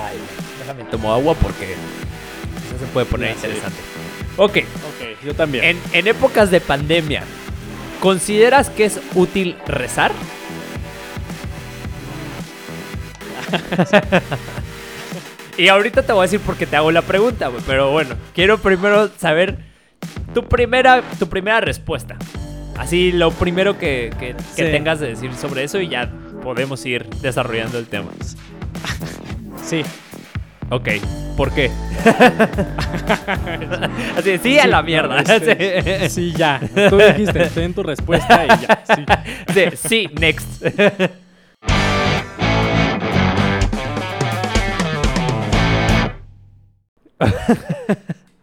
Ay, 0.00 0.16
déjame 0.60 0.84
tomo 0.84 1.12
agua 1.12 1.34
porque 1.34 1.74
no 2.72 2.78
se 2.78 2.86
puede 2.92 3.06
poner 3.06 3.32
interesante. 3.32 3.78
Ok, 4.36 4.58
Ok, 4.58 5.24
yo 5.24 5.34
también. 5.34 5.64
en, 5.64 5.78
en 5.92 6.06
épocas 6.06 6.50
de 6.50 6.60
pandemia, 6.60 7.22
¿consideras 8.00 8.70
que 8.70 8.84
es 8.84 9.00
útil 9.14 9.56
rezar? 9.66 10.12
y 15.56 15.68
ahorita 15.68 16.02
te 16.02 16.12
voy 16.12 16.20
a 16.20 16.22
decir 16.24 16.40
por 16.40 16.56
qué 16.56 16.66
te 16.66 16.76
hago 16.76 16.90
la 16.92 17.02
pregunta, 17.02 17.50
pero 17.66 17.90
bueno, 17.90 18.14
quiero 18.34 18.58
primero 18.58 19.10
saber 19.18 19.58
tu 20.34 20.44
primera, 20.44 21.02
tu 21.18 21.28
primera 21.28 21.60
respuesta. 21.60 22.16
Así, 22.76 23.10
lo 23.10 23.32
primero 23.32 23.76
que, 23.78 24.12
que- 24.20 24.36
que 24.54 24.66
Sí. 24.66 24.70
tengas 24.70 25.00
de 25.00 25.08
decir 25.08 25.34
sobre 25.34 25.64
eso 25.64 25.80
y 25.80 25.88
ya 25.88 26.08
podemos 26.44 26.84
ir 26.86 27.06
desarrollando 27.20 27.78
el 27.78 27.86
tema. 27.86 28.10
Sí. 29.68 29.82
Ok, 30.70 30.88
¿por 31.36 31.54
qué? 31.54 31.66
Así, 34.16 34.30
de, 34.30 34.38
sí 34.38 34.58
a 34.58 34.66
la 34.66 34.82
mierda. 34.82 35.20
Este, 35.20 36.08
Sí, 36.14 36.32
ya. 36.34 36.58
Tú 36.88 36.96
dijiste, 36.96 37.44
ten 37.54 37.74
tu 37.74 37.82
respuesta 37.82 38.46
y 38.46 38.48
ya. 38.48 38.82
Sí. 38.86 39.04
Sí, 39.52 39.64
sí, 39.76 40.08
next. 40.18 40.64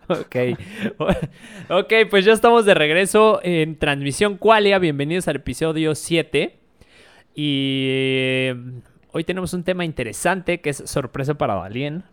ok. 0.08 0.36
Ok, 1.70 1.94
pues 2.12 2.24
ya 2.24 2.34
estamos 2.34 2.66
de 2.66 2.76
regreso 2.76 3.40
en 3.42 3.80
transmisión 3.80 4.38
Qualia. 4.38 4.78
Bienvenidos 4.78 5.28
al 5.28 5.38
episodio 5.38 5.96
7. 5.96 6.60
Y 7.34 8.52
hoy 9.16 9.24
tenemos 9.24 9.54
un 9.54 9.64
tema 9.64 9.86
interesante 9.86 10.60
que 10.60 10.72
es 10.72 10.84
sorpresa 10.86 11.36
para 11.36 11.56
Dalien. 11.56 12.04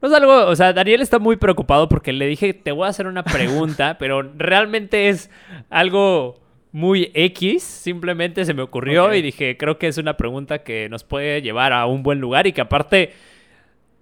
No 0.00 0.08
es 0.08 0.14
algo, 0.14 0.46
o 0.46 0.56
sea, 0.56 0.72
Daniel 0.72 1.02
está 1.02 1.18
muy 1.18 1.36
preocupado 1.36 1.90
porque 1.90 2.10
le 2.14 2.26
dije, 2.26 2.54
te 2.54 2.72
voy 2.72 2.86
a 2.86 2.88
hacer 2.88 3.06
una 3.06 3.22
pregunta, 3.22 3.96
pero 3.98 4.22
realmente 4.22 5.10
es 5.10 5.30
algo 5.68 6.40
muy 6.72 7.10
X. 7.12 7.62
Simplemente 7.62 8.46
se 8.46 8.54
me 8.54 8.62
ocurrió 8.62 9.12
y 9.12 9.20
dije, 9.20 9.58
creo 9.58 9.78
que 9.78 9.88
es 9.88 9.98
una 9.98 10.16
pregunta 10.16 10.62
que 10.62 10.88
nos 10.88 11.04
puede 11.04 11.42
llevar 11.42 11.74
a 11.74 11.84
un 11.84 12.02
buen 12.02 12.18
lugar 12.18 12.46
y 12.46 12.54
que 12.54 12.62
aparte 12.62 13.12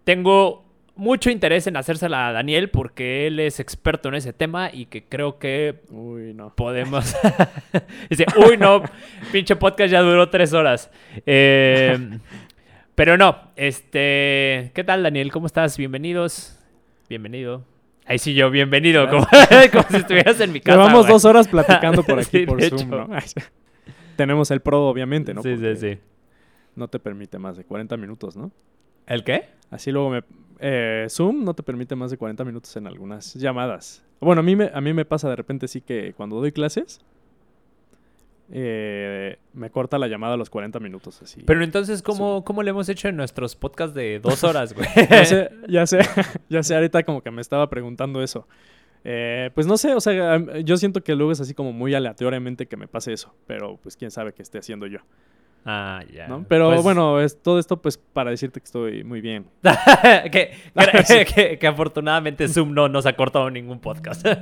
tengo 0.04 0.63
mucho 0.96 1.30
interés 1.30 1.66
en 1.66 1.76
hacérsela 1.76 2.28
a 2.28 2.32
Daniel 2.32 2.70
porque 2.70 3.26
él 3.26 3.40
es 3.40 3.60
experto 3.60 4.08
en 4.08 4.14
ese 4.14 4.32
tema 4.32 4.70
y 4.72 4.86
que 4.86 5.04
creo 5.04 5.38
que 5.38 5.82
Uy, 5.90 6.34
no. 6.34 6.54
podemos. 6.54 7.14
Dice, 8.10 8.26
uy, 8.36 8.56
no, 8.56 8.82
pinche 9.32 9.56
podcast 9.56 9.90
ya 9.90 10.00
duró 10.00 10.28
tres 10.30 10.52
horas. 10.52 10.90
Eh, 11.26 12.18
pero 12.94 13.16
no, 13.16 13.36
este. 13.56 14.70
¿Qué 14.74 14.84
tal, 14.84 15.02
Daniel? 15.02 15.32
¿Cómo 15.32 15.46
estás? 15.46 15.76
Bienvenidos. 15.76 16.58
Bienvenido. 17.08 17.64
Ahí 18.06 18.18
sí, 18.18 18.34
yo, 18.34 18.50
bienvenido. 18.50 19.08
Como, 19.08 19.26
como 19.72 19.84
si 19.90 19.96
estuvieras 19.96 20.40
en 20.40 20.52
mi 20.52 20.60
casa. 20.60 20.78
Llevamos 20.78 21.08
dos 21.08 21.24
horas 21.24 21.48
platicando 21.48 22.02
por 22.02 22.18
aquí 22.18 22.40
Sí, 22.40 22.46
por 22.46 22.62
Zoom. 22.62 22.90
¿no? 22.90 23.08
Tenemos 24.16 24.50
el 24.50 24.60
Pro, 24.60 24.88
obviamente, 24.88 25.34
¿no? 25.34 25.42
Sí, 25.42 25.56
sí, 25.56 25.76
sí. 25.76 25.98
No 26.76 26.88
te 26.88 26.98
permite 26.98 27.38
más 27.38 27.56
de 27.56 27.64
40 27.64 27.96
minutos, 27.96 28.36
¿no? 28.36 28.52
¿El 29.06 29.24
qué? 29.24 29.48
Así 29.70 29.90
luego 29.90 30.10
me... 30.10 30.22
eh, 30.66 31.06
Zoom 31.10 31.44
no 31.44 31.52
te 31.52 31.62
permite 31.62 31.94
más 31.94 32.10
de 32.10 32.16
40 32.16 32.42
minutos 32.42 32.74
en 32.76 32.86
algunas 32.86 33.34
llamadas. 33.34 34.02
Bueno, 34.18 34.40
a 34.40 34.42
mí 34.42 34.56
me, 34.56 34.70
a 34.72 34.80
mí 34.80 34.94
me 34.94 35.04
pasa 35.04 35.28
de 35.28 35.36
repente 35.36 35.68
sí 35.68 35.82
que 35.82 36.14
cuando 36.14 36.36
doy 36.40 36.52
clases, 36.52 37.00
eh, 38.50 39.36
me 39.52 39.68
corta 39.68 39.98
la 39.98 40.08
llamada 40.08 40.34
a 40.34 40.36
los 40.38 40.48
40 40.48 40.80
minutos 40.80 41.20
así. 41.20 41.42
Pero 41.44 41.62
entonces, 41.62 42.00
¿cómo, 42.00 42.44
¿cómo 42.44 42.62
le 42.62 42.70
hemos 42.70 42.88
hecho 42.88 43.08
en 43.08 43.16
nuestros 43.16 43.56
podcasts 43.56 43.94
de 43.94 44.20
dos 44.20 44.42
horas, 44.44 44.72
güey? 44.72 44.88
ya 45.10 45.24
sé, 45.26 45.50
ya 45.68 45.86
sé, 45.86 45.98
ya 46.48 46.62
sé, 46.62 46.74
ahorita 46.74 47.02
como 47.02 47.22
que 47.22 47.30
me 47.30 47.42
estaba 47.42 47.68
preguntando 47.68 48.22
eso. 48.22 48.48
Eh, 49.04 49.50
pues 49.54 49.66
no 49.66 49.76
sé, 49.76 49.94
o 49.94 50.00
sea, 50.00 50.38
yo 50.62 50.78
siento 50.78 51.04
que 51.04 51.14
luego 51.14 51.30
es 51.30 51.40
así 51.42 51.52
como 51.52 51.74
muy 51.74 51.94
aleatoriamente 51.94 52.66
que 52.66 52.78
me 52.78 52.89
pase 52.89 53.12
eso, 53.12 53.34
pero 53.46 53.77
pues 53.83 53.98
quién 53.98 54.10
sabe 54.10 54.33
qué 54.33 54.40
esté 54.40 54.56
haciendo 54.56 54.86
yo, 54.86 55.00
Ah, 55.67 56.02
ya. 56.13 56.29
¿no? 56.29 56.45
Pero 56.48 56.70
Pues- 56.70 56.83
bueno, 56.83 57.20
es 57.20 57.41
todo 57.42 57.58
esto 57.58 57.80
pues 57.80 57.97
para 57.98 58.30
decirte 58.30 58.61
que 58.61 58.64
estoy 58.64 59.02
muy 59.05 59.20
bien. 59.20 59.47
que, 60.30 60.52
que, 61.08 61.25
que- 61.25 61.58
que 61.58 61.67
afortunadamente 61.67 62.47
Zoom 62.48 62.75
no 62.75 62.89
nos 62.89 63.07
ha 63.07 63.14
cortado 63.14 63.51
ningún 63.51 63.80
podcast. 63.80 64.27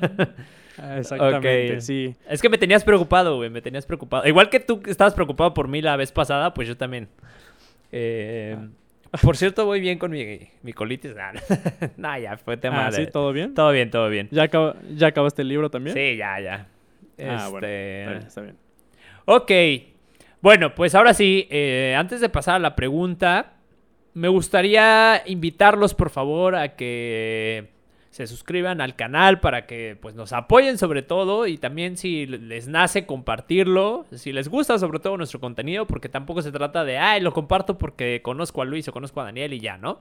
Ah, 0.79 0.97
Exactamente, 0.99 1.83
sí. 1.83 2.17
es 2.31 2.41
que 2.41 2.49
me 2.49 2.57
tenías 2.57 2.83
preocupado, 2.83 3.37
güey, 3.37 3.51
me 3.51 3.61
tenías 3.61 3.85
preocupado. 3.85 4.27
Igual 4.27 4.49
que 4.49 4.59
tú 4.59 4.81
estabas 4.87 5.13
preocupado 5.13 5.53
por 5.53 5.69
mí 5.69 5.83
la 5.83 5.97
vez 5.97 6.11
pasada, 6.13 6.55
pues 6.55 6.67
yo 6.67 6.79
también. 6.79 7.09
Eh, 7.93 8.57
Por 9.23 9.37
cierto, 9.37 9.67
voy 9.67 9.81
bien 9.83 9.99
con 9.99 10.11
mi, 10.13 10.49
mi 10.63 10.73
colitis. 10.73 11.15
Nah, 11.15 11.33
nah, 11.99 12.19
ya, 12.19 12.39
fue 12.39 12.57
tema 12.57 12.87
Ah, 12.87 12.91
de... 12.91 13.05
¿sí? 13.05 13.13
¿Todo 13.13 13.35
bien? 13.35 13.53
Todo 13.53 13.71
bien, 13.71 13.91
todo 13.91 14.09
bien. 14.09 14.29
¿Ya, 14.31 14.49
¿Ya 14.95 15.07
acabaste 15.09 15.43
el 15.43 15.49
libro 15.49 15.71
también? 15.71 15.95
Sí, 15.95 16.17
ya, 16.17 16.41
ya. 16.41 16.67
Ah, 17.23 17.49
bueno, 17.51 17.67
Este, 17.67 18.01
está 18.01 18.11
bien, 18.11 18.27
está 18.27 18.41
bien. 18.41 18.57
Ok. 19.27 19.92
Bueno, 20.43 20.75
pues 20.75 20.97
ahora 20.97 21.15
sí, 21.15 21.47
eh, 21.51 21.95
antes 21.97 22.21
de 22.21 22.29
pasar 22.29 22.57
a 22.57 22.59
la 22.59 22.75
pregunta, 22.75 23.53
me 24.13 24.27
gustaría 24.27 25.23
invitarlos, 25.25 25.95
por 25.95 26.11
favor, 26.11 26.57
a 26.57 26.75
que 26.75 27.71
se 28.11 28.27
suscriban 28.27 28.81
al 28.81 28.97
canal 28.97 29.39
para 29.39 29.67
que 29.67 29.97
pues, 30.03 30.17
nos 30.17 30.33
apoyen 30.33 30.79
sobre 30.79 31.03
todo 31.03 31.47
y 31.47 31.59
también 31.59 31.97
si 31.97 32.27
les 32.27 32.67
nace 32.67 33.07
compartirlo, 33.07 34.05
si 34.11 34.33
les 34.33 34.49
gusta 34.49 34.81
sobre 34.81 34.99
todo 34.99 35.17
nuestro 35.17 35.39
contenido, 35.39 35.87
porque 35.87 36.09
tampoco 36.09 36.43
se 36.43 36.51
trata 36.51 36.85
de, 36.85 36.99
ay, 36.99 37.21
lo 37.21 37.33
comparto 37.33 37.79
porque 37.79 38.21
conozco 38.21 38.63
a 38.63 38.65
Luis 38.65 38.89
o 38.89 38.93
conozco 38.93 39.21
a 39.21 39.25
Daniel 39.25 39.53
y 39.53 39.61
ya, 39.61 39.79
¿no? 39.79 40.01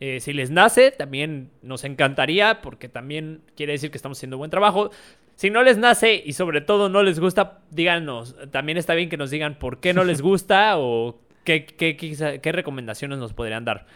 Eh, 0.00 0.20
si 0.20 0.32
les 0.32 0.50
nace, 0.50 0.90
también 0.90 1.50
nos 1.60 1.84
encantaría, 1.84 2.62
porque 2.62 2.88
también 2.88 3.42
quiere 3.54 3.74
decir 3.74 3.90
que 3.90 3.98
estamos 3.98 4.18
haciendo 4.18 4.38
buen 4.38 4.50
trabajo. 4.50 4.90
Si 5.36 5.50
no 5.50 5.62
les 5.62 5.76
nace 5.76 6.20
y 6.24 6.32
sobre 6.32 6.62
todo 6.62 6.88
no 6.88 7.02
les 7.02 7.20
gusta, 7.20 7.60
díganos. 7.70 8.34
También 8.50 8.78
está 8.78 8.94
bien 8.94 9.08
que 9.10 9.16
nos 9.18 9.30
digan 9.30 9.58
por 9.58 9.80
qué 9.80 9.92
no 9.94 10.02
les 10.02 10.22
gusta 10.22 10.78
o 10.78 11.20
qué, 11.44 11.66
qué, 11.66 12.52
recomendaciones 12.52 13.18
nos 13.18 13.34
podrían 13.34 13.64
dar. 13.64 13.86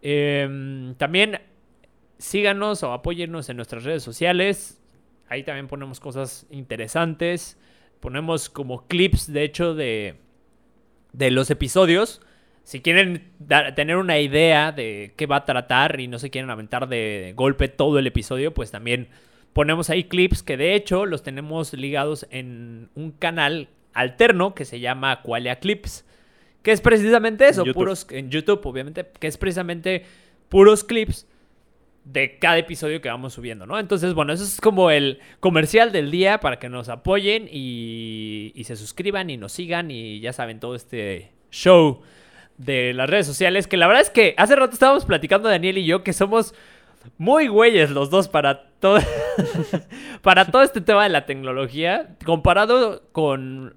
Em, 0.00 0.94
también 0.94 1.40
síganos 2.18 2.82
o 2.82 2.92
apóyennos 2.92 3.48
en 3.50 3.56
nuestras 3.56 3.84
redes 3.84 4.02
sociales. 4.02 4.82
Ahí 5.28 5.44
también 5.44 5.68
ponemos 5.68 6.00
cosas 6.00 6.46
interesantes. 6.50 7.58
Ponemos 8.00 8.48
como 8.48 8.86
clips, 8.88 9.32
de 9.32 9.44
hecho, 9.44 9.74
de, 9.74 10.16
de 11.12 11.30
los 11.30 11.50
episodios. 11.50 12.22
Si 12.64 12.80
quieren 12.80 13.30
dar- 13.38 13.74
tener 13.74 13.96
una 13.96 14.18
idea 14.20 14.72
de 14.72 15.12
qué 15.16 15.26
va 15.26 15.36
a 15.36 15.44
tratar 15.44 16.00
y 16.00 16.08
no 16.08 16.18
se 16.18 16.30
quieren 16.30 16.48
aventar 16.50 16.88
de 16.88 17.34
golpe 17.36 17.68
todo 17.68 17.98
el 17.98 18.06
episodio, 18.06 18.54
pues 18.54 18.70
también 18.70 19.08
ponemos 19.52 19.90
ahí 19.90 20.04
clips 20.04 20.42
que 20.42 20.56
de 20.56 20.74
hecho 20.74 21.06
los 21.06 21.22
tenemos 21.22 21.72
ligados 21.72 22.26
en 22.30 22.88
un 22.94 23.12
canal 23.12 23.68
alterno 23.94 24.54
que 24.54 24.64
se 24.64 24.80
llama 24.80 25.22
Qualia 25.22 25.56
Clips. 25.56 26.04
Que 26.62 26.70
es 26.70 26.80
precisamente 26.80 27.48
eso, 27.48 27.64
YouTube. 27.64 27.74
puros 27.74 28.06
en 28.10 28.30
YouTube, 28.30 28.60
obviamente, 28.64 29.04
que 29.18 29.26
es 29.26 29.36
precisamente 29.36 30.04
puros 30.48 30.84
clips 30.84 31.26
de 32.04 32.38
cada 32.38 32.58
episodio 32.58 33.00
que 33.00 33.08
vamos 33.08 33.32
subiendo, 33.32 33.66
¿no? 33.66 33.78
Entonces, 33.78 34.14
bueno, 34.14 34.32
eso 34.32 34.44
es 34.44 34.60
como 34.60 34.90
el 34.90 35.20
comercial 35.40 35.90
del 35.90 36.10
día 36.10 36.38
para 36.38 36.58
que 36.58 36.68
nos 36.68 36.88
apoyen 36.88 37.48
y, 37.50 38.52
y 38.54 38.64
se 38.64 38.76
suscriban 38.76 39.28
y 39.30 39.36
nos 39.36 39.52
sigan 39.52 39.90
y 39.90 40.20
ya 40.20 40.32
saben, 40.32 40.60
todo 40.60 40.76
este 40.76 41.32
show 41.50 42.02
de 42.58 42.92
las 42.92 43.10
redes 43.10 43.26
sociales, 43.26 43.66
que 43.66 43.76
la 43.76 43.86
verdad 43.88 44.02
es 44.02 44.10
que 44.10 44.34
hace 44.36 44.54
rato 44.54 44.72
estábamos 44.72 45.04
platicando 45.04 45.48
Daniel 45.48 45.78
y 45.78 45.84
yo 45.84 46.04
que 46.04 46.12
somos 46.12 46.54
muy 47.18 47.48
güeyes 47.48 47.90
los 47.90 48.10
dos 48.10 48.28
para 48.28 48.71
todo 48.82 48.98
para 50.22 50.44
todo 50.44 50.62
este 50.62 50.82
tema 50.82 51.04
de 51.04 51.08
la 51.08 51.24
tecnología 51.24 52.16
comparado 52.26 53.04
con 53.12 53.76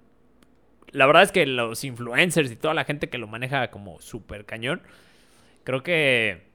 la 0.92 1.06
verdad 1.06 1.24
es 1.24 1.32
que 1.32 1.46
los 1.46 1.84
influencers 1.86 2.52
y 2.52 2.56
toda 2.58 2.74
la 2.74 2.84
gente 2.84 3.10
que 3.10 3.18
lo 3.18 3.28
maneja 3.28 3.70
como 3.70 4.02
súper 4.02 4.46
cañón 4.46 4.82
creo 5.64 5.84
que 5.84 6.46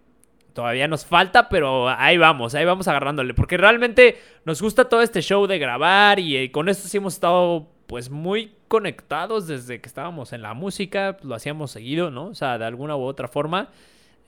todavía 0.52 0.88
nos 0.88 1.06
falta, 1.06 1.48
pero 1.48 1.88
ahí 1.88 2.18
vamos, 2.18 2.54
ahí 2.54 2.64
vamos 2.64 2.88
agarrándole. 2.88 3.34
Porque 3.34 3.56
realmente 3.56 4.18
nos 4.44 4.60
gusta 4.60 4.88
todo 4.88 5.02
este 5.02 5.22
show 5.22 5.46
de 5.46 5.58
grabar 5.58 6.18
y, 6.18 6.36
eh, 6.36 6.50
con 6.50 6.68
esto 6.68 6.88
sí 6.88 6.96
hemos 6.96 7.14
estado 7.14 7.68
pues 7.86 8.10
muy 8.10 8.54
conectados 8.68 9.48
desde 9.48 9.80
que 9.80 9.88
estábamos 9.88 10.32
en 10.32 10.42
la 10.42 10.54
música, 10.54 11.16
lo 11.22 11.34
hacíamos 11.34 11.72
seguido, 11.72 12.10
¿no? 12.10 12.26
O 12.26 12.34
sea, 12.34 12.56
de 12.56 12.64
alguna 12.64 12.96
u 12.96 13.02
otra 13.02 13.26
forma. 13.26 13.70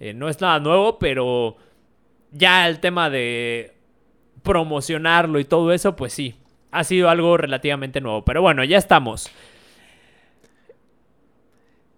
Eh, 0.00 0.14
no 0.14 0.28
es 0.28 0.40
nada 0.40 0.58
nuevo, 0.58 0.98
pero 0.98 1.56
ya 2.32 2.66
el 2.66 2.80
tema 2.80 3.08
de 3.08 3.76
promocionarlo 4.42 5.38
y 5.38 5.44
todo 5.44 5.72
eso, 5.72 5.96
pues 5.96 6.12
sí, 6.12 6.34
ha 6.70 6.84
sido 6.84 7.08
algo 7.08 7.36
relativamente 7.36 8.00
nuevo. 8.00 8.24
Pero 8.24 8.42
bueno, 8.42 8.64
ya 8.64 8.78
estamos. 8.78 9.30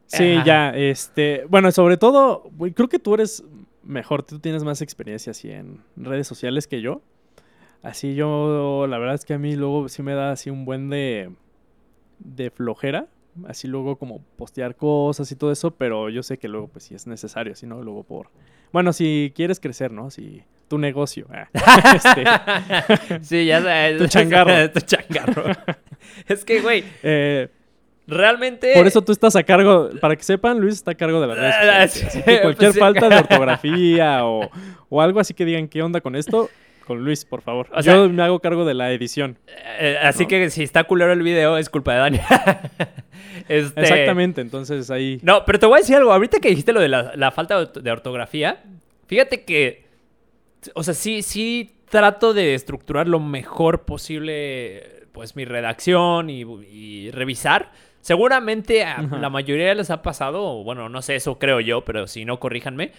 Sí, 0.06 0.34
Ajá. 0.34 0.44
ya, 0.44 0.70
este, 0.70 1.44
bueno, 1.48 1.72
sobre 1.72 1.96
todo, 1.96 2.50
creo 2.74 2.88
que 2.88 2.98
tú 2.98 3.14
eres 3.14 3.44
mejor, 3.82 4.22
tú 4.22 4.38
tienes 4.38 4.62
más 4.62 4.80
experiencia 4.80 5.32
así 5.32 5.50
en 5.50 5.82
redes 5.96 6.26
sociales 6.26 6.66
que 6.66 6.80
yo. 6.80 7.02
Así 7.82 8.14
yo, 8.14 8.86
la 8.88 8.98
verdad 8.98 9.14
es 9.14 9.24
que 9.24 9.34
a 9.34 9.38
mí 9.38 9.56
luego 9.56 9.88
sí 9.88 10.02
me 10.02 10.14
da 10.14 10.32
así 10.32 10.50
un 10.50 10.64
buen 10.64 10.88
de, 10.88 11.30
de 12.18 12.50
flojera 12.50 13.08
así 13.46 13.68
luego 13.68 13.96
como 13.96 14.22
postear 14.36 14.76
cosas 14.76 15.30
y 15.32 15.36
todo 15.36 15.50
eso, 15.52 15.72
pero 15.72 16.08
yo 16.08 16.22
sé 16.22 16.38
que 16.38 16.48
luego 16.48 16.68
pues 16.68 16.84
sí 16.84 16.94
es 16.94 17.06
necesario, 17.06 17.54
si 17.54 17.66
no, 17.66 17.82
luego 17.82 18.04
por... 18.04 18.28
Bueno, 18.72 18.92
si 18.92 19.32
quieres 19.34 19.60
crecer, 19.60 19.92
¿no? 19.92 20.10
Si 20.10 20.42
tu 20.68 20.78
negocio. 20.78 21.26
ah, 21.32 21.48
este, 21.96 23.18
Sí, 23.22 23.46
ya 23.46 23.60
sabes. 23.62 23.98
Tu 23.98 24.06
changarro. 24.08 24.70
tu 24.72 24.80
changarro. 24.80 25.44
es 26.28 26.44
que, 26.44 26.60
güey, 26.60 26.84
eh, 27.02 27.48
realmente. 28.06 28.72
por 28.74 28.86
eso 28.86 29.02
tú 29.02 29.12
estás 29.12 29.36
a 29.36 29.42
cargo, 29.42 29.90
para 30.00 30.16
que 30.16 30.22
sepan, 30.22 30.58
Luis 30.60 30.74
está 30.74 30.92
a 30.92 30.94
cargo 30.94 31.20
de 31.20 31.26
las 31.28 31.36
redes 31.38 31.54
Ah, 31.54 31.60
sociales. 31.88 31.92
sí, 31.92 32.06
Así 32.06 32.22
que 32.22 32.40
cualquier 32.42 32.70
pues 32.70 32.78
falta 32.80 33.08
de 33.08 33.16
ortografía 33.16 34.24
o, 34.24 34.50
o 34.88 35.00
algo 35.02 35.20
así 35.20 35.34
que 35.34 35.44
digan 35.44 35.68
qué 35.68 35.82
onda 35.82 36.00
con 36.00 36.16
esto, 36.16 36.50
con 36.86 37.02
Luis, 37.04 37.24
por 37.24 37.40
favor. 37.42 37.68
O 37.72 37.82
sea- 37.82 37.94
yo 37.94 38.08
me 38.10 38.22
hago 38.22 38.40
cargo 38.40 38.64
de 38.64 38.74
la 38.74 38.90
edición. 38.92 39.38
Eh, 39.78 39.96
así 40.02 40.24
¿no? 40.24 40.28
que 40.28 40.50
si 40.50 40.62
está 40.62 40.84
culero 40.84 41.12
el 41.12 41.22
video, 41.22 41.56
es 41.56 41.68
culpa 41.70 41.92
de 41.94 41.98
Dani. 41.98 42.20
Este, 43.48 43.80
Exactamente, 43.82 44.40
entonces 44.40 44.90
ahí... 44.90 45.18
No, 45.22 45.44
pero 45.44 45.58
te 45.58 45.66
voy 45.66 45.76
a 45.76 45.80
decir 45.80 45.96
algo. 45.96 46.12
Ahorita 46.12 46.38
que 46.40 46.48
dijiste 46.50 46.72
lo 46.72 46.80
de 46.80 46.88
la, 46.88 47.12
la 47.16 47.30
falta 47.30 47.64
de 47.66 47.90
ortografía, 47.90 48.62
fíjate 49.06 49.44
que. 49.44 49.83
O 50.74 50.82
sea, 50.82 50.94
sí, 50.94 51.22
sí 51.22 51.76
trato 51.90 52.34
de 52.34 52.54
estructurar 52.54 53.06
lo 53.08 53.20
mejor 53.20 53.84
posible, 53.84 55.06
pues, 55.12 55.36
mi 55.36 55.44
redacción 55.44 56.30
y, 56.30 56.42
y 56.42 57.10
revisar. 57.10 57.72
Seguramente 58.00 58.84
a 58.84 59.00
la 59.00 59.30
mayoría 59.30 59.74
les 59.74 59.90
ha 59.90 60.02
pasado, 60.02 60.62
bueno, 60.62 60.88
no 60.88 61.00
sé, 61.02 61.16
eso 61.16 61.38
creo 61.38 61.60
yo, 61.60 61.84
pero 61.84 62.06
si 62.06 62.24
no, 62.24 62.38
corríjanme. 62.38 62.92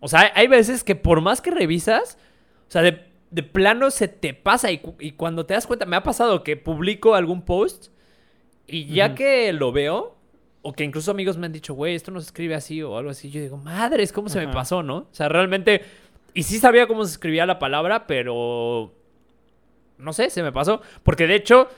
O 0.00 0.08
sea, 0.08 0.30
hay, 0.34 0.46
veces 0.46 0.84
que 0.84 0.94
por 0.94 1.20
más 1.20 1.40
que 1.40 1.50
revisas, 1.50 2.18
o 2.68 2.70
sea, 2.70 2.82
de, 2.82 3.00
de 3.30 3.42
plano 3.42 3.90
se 3.90 4.06
te 4.06 4.32
pasa 4.34 4.70
y, 4.70 4.78
cu- 4.78 4.94
y 5.00 5.12
cuando 5.12 5.44
te 5.46 5.54
das 5.54 5.66
cuenta, 5.66 5.86
me 5.86 5.96
ha 5.96 6.02
pasado 6.04 6.44
que 6.44 6.56
publico 6.56 7.14
algún 7.14 7.42
post 7.42 7.88
y 8.66 8.86
ya 8.86 9.06
Ujú. 9.06 9.14
que 9.16 9.52
lo 9.52 9.72
veo, 9.72 10.16
o 10.62 10.72
que 10.72 10.84
incluso 10.84 11.10
amigos 11.10 11.36
me 11.36 11.46
han 11.46 11.52
dicho, 11.52 11.74
güey, 11.74 11.94
esto 11.94 12.10
no 12.10 12.20
se 12.20 12.26
escribe 12.26 12.54
así 12.54 12.80
o 12.82 12.96
algo 12.96 13.10
así, 13.10 13.30
yo 13.30 13.40
digo, 13.40 13.56
madres, 13.56 14.12
¿cómo 14.12 14.28
se 14.28 14.38
me 14.44 14.52
pasó, 14.52 14.82
no? 14.82 14.96
O 14.96 15.08
sea, 15.10 15.28
realmente, 15.28 15.82
y 16.34 16.42
sí 16.42 16.58
sabía 16.58 16.86
cómo 16.86 17.04
se 17.04 17.12
escribía 17.12 17.46
la 17.46 17.58
palabra, 17.58 18.06
pero 18.06 18.92
no 19.98 20.12
sé, 20.12 20.30
se 20.30 20.42
me 20.42 20.52
pasó. 20.52 20.82
Porque 21.02 21.26
de 21.26 21.36
hecho, 21.36 21.68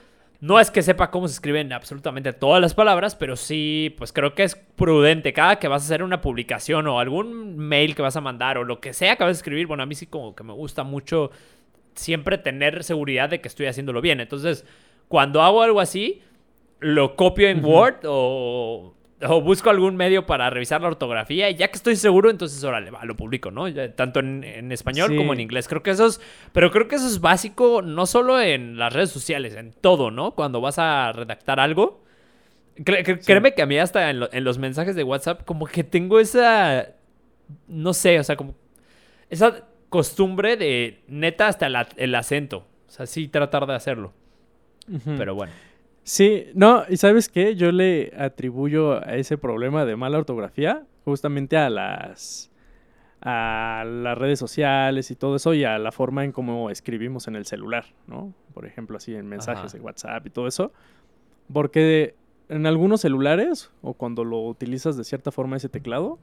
no 0.40 0.58
es 0.58 0.70
que 0.70 0.82
sepa 0.82 1.10
cómo 1.10 1.28
se 1.28 1.34
escriben 1.34 1.72
absolutamente 1.72 2.32
todas 2.32 2.60
las 2.60 2.74
palabras, 2.74 3.14
pero 3.14 3.36
sí, 3.36 3.94
pues 3.98 4.12
creo 4.12 4.34
que 4.34 4.44
es 4.44 4.56
prudente. 4.56 5.32
Cada 5.32 5.58
que 5.58 5.68
vas 5.68 5.82
a 5.82 5.84
hacer 5.84 6.02
una 6.02 6.20
publicación 6.20 6.86
o 6.86 6.98
algún 6.98 7.56
mail 7.56 7.94
que 7.94 8.02
vas 8.02 8.16
a 8.16 8.20
mandar 8.20 8.58
o 8.58 8.64
lo 8.64 8.80
que 8.80 8.92
sea 8.92 9.16
que 9.16 9.24
vas 9.24 9.36
a 9.36 9.38
escribir, 9.38 9.66
bueno, 9.66 9.82
a 9.82 9.86
mí 9.86 9.94
sí 9.94 10.06
como 10.06 10.34
que 10.34 10.42
me 10.42 10.52
gusta 10.52 10.84
mucho 10.84 11.30
siempre 11.94 12.38
tener 12.38 12.84
seguridad 12.84 13.28
de 13.28 13.40
que 13.40 13.48
estoy 13.48 13.66
haciéndolo 13.66 14.00
bien. 14.00 14.20
Entonces, 14.20 14.64
cuando 15.08 15.42
hago 15.42 15.62
algo 15.62 15.80
así, 15.80 16.22
lo 16.80 17.16
copio 17.16 17.48
en. 17.48 17.64
Word 17.64 18.00
o, 18.04 18.94
o 19.22 19.40
busco 19.40 19.70
algún 19.70 19.96
medio 19.96 20.26
para 20.26 20.50
revisar 20.50 20.82
la 20.82 20.88
ortografía 20.88 21.48
y 21.48 21.54
ya 21.54 21.68
que 21.68 21.76
estoy 21.76 21.96
seguro, 21.96 22.28
entonces 22.28 22.62
órale, 22.64 22.90
va, 22.90 23.04
lo 23.04 23.16
publico, 23.16 23.50
¿no? 23.50 23.66
Ya, 23.68 23.94
tanto 23.94 24.20
en, 24.20 24.44
en 24.44 24.72
español 24.72 25.10
Sí. 25.10 25.16
como 25.16 25.32
en 25.32 25.40
inglés. 25.40 25.68
Creo 25.68 25.82
que 25.82 25.90
eso 25.90 26.06
es, 26.06 26.20
pero 26.52 26.70
creo 26.70 26.86
que 26.88 26.96
eso 26.96 27.06
es 27.06 27.20
básico 27.20 27.80
no 27.82 28.04
solo 28.06 28.40
en 28.40 28.78
las 28.78 28.92
redes 28.92 29.10
sociales, 29.10 29.54
en 29.56 29.72
todo, 29.72 30.10
¿no? 30.10 30.32
Cuando 30.32 30.60
vas 30.60 30.78
a 30.78 31.12
redactar 31.12 31.60
algo. 31.60 32.02
Cre- 32.76 33.02
cre- 33.04 33.20
Sí. 33.20 33.26
Créeme 33.26 33.54
que 33.54 33.62
a 33.62 33.66
mí 33.66 33.78
hasta 33.78 34.10
en, 34.10 34.20
lo- 34.20 34.28
en 34.32 34.44
los 34.44 34.58
mensajes 34.58 34.94
de 34.94 35.02
WhatsApp 35.02 35.44
como 35.46 35.66
que 35.66 35.82
tengo 35.82 36.20
esa, 36.20 36.88
no 37.68 37.94
sé, 37.94 38.18
o 38.20 38.24
sea, 38.24 38.36
como 38.36 38.54
esa 39.30 39.64
costumbre 39.88 40.58
de 40.58 41.00
neta 41.08 41.48
hasta 41.48 41.70
la- 41.70 41.88
el 41.96 42.14
acento. 42.14 42.66
O 42.86 42.90
sea, 42.90 43.06
sí 43.06 43.28
tratar 43.28 43.66
de 43.66 43.74
hacerlo. 43.74 44.12
Pero 45.16 45.34
bueno. 45.34 45.52
Sí, 46.06 46.46
no, 46.54 46.84
y 46.88 46.98
¿sabes 46.98 47.28
qué? 47.28 47.56
Yo 47.56 47.72
le 47.72 48.12
atribuyo 48.16 49.04
a 49.04 49.16
ese 49.16 49.36
problema 49.38 49.84
de 49.84 49.96
mala 49.96 50.18
ortografía 50.18 50.84
justamente 51.04 51.56
a 51.56 51.68
las 51.68 52.52
a 53.20 53.82
las 53.84 54.16
redes 54.16 54.38
sociales 54.38 55.10
y 55.10 55.16
todo 55.16 55.34
eso 55.34 55.52
y 55.52 55.64
a 55.64 55.80
la 55.80 55.90
forma 55.90 56.24
en 56.24 56.30
cómo 56.30 56.70
escribimos 56.70 57.26
en 57.26 57.34
el 57.34 57.44
celular, 57.44 57.86
¿no? 58.06 58.32
Por 58.54 58.66
ejemplo, 58.66 58.98
así 58.98 59.16
en 59.16 59.26
mensajes 59.26 59.64
Ajá. 59.64 59.78
de 59.78 59.80
WhatsApp 59.80 60.26
y 60.28 60.30
todo 60.30 60.46
eso. 60.46 60.70
Porque 61.52 62.14
en 62.50 62.66
algunos 62.66 63.00
celulares 63.00 63.72
o 63.82 63.92
cuando 63.92 64.22
lo 64.22 64.46
utilizas 64.46 64.96
de 64.96 65.02
cierta 65.02 65.32
forma 65.32 65.56
ese 65.56 65.68
teclado, 65.68 66.20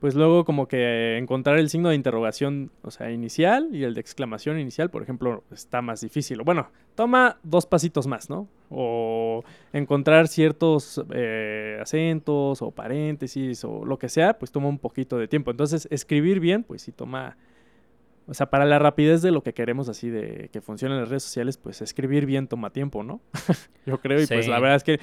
pues 0.00 0.14
luego 0.14 0.44
como 0.44 0.68
que 0.68 1.18
encontrar 1.18 1.58
el 1.58 1.68
signo 1.68 1.88
de 1.88 1.96
interrogación, 1.96 2.70
o 2.82 2.90
sea, 2.90 3.10
inicial 3.10 3.68
y 3.72 3.82
el 3.82 3.94
de 3.94 4.00
exclamación 4.00 4.58
inicial, 4.60 4.90
por 4.90 5.02
ejemplo, 5.02 5.42
está 5.50 5.82
más 5.82 6.00
difícil. 6.00 6.40
Bueno, 6.42 6.68
toma 6.94 7.38
dos 7.42 7.66
pasitos 7.66 8.06
más, 8.06 8.30
¿no? 8.30 8.48
O 8.70 9.42
encontrar 9.72 10.28
ciertos 10.28 11.02
eh, 11.12 11.78
acentos 11.80 12.62
o 12.62 12.70
paréntesis 12.70 13.64
o 13.64 13.84
lo 13.84 13.98
que 13.98 14.08
sea, 14.08 14.38
pues 14.38 14.52
toma 14.52 14.68
un 14.68 14.78
poquito 14.78 15.18
de 15.18 15.26
tiempo. 15.26 15.50
Entonces, 15.50 15.88
escribir 15.90 16.38
bien, 16.38 16.62
pues 16.62 16.82
sí 16.82 16.92
toma... 16.92 17.36
O 18.28 18.34
sea, 18.34 18.50
para 18.50 18.66
la 18.66 18.78
rapidez 18.78 19.22
de 19.22 19.30
lo 19.30 19.42
que 19.42 19.54
queremos 19.54 19.88
así 19.88 20.10
de 20.10 20.50
que 20.52 20.60
funcionen 20.60 21.00
las 21.00 21.08
redes 21.08 21.22
sociales, 21.22 21.56
pues 21.56 21.80
escribir 21.80 22.26
bien 22.26 22.46
toma 22.46 22.70
tiempo, 22.70 23.02
¿no? 23.02 23.20
Yo 23.86 23.98
creo, 24.00 24.22
y 24.22 24.26
pues 24.26 24.46
la 24.46 24.60
verdad 24.60 24.76
es 24.76 24.84
que 24.84 25.00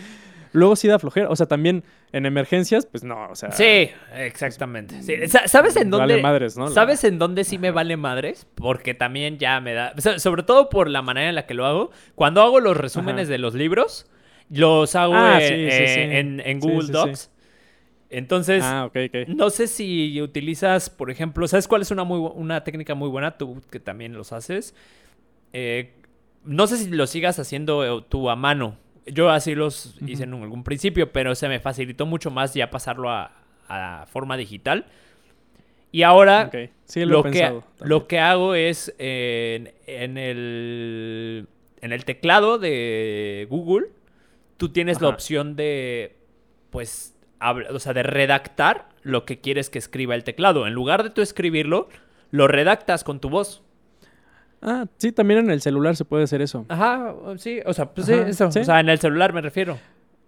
luego 0.56 0.76
sí 0.76 0.88
da 0.88 0.98
flojera. 1.00 1.30
O 1.30 1.36
sea, 1.36 1.46
también 1.46 1.84
en 2.12 2.26
emergencias, 2.26 2.86
pues 2.86 3.04
no, 3.04 3.30
o 3.30 3.36
sea... 3.36 3.52
Sí, 3.52 3.90
exactamente. 4.16 5.02
Sí, 5.04 5.28
sa- 5.28 5.48
¿Sabes 5.48 5.76
en 5.76 5.90
dónde? 5.90 6.14
Vale 6.14 6.22
madres, 6.24 6.58
¿no? 6.58 6.68
¿Sabes 6.70 7.04
en 7.04 7.20
dónde 7.20 7.44
sí 7.44 7.58
me 7.58 7.72
vale 7.72 7.98
madres? 7.98 8.48
Porque 8.56 8.94
también 8.94 9.38
ya 9.38 9.60
me 9.62 9.74
da. 9.74 9.94
sobre 10.18 10.44
todo 10.44 10.70
por 10.70 10.90
la 10.90 11.02
manera 11.02 11.30
en 11.30 11.36
la 11.36 11.46
que 11.46 11.54
lo 11.54 11.66
hago. 11.66 11.92
Cuando 12.16 12.42
hago 12.42 12.60
los 12.60 12.76
resúmenes 12.76 13.24
Ajá. 13.28 13.32
de 13.34 13.38
los 13.38 13.54
libros, 13.54 14.10
los 14.50 14.96
hago 14.96 15.14
Ah, 15.16 15.40
en, 15.42 15.48
sí, 15.48 15.78
sí, 15.78 15.84
eh, 15.84 15.88
sí. 15.94 16.00
en- 16.18 16.40
en 16.40 16.62
Sí, 16.62 16.68
Google. 16.68 16.92
Docs. 16.92 17.32
Entonces, 18.10 18.64
Ah, 18.64 18.90
no 19.28 19.50
sé 19.50 19.68
si 19.68 20.22
utilizas, 20.22 20.90
por 20.90 21.10
ejemplo, 21.12 21.48
¿sabes 21.48 21.68
cuál 21.68 21.82
es 21.82 21.92
una, 21.92 22.04
muy, 22.04 22.20
una 22.36 22.64
técnica 22.64 22.94
muy 22.96 23.10
buena? 23.10 23.38
Tú 23.38 23.62
que 23.70 23.80
también 23.80 24.14
los 24.14 24.32
haces. 24.32 24.76
Eh, 25.54 25.92
no 26.44 26.68
sé 26.68 26.78
si 26.78 26.90
lo 26.92 27.08
sigas 27.08 27.40
haciendo 27.40 27.84
eh, 27.84 28.06
tú 28.08 28.30
a 28.30 28.36
mano. 28.36 28.78
Yo 29.08 29.30
así 29.30 29.56
los 29.56 29.96
hice 30.06 30.24
en 30.24 30.34
algún 30.34 30.64
principio, 30.64 31.12
pero 31.12 31.36
se 31.36 31.48
me 31.48 31.60
facilitó 31.60 32.06
mucho 32.06 32.32
más 32.32 32.54
ya 32.54 32.72
pasarlo 32.72 33.10
a, 33.10 33.32
a 33.68 34.06
forma 34.08 34.38
digital. 34.38 34.86
Y 35.92 36.04
ahora. 36.04 36.52
Sí, 36.86 37.06
lo, 37.06 37.24
que, 37.24 37.62
lo 37.80 38.08
que 38.08 38.20
hago 38.20 38.54
es 38.54 38.94
eh, 39.00 39.74
en, 39.88 40.18
en 40.18 40.18
el, 40.18 41.48
en 41.82 41.94
el 41.94 42.06
teclado 42.06 42.58
de 42.58 43.48
Google, 43.50 43.88
tú 44.58 44.70
tienes 44.70 45.02
la 45.02 45.08
opción 45.08 45.56
de, 45.56 46.18
pues, 46.70 47.16
o 47.72 47.80
sea, 47.80 47.94
de 47.94 48.04
redactar 48.04 48.90
lo 49.04 49.24
que 49.24 49.40
quieres 49.40 49.70
que 49.70 49.80
escriba 49.80 50.16
el 50.16 50.24
teclado. 50.24 50.68
En 50.68 50.74
lugar 50.74 51.04
de 51.04 51.12
tú 51.12 51.22
escribirlo, 51.22 51.88
lo 52.32 52.48
redactas 52.48 53.04
con 53.04 53.20
tu 53.20 53.30
voz. 53.30 53.64
Ah, 54.68 54.86
sí, 54.98 55.12
también 55.12 55.42
en 55.42 55.52
el 55.52 55.62
celular 55.62 55.96
se 55.96 56.06
puede 56.06 56.24
hacer 56.24 56.42
eso. 56.42 56.66
Ajá, 56.70 57.14
sí, 57.38 57.60
o 57.66 57.74
sea, 57.74 57.86
pues 57.94 58.10
Ajá, 58.10 58.24
sí, 58.26 58.30
eso. 58.32 58.52
sí. 58.52 58.60
O 58.60 58.64
sea, 58.66 58.80
en 58.80 58.90
el 58.90 58.98
celular 59.00 59.32
me 59.32 59.42
refiero. 59.42 59.78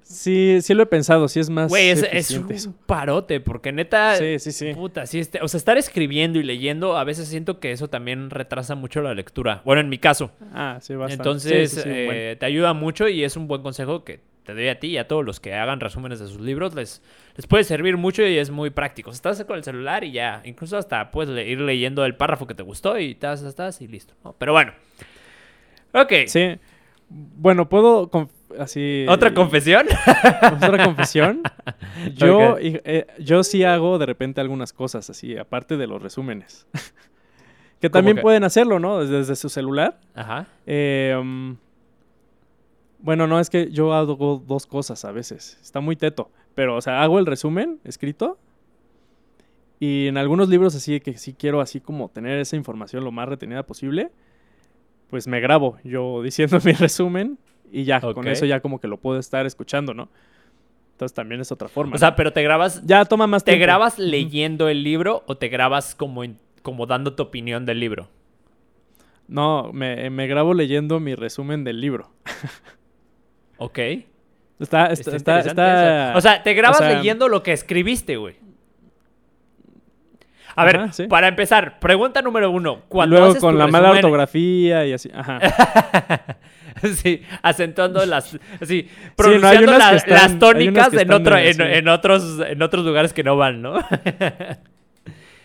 Sí, 0.03 0.59
sí 0.61 0.73
lo 0.73 0.83
he 0.83 0.85
pensado, 0.85 1.27
sí 1.27 1.41
es 1.41 1.49
más 1.49 1.67
Güey, 1.69 1.89
es, 1.89 2.31
un 2.31 2.49
eso. 2.51 2.73
parote, 2.85 3.41
porque 3.41 3.73
neta. 3.73 4.15
Sí, 4.15 4.39
sí, 4.39 4.51
sí. 4.53 4.73
Puta, 4.73 5.05
sí, 5.05 5.19
este, 5.19 5.41
o 5.41 5.47
sea, 5.49 5.57
estar 5.57 5.77
escribiendo 5.77 6.39
y 6.39 6.43
leyendo, 6.43 6.95
a 6.97 7.03
veces 7.03 7.27
siento 7.27 7.59
que 7.59 7.73
eso 7.73 7.89
también 7.89 8.29
retrasa 8.29 8.75
mucho 8.75 9.01
la 9.01 9.13
lectura. 9.13 9.61
Bueno, 9.65 9.81
en 9.81 9.89
mi 9.89 9.97
caso. 9.97 10.31
Ah, 10.53 10.77
sí, 10.81 10.95
bastante. 10.95 11.21
Entonces, 11.23 11.71
Sí, 11.71 11.75
sí, 11.77 11.81
sí, 11.81 11.89
eh, 11.89 12.05
bueno. 12.05 12.37
te 12.39 12.45
ayuda 12.45 12.71
mucho 12.73 13.09
y 13.09 13.23
es 13.25 13.35
un 13.35 13.47
buen 13.49 13.61
consejo 13.63 14.05
que 14.05 14.21
te 14.45 14.53
doy 14.53 14.69
a 14.69 14.79
ti 14.79 14.87
y 14.87 14.97
a 14.97 15.09
todos 15.09 15.25
los 15.25 15.41
que 15.41 15.53
hagan 15.55 15.81
resúmenes 15.81 16.19
de 16.21 16.27
sus 16.27 16.39
libros. 16.39 16.73
Les, 16.73 17.01
les 17.37 17.45
puede 17.45 17.63
servir 17.63 17.97
mucho 17.97 18.25
y 18.25 18.35
es 18.37 18.49
muy 18.49 18.71
práctico. 18.71 19.11
Estás 19.11 19.43
con 19.45 19.57
el 19.57 19.63
celular 19.63 20.03
y 20.03 20.11
ya, 20.11 20.41
incluso 20.43 20.75
hasta 20.75 21.11
puedes 21.11 21.47
ir 21.47 21.61
leyendo 21.61 22.03
el 22.03 22.15
párrafo 22.15 22.47
que 22.47 22.55
te 22.55 22.63
gustó 22.63 22.97
y 22.97 23.11
estás, 23.11 23.43
estás 23.43 23.79
y 23.79 23.87
listo. 23.87 24.15
¿no? 24.23 24.33
Pero 24.39 24.53
bueno. 24.53 24.73
Ok. 25.93 26.13
Sí. 26.25 26.57
Bueno, 27.09 27.69
puedo 27.69 28.09
así 28.59 29.05
¿Otra 29.07 29.35
confesión? 29.35 29.85
otra 30.51 30.83
confesión. 30.83 31.43
Yo 32.15 32.57
eh, 32.59 33.05
yo 33.19 33.43
sí 33.43 33.63
hago 33.63 33.99
de 33.99 34.07
repente 34.07 34.41
algunas 34.41 34.73
cosas 34.73 35.09
así, 35.09 35.37
aparte 35.37 35.77
de 35.77 35.85
los 35.85 36.01
resúmenes. 36.01 36.65
que 37.79 37.89
también 37.91 38.17
que? 38.17 38.23
pueden 38.23 38.45
hacerlo, 38.45 38.79
¿no? 38.79 38.99
Desde, 38.99 39.19
desde 39.19 39.35
su 39.35 39.49
celular. 39.49 39.99
Ajá. 40.15 40.47
Eh, 40.65 41.15
mm, 41.23 41.53
bueno, 42.99 43.27
no, 43.27 43.39
es 43.39 43.51
que 43.51 43.69
yo 43.69 43.93
hago 43.93 44.43
dos 44.45 44.65
cosas 44.65 45.05
a 45.05 45.11
veces. 45.11 45.59
Está 45.61 45.81
muy 45.81 45.95
teto. 45.95 46.31
Pero, 46.57 46.75
o 46.75 46.81
sea, 46.81 47.03
hago 47.03 47.19
el 47.19 47.27
resumen 47.27 47.79
escrito. 47.83 48.39
Y 49.79 50.07
en 50.07 50.17
algunos 50.17 50.49
libros 50.49 50.73
así 50.73 50.99
que 51.01 51.15
sí 51.15 51.35
quiero 51.37 51.61
así 51.61 51.79
como 51.79 52.09
tener 52.09 52.39
esa 52.39 52.55
información 52.55 53.03
lo 53.03 53.11
más 53.11 53.29
retenida 53.29 53.61
posible, 53.61 54.09
pues 55.11 55.27
me 55.27 55.39
grabo 55.39 55.77
yo 55.83 56.19
diciendo 56.23 56.57
mi 56.65 56.71
resumen 56.71 57.37
y 57.71 57.83
ya, 57.83 58.01
con 58.01 58.27
eso 58.27 58.47
ya 58.47 58.59
como 58.59 58.79
que 58.79 58.87
lo 58.87 58.97
puedo 58.97 59.19
estar 59.19 59.45
escuchando, 59.45 59.93
¿no? 59.93 60.09
Entonces 60.93 61.13
también 61.13 61.41
es 61.41 61.51
otra 61.51 61.67
forma. 61.67 61.93
O 61.95 61.99
sea, 61.99 62.15
pero 62.15 62.33
te 62.33 62.41
grabas, 62.41 62.83
ya 62.87 63.05
toma 63.05 63.27
más 63.27 63.43
¿te 63.43 63.51
tiempo. 63.51 63.61
grabas 63.61 63.99
leyendo 63.99 64.67
el 64.67 64.81
libro 64.81 65.23
o 65.27 65.37
te 65.37 65.49
grabas 65.49 65.93
como, 65.93 66.23
como 66.63 66.87
dando 66.87 67.13
tu 67.13 67.21
opinión 67.21 67.67
del 67.67 67.79
libro? 67.79 68.09
No, 69.27 69.71
me, 69.73 70.09
me 70.09 70.25
grabo 70.25 70.55
leyendo 70.55 70.99
mi 70.99 71.13
resumen 71.13 71.63
del 71.63 71.81
libro. 71.81 72.09
Ok. 73.59 73.77
Está, 74.59 74.87
está, 74.87 75.15
está, 75.15 75.39
está-. 75.41 76.13
O 76.15 76.21
sea, 76.21 76.41
te 76.43 76.53
grabas 76.53 76.79
o 76.81 76.83
sea- 76.83 76.93
leyendo 76.97 77.27
lo 77.29 77.43
que 77.43 77.51
escribiste, 77.53 78.17
güey. 78.17 78.35
A 80.55 80.65
ver, 80.65 80.91
sí. 80.91 81.05
para 81.05 81.27
empezar, 81.27 81.77
pregunta 81.79 82.23
número 82.23 82.49
uno. 82.49 82.81
Cuando 82.89 83.15
Luego 83.19 83.35
con 83.39 83.59
la 83.59 83.67
mala 83.67 83.91
ortografía 83.91 84.87
y 84.87 84.93
así. 84.93 85.11
Ajá. 85.13 85.39
sí, 86.95 87.21
acentuando 87.43 88.03
las. 88.07 88.35
Sí, 88.65 88.89
no, 88.89 89.13
pronunciando 89.15 89.77
la- 89.77 89.89
que 89.91 89.95
están- 89.97 90.13
las 90.13 90.39
tónicas 90.39 90.93
en, 90.93 90.99
están 90.99 91.21
otro, 91.21 91.35
de- 91.35 91.49
en, 91.49 91.53
sí. 91.55 91.61
en 91.63 91.87
otros, 91.87 92.39
en 92.47 92.61
otros 92.63 92.83
lugares 92.83 93.13
que 93.13 93.23
no 93.23 93.37
van, 93.37 93.61
¿no? 93.61 93.75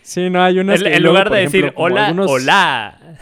Sí, 0.01 0.31
no, 0.31 0.41
hay 0.43 0.57
unas 0.57 0.81
en, 0.81 0.87
que 0.87 0.95
en 0.95 1.03
luego, 1.03 1.17
lugar 1.19 1.29
de 1.31 1.39
decir 1.41 1.59
ejemplo, 1.65 1.83
hola, 1.83 2.05
algunos- 2.07 2.31
hola. 2.31 2.97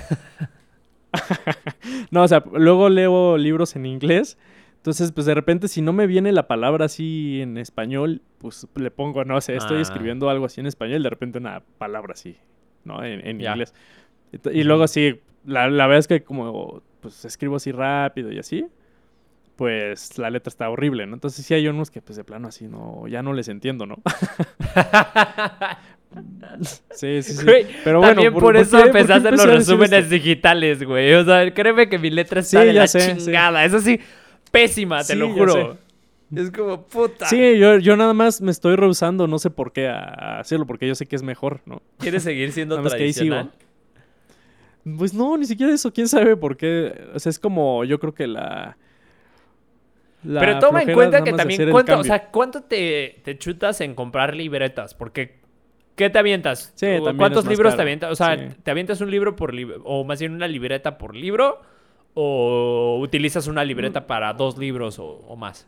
No, 2.12 2.24
o 2.24 2.28
sea, 2.30 2.42
luego 2.54 2.88
leo 2.90 3.38
libros 3.38 3.76
en 3.76 3.86
inglés. 3.86 4.38
Entonces, 4.82 5.12
pues 5.12 5.28
de 5.28 5.36
repente, 5.36 5.68
si 5.68 5.80
no 5.84 5.94
me 5.94 6.08
viene 6.08 6.32
la 6.32 6.48
palabra 6.48 6.86
así 6.86 7.40
en 7.42 7.60
español, 7.60 8.24
pues 8.40 8.66
le 8.74 8.90
pongo, 8.90 9.24
no 9.24 9.40
sé, 9.40 9.56
estoy 9.56 9.78
Ah. 9.78 9.82
escribiendo 9.82 10.28
algo 10.28 10.46
así 10.46 10.60
en 10.60 10.66
español, 10.66 11.04
de 11.04 11.10
repente 11.12 11.38
una 11.38 11.62
palabra 11.78 12.14
así, 12.14 12.36
¿no? 12.84 13.04
En, 13.04 13.40
inglés. 13.42 13.76
Y, 14.52 14.64
luego 14.64 14.88
sí, 14.88 15.20
la, 15.46 15.70
la 15.70 15.86
verdad 15.86 16.00
es 16.00 16.08
que 16.08 16.24
como 16.24 16.82
pues 17.00 17.24
escribo 17.26 17.58
así 17.58 17.72
rápido 17.72 18.32
y 18.32 18.40
así, 18.40 18.66
pues 19.56 20.18
la 20.18 20.32
letra 20.32 20.50
está 20.50 20.68
horrible, 20.68 21.06
¿no? 21.06 21.14
Entonces 21.14 21.46
sí 21.46 21.54
hay 21.54 21.68
unos 21.68 21.92
que 21.92 22.02
pues 22.02 22.16
de 22.18 22.24
plano 22.24 22.48
así 22.48 22.68
no, 22.68 23.08
ya 23.08 23.22
no 23.22 23.34
les 23.34 23.50
entiendo, 23.50 23.86
¿no? 23.86 23.98
sí, 26.92 27.22
sí, 27.22 27.34
sí. 27.34 27.46
Güey, 27.46 27.66
Pero 27.84 28.00
bueno, 28.00 28.14
También 28.16 28.34
por, 28.34 28.42
¿por 28.44 28.58
eso 28.58 28.80
por 28.82 28.92
qué 28.92 29.00
hacer 29.00 29.32
los 29.32 29.46
resúmenes 29.46 30.10
digitales, 30.10 30.84
güey. 30.84 31.14
O 31.14 31.24
sea, 31.24 31.54
créeme 31.54 31.88
que 31.90 31.98
mi 32.00 32.10
letra 32.10 32.42
está 32.42 32.62
Sí, 32.62 32.68
de 32.68 32.74
la 32.74 32.88
sé, 32.88 33.00
sí. 33.16 33.26
chingada. 33.26 33.64
Eso 33.66 33.80
sí, 33.80 34.00
pésima, 34.52 35.00
te 35.00 35.14
Sí, 35.14 35.16
lo 35.16 35.30
juro. 35.32 35.78
Es 36.36 36.50
como 36.52 36.84
puta. 36.84 37.26
Sí, 37.26 37.58
yo, 37.58 37.78
yo 37.78 37.98
nada 37.98 38.14
más 38.14 38.42
me 38.42 38.52
estoy 38.52 38.76
rehusando, 38.76 39.28
no 39.28 39.38
sé 39.38 39.50
por 39.50 39.74
qué, 39.74 39.90
a, 39.90 40.40
hacerlo, 40.40 40.66
porque 40.66 40.88
yo 40.88 40.96
sé 40.96 41.06
que 41.06 41.16
es 41.16 41.24
mejor, 41.24 41.62
¿no? 41.66 41.82
¿Quieres 41.98 42.24
seguir 42.24 42.52
siendo 42.54 42.76
Nada 42.76 42.84
más 42.84 42.94
que 42.94 43.04
ahí 43.04 43.14
tradicional? 43.14 43.52
Pues 44.98 45.14
no, 45.14 45.38
ni 45.38 45.46
siquiera 45.46 45.74
eso, 45.74 45.92
quién 45.92 46.08
sabe 46.08 46.38
por 46.38 46.56
qué. 46.56 47.10
O 47.14 47.20
sea, 47.20 47.30
es 47.30 47.38
como, 47.38 47.84
yo 47.84 48.00
creo 48.00 48.14
que 48.14 48.28
la... 48.28 48.78
la 50.24 50.40
Pero 50.40 50.60
toma 50.60 50.84
en 50.84 50.94
cuenta 50.94 51.24
que 51.24 51.34
también, 51.34 51.70
¿cuánto, 51.70 52.00
o 52.00 52.04
sea, 52.04 52.30
¿cuánto 52.30 52.64
te, 52.64 53.20
te 53.24 53.38
chutas 53.38 53.82
en 53.82 53.94
comprar 53.94 54.34
libretas? 54.34 54.94
Porque, 54.94 55.40
¿qué 55.96 56.10
te 56.10 56.18
avientas? 56.18 56.72
Sí, 56.76 56.86
¿O 56.86 57.04
también 57.04 57.18
¿Cuántos 57.18 57.46
libros 57.46 57.76
te 57.76 57.82
avientas? 57.82 58.10
O 58.10 58.16
sea, 58.16 58.38
sí. 58.38 58.56
¿te 58.64 58.72
avientas 58.72 59.02
un 59.02 59.12
libro 59.12 59.36
por 59.36 59.54
libro? 59.54 59.82
O 59.84 60.06
más 60.06 60.20
bien 60.20 60.32
una 60.32 60.48
libreta 60.48 60.98
por 60.98 61.14
libro. 61.14 61.62
¿O 62.14 63.00
utilizas 63.02 63.48
una 63.48 63.64
Mm. 63.64 63.68
libreta 63.68 64.08
para 64.08 64.34
dos 64.34 64.58
libros 64.58 65.00
o, 65.00 65.06
o 65.28 65.36
más? 65.36 65.68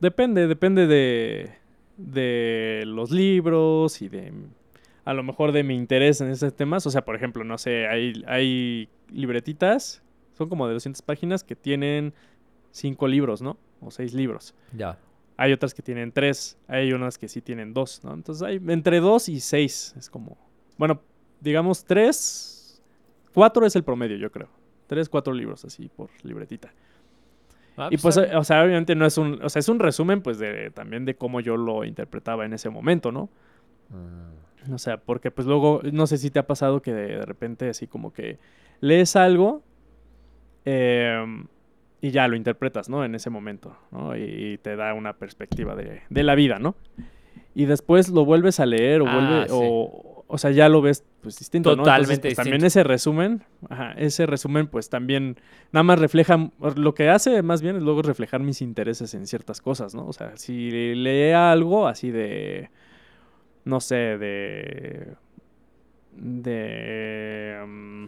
Depende, 0.00 0.46
depende 0.48 0.86
de, 0.86 1.50
de 1.96 2.82
los 2.86 3.10
libros 3.10 4.02
y 4.02 4.08
de... 4.08 4.32
A 5.04 5.14
lo 5.14 5.22
mejor 5.22 5.52
de 5.52 5.62
mi 5.62 5.74
interés 5.76 6.20
en 6.20 6.28
esos 6.30 6.54
temas. 6.54 6.86
O 6.86 6.90
sea, 6.90 7.04
por 7.04 7.16
ejemplo, 7.16 7.42
no 7.44 7.56
sé, 7.58 7.86
hay, 7.88 8.22
hay 8.26 8.88
libretitas, 9.10 10.02
son 10.36 10.48
como 10.48 10.66
de 10.68 10.74
200 10.74 11.02
páginas 11.02 11.42
que 11.44 11.56
tienen 11.56 12.12
cinco 12.70 13.08
libros, 13.08 13.40
¿no? 13.42 13.56
O 13.80 13.90
seis 13.90 14.12
libros. 14.14 14.54
Ya. 14.76 14.98
Hay 15.36 15.52
otras 15.52 15.72
que 15.72 15.82
tienen 15.82 16.12
tres, 16.12 16.58
hay 16.68 16.92
unas 16.92 17.16
que 17.16 17.26
sí 17.28 17.40
tienen 17.40 17.72
dos, 17.72 18.02
¿no? 18.04 18.12
Entonces 18.12 18.42
hay 18.42 18.60
entre 18.68 19.00
dos 19.00 19.28
y 19.28 19.40
seis, 19.40 19.94
es 19.98 20.10
como, 20.10 20.36
bueno, 20.76 21.00
digamos 21.40 21.84
tres, 21.84 22.82
cuatro 23.32 23.64
es 23.64 23.74
el 23.74 23.82
promedio, 23.82 24.18
yo 24.18 24.30
creo. 24.30 24.48
Tres, 24.90 25.08
cuatro 25.08 25.32
libros 25.32 25.64
así 25.64 25.88
por 25.88 26.10
libretita. 26.24 26.72
Ah, 27.76 27.90
Y 27.92 27.96
pues, 27.96 28.16
eh, 28.16 28.34
o 28.34 28.42
sea, 28.42 28.64
obviamente 28.64 28.96
no 28.96 29.06
es 29.06 29.16
un, 29.18 29.38
o 29.40 29.48
sea, 29.48 29.60
es 29.60 29.68
un 29.68 29.78
resumen, 29.78 30.20
pues, 30.20 30.40
de 30.40 30.72
también 30.72 31.04
de 31.04 31.14
cómo 31.14 31.38
yo 31.38 31.56
lo 31.56 31.84
interpretaba 31.84 32.44
en 32.44 32.54
ese 32.54 32.70
momento, 32.70 33.12
¿no? 33.12 33.28
bien. 33.88 34.74
O 34.74 34.78
sea, 34.78 34.96
porque 34.96 35.30
pues 35.30 35.46
luego, 35.46 35.80
no 35.92 36.08
sé 36.08 36.18
si 36.18 36.32
te 36.32 36.40
ha 36.40 36.46
pasado 36.48 36.82
que 36.82 36.92
de, 36.92 37.06
de 37.18 37.24
repente 37.24 37.68
así 37.68 37.86
como 37.86 38.12
que 38.12 38.38
lees 38.80 39.14
algo 39.14 39.62
em, 40.64 41.46
y 42.00 42.10
ya 42.10 42.26
lo 42.26 42.34
interpretas, 42.34 42.88
¿no? 42.88 43.04
En 43.04 43.14
ese 43.14 43.30
momento, 43.30 43.76
¿no? 43.92 44.16
Y, 44.16 44.58
te 44.58 44.74
da 44.74 44.92
una 44.94 45.12
perspectiva 45.12 45.76
de, 45.76 46.02
de 46.10 46.22
la 46.24 46.34
vida, 46.34 46.58
¿no? 46.58 46.74
Y 47.54 47.66
después 47.66 48.08
lo 48.08 48.24
vuelves 48.24 48.58
a 48.58 48.66
leer 48.66 49.02
o 49.02 49.06
Ah, 49.06 49.14
vuelve, 49.14 49.48
sí. 49.48 49.54
o, 49.54 50.19
o 50.30 50.38
sea, 50.38 50.52
ya 50.52 50.68
lo 50.68 50.80
ves 50.80 51.04
pues 51.20 51.38
distinto, 51.38 51.70
¿no? 51.70 51.82
Entonces, 51.82 51.92
Totalmente 51.92 52.28
pues, 52.28 52.36
también 52.36 52.64
ese 52.64 52.84
resumen, 52.84 53.42
ajá, 53.68 53.92
ese 53.92 54.26
resumen 54.26 54.68
pues 54.68 54.88
también 54.88 55.36
nada 55.72 55.82
más 55.82 55.98
refleja, 55.98 56.50
lo 56.76 56.94
que 56.94 57.08
hace 57.08 57.42
más 57.42 57.62
bien 57.62 57.76
es 57.76 57.82
luego 57.82 58.02
reflejar 58.02 58.40
mis 58.40 58.62
intereses 58.62 59.12
en 59.14 59.26
ciertas 59.26 59.60
cosas, 59.60 59.94
¿no? 59.94 60.06
O 60.06 60.12
sea, 60.12 60.36
si 60.36 60.70
lee 60.70 61.32
algo 61.32 61.88
así 61.88 62.12
de, 62.12 62.70
no 63.64 63.80
sé, 63.80 63.96
de, 63.96 65.14
de 66.12 67.64
mm, 67.66 68.04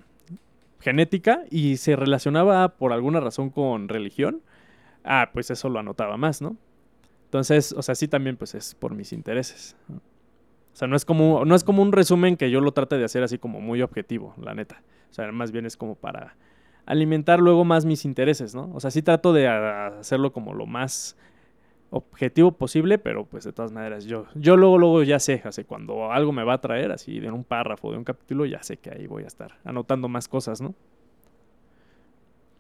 genética 0.79 1.43
y 1.51 1.77
se 1.77 1.97
relacionaba 1.97 2.77
por 2.77 2.93
alguna 2.93 3.19
razón 3.19 3.51
con 3.51 3.89
religión, 3.89 4.43
ah, 5.03 5.31
pues 5.33 5.51
eso 5.51 5.69
lo 5.69 5.81
anotaba 5.81 6.17
más, 6.17 6.41
¿no? 6.41 6.57
Entonces, 7.25 7.73
o 7.73 7.83
sea, 7.83 7.97
sí 7.97 8.07
también 8.07 8.37
pues 8.37 8.55
es 8.55 8.77
por 8.77 8.95
mis 8.95 9.13
intereses. 9.13 9.77
¿no? 9.89 10.12
O 10.73 10.77
sea, 10.77 10.89
no 10.89 10.97
es 10.97 11.05
como 11.05 11.45
no 11.45 11.55
es 11.55 11.65
como 11.65 11.83
un 11.83 11.93
resumen 11.93 12.37
que 12.37 12.51
yo 12.51 12.61
lo 12.61 12.73
trate 12.73 12.97
de 12.97 13.05
hacer 13.05 13.23
así 13.23 13.39
como 13.39 13.61
muy 13.61 13.83
objetivo, 13.83 14.35
la 14.43 14.55
neta. 14.55 14.83
O 15.11 15.15
sea, 15.15 15.31
más 15.33 15.53
bien 15.53 15.67
es 15.67 15.77
como 15.77 15.95
para 15.95 16.37
alimentar 16.87 17.41
luego 17.41 17.65
más 17.65 17.85
mis 17.85 18.05
intereses, 18.05 18.55
¿no? 18.55 18.71
O 18.75 18.81
sea, 18.81 18.91
sí 18.91 19.03
trato 19.03 19.33
de 19.33 19.49
hacerlo 19.49 20.33
como 20.33 20.55
lo 20.55 20.67
más 20.67 21.17
objetivo 21.91 22.53
posible, 22.53 22.99
pero 22.99 23.27
pues 23.27 23.45
de 23.45 23.53
todas 23.53 23.71
maneras 23.71 24.07
yo 24.07 24.25
yo 24.35 24.57
luego 24.57 24.79
luego 24.79 25.03
ya 25.03 25.19
sé, 25.19 25.43
así 25.45 25.65
cuando 25.65 26.11
algo 26.11 26.33
me 26.33 26.43
va 26.43 26.55
a 26.55 26.61
traer 26.61 26.91
así 26.91 27.21
de 27.21 27.31
un 27.31 27.45
párrafo, 27.45 27.93
de 27.93 27.99
un 27.99 28.05
capítulo, 28.05 28.47
ya 28.47 28.63
sé 28.63 28.79
que 28.79 28.91
ahí 28.91 29.07
voy 29.07 29.25
a 29.25 29.27
estar 29.27 29.59
anotando 29.65 30.09
más 30.09 30.27
cosas, 30.27 30.63
¿no? 30.63 30.75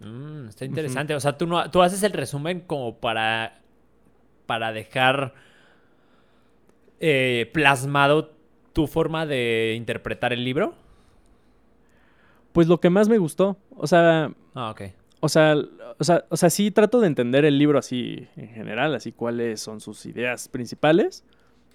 Mm, 0.02 0.49
está 0.49 0.64
interesante. 0.64 1.14
O 1.14 1.21
sea, 1.21 1.37
tú, 1.38 1.47
no, 1.47 1.71
tú 1.71 1.83
haces 1.83 2.02
el 2.02 2.12
resumen 2.12 2.61
como 2.61 2.97
para, 2.97 3.61
para 4.47 4.73
dejar 4.73 5.35
eh, 7.05 7.51
plasmado 7.53 8.31
tu 8.73 8.87
forma 8.87 9.27
de 9.27 9.75
interpretar 9.77 10.33
el 10.33 10.45
libro. 10.45 10.75
Pues 12.53 12.69
lo 12.69 12.81
que 12.81 12.91
más 12.91 13.09
me 13.09 13.19
gustó, 13.19 13.57
o 13.77 13.87
sea, 13.87 14.33
Ah, 14.55 14.71
ok. 14.71 14.83
O 15.21 15.29
sea, 15.29 15.57
o 15.99 16.05
sea, 16.05 16.25
o 16.29 16.37
sea, 16.37 16.51
sí 16.51 16.71
trato 16.71 17.01
de 17.01 17.07
entender 17.09 17.45
el 17.45 17.59
libro 17.59 17.79
así 17.79 18.29
en 18.37 18.49
general, 18.49 18.95
así 18.95 19.13
cuáles 19.13 19.61
son 19.61 19.81
sus 19.81 20.07
ideas 20.07 20.49
principales. 20.49 21.25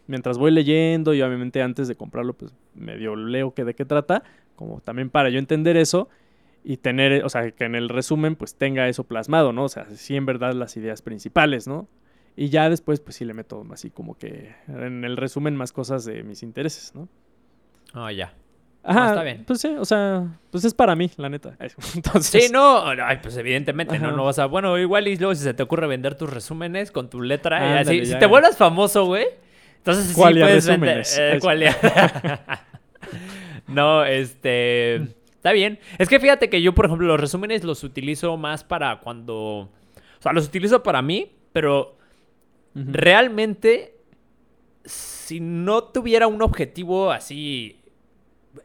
Mientras 0.08 0.38
voy 0.38 0.52
leyendo 0.52 1.14
y 1.14 1.22
obviamente 1.22 1.62
antes 1.62 1.88
de 1.88 1.96
comprarlo, 1.96 2.34
pues 2.34 2.54
medio 2.74 3.16
leo 3.16 3.54
que 3.54 3.66
de 3.66 3.74
qué 3.74 3.84
trata, 3.84 4.24
como 4.56 4.80
también 4.80 5.10
para 5.10 5.30
yo 5.30 5.40
entender 5.40 5.76
eso 5.76 6.08
y 6.64 6.78
tener, 6.78 7.26
o 7.26 7.30
sea, 7.30 7.52
que 7.52 7.66
en 7.66 7.76
el 7.76 7.90
resumen 7.90 8.36
pues 8.36 8.56
tenga 8.56 8.88
eso 8.88 9.04
plasmado, 9.04 9.52
¿no? 9.52 9.66
O 9.66 9.70
sea, 9.70 9.86
sí 9.92 10.16
en 10.16 10.26
verdad 10.26 10.54
las 10.54 10.78
ideas 10.78 11.02
principales, 11.02 11.68
¿no? 11.68 11.88
Y 12.40 12.50
ya 12.50 12.70
después 12.70 13.00
pues 13.02 13.16
sí 13.18 13.26
le 13.26 13.34
meto 13.34 13.66
así 13.72 13.90
como 13.90 14.18
que 14.18 14.54
en 14.68 15.04
el 15.04 15.18
resumen 15.18 15.56
más 15.56 15.72
cosas 15.74 16.06
de 16.06 16.24
mis 16.24 16.44
intereses, 16.44 16.94
¿no? 16.96 17.10
Ah, 17.94 18.12
ya. 18.12 18.34
Ajá, 18.84 19.10
está 19.10 19.24
bien. 19.24 19.44
Pues 19.46 19.60
sí, 19.60 19.70
o 19.78 19.84
sea, 19.84 20.40
pues 20.52 20.64
es 20.64 20.74
para 20.74 20.96
mí, 20.96 21.10
la 21.18 21.30
neta. 21.30 21.58
Entonces, 21.96 22.46
Sí, 22.46 22.50
no, 22.54 22.86
ay, 22.88 23.18
pues 23.22 23.36
evidentemente, 23.38 23.98
no, 24.00 24.10
Ajá. 24.10 24.16
no 24.16 24.24
vas 24.26 24.38
a. 24.40 24.46
Bueno, 24.46 24.78
igual 24.78 25.08
y 25.08 25.18
luego 25.18 25.34
si 25.36 25.44
se 25.44 25.54
te 25.56 25.64
ocurre 25.64 25.88
vender 25.88 26.16
tus 26.16 26.32
resúmenes 26.32 26.92
con 26.92 27.10
tu 27.10 27.22
letra, 27.22 27.60
y 27.60 27.78
Ándale. 27.80 28.06
Si 28.06 28.18
te 28.20 28.26
vuelvas 28.28 28.56
famoso, 28.56 29.06
güey, 29.06 29.26
entonces 29.78 30.06
sí 30.06 30.14
puedes 30.16 30.68
vender. 30.68 30.98
resúmenes. 31.00 31.18
eh, 31.18 31.30
Ay, 31.32 31.34
sí. 31.36 31.42
cualia. 31.42 31.76
no, 33.68 34.06
este. 34.06 34.96
Está 35.36 35.52
bien. 35.52 35.80
Es 35.98 36.08
que 36.10 36.20
fíjate 36.20 36.50
que 36.50 36.62
yo, 36.62 36.74
por 36.74 36.86
ejemplo, 36.86 37.08
los 37.08 37.20
resúmenes 37.20 37.64
los 37.64 37.84
utilizo 37.84 38.38
más 38.38 38.64
para 38.64 39.00
cuando. 39.00 39.36
O 39.36 39.70
sea, 40.22 40.34
los 40.34 40.46
utilizo 40.48 40.84
para 40.84 41.02
mí, 41.02 41.32
pero 41.52 41.97
Realmente, 42.86 43.96
si 44.86 45.40
no 45.40 45.84
tuviera 45.86 46.28
un 46.28 46.42
objetivo 46.42 47.12
así 47.12 47.80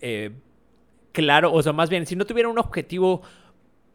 eh, 0.01 0.31
claro, 1.13 1.53
o 1.53 1.63
sea, 1.63 1.73
más 1.73 1.89
bien, 1.91 2.07
si 2.07 2.17
no 2.17 2.25
tuviera 2.27 2.49
un 2.49 2.59
objetivo 2.59 3.23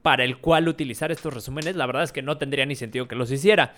para 0.02 0.24
el 0.24 0.38
cual 0.38 0.68
utilizar 0.68 1.12
estos 1.12 1.34
resúmenes, 1.34 1.76
la 1.76 1.86
verdad 1.86 2.04
es 2.04 2.12
que 2.12 2.22
no 2.22 2.38
tendría 2.38 2.66
ni 2.66 2.76
sentido 2.76 3.08
que 3.08 3.16
los 3.16 3.32
hiciera, 3.32 3.74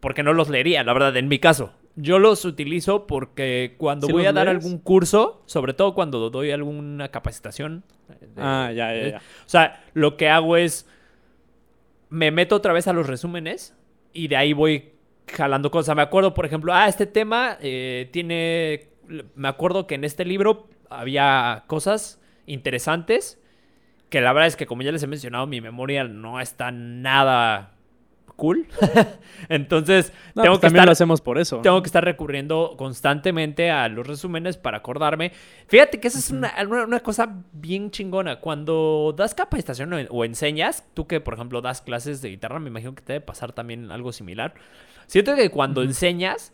porque 0.00 0.22
no 0.22 0.32
los 0.32 0.48
leería, 0.48 0.82
la 0.84 0.92
verdad, 0.92 1.16
en 1.16 1.28
mi 1.28 1.38
caso. 1.38 1.72
Yo 1.96 2.18
los 2.18 2.44
utilizo 2.44 3.06
porque 3.06 3.74
cuando 3.78 4.06
¿Sí 4.08 4.12
voy 4.12 4.26
a 4.26 4.32
dar 4.32 4.46
lees? 4.46 4.56
algún 4.64 4.78
curso, 4.78 5.42
sobre 5.46 5.74
todo 5.74 5.94
cuando 5.94 6.30
doy 6.30 6.50
alguna 6.50 7.08
capacitación. 7.10 7.84
de- 8.08 8.42
Ah, 8.42 8.70
ya, 8.74 8.92
ya, 8.94 9.02
de- 9.02 9.10
ya. 9.12 9.18
o 9.18 9.48
sea, 9.48 9.84
lo 9.94 10.16
que 10.16 10.28
hago 10.28 10.56
es. 10.56 10.88
Me 12.10 12.30
meto 12.30 12.56
otra 12.56 12.72
vez 12.72 12.86
a 12.88 12.92
los 12.92 13.06
resúmenes 13.06 13.74
y 14.12 14.28
de 14.28 14.36
ahí 14.36 14.52
voy 14.52 14.90
jalando 15.26 15.70
cosas. 15.70 15.94
Me 15.96 16.02
acuerdo, 16.02 16.34
por 16.34 16.46
ejemplo, 16.46 16.72
ah, 16.74 16.88
este 16.88 17.06
tema 17.06 17.56
eh, 17.60 18.08
tiene. 18.12 18.88
Me 19.34 19.48
acuerdo 19.48 19.86
que 19.86 19.94
en 19.96 20.04
este 20.04 20.24
libro 20.24 20.68
había 20.90 21.64
cosas 21.66 22.20
interesantes 22.46 23.40
que 24.10 24.20
la 24.20 24.32
verdad 24.32 24.46
es 24.46 24.56
que, 24.56 24.66
como 24.66 24.82
ya 24.82 24.92
les 24.92 25.02
he 25.02 25.06
mencionado, 25.08 25.46
mi 25.46 25.60
memoria 25.60 26.04
no 26.04 26.40
está 26.40 26.70
nada 26.70 27.72
cool. 28.36 28.66
Entonces, 29.48 30.12
No, 30.34 30.42
tengo 30.42 30.54
pues 30.54 30.60
que 30.60 30.66
también 30.66 30.80
estar 30.80 30.86
lo 30.86 30.92
hacemos 30.92 31.20
por 31.20 31.38
eso. 31.38 31.60
tengo 31.62 31.82
que 31.82 31.86
estar 31.88 32.04
recurriendo 32.04 32.74
constantemente 32.78 33.70
a 33.70 33.88
los 33.88 34.06
resúmenes 34.06 34.56
para 34.56 34.78
acordarme. 34.78 35.32
Fíjate 35.66 36.00
que 36.00 36.08
esa 36.08 36.18
es 36.18 36.30
una, 36.30 36.52
una- 36.66 36.84
una 36.84 37.00
cosa 37.00 37.42
bien 37.52 37.90
chingona. 37.90 38.40
Cuando 38.40 39.14
das 39.16 39.34
capacitación 39.34 39.92
o, 39.92 39.96
o 40.10 40.24
enseñas, 40.24 40.84
tú 40.94 41.06
que 41.06 41.20
por 41.20 41.34
ejemplo 41.34 41.60
das 41.60 41.80
clases 41.82 42.22
de 42.22 42.30
guitarra, 42.30 42.58
me 42.60 42.68
imagino 42.70 42.94
que 42.94 43.02
te 43.02 43.14
debe 43.14 43.24
pasar 43.24 43.52
también 43.52 43.90
algo 43.90 44.12
similar. 44.12 44.54
Siento 45.06 45.34
que 45.36 45.50
cuando 45.50 45.82
enseñas, 45.82 46.52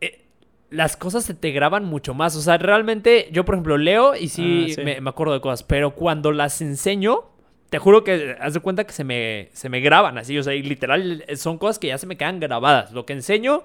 eh, 0.00 0.24
las 0.70 0.96
cosas 0.96 1.24
se 1.24 1.34
te 1.34 1.50
graban 1.50 1.84
mucho 1.84 2.14
más. 2.14 2.36
O 2.36 2.40
sea, 2.40 2.58
realmente 2.58 3.28
yo 3.32 3.44
por 3.44 3.54
ejemplo 3.54 3.76
leo 3.78 4.14
y 4.16 4.28
sí, 4.28 4.68
Ah, 4.70 4.74
sí. 4.76 4.82
Me, 4.82 5.00
me 5.00 5.10
acuerdo 5.10 5.32
de 5.34 5.40
cosas, 5.40 5.62
pero 5.62 5.94
cuando 5.94 6.32
las 6.32 6.60
enseño... 6.60 7.24
Te 7.68 7.78
juro 7.80 8.04
que 8.04 8.36
haz 8.40 8.54
de 8.54 8.60
cuenta 8.60 8.84
que 8.84 8.92
se 8.92 9.02
me, 9.02 9.48
se 9.52 9.68
me 9.68 9.80
graban 9.80 10.18
así, 10.18 10.38
o 10.38 10.42
sea, 10.44 10.54
y 10.54 10.62
literal 10.62 11.24
son 11.34 11.58
cosas 11.58 11.80
que 11.80 11.88
ya 11.88 11.98
se 11.98 12.06
me 12.06 12.16
quedan 12.16 12.38
grabadas. 12.38 12.92
Lo 12.92 13.04
que 13.06 13.12
enseño, 13.12 13.64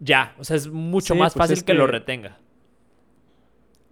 ya, 0.00 0.34
o 0.40 0.44
sea, 0.44 0.56
es 0.56 0.66
mucho 0.66 1.14
Sí, 1.14 1.20
más 1.20 1.34
pues 1.34 1.42
fácil 1.44 1.56
es 1.58 1.62
que... 1.62 1.72
lo 1.74 1.86
que- 1.86 1.92
retenga. 1.92 2.36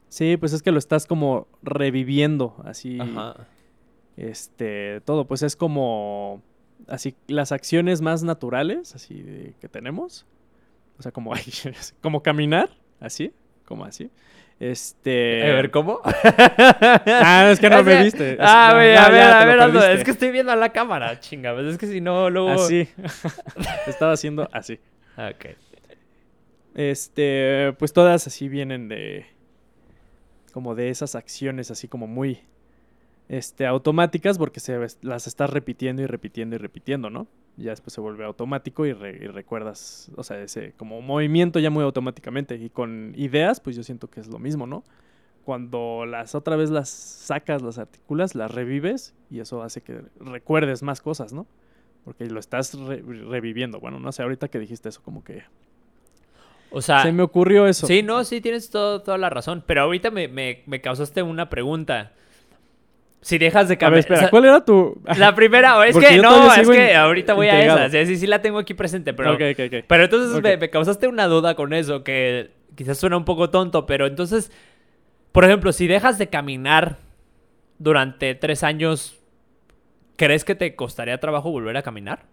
Sí, 0.09 0.37
pues 0.37 0.53
es 0.53 0.63
que 0.63 0.73
lo 0.73 0.79
estás 0.81 1.07
como 1.07 1.47
reviviendo, 1.63 2.57
así, 2.65 2.99
Ajá. 3.01 3.47
este, 4.17 5.01
todo, 5.03 5.27
pues 5.29 5.43
es 5.43 5.55
como, 5.55 6.43
así, 6.89 7.15
las 7.27 7.53
acciones 7.53 8.01
más 8.01 8.23
naturales, 8.23 8.95
así, 8.95 9.23
de- 9.23 9.55
que 9.61 9.69
tenemos, 9.69 10.27
o 10.99 11.03
sea, 11.03 11.13
como, 11.13 11.33
como 12.03 12.23
caminar, 12.23 12.71
así, 13.01 13.33
como 13.65 13.85
así, 13.85 14.11
este... 14.61 15.43
A 15.51 15.55
ver, 15.55 15.71
¿cómo? 15.71 16.01
Ah, 16.05 17.49
es 17.53 17.61
que 17.61 17.69
no 17.69 17.83
me 17.83 18.03
viste. 18.03 18.33
Es- 18.35 18.39
Ah, 18.41 18.71
no, 18.75 18.83
ya, 18.83 19.05
a 19.07 19.11
ver, 19.11 19.61
a 19.61 19.67
ver, 19.67 19.99
es 19.99 20.05
que 20.05 20.11
estoy 20.11 20.31
viendo 20.31 20.53
a 20.53 20.57
la 20.57 20.73
cámara, 20.73 21.21
chinga, 21.21 21.53
pues 21.55 21.67
es 21.67 21.79
que 21.79 21.87
si 21.87 22.01
no, 22.01 22.31
luego... 22.31 22.51
Así, 22.51 22.89
estaba 23.87 24.13
haciendo 24.13 24.49
así. 24.53 24.79
Ah, 25.17 25.33
Ok. 25.35 25.47
Este, 26.75 27.73
pues 27.79 27.93
todas 27.95 28.27
así 28.27 28.49
vienen 28.49 28.89
de 28.89 29.25
como 30.53 30.75
de 30.75 30.91
esas 30.91 31.15
acciones 31.15 31.71
así 31.71 31.89
como 31.89 32.07
muy 32.07 32.41
este 33.29 33.67
automáticas 33.67 34.39
porque 34.39 34.61
se 34.61 34.79
las 35.03 35.27
estás 35.27 35.51
repitiendo 35.51 36.03
y 36.03 36.07
repitiendo 36.07 36.55
y 36.57 36.59
repitiendo, 36.59 37.11
¿no? 37.11 37.27
Ya 37.57 37.71
después 37.71 37.93
se 37.95 38.01
vuelve 38.01 38.25
automático 38.25 38.85
y, 38.87 38.93
re- 38.93 39.19
y 39.23 39.27
recuerdas, 39.29 40.11
o 40.17 40.23
sea, 40.23 40.39
ese 40.41 40.73
como 40.77 41.01
movimiento 41.01 41.59
ya 41.59 41.71
muy 41.71 41.83
automáticamente 41.85 42.57
y 42.57 42.69
con 42.71 43.15
ideas, 43.17 43.61
pues 43.61 43.75
yo 43.77 43.83
siento 43.83 44.09
que 44.09 44.21
es 44.21 44.29
lo 44.29 44.39
mismo, 44.39 44.67
¿no? 44.67 44.85
Cuando 45.45 46.05
las 46.07 46.35
otra 46.35 46.57
vez 46.57 46.71
las 46.71 46.89
sacas, 46.89 47.63
las 47.63 47.79
articulas, 47.79 48.35
las 48.35 48.51
revives 48.51 49.15
y 49.31 49.41
eso 49.41 49.63
hace 49.63 49.81
que 49.81 50.03
recuerdes 50.21 50.83
más 50.83 51.01
cosas, 51.01 51.33
¿no? 51.33 51.47
Porque 52.05 52.27
lo 52.27 52.39
estás 52.41 52.75
re- 52.75 53.03
reviviendo. 53.03 53.81
Bueno, 53.81 53.99
no 54.01 54.13
sé, 54.13 54.23
ahorita 54.23 54.49
que 54.49 54.59
dijiste 54.59 54.89
eso, 54.89 55.03
como 55.03 55.25
que 55.25 55.43
O 56.71 56.83
sea, 56.83 57.03
se 57.03 57.13
me 57.13 57.23
ocurrió 57.23 57.67
eso. 57.67 57.87
sí, 57.87 58.03
no, 58.03 58.23
sí, 58.25 58.41
tienes 58.41 58.71
todo- 58.71 59.01
toda 59.03 59.19
la 59.19 59.31
razón, 59.31 59.63
pero 59.67 59.83
ahorita 59.83 60.11
me, 60.11 60.29
me- 60.29 60.63
me 60.67 60.81
causaste 60.81 61.23
una 61.23 61.49
pregunta. 61.49 62.13
Si 63.27 63.39
dejas 63.39 63.69
de 63.69 63.77
cambiar... 63.77 64.31
¿cuál 64.31 64.45
era 64.45 64.65
tu...? 64.65 65.03
La 65.19 65.35
primera, 65.35 65.85
es 65.85 65.95
Porque 65.95 66.11
que 66.11 66.19
no, 66.19 66.55
es 66.55 66.71
que 66.71 66.95
ahorita 66.95 67.35
voy 67.35 67.49
a 67.49 67.61
esa. 67.61 67.91
Sí, 67.91 68.07
sí, 68.07 68.17
sí 68.19 68.27
la 68.29 68.41
tengo 68.41 68.61
aquí 68.61 68.73
presente, 68.73 69.15
pero... 69.15 69.33
Ok, 69.33 69.41
ok, 69.51 69.61
ok. 69.67 69.85
Pero 69.89 70.05
entonces 70.05 70.41
me, 70.41 70.57
me 70.57 70.71
causaste 70.71 71.09
una 71.09 71.27
duda 71.27 71.57
con 71.57 71.73
eso, 71.73 72.05
que 72.05 72.53
quizás 72.77 72.99
suena 72.99 73.17
un 73.17 73.25
poco 73.25 73.51
tonto, 73.51 73.85
pero 73.85 74.07
entonces, 74.07 74.53
por 75.33 75.45
ejemplo, 75.45 75.73
si 75.73 75.89
dejas 75.89 76.19
de 76.19 76.29
caminar 76.29 76.99
durante 77.79 78.37
tres 78.37 78.63
años, 78.63 79.19
¿crees 80.15 80.45
que 80.45 80.55
te 80.55 80.77
costaría 80.77 81.19
trabajo 81.19 81.51
volver 81.51 81.77
a 81.77 81.83
caminar? 81.83 82.27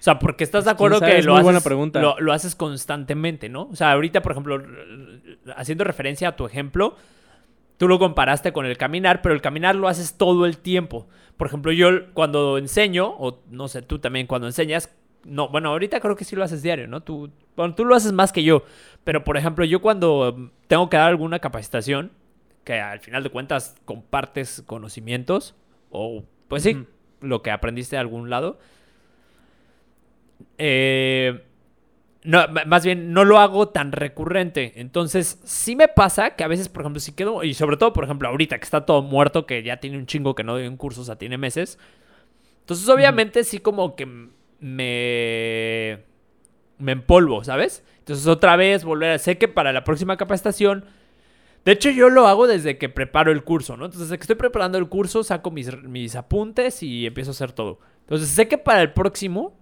O 0.00 0.02
sea, 0.02 0.18
porque 0.18 0.44
estás 0.44 0.66
de 0.66 0.68
Pues, 0.68 0.74
acuerdo 0.74 1.00
que 1.00 1.16
es 1.16 1.24
lo 1.24 1.32
haces, 1.32 1.44
buena 1.44 1.60
pregunta. 1.62 1.98
Lo, 1.98 2.20
lo 2.20 2.34
haces 2.34 2.54
constantemente, 2.54 3.48
¿no? 3.48 3.70
O 3.72 3.74
sea, 3.74 3.92
ahorita, 3.92 4.20
por 4.20 4.32
ejemplo, 4.32 4.62
haciendo 5.56 5.82
referencia 5.82 6.28
a 6.28 6.36
tu 6.36 6.44
ejemplo, 6.44 6.94
tú 7.82 7.88
lo 7.88 7.98
comparaste 7.98 8.52
con 8.52 8.64
el 8.64 8.78
caminar, 8.78 9.22
pero 9.22 9.34
el 9.34 9.40
caminar 9.40 9.74
lo 9.74 9.88
haces 9.88 10.16
todo 10.16 10.46
el 10.46 10.58
tiempo. 10.58 11.08
Por 11.36 11.48
ejemplo, 11.48 11.72
yo 11.72 12.12
cuando 12.14 12.56
enseño, 12.56 13.08
o 13.18 13.42
no 13.50 13.66
sé, 13.66 13.82
tú 13.82 13.98
también 13.98 14.28
cuando 14.28 14.46
enseñas, 14.46 14.94
no, 15.24 15.48
bueno, 15.48 15.70
ahorita 15.70 15.98
creo 15.98 16.14
que 16.14 16.24
sí 16.24 16.36
lo 16.36 16.44
haces 16.44 16.62
diario, 16.62 16.86
¿no? 16.86 17.00
Tú, 17.00 17.32
bueno, 17.56 17.74
tú 17.74 17.84
lo 17.84 17.96
haces 17.96 18.12
más 18.12 18.30
que 18.30 18.44
yo, 18.44 18.62
pero 19.02 19.24
por 19.24 19.36
ejemplo, 19.36 19.64
yo 19.64 19.82
cuando 19.82 20.32
mm, 20.32 20.50
tengo 20.68 20.88
que 20.88 20.96
dar 20.96 21.08
alguna 21.08 21.40
capacitación, 21.40 22.12
que 22.62 22.74
al 22.74 23.00
final 23.00 23.24
de 23.24 23.30
cuentas 23.30 23.74
compartes 23.84 24.62
conocimientos, 24.64 25.56
o 25.90 26.22
pues 26.46 26.62
sí, 26.62 26.86
lo 27.20 27.42
que 27.42 27.50
aprendiste 27.50 27.96
de 27.96 28.00
algún 28.00 28.30
lado, 28.30 28.60
eh, 30.56 31.42
no, 32.24 32.46
más 32.66 32.84
bien 32.84 33.12
no 33.12 33.24
lo 33.24 33.38
hago 33.38 33.68
tan 33.68 33.92
recurrente. 33.92 34.74
Entonces, 34.76 35.40
sí 35.44 35.74
me 35.74 35.88
pasa 35.88 36.36
que 36.36 36.44
a 36.44 36.48
veces, 36.48 36.68
por 36.68 36.82
ejemplo, 36.82 37.00
si 37.00 37.12
quedo, 37.12 37.42
y 37.42 37.54
sobre 37.54 37.76
todo, 37.76 37.92
por 37.92 38.04
ejemplo, 38.04 38.28
ahorita 38.28 38.58
que 38.58 38.64
está 38.64 38.86
todo 38.86 39.02
muerto, 39.02 39.44
que 39.44 39.62
ya 39.62 39.78
tiene 39.78 39.98
un 39.98 40.06
chingo 40.06 40.34
que 40.34 40.44
no 40.44 40.52
doy 40.52 40.66
un 40.66 40.76
curso, 40.76 41.00
o 41.00 41.04
sea, 41.04 41.16
tiene 41.16 41.36
meses. 41.36 41.78
Entonces, 42.60 42.88
obviamente, 42.88 43.42
sí 43.42 43.58
como 43.58 43.96
que 43.96 44.06
me, 44.60 45.98
me 46.78 46.92
empolvo, 46.92 47.42
¿sabes? 47.42 47.82
Entonces, 47.98 48.26
otra 48.26 48.56
vez 48.56 48.84
volver 48.84 49.10
a... 49.12 49.18
Sé 49.18 49.36
que 49.38 49.48
para 49.48 49.72
la 49.72 49.84
próxima 49.84 50.16
capacitación... 50.16 50.84
De 51.64 51.70
hecho, 51.70 51.90
yo 51.90 52.08
lo 52.08 52.26
hago 52.26 52.48
desde 52.48 52.76
que 52.76 52.88
preparo 52.88 53.30
el 53.30 53.44
curso, 53.44 53.76
¿no? 53.76 53.84
Entonces, 53.84 54.08
desde 54.08 54.18
que 54.18 54.22
estoy 54.22 54.36
preparando 54.36 54.78
el 54.78 54.88
curso, 54.88 55.22
saco 55.22 55.52
mis, 55.52 55.80
mis 55.84 56.16
apuntes 56.16 56.82
y 56.82 57.06
empiezo 57.06 57.30
a 57.30 57.32
hacer 57.32 57.52
todo. 57.52 57.78
Entonces, 58.00 58.30
sé 58.30 58.48
que 58.48 58.58
para 58.58 58.82
el 58.82 58.92
próximo 58.92 59.56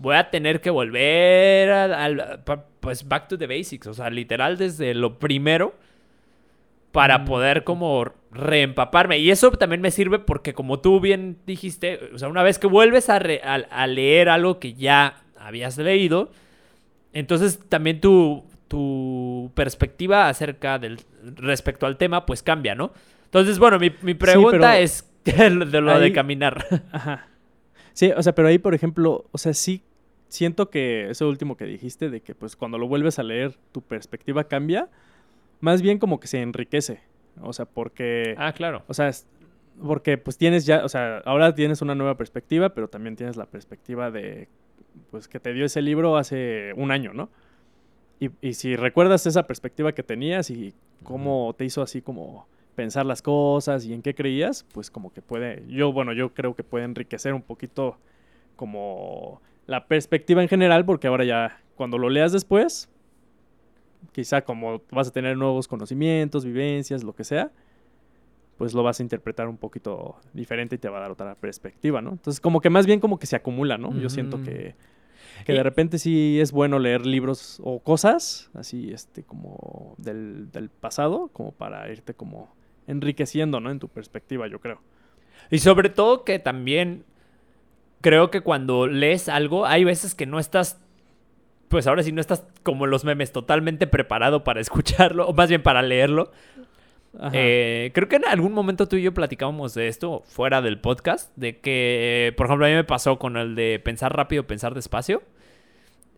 voy 0.00 0.16
a 0.16 0.30
tener 0.30 0.60
que 0.60 0.70
volver 0.70 1.70
al, 1.70 2.42
pues 2.80 3.06
back 3.06 3.28
to 3.28 3.36
the 3.38 3.46
basics, 3.46 3.86
o 3.86 3.92
sea, 3.94 4.08
literal 4.10 4.56
desde 4.56 4.94
lo 4.94 5.18
primero 5.18 5.74
para 6.90 7.18
Mm. 7.18 7.24
poder 7.26 7.64
como 7.64 8.06
reempaparme. 8.32 9.18
Y 9.18 9.30
eso 9.30 9.50
también 9.52 9.80
me 9.82 9.90
sirve 9.90 10.18
porque 10.18 10.54
como 10.54 10.80
tú 10.80 11.00
bien 11.00 11.36
dijiste, 11.46 12.00
o 12.14 12.18
sea, 12.18 12.28
una 12.28 12.42
vez 12.42 12.58
que 12.58 12.66
vuelves 12.66 13.08
a, 13.10 13.18
re- 13.18 13.42
a- 13.44 13.54
a 13.70 13.86
leer 13.86 14.28
algo 14.30 14.58
que 14.58 14.72
ya 14.74 15.22
habías 15.38 15.76
leído, 15.78 16.30
entonces 17.12 17.60
también 17.68 18.00
tu, 18.00 18.44
tu 18.68 19.52
perspectiva 19.54 20.28
acerca 20.28 20.78
del 20.78 20.98
respecto 21.36 21.86
al 21.86 21.96
tema 21.98 22.24
pues 22.26 22.42
cambia, 22.42 22.74
¿no? 22.74 22.92
Entonces, 23.26 23.58
bueno, 23.58 23.78
mi, 23.78 23.92
mi 24.02 24.14
pregunta 24.14 24.78
es 24.78 25.06
de 25.24 25.50
lo 25.50 25.98
de 26.00 26.12
caminar. 26.12 26.64
Ajá. 26.90 27.26
Sí, 27.92 28.10
o 28.16 28.22
sea, 28.22 28.34
pero 28.34 28.48
ahí, 28.48 28.58
por 28.58 28.74
ejemplo, 28.74 29.26
o 29.30 29.38
sea, 29.38 29.52
sí 29.52 29.82
siento 30.30 30.70
que 30.70 31.10
eso 31.10 31.28
último 31.28 31.56
que 31.58 31.66
dijiste, 31.66 32.08
de 32.10 32.22
que 32.22 32.34
pues 32.34 32.56
cuando 32.56 32.78
lo 32.78 32.88
vuelves 32.88 33.18
a 33.18 33.22
leer, 33.22 33.58
tu 33.72 33.82
perspectiva 33.82 34.44
cambia, 34.44 34.88
más 35.60 35.82
bien 35.82 35.98
como 35.98 36.20
que 36.20 36.28
se 36.28 36.40
enriquece. 36.42 37.00
O 37.42 37.52
sea, 37.52 37.66
porque... 37.66 38.34
ah, 38.38 38.52
claro. 38.54 38.84
O 38.88 38.94
sea, 38.94 39.08
es- 39.08 39.28
porque 39.82 40.18
pues 40.18 40.38
tienes 40.38 40.66
ya, 40.66 40.84
o 40.84 40.88
sea, 40.88 41.18
ahora 41.26 41.54
tienes 41.54 41.82
una 41.82 41.94
nueva 41.94 42.16
perspectiva, 42.16 42.70
pero 42.74 42.88
también 42.88 43.16
tienes 43.16 43.36
la 43.36 43.46
perspectiva 43.46 44.10
de, 44.10 44.48
pues 45.10 45.28
que 45.28 45.40
te 45.40 45.52
dio 45.54 45.66
ese 45.66 45.82
libro 45.82 46.16
hace 46.18 46.72
un 46.76 46.90
año, 46.90 47.12
¿no? 47.14 47.30
Y, 48.20 48.30
y 48.42 48.54
si 48.54 48.76
recuerdas 48.76 49.26
esa 49.26 49.46
perspectiva 49.46 49.92
que 49.92 50.02
tenías 50.02 50.50
y 50.50 50.74
cómo 51.02 51.54
te 51.56 51.64
hizo 51.64 51.82
así 51.82 52.02
como 52.02 52.46
pensar 52.74 53.06
las 53.06 53.22
cosas 53.22 53.86
y 53.86 53.94
en 53.94 54.02
qué 54.02 54.14
creías, 54.14 54.66
pues 54.74 54.90
como 54.90 55.12
que 55.12 55.22
puede, 55.22 55.64
yo, 55.68 55.92
bueno, 55.92 56.12
yo 56.12 56.34
creo 56.34 56.54
que 56.54 56.64
puede 56.64 56.84
enriquecer 56.84 57.32
un 57.34 57.42
poquito 57.42 57.98
como 58.56 59.40
la 59.66 59.86
perspectiva 59.86 60.42
en 60.42 60.48
general, 60.48 60.84
porque 60.84 61.06
ahora 61.06 61.24
ya 61.24 61.60
cuando 61.76 61.98
lo 61.98 62.08
leas 62.10 62.32
después, 62.32 62.88
quizá 64.12 64.42
como 64.42 64.82
vas 64.90 65.08
a 65.08 65.12
tener 65.12 65.36
nuevos 65.36 65.68
conocimientos, 65.68 66.44
vivencias, 66.44 67.04
lo 67.04 67.14
que 67.14 67.24
sea, 67.24 67.50
pues 68.58 68.74
lo 68.74 68.82
vas 68.82 69.00
a 69.00 69.02
interpretar 69.02 69.48
un 69.48 69.56
poquito 69.56 70.16
diferente 70.34 70.74
y 70.76 70.78
te 70.78 70.88
va 70.88 70.98
a 70.98 71.00
dar 71.02 71.10
otra 71.10 71.34
perspectiva, 71.34 72.02
¿no? 72.02 72.10
Entonces, 72.10 72.40
como 72.40 72.60
que 72.60 72.68
más 72.70 72.86
bien 72.86 73.00
como 73.00 73.18
que 73.18 73.26
se 73.26 73.36
acumula, 73.36 73.78
¿no? 73.78 73.98
Yo 73.98 74.10
siento 74.10 74.42
que, 74.42 74.74
que 75.46 75.52
Y- 75.52 75.56
de 75.56 75.62
repente 75.62 75.98
sí 75.98 76.38
es 76.40 76.52
bueno 76.52 76.78
leer 76.78 77.06
libros 77.06 77.58
o 77.64 77.78
cosas 77.80 78.50
así, 78.54 78.90
este, 78.92 79.22
como 79.22 79.94
del, 79.96 80.50
del 80.50 80.68
pasado, 80.68 81.28
como 81.32 81.52
para 81.52 81.90
irte 81.90 82.12
como 82.12 82.54
enriqueciendo, 82.86 83.60
¿no? 83.60 83.70
En 83.70 83.78
tu 83.78 83.88
perspectiva, 83.88 84.46
yo 84.46 84.60
creo. 84.60 84.80
Y 85.50 85.58
sobre 85.58 85.88
todo 85.88 86.24
que 86.24 86.38
también 86.38 87.04
creo 88.00 88.30
que 88.30 88.40
cuando 88.40 88.86
lees 88.86 89.28
algo, 89.28 89.66
hay 89.66 89.84
veces 89.84 90.14
que 90.14 90.26
no 90.26 90.38
estás, 90.38 90.80
pues 91.68 91.86
ahora 91.86 92.02
sí 92.02 92.12
no 92.12 92.20
estás 92.20 92.44
como 92.62 92.86
los 92.86 93.04
memes, 93.04 93.32
totalmente 93.32 93.86
preparado 93.86 94.44
para 94.44 94.60
escucharlo, 94.60 95.26
o 95.26 95.32
más 95.32 95.48
bien 95.48 95.62
para 95.62 95.82
leerlo. 95.82 96.32
Eh, 97.32 97.90
creo 97.92 98.08
que 98.08 98.16
en 98.16 98.24
algún 98.24 98.52
momento 98.52 98.86
tú 98.86 98.94
y 98.94 99.02
yo 99.02 99.12
platicábamos 99.12 99.74
de 99.74 99.88
esto 99.88 100.22
fuera 100.26 100.62
del 100.62 100.78
podcast, 100.80 101.36
de 101.36 101.58
que, 101.58 102.32
por 102.36 102.46
ejemplo, 102.46 102.66
a 102.66 102.68
mí 102.68 102.74
me 102.76 102.84
pasó 102.84 103.18
con 103.18 103.36
el 103.36 103.54
de 103.56 103.80
pensar 103.82 104.16
rápido, 104.16 104.46
pensar 104.46 104.74
despacio. 104.74 105.20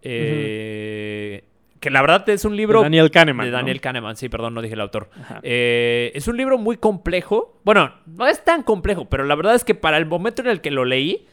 Eh, 0.03 1.45
Que 1.81 1.91
la 1.91 2.01
verdad 2.01 2.29
es 2.29 2.45
un 2.45 2.57
libro 2.57 2.81
De 2.81 2.85
Daniel 2.85 3.11
Kahneman. 3.11 3.47
de 3.47 3.51
¿no? 3.53 3.57
Daniel 3.57 3.81
Kahneman, 3.81 4.17
sí, 4.17 4.29
perdón, 4.29 4.55
no 4.55 4.63
dije 4.63 4.75
el 4.75 4.81
autor. 4.81 5.09
Eh, 5.43 6.13
es 6.15 6.29
un 6.29 6.37
libro 6.37 6.59
muy 6.59 6.77
complejo. 6.77 7.59
Bueno, 7.65 7.95
no 8.07 8.27
es 8.27 8.45
tan 8.45 8.63
complejo, 8.63 9.07
pero 9.07 9.25
la 9.25 9.35
verdad 9.35 9.55
es 9.55 9.65
que 9.65 9.75
para 9.75 9.97
el 9.97 10.07
momento 10.07 10.43
en 10.43 10.49
el 10.49 10.61
que 10.61 10.71
lo 10.71 10.85
leí, 10.85 11.27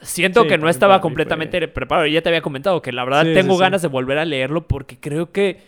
siento 0.00 0.42
Sí, 0.42 0.48
que 0.48 0.58
no 0.58 0.68
estaba 0.68 1.00
completamente 1.00 1.66
preparado. 1.68 2.06
Ya 2.06 2.22
te 2.22 2.28
había 2.28 2.42
comentado 2.42 2.82
que 2.82 2.92
la 2.92 3.04
verdad 3.04 3.24
Sí, 3.24 3.34
tengo 3.34 3.54
sí, 3.54 3.60
ganas 3.60 3.82
de 3.82 3.88
volver 3.88 4.18
a 4.18 4.24
leerlo 4.24 4.66
porque 4.66 4.98
creo 4.98 5.32
que 5.32 5.60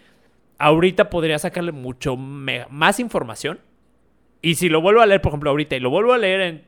ahorita 0.58 1.10
podría 1.10 1.38
sacarle 1.38 1.72
mucho 1.72 2.16
más 2.16 3.00
información. 3.00 3.60
Y 4.42 4.54
si 4.54 4.68
lo 4.68 4.80
vuelvo 4.80 5.00
a 5.00 5.06
leer, 5.06 5.20
por 5.20 5.30
ejemplo, 5.30 5.50
ahorita 5.50 5.76
y 5.76 5.80
lo 5.80 5.90
vuelvo 5.90 6.12
a 6.12 6.18
leer 6.18 6.40
en 6.40 6.64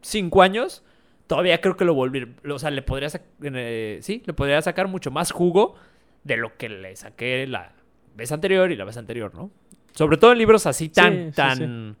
cinco 0.00 0.42
años, 0.42 0.84
todavía 1.26 1.60
creo 1.60 1.76
que 1.76 1.84
lo 1.84 1.94
volví, 1.94 2.26
o 2.48 2.58
sea, 2.58 2.70
le 2.70 2.82
podría 2.82 3.08
eh, 3.42 3.98
sí, 4.02 4.22
le 4.26 4.32
podría 4.32 4.60
sacar 4.60 4.88
mucho 4.88 5.10
más 5.10 5.30
jugo 5.30 5.76
de 6.24 6.36
lo 6.36 6.56
que 6.56 6.68
le 6.68 6.96
saqué 6.96 7.46
la 7.46 7.72
vez 8.16 8.32
anterior 8.32 8.70
y 8.70 8.76
la 8.76 8.84
vez 8.84 8.96
anterior, 8.96 9.34
¿no? 9.34 9.50
Sobre 9.92 10.16
todo 10.16 10.32
en 10.32 10.38
libros 10.38 10.66
así 10.66 10.88
tan, 10.88 11.32
tan, 11.32 11.96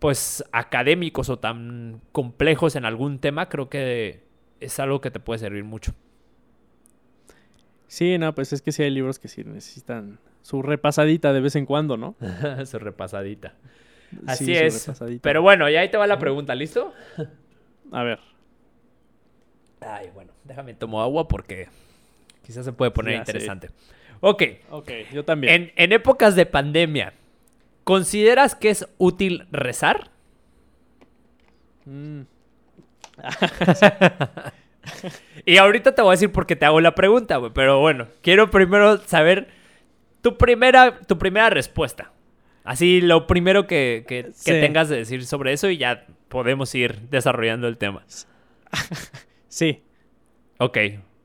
pues, 0.00 0.44
académicos 0.50 1.28
o 1.28 1.38
tan 1.38 2.00
complejos 2.10 2.74
en 2.74 2.84
algún 2.84 3.20
tema, 3.20 3.48
creo 3.48 3.68
que 3.68 4.24
es 4.58 4.80
algo 4.80 5.00
que 5.00 5.10
te 5.12 5.20
puede 5.20 5.38
servir 5.38 5.62
mucho. 5.64 5.94
Sí, 7.86 8.18
no, 8.18 8.34
pues 8.34 8.52
es 8.52 8.62
que 8.62 8.72
sí 8.72 8.82
hay 8.82 8.90
libros 8.90 9.18
que 9.18 9.28
sí 9.28 9.42
necesitan 9.44 10.18
su 10.42 10.62
repasadita 10.62 11.32
de 11.32 11.40
vez 11.40 11.56
en 11.56 11.66
cuando, 11.66 11.96
¿no? 11.96 12.14
Su 12.66 12.78
repasadita. 12.78 13.54
Así 14.26 14.46
Sí, 14.46 14.54
es. 14.56 14.86
repasadita. 14.86 15.22
Pero 15.22 15.42
bueno, 15.42 15.68
ya 15.68 15.80
ahí 15.80 15.88
te 15.90 15.96
va 15.96 16.06
la 16.06 16.18
pregunta, 16.18 16.54
¿listo? 16.54 16.92
A 17.92 18.02
ver. 18.02 18.18
Ay, 19.80 20.08
bueno, 20.14 20.32
déjame 20.44 20.74
tomo 20.74 21.00
agua 21.02 21.26
porque 21.28 21.68
quizás 22.44 22.64
se 22.64 22.72
puede 22.72 22.90
poner 22.90 23.14
Ya, 23.14 23.24
sí. 23.24 23.30
interesante. 23.32 23.70
Ok, 24.20 24.42
Ok, 24.70 24.90
yo 25.12 25.24
también. 25.24 25.54
en, 25.54 25.72
en 25.76 25.92
épocas 25.92 26.36
de 26.36 26.46
pandemia, 26.46 27.14
¿consideras 27.90 28.54
que 28.54 28.70
es 28.70 28.86
útil 28.98 29.48
rezar? 29.50 30.12
Mm, 31.86 32.20
Y 35.44 35.56
ahorita 35.56 35.92
te 35.94 36.02
voy 36.02 36.10
a 36.10 36.12
decir 36.12 36.30
por 36.30 36.46
qué 36.46 36.54
te 36.54 36.64
hago 36.66 36.80
la 36.80 36.94
pregunta, 36.94 37.36
güey. 37.38 37.50
Pero 37.52 37.80
bueno, 37.80 38.06
quiero 38.22 38.48
primero 38.48 38.98
saber 38.98 39.48
tu 40.22 40.38
primera, 40.38 41.00
tu 41.00 41.18
primera 41.18 41.50
respuesta. 41.50 42.12
Así, 42.62 43.00
lo 43.00 43.26
primero 43.26 43.66
que, 43.66 44.04
que- 44.06 44.22
que 44.26 44.32
Sí. 44.34 44.52
tengas 44.52 44.88
de 44.88 44.96
decir 44.98 45.26
sobre 45.26 45.52
eso 45.52 45.68
y 45.68 45.76
ya 45.76 46.06
podemos 46.28 46.72
ir 46.76 47.00
desarrollando 47.10 47.66
el 47.66 47.76
tema. 47.76 48.04
sí. 49.48 49.82
Ok, 50.58 50.78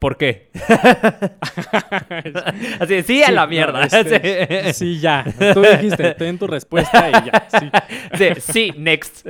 ¿por 0.05 0.17
qué? 0.17 0.49
Así, 2.79 3.01
sí 3.03 3.23
a 3.23 3.27
Sí, 3.27 3.31
la 3.33 3.41
no, 3.41 3.47
mierda. 3.47 3.83
este, 3.85 4.63
sí. 4.73 4.73
sí, 4.73 4.99
ya. 4.99 5.25
Tú 5.53 5.61
dijiste, 5.81 6.13
ten 6.13 6.37
tu 6.37 6.45
respuesta 6.45 7.09
y 7.09 7.13
ya. 7.31 7.47
Sí. 7.49 7.69
Sí, 8.13 8.27
sí, 8.41 8.71
next. 8.77 9.27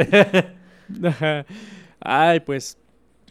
Ay, 2.01 2.39
pues. 2.41 2.77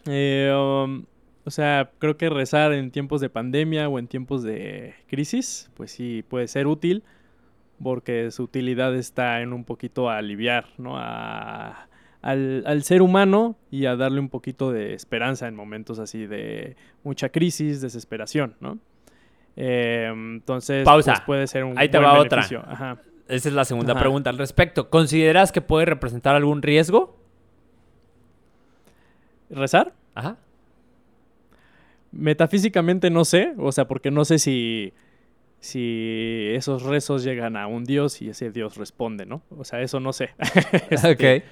eh, 0.07 0.51
um, 0.55 1.05
o 1.45 1.51
sea, 1.51 1.91
creo 1.99 2.17
que 2.17 2.31
rezar 2.31 2.73
en 2.73 2.91
tiempos 2.91 3.21
de 3.21 3.29
pandemia 3.29 3.91
o 3.91 3.99
en 3.99 4.07
tiempos 4.09 4.43
de 4.43 4.95
crisis, 5.09 5.71
pues 5.75 5.91
sí 5.91 6.25
puede 6.27 6.49
ser 6.49 6.67
útil, 6.67 7.03
porque 7.83 8.31
su 8.31 8.45
utilidad 8.45 8.95
está 8.97 9.43
en 9.43 9.53
un 9.53 9.65
poquito 9.65 10.09
a 10.09 10.17
aliviar, 10.17 10.65
¿no? 10.79 10.97
A- 10.97 11.89
al, 12.25 12.65
al 12.67 12.83
ser 12.85 13.03
humano 13.03 13.55
y 13.71 13.85
a 13.85 13.97
darle 13.97 14.19
un 14.19 14.31
poquito 14.31 14.73
de 14.73 14.95
esperanza 14.95 15.47
en 15.47 15.55
momentos 15.55 15.99
así 15.99 16.27
de 16.27 16.75
mucha 17.03 17.29
crisis, 17.29 17.83
desesperación, 17.83 18.57
¿no? 18.61 18.79
Eh, 19.57 20.11
entonces, 20.11 20.87
Pausa. 20.87 21.13
pues, 21.13 21.21
puede 21.27 21.47
ser 21.47 21.65
un 21.65 21.79
Ahí 21.79 21.91
te 21.91 21.99
buen 21.99 22.09
va 22.09 22.19
otra. 22.19 22.41
Ajá. 22.67 22.99
Esa 23.29 23.49
es 23.51 23.55
la 23.55 23.67
segunda 23.67 23.93
Ajá. 23.93 24.01
pregunta 24.01 24.31
al 24.31 24.39
respecto. 24.39 24.89
¿Consideras 24.89 25.53
que 25.53 25.61
puede 25.61 25.85
representar 25.85 26.35
algún 26.35 26.63
riesgo? 26.63 27.15
¿Rezar? 29.51 29.93
Ajá. 30.15 30.39
Metafísicamente 32.11 33.11
no 33.11 33.27
sé, 33.27 33.53
o 33.59 33.71
sea, 33.71 33.87
porque 33.87 34.11
no 34.11 34.25
sé 34.25 34.39
si, 34.39 34.95
si 35.61 36.49
esos 36.55 36.85
rezos 36.85 37.23
llegan 37.23 37.59
a 37.59 37.67
un 37.67 37.85
dios 37.85 38.23
y 38.23 38.31
ese 38.31 38.51
dios 38.51 38.79
responde, 38.79 39.27
¿no? 39.27 39.43
O 39.51 39.65
sea, 39.65 39.83
eso 39.83 40.01
no 40.01 40.15
sé. 40.15 40.31
Este, 40.91 41.45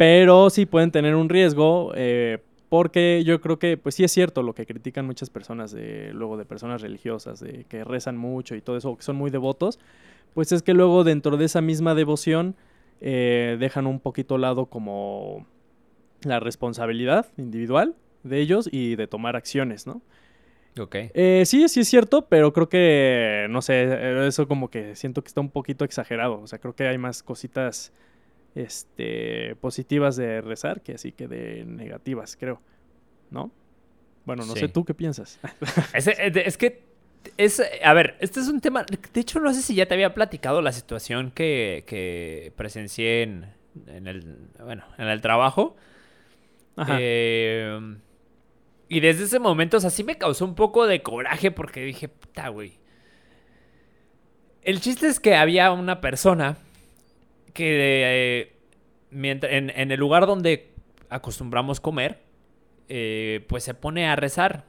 Pero 0.00 0.48
sí 0.48 0.64
pueden 0.64 0.92
tener 0.92 1.14
un 1.14 1.28
riesgo, 1.28 1.92
eh, 1.94 2.38
porque 2.70 3.22
yo 3.22 3.38
creo 3.42 3.58
que, 3.58 3.76
pues 3.76 3.96
sí 3.96 4.02
es 4.02 4.10
cierto 4.10 4.42
lo 4.42 4.54
que 4.54 4.64
critican 4.64 5.04
muchas 5.04 5.28
personas, 5.28 5.72
de, 5.72 6.14
luego 6.14 6.38
de 6.38 6.46
personas 6.46 6.80
religiosas, 6.80 7.38
de 7.40 7.66
que 7.68 7.84
rezan 7.84 8.16
mucho 8.16 8.54
y 8.54 8.62
todo 8.62 8.78
eso, 8.78 8.96
que 8.96 9.02
son 9.02 9.16
muy 9.16 9.30
devotos, 9.30 9.78
pues 10.32 10.52
es 10.52 10.62
que 10.62 10.72
luego 10.72 11.04
dentro 11.04 11.36
de 11.36 11.44
esa 11.44 11.60
misma 11.60 11.94
devoción 11.94 12.56
eh, 13.02 13.58
dejan 13.60 13.86
un 13.86 14.00
poquito 14.00 14.38
lado 14.38 14.64
como 14.64 15.46
la 16.22 16.40
responsabilidad 16.40 17.26
individual 17.36 17.94
de 18.22 18.40
ellos 18.40 18.70
y 18.72 18.96
de 18.96 19.06
tomar 19.06 19.36
acciones, 19.36 19.86
¿no? 19.86 20.00
Ok. 20.78 20.96
Eh, 21.12 21.42
sí, 21.44 21.68
sí 21.68 21.80
es 21.80 21.88
cierto, 21.88 22.26
pero 22.26 22.54
creo 22.54 22.70
que, 22.70 23.48
no 23.50 23.60
sé, 23.60 24.26
eso 24.26 24.48
como 24.48 24.70
que 24.70 24.96
siento 24.96 25.20
que 25.20 25.28
está 25.28 25.42
un 25.42 25.50
poquito 25.50 25.84
exagerado. 25.84 26.40
O 26.40 26.46
sea, 26.46 26.58
creo 26.58 26.74
que 26.74 26.88
hay 26.88 26.96
más 26.96 27.22
cositas 27.22 27.92
este, 28.54 29.56
positivas 29.56 30.16
de 30.16 30.40
rezar 30.40 30.80
que 30.82 30.94
así 30.94 31.12
que 31.12 31.28
de 31.28 31.64
negativas, 31.64 32.36
creo. 32.36 32.60
¿No? 33.30 33.50
Bueno, 34.24 34.44
no 34.44 34.54
Sí. 34.54 34.60
sé 34.60 34.68
tú 34.68 34.84
qué 34.84 34.94
piensas. 34.94 35.38
Es, 35.94 36.06
es- 36.06 36.36
es 36.36 36.56
que 36.58 36.82
es, 37.36 37.62
a 37.84 37.92
ver, 37.92 38.16
este 38.20 38.40
es 38.40 38.48
un 38.48 38.60
tema, 38.60 38.84
de 39.12 39.20
hecho 39.20 39.40
no 39.40 39.52
sé 39.52 39.60
si 39.62 39.74
ya 39.74 39.86
te 39.86 39.94
había 39.94 40.14
platicado 40.14 40.62
la 40.62 40.72
situación 40.72 41.30
que, 41.32 41.84
que 41.86 42.52
presencié 42.56 43.22
en, 43.22 43.46
en 43.86 44.06
el, 44.06 44.38
bueno, 44.62 44.84
en 44.98 45.06
el 45.08 45.20
trabajo. 45.20 45.76
Ajá. 46.76 46.96
Eh, 46.98 47.96
y 48.88 49.00
desde 49.00 49.24
ese 49.24 49.38
momento, 49.38 49.76
o 49.76 49.80
sea, 49.80 49.90
sí 49.90 50.02
me 50.02 50.16
causó 50.18 50.44
un 50.46 50.54
poco 50.54 50.86
de 50.86 51.02
coraje 51.02 51.50
porque 51.50 51.84
dije, 51.84 52.08
puta, 52.08 52.48
güey. 52.48 52.78
El 54.62 54.80
chiste 54.80 55.06
es 55.06 55.20
que 55.20 55.34
había 55.36 55.72
una 55.72 56.00
persona 56.00 56.56
que 57.52 58.02
eh, 58.40 58.52
mientras, 59.10 59.52
en, 59.52 59.70
en 59.70 59.90
el 59.90 59.98
lugar 60.00 60.26
donde 60.26 60.72
acostumbramos 61.08 61.80
comer, 61.80 62.22
eh, 62.88 63.44
pues 63.48 63.64
se 63.64 63.74
pone 63.74 64.08
a 64.08 64.16
rezar. 64.16 64.64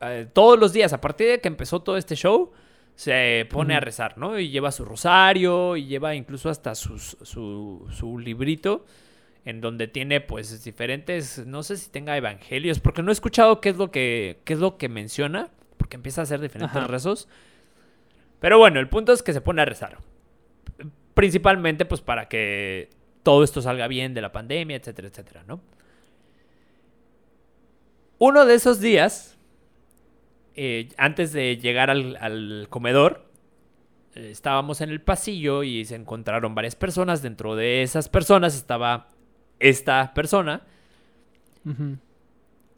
Eh, 0.00 0.26
todos 0.32 0.58
los 0.58 0.72
días, 0.72 0.92
a 0.92 1.00
partir 1.00 1.28
de 1.28 1.40
que 1.40 1.48
empezó 1.48 1.80
todo 1.82 1.96
este 1.96 2.16
show, 2.16 2.52
se 2.94 3.46
pone 3.50 3.74
a 3.74 3.80
rezar, 3.80 4.18
¿no? 4.18 4.38
Y 4.38 4.50
lleva 4.50 4.72
su 4.72 4.84
rosario, 4.84 5.76
y 5.76 5.86
lleva 5.86 6.14
incluso 6.14 6.50
hasta 6.50 6.74
sus- 6.74 7.16
su, 7.22 7.86
su 7.90 8.18
librito, 8.18 8.84
en 9.46 9.60
donde 9.62 9.88
tiene 9.88 10.20
pues 10.20 10.62
diferentes, 10.64 11.46
no 11.46 11.62
sé 11.62 11.78
si 11.78 11.90
tenga 11.90 12.16
evangelios, 12.16 12.78
porque 12.78 13.02
no 13.02 13.10
he 13.10 13.12
escuchado 13.12 13.60
qué 13.62 13.70
es 13.70 13.76
lo 13.76 13.90
que, 13.90 14.40
qué 14.44 14.52
es 14.52 14.58
lo 14.58 14.76
que 14.76 14.88
menciona, 14.90 15.48
porque 15.78 15.96
empieza 15.96 16.20
a 16.20 16.24
hacer 16.24 16.40
diferentes 16.40 16.76
Ajá. 16.76 16.86
rezos. 16.88 17.26
Pero 18.38 18.58
bueno, 18.58 18.80
el 18.80 18.88
punto 18.88 19.12
es 19.12 19.22
que 19.22 19.32
se 19.32 19.40
pone 19.40 19.62
a 19.62 19.64
rezar. 19.66 19.98
Principalmente 21.20 21.84
pues 21.84 22.00
para 22.00 22.28
que 22.28 22.88
todo 23.22 23.44
esto 23.44 23.60
salga 23.60 23.86
bien 23.88 24.14
de 24.14 24.22
la 24.22 24.32
pandemia, 24.32 24.76
etcétera, 24.78 25.08
etcétera, 25.08 25.44
¿no? 25.46 25.60
Uno 28.16 28.46
de 28.46 28.54
esos 28.54 28.80
días, 28.80 29.36
eh, 30.54 30.88
antes 30.96 31.34
de 31.34 31.58
llegar 31.58 31.90
al, 31.90 32.16
al 32.22 32.68
comedor, 32.70 33.26
eh, 34.14 34.30
estábamos 34.30 34.80
en 34.80 34.88
el 34.88 35.02
pasillo 35.02 35.62
y 35.62 35.84
se 35.84 35.94
encontraron 35.94 36.54
varias 36.54 36.74
personas. 36.74 37.20
Dentro 37.20 37.54
de 37.54 37.82
esas 37.82 38.08
personas 38.08 38.54
estaba 38.56 39.08
esta 39.58 40.14
persona 40.14 40.62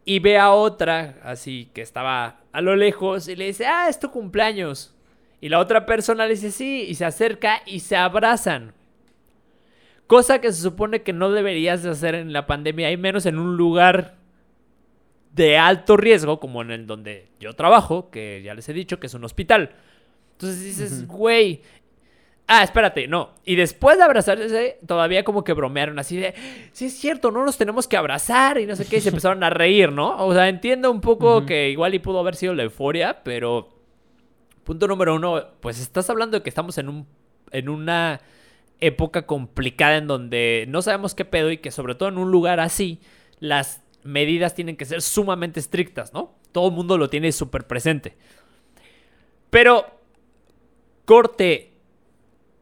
y 0.05 0.19
ve 0.19 0.37
a 0.37 0.51
otra 0.51 1.21
así 1.23 1.71
que 1.73 1.83
estaba 1.83 2.41
a 2.51 2.61
lo 2.61 2.75
lejos 2.75 3.29
y 3.29 3.37
le 3.37 3.45
dice, 3.47 3.67
ah, 3.67 3.89
es 3.89 4.01
tu 4.01 4.11
cumpleaños. 4.11 4.97
Y 5.43 5.49
la 5.49 5.59
otra 5.59 5.87
persona 5.87 6.25
le 6.25 6.35
dice, 6.35 6.53
sí, 6.53 6.87
y 6.89 6.95
se 6.95 7.05
acerca 7.05 7.63
y 7.67 7.81
se 7.81 7.97
abrazan. 7.97 8.75
Cosa 10.07 10.41
que 10.41 10.53
se 10.53 10.63
supone 10.63 11.03
que 11.03 11.13
no 11.13 11.33
deberías 11.33 11.83
de 11.83 11.91
hacer 11.91 12.15
en 12.15 12.33
la 12.33 12.47
pandemia, 12.47 12.93
y 12.93 12.97
menos 12.97 13.27
en 13.27 13.41
un 13.41 13.57
lugar 13.57 14.15
de 15.35 15.59
alto 15.59 15.97
riesgo, 15.97 16.39
como 16.39 16.63
en 16.63 16.71
el 16.71 16.87
donde 16.87 17.27
yo 17.41 17.55
trabajo, 17.55 18.09
que 18.09 18.41
ya 18.45 18.55
les 18.55 18.69
he 18.69 18.73
dicho 18.73 19.01
que 19.01 19.09
es 19.09 19.15
un 19.15 19.25
hospital. 19.25 19.73
Entonces 20.35 20.63
dices, 20.63 21.09
güey. 21.09 21.63
Ah, 22.47 22.63
espérate, 22.63 23.09
no. 23.09 23.31
Y 23.45 23.57
después 23.57 23.99
de 23.99 24.05
abrazarse, 24.05 24.79
todavía 24.87 25.25
como 25.25 25.43
que 25.43 25.55
bromearon 25.55 25.99
así 25.99 26.19
de, 26.19 26.35
sí 26.71 26.85
es 26.85 26.97
cierto, 26.97 27.33
no 27.33 27.45
nos 27.45 27.59
tenemos 27.59 27.89
que 27.89 27.97
abrazar 27.97 28.59
y 28.59 28.67
no 28.67 28.77
sé 28.77 28.87
qué, 28.87 28.99
y 28.99 29.01
se 29.01 29.09
empezaron 29.09 29.43
a 29.43 29.51
reír, 29.51 29.91
¿no? 29.91 30.25
O 30.25 30.33
sea, 30.35 30.49
entiendo 30.49 30.89
un 30.93 31.01
poco 31.01 31.47
que 31.47 31.69
igual 31.71 31.95
y 31.95 31.99
pudo 31.99 32.21
haber 32.21 32.37
sido 32.37 32.55
la 32.55 32.63
euforia, 32.63 33.25
pero 33.25 33.82
punto 34.65 34.87
número 34.87 35.15
uno, 35.15 35.43
pues 35.61 35.81
estás 35.81 36.09
hablando 36.11 36.39
de 36.39 36.43
que 36.43 36.49
estamos 36.49 36.79
en 36.79 36.89
un, 36.89 37.07
en 37.51 37.69
una 37.69 38.21
época 38.81 39.27
complicada 39.27 39.97
en 39.97 40.07
donde 40.07 40.67
no 40.69 40.83
sabemos 40.83 41.15
qué 41.15 41.25
pedo 41.25 41.51
y 41.51 41.59
que 41.59 41.71
sobre 41.71 41.95
todo 41.95 42.09
en 42.09 42.19
un 42.19 42.31
lugar 42.31 42.61
así, 42.61 43.01
las 43.39 43.83
medidas 44.03 44.55
tienen 44.55 44.77
que 44.77 44.85
ser 44.85 45.03
sumamente 45.03 45.61
estrictas, 45.61 46.13
¿no? 46.13 46.35
Todo 46.51 46.69
el 46.69 46.75
mundo 46.75 46.99
lo 46.99 47.09
tiene 47.09 47.31
súper 47.33 47.67
presente. 47.67 48.17
Pero 49.51 49.87
corte 51.05 51.73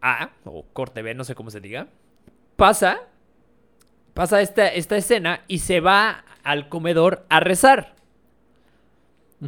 A, 0.00 0.32
o 0.44 0.64
corte 0.72 1.02
B, 1.02 1.14
no 1.14 1.24
sé 1.24 1.34
cómo 1.34 1.50
se 1.50 1.60
diga, 1.60 1.88
pasa, 2.56 3.00
pasa 4.12 4.42
esta, 4.42 4.68
esta 4.68 4.96
escena 4.96 5.44
y 5.48 5.60
se 5.60 5.80
va 5.80 6.24
al 6.42 6.68
comedor 6.68 7.24
a 7.28 7.40
rezar. 7.40 7.96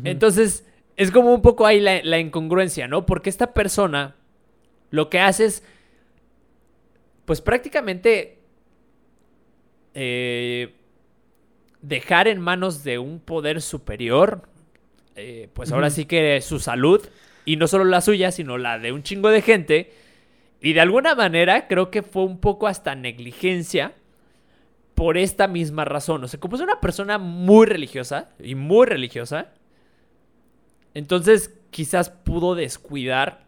Entonces, 0.04 0.66
es 0.96 1.11
como 1.11 1.35
un 1.35 1.42
poco 1.42 1.66
ahí 1.66 1.81
la, 1.81 2.02
la 2.02 2.18
incongruencia, 2.18 2.88
¿no? 2.88 3.07
Porque 3.07 3.31
esta 3.31 3.55
persona 3.55 4.16
lo 4.90 5.09
que 5.09 5.20
hace 5.20 5.46
es, 5.46 5.64
pues 7.24 7.40
prácticamente, 7.40 8.38
eh, 9.94 10.74
dejar 11.81 12.28
en 12.28 12.40
manos 12.40 12.85
de 12.85 12.98
un 12.98 13.20
poder 13.20 13.61
superior, 13.62 14.42
eh, 15.16 15.48
pues 15.52 15.72
ahora 15.72 15.90
sí 15.90 16.07
que 16.07 16.40
su 16.40 16.61
salud, 16.61 17.07
y 17.44 17.57
no 17.57 17.66
solo 17.66 17.85
la 17.85 18.00
suya, 18.00 18.31
sino 18.31 18.59
la 18.59 18.78
de 18.78 18.92
un 18.92 19.02
chingo 19.02 19.31
de 19.31 19.42
gente. 19.42 19.92
Y 20.61 20.74
de 20.74 20.81
alguna 20.81 21.14
manera 21.14 21.66
creo 21.66 21.90
que 21.90 22.02
fue 22.02 22.22
un 22.22 22.38
poco 22.38 22.68
hasta 22.68 22.94
negligencia 22.94 23.94
por 24.94 25.18
esta 25.18 25.48
misma 25.48 25.85
razón. 25.85 26.22
O 26.22 26.28
sea, 26.28 26.38
como 26.38 26.55
es 26.55 26.62
una 26.62 26.81
persona 26.81 27.18
muy 27.18 27.66
religiosa 27.66 28.31
y 28.38 28.55
muy 28.55 28.87
religiosa, 28.87 29.52
entonces 30.94 31.55
quizás 31.70 32.11
pudo 32.11 32.55
descuidar 32.55 33.44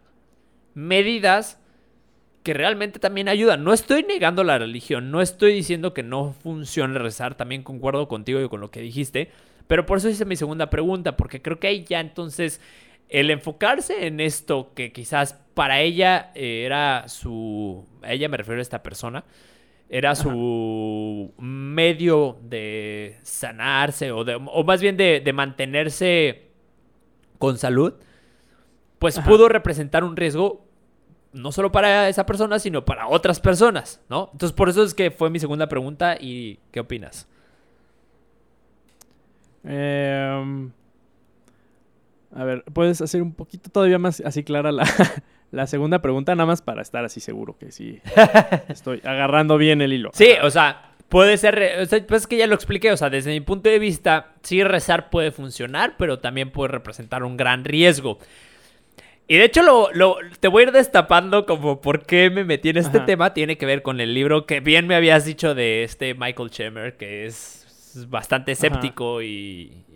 medidas 0.74 1.59
que 2.42 2.54
realmente 2.54 2.98
también 2.98 3.28
ayudan. 3.28 3.64
No 3.64 3.72
estoy 3.72 4.02
negando 4.02 4.44
la 4.44 4.59
religión, 4.59 5.11
no 5.11 5.20
estoy 5.22 5.52
diciendo 5.54 5.94
que 5.94 6.02
no 6.02 6.35
funcione 6.42 6.98
rezar, 6.98 7.37
también 7.37 7.62
concuerdo 7.62 8.07
contigo 8.09 8.40
y 8.40 8.48
con 8.48 8.61
lo 8.61 8.70
que 8.70 8.80
dijiste, 8.80 9.30
pero 9.66 9.87
por 9.87 9.98
eso 9.98 10.11
hice 10.11 10.24
mi 10.26 10.37
segunda 10.37 10.68
pregunta, 10.68 11.16
porque 11.16 11.40
creo 11.40 11.59
que 11.59 11.68
ahí 11.68 11.85
ya 11.85 12.00
entonces 12.00 12.61
el 13.09 13.30
enfocarse 13.30 14.07
en 14.07 14.20
esto 14.20 14.72
que 14.74 14.92
quizás 14.92 15.35
para 15.54 15.80
ella 15.80 16.33
eh, 16.35 16.64
era 16.66 17.09
su, 17.09 17.87
a 18.02 18.12
ella 18.12 18.28
me 18.28 18.37
refiero 18.37 18.59
a 18.59 18.62
esta 18.62 18.83
persona, 18.83 19.24
era 19.88 20.14
su 20.14 21.33
medio 21.38 22.38
de 22.42 23.18
sanarse 23.22 24.12
o, 24.12 24.24
de- 24.24 24.35
o 24.35 24.64
más 24.64 24.80
bien 24.83 24.96
de, 24.96 25.20
de 25.20 25.33
mantenerse 25.33 26.43
con 27.38 27.58
salud, 27.58 27.94
pues 28.98 29.18
Ajá. 29.18 29.28
pudo 29.28 29.48
representar 29.48 30.04
un 30.04 30.16
riesgo 30.16 30.64
no 31.32 31.50
solo 31.50 31.72
para 31.72 32.08
esa 32.08 32.26
persona, 32.26 32.58
sino 32.58 32.84
para 32.84 33.08
otras 33.08 33.40
personas, 33.40 34.00
¿no? 34.08 34.30
Entonces 34.32 34.54
por 34.54 34.68
eso 34.68 34.82
es 34.84 34.94
que 34.94 35.10
fue 35.10 35.30
mi 35.30 35.40
segunda 35.40 35.68
pregunta 35.68 36.16
y 36.18 36.60
¿qué 36.70 36.80
opinas? 36.80 37.28
Em, 39.64 40.70
a 42.34 42.44
ver, 42.44 42.64
¿puedes 42.72 43.00
hacer 43.00 43.20
un 43.20 43.32
poquito 43.32 43.70
todavía 43.70 43.98
más 43.98 44.20
así 44.20 44.44
clara 44.44 44.70
la, 44.70 44.84
la 45.50 45.66
segunda 45.66 46.00
pregunta? 46.00 46.34
Nada 46.34 46.46
más 46.46 46.62
para 46.62 46.82
estar 46.82 47.04
así 47.04 47.20
seguro 47.20 47.58
que 47.58 47.72
sí 47.72 48.00
estoy 48.68 49.00
agarrando 49.04 49.58
bien 49.58 49.82
el 49.82 49.92
hilo. 49.92 50.10
Sí, 50.12 50.28
o 50.42 50.50
sea, 50.50 50.93
puede 51.14 51.37
ser, 51.38 51.79
o 51.81 51.87
sea, 51.87 52.05
pues 52.05 52.22
es 52.22 52.27
que 52.27 52.37
ya 52.37 52.48
lo 52.48 52.57
expliqué, 52.57 52.90
o 52.90 52.96
sea, 52.96 53.09
desde 53.09 53.31
mi 53.31 53.40
punto 53.40 53.70
de 53.70 53.79
vista, 53.79 54.33
sí 54.42 54.64
rezar 54.64 55.11
puede 55.11 55.31
funcionar, 55.31 55.94
pero 55.96 56.18
también 56.18 56.50
puede 56.50 56.72
representar 56.72 57.22
un 57.22 57.37
gran 57.37 57.64
riesgo. 57.64 58.18
Y 59.29 59.37
de 59.37 59.44
hecho, 59.44 59.62
lo, 59.62 59.92
lo- 59.92 60.16
te 60.40 60.48
voy 60.48 60.64
a 60.64 60.66
ir 60.66 60.72
destapando 60.72 61.46
como 61.46 61.81
por 61.81 62.05
qué 62.05 62.31
me 62.31 62.42
metí 62.42 62.70
en 62.70 62.79
este 62.79 62.96
Ajá. 62.98 63.07
tema. 63.07 63.33
Tiene 63.33 63.57
que 63.57 63.64
ver 63.64 63.83
con 63.83 64.00
el 64.00 64.12
libro 64.12 64.44
que 64.44 64.59
bien 64.59 64.88
me 64.88 64.96
habías 64.96 65.24
dicho 65.24 65.55
de 65.55 65.85
este 65.85 66.14
Michael 66.14 66.50
Chemer, 66.50 66.96
que 66.96 67.27
es 67.27 68.07
bastante 68.09 68.50
escéptico 68.53 69.22
y, 69.22 69.27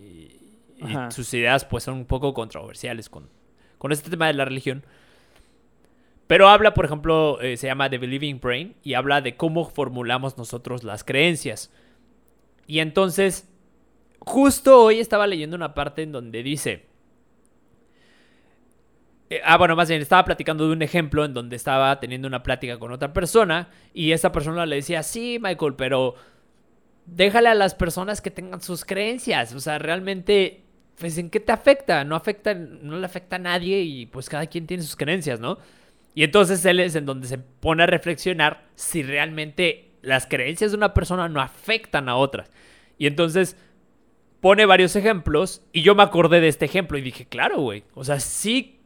y- 0.00 0.38
y 0.86 0.96
sus 1.10 1.34
ideas 1.34 1.64
pues 1.64 1.82
son 1.82 1.94
un 1.94 2.04
poco 2.06 2.32
controversiales 2.32 3.08
con, 3.08 3.28
con 3.78 3.90
este 3.90 4.08
tema 4.08 4.28
de 4.28 4.34
la 4.34 4.44
religión. 4.44 4.84
Pero 6.28 6.48
habla, 6.48 6.74
por 6.74 6.84
ejemplo, 6.84 7.40
eh, 7.40 7.56
se 7.56 7.66
llama 7.66 7.90
The 7.90 7.98
Believing 7.98 8.40
Brain 8.40 8.76
y 8.84 8.94
habla 8.94 9.20
de 9.22 9.36
cómo 9.36 9.64
formulamos 9.64 10.38
nosotros 10.38 10.84
las 10.84 11.02
creencias. 11.02 11.72
Y 12.68 12.80
entonces, 12.80 13.48
justo 14.20 14.84
hoy 14.84 15.00
estaba 15.00 15.26
leyendo 15.26 15.56
una 15.56 15.74
parte 15.74 16.02
en 16.02 16.12
donde 16.12 16.42
dice... 16.42 16.86
eh, 19.30 19.40
ah, 19.44 19.56
bueno, 19.58 19.76
más 19.76 19.88
bien 19.88 20.00
estaba 20.00 20.24
platicando 20.24 20.66
de 20.66 20.72
un 20.72 20.82
ejemplo 20.82 21.24
en 21.24 21.34
donde 21.34 21.56
estaba 21.56 21.98
teniendo 22.00 22.28
una 22.28 22.42
plática 22.42 22.78
con 22.78 22.92
otra 22.92 23.12
persona 23.12 23.68
y 23.92 24.12
esa 24.12 24.32
persona 24.32 24.66
le 24.66 24.76
decía, 24.76 25.02
sí, 25.02 25.38
Michael, 25.40 25.74
pero 25.76 26.14
déjale 27.06 27.48
a 27.50 27.54
las 27.54 27.74
personas 27.74 28.20
que 28.20 28.30
tengan 28.30 28.60
sus 28.62 28.84
creencias. 28.84 29.54
O 29.54 29.60
sea, 29.60 29.78
realmente, 29.78 30.62
pues, 30.98 31.18
¿en 31.18 31.30
qué 31.30 31.40
te 31.40 31.52
afecta? 31.52 32.04
No 32.04 32.16
afecta, 32.16 32.54
no 32.54 32.98
le 32.98 33.06
afecta 33.06 33.36
a 33.36 33.38
nadie 33.38 33.80
y 33.82 34.06
pues 34.06 34.28
cada 34.28 34.46
quien 34.46 34.66
tiene 34.66 34.82
sus 34.82 34.96
creencias, 34.96 35.40
¿no? 35.40 35.58
Y 36.18 36.24
entonces 36.24 36.64
él 36.64 36.80
es 36.80 36.96
en 36.96 37.06
donde 37.06 37.28
se 37.28 37.38
pone 37.38 37.84
a 37.84 37.86
reflexionar 37.86 38.66
si 38.74 39.04
realmente 39.04 39.92
las 40.02 40.26
creencias 40.26 40.72
de 40.72 40.76
una 40.76 40.92
persona 40.92 41.28
no 41.28 41.40
afectan 41.40 42.08
a 42.08 42.16
otras. 42.16 42.50
Y 42.98 43.06
entonces 43.06 43.56
pone 44.40 44.66
varios 44.66 44.96
ejemplos 44.96 45.62
y 45.72 45.82
yo 45.82 45.94
me 45.94 46.02
acordé 46.02 46.40
de 46.40 46.48
este 46.48 46.64
ejemplo 46.64 46.98
y 46.98 47.02
dije, 47.02 47.26
claro, 47.26 47.60
güey. 47.60 47.84
O 47.94 48.02
sea, 48.02 48.18
sí 48.18 48.80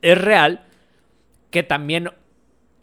es 0.00 0.16
real 0.18 0.64
que 1.50 1.62
también 1.62 2.08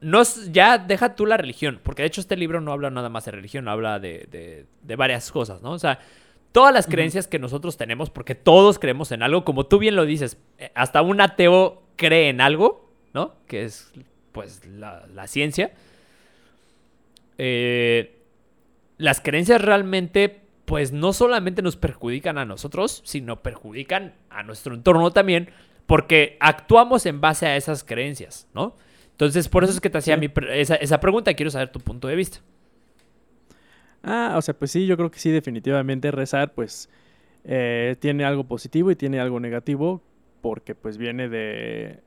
no 0.02 0.22
ya 0.52 0.78
deja 0.78 1.16
tú 1.16 1.26
la 1.26 1.38
religión, 1.38 1.80
porque 1.82 2.04
de 2.04 2.10
hecho 2.10 2.22
este 2.22 2.38
libro 2.38 2.62
no 2.62 2.72
habla 2.72 2.92
nada 2.92 3.10
más 3.10 3.26
de 3.26 3.32
religión, 3.32 3.68
habla 3.68 3.98
de, 3.98 4.28
de- 4.30 4.68
de 4.84 4.96
varias 4.98 5.32
cosas, 5.32 5.64
¿no? 5.64 5.72
O 5.72 5.80
sea, 5.80 5.98
todas 6.52 6.72
las 6.76 6.86
creencias 6.86 7.26
que 7.26 7.40
nosotros 7.40 7.76
tenemos, 7.76 8.12
porque 8.12 8.36
todos 8.36 8.78
creemos 8.78 9.12
en 9.12 9.24
algo, 9.24 9.44
como 9.44 9.66
tú 9.66 9.80
bien 9.80 9.96
lo 9.96 10.06
dices, 10.06 10.38
eh, 10.60 10.72
hasta 10.76 11.02
un 11.02 11.22
ateo 11.22 11.82
cree 11.96 12.30
en 12.30 12.40
algo, 12.40 12.79
¿no? 13.14 13.36
Que 13.48 13.64
es, 13.66 13.92
pues, 14.32 14.66
la, 14.68 15.06
la 15.14 15.28
ciencia. 15.28 15.72
Eh, 17.38 18.16
las 18.98 19.22
creencias 19.22 19.62
realmente, 19.62 20.42
pues, 20.66 20.92
no 20.92 21.14
solamente 21.14 21.62
nos 21.62 21.78
perjudican 21.78 22.38
a 22.38 22.46
nosotros, 22.46 23.02
sino 23.06 23.42
perjudican 23.42 24.14
a 24.30 24.44
nuestro 24.44 24.76
entorno 24.76 25.12
también, 25.12 25.50
porque 25.86 26.38
actuamos 26.40 27.06
en 27.06 27.22
base 27.22 27.48
a 27.48 27.56
esas 27.56 27.84
creencias, 27.84 28.48
¿no? 28.54 28.76
Entonces, 29.12 29.48
por 29.50 29.64
eso 29.64 29.74
es 29.74 29.82
que 29.82 29.90
te 29.90 29.98
hacía 29.98 30.16
Sí. 30.16 30.20
mi 30.22 30.28
pre- 30.30 30.62
esa, 30.62 30.76
esa 30.76 31.00
pregunta. 31.00 31.34
Quiero 31.34 31.50
saber 31.52 31.72
tu 31.72 31.80
punto 31.80 32.08
de 32.08 32.16
vista. 32.16 32.40
Ah, 34.04 34.36
o 34.38 34.42
sea, 34.42 34.54
pues 34.54 34.72
sí, 34.72 34.86
yo 34.86 34.96
creo 34.96 35.12
que 35.12 35.20
sí, 35.20 35.30
definitivamente 35.30 36.10
rezar, 36.12 36.54
pues 36.54 36.90
eh, 37.44 37.96
tiene 38.00 38.24
algo 38.24 38.46
positivo 38.46 38.92
y 38.92 38.96
tiene 38.96 39.20
algo 39.20 39.40
negativo, 39.42 40.02
porque 40.42 40.74
pues 40.76 40.98
viene 40.98 41.28
de, 41.28 42.00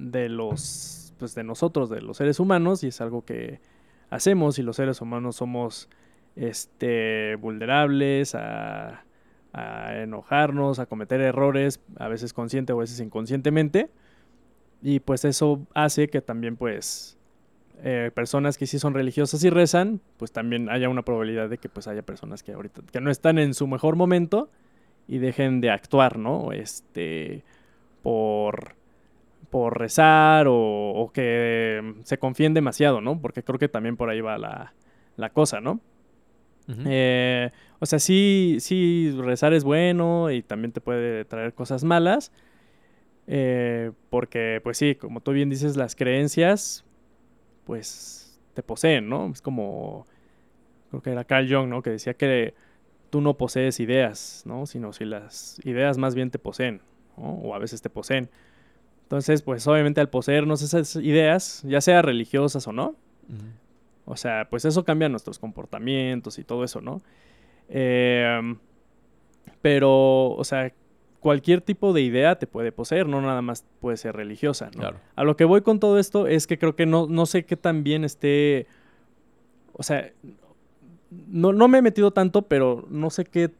de 0.00 0.28
los, 0.28 1.12
pues 1.18 1.34
de 1.34 1.44
nosotros, 1.44 1.90
de 1.90 2.00
los 2.00 2.16
seres 2.16 2.40
humanos, 2.40 2.82
y 2.82 2.88
es 2.88 3.00
algo 3.00 3.24
que 3.24 3.60
hacemos, 4.08 4.58
y 4.58 4.62
los 4.62 4.76
seres 4.76 5.00
humanos 5.00 5.36
somos, 5.36 5.88
este, 6.36 7.36
vulnerables 7.36 8.34
a, 8.34 9.04
enojarnos, 9.52 10.78
a 10.78 10.86
cometer 10.86 11.20
errores, 11.20 11.80
a 11.98 12.06
veces 12.06 12.32
consciente 12.32 12.72
o 12.72 12.76
a 12.76 12.80
veces 12.80 13.00
inconscientemente, 13.00 13.90
y 14.80 15.00
pues 15.00 15.24
eso 15.24 15.66
hace 15.74 16.08
que 16.08 16.22
también, 16.22 16.56
pues, 16.56 17.18
eh, 17.82 18.10
personas 18.14 18.56
que 18.58 18.66
sí 18.66 18.78
son 18.78 18.94
religiosas 18.94 19.42
y 19.42 19.50
rezan, 19.50 20.00
pues 20.18 20.32
también 20.32 20.68
haya 20.68 20.88
una 20.88 21.02
probabilidad 21.02 21.48
de 21.48 21.56
que 21.56 21.70
pues 21.70 21.88
haya 21.88 22.02
personas 22.02 22.42
que 22.42 22.52
ahorita 22.52 22.82
que 22.92 23.00
no 23.00 23.10
están 23.10 23.38
en 23.38 23.54
su 23.54 23.66
mejor 23.66 23.96
momento 23.96 24.50
y 25.08 25.16
dejen 25.16 25.62
de 25.62 25.70
actuar, 25.70 26.18
¿no? 26.18 26.52
Este 26.52 27.42
por 28.02 28.74
por 29.50 29.78
rezar 29.78 30.46
o, 30.48 30.54
o 30.92 31.12
que 31.12 31.80
mm, 31.82 32.02
se 32.04 32.18
confíen 32.18 32.54
demasiado, 32.54 33.00
¿no? 33.00 33.20
Porque 33.20 33.42
creo 33.44 33.58
que 33.58 33.68
también 33.68 33.96
por 33.96 34.10
ahí 34.10 34.20
va 34.20 34.38
la, 34.38 34.74
la 35.16 35.30
cosa, 35.30 35.60
¿no? 35.60 35.80
Eh, 36.84 37.50
o 37.80 37.86
sea, 37.86 37.98
sí, 37.98 38.58
sí, 38.60 39.12
rezar 39.18 39.52
es 39.54 39.64
bueno 39.64 40.30
y 40.30 40.42
también 40.42 40.72
te 40.72 40.80
puede 40.80 41.24
traer 41.24 41.54
cosas 41.54 41.84
malas. 41.84 42.32
eh, 43.26 43.92
porque, 44.10 44.60
pues 44.62 44.78
sí, 44.78 44.94
como 44.96 45.20
tú 45.22 45.32
bien 45.32 45.50
dices, 45.50 45.76
las 45.76 45.94
creencias, 45.96 46.84
pues 47.64 48.40
te 48.54 48.62
poseen, 48.62 49.08
¿no? 49.08 49.30
Es 49.32 49.42
como, 49.42 50.06
creo 50.90 51.02
que 51.02 51.10
era 51.12 51.24
Carl 51.24 51.48
Jung, 51.52 51.68
¿no? 51.68 51.82
Que 51.82 51.90
decía 51.90 52.14
que 52.14 52.54
tú 53.10 53.20
no 53.20 53.36
posees 53.38 53.80
ideas, 53.80 54.42
¿no? 54.46 54.66
Sino 54.66 54.92
si 54.92 55.04
las 55.06 55.60
ideas 55.64 55.98
más 55.98 56.14
bien 56.14 56.30
te 56.30 56.38
poseen, 56.38 56.82
¿no? 57.16 57.24
O 57.34 57.54
a 57.54 57.58
veces 57.58 57.82
te 57.82 57.90
poseen. 57.90 58.30
Entonces, 59.10 59.42
pues 59.42 59.66
obviamente 59.66 60.00
al 60.00 60.08
poseernos 60.08 60.62
esas 60.62 60.94
ideas, 60.94 61.64
ya 61.66 61.80
sea 61.80 62.00
religiosas 62.00 62.68
o 62.68 62.72
no, 62.72 62.94
o 64.04 64.16
sea, 64.16 64.46
pues 64.48 64.64
eso 64.64 64.84
cambia 64.84 65.08
nuestros 65.08 65.40
comportamientos 65.40 66.38
y 66.38 66.44
todo 66.44 66.62
eso, 66.62 66.80
¿no? 66.80 67.02
Em, 67.68 68.56
pero, 69.60 70.30
o 70.30 70.44
sea, 70.44 70.72
cualquier 71.18 71.60
tipo 71.60 71.92
de 71.92 72.02
idea 72.02 72.38
te 72.38 72.46
puede 72.46 72.70
poseer, 72.70 73.08
no 73.08 73.20
nada 73.20 73.42
más 73.42 73.64
puede 73.80 73.96
ser 73.96 74.14
religiosa, 74.14 74.66
¿no? 74.66 74.78
Claro. 74.78 74.98
A 75.16 75.24
lo 75.24 75.36
que 75.36 75.44
voy 75.44 75.62
con 75.62 75.80
todo 75.80 75.98
esto 75.98 76.28
es 76.28 76.46
que 76.46 76.56
creo 76.56 76.76
que 76.76 76.86
no, 76.86 77.08
no 77.08 77.26
sé 77.26 77.44
qué 77.44 77.56
tan 77.56 77.82
bien 77.82 78.04
esté. 78.04 78.68
O 79.72 79.82
sea, 79.82 80.12
no, 81.10 81.52
no 81.52 81.66
me 81.66 81.78
he 81.78 81.82
metido 81.82 82.12
tanto, 82.12 82.42
pero 82.42 82.86
no 82.88 83.10
sé 83.10 83.24
qué 83.24 83.50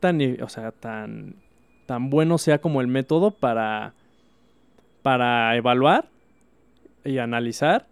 tan, 0.00 0.18
o 0.40 0.48
sea, 0.48 0.72
tan, 0.72 1.36
tan 1.84 2.08
bueno 2.08 2.38
sea 2.38 2.62
como 2.62 2.80
el 2.80 2.86
método 2.86 3.32
para, 3.32 3.92
para 5.04 5.54
evaluar 5.54 6.08
y 7.04 7.18
analizar 7.18 7.86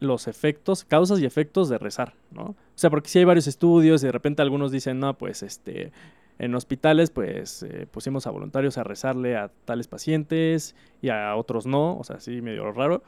los 0.00 0.28
efectos, 0.28 0.84
causas 0.84 1.18
y 1.18 1.24
efectos 1.24 1.70
de 1.70 1.78
rezar, 1.78 2.12
¿no? 2.30 2.42
O 2.42 2.56
sea, 2.74 2.90
porque 2.90 3.08
si 3.08 3.20
hay 3.20 3.24
varios 3.24 3.46
estudios 3.46 4.02
y 4.02 4.06
de 4.06 4.12
repente 4.12 4.42
algunos 4.42 4.70
dicen, 4.70 5.00
no, 5.00 5.16
pues 5.16 5.42
este, 5.42 5.92
en 6.38 6.54
hospitales 6.54 7.10
pues 7.10 7.62
eh, 7.62 7.86
pusimos 7.90 8.26
a 8.26 8.32
voluntarios 8.32 8.76
a 8.76 8.84
rezarle 8.84 9.34
a 9.34 9.50
tales 9.64 9.88
pacientes 9.88 10.76
y 11.00 11.08
a 11.08 11.34
otros 11.36 11.64
no, 11.64 11.96
o 11.96 12.04
sea, 12.04 12.20
sí 12.20 12.42
medio 12.42 12.70
raro. 12.70 13.02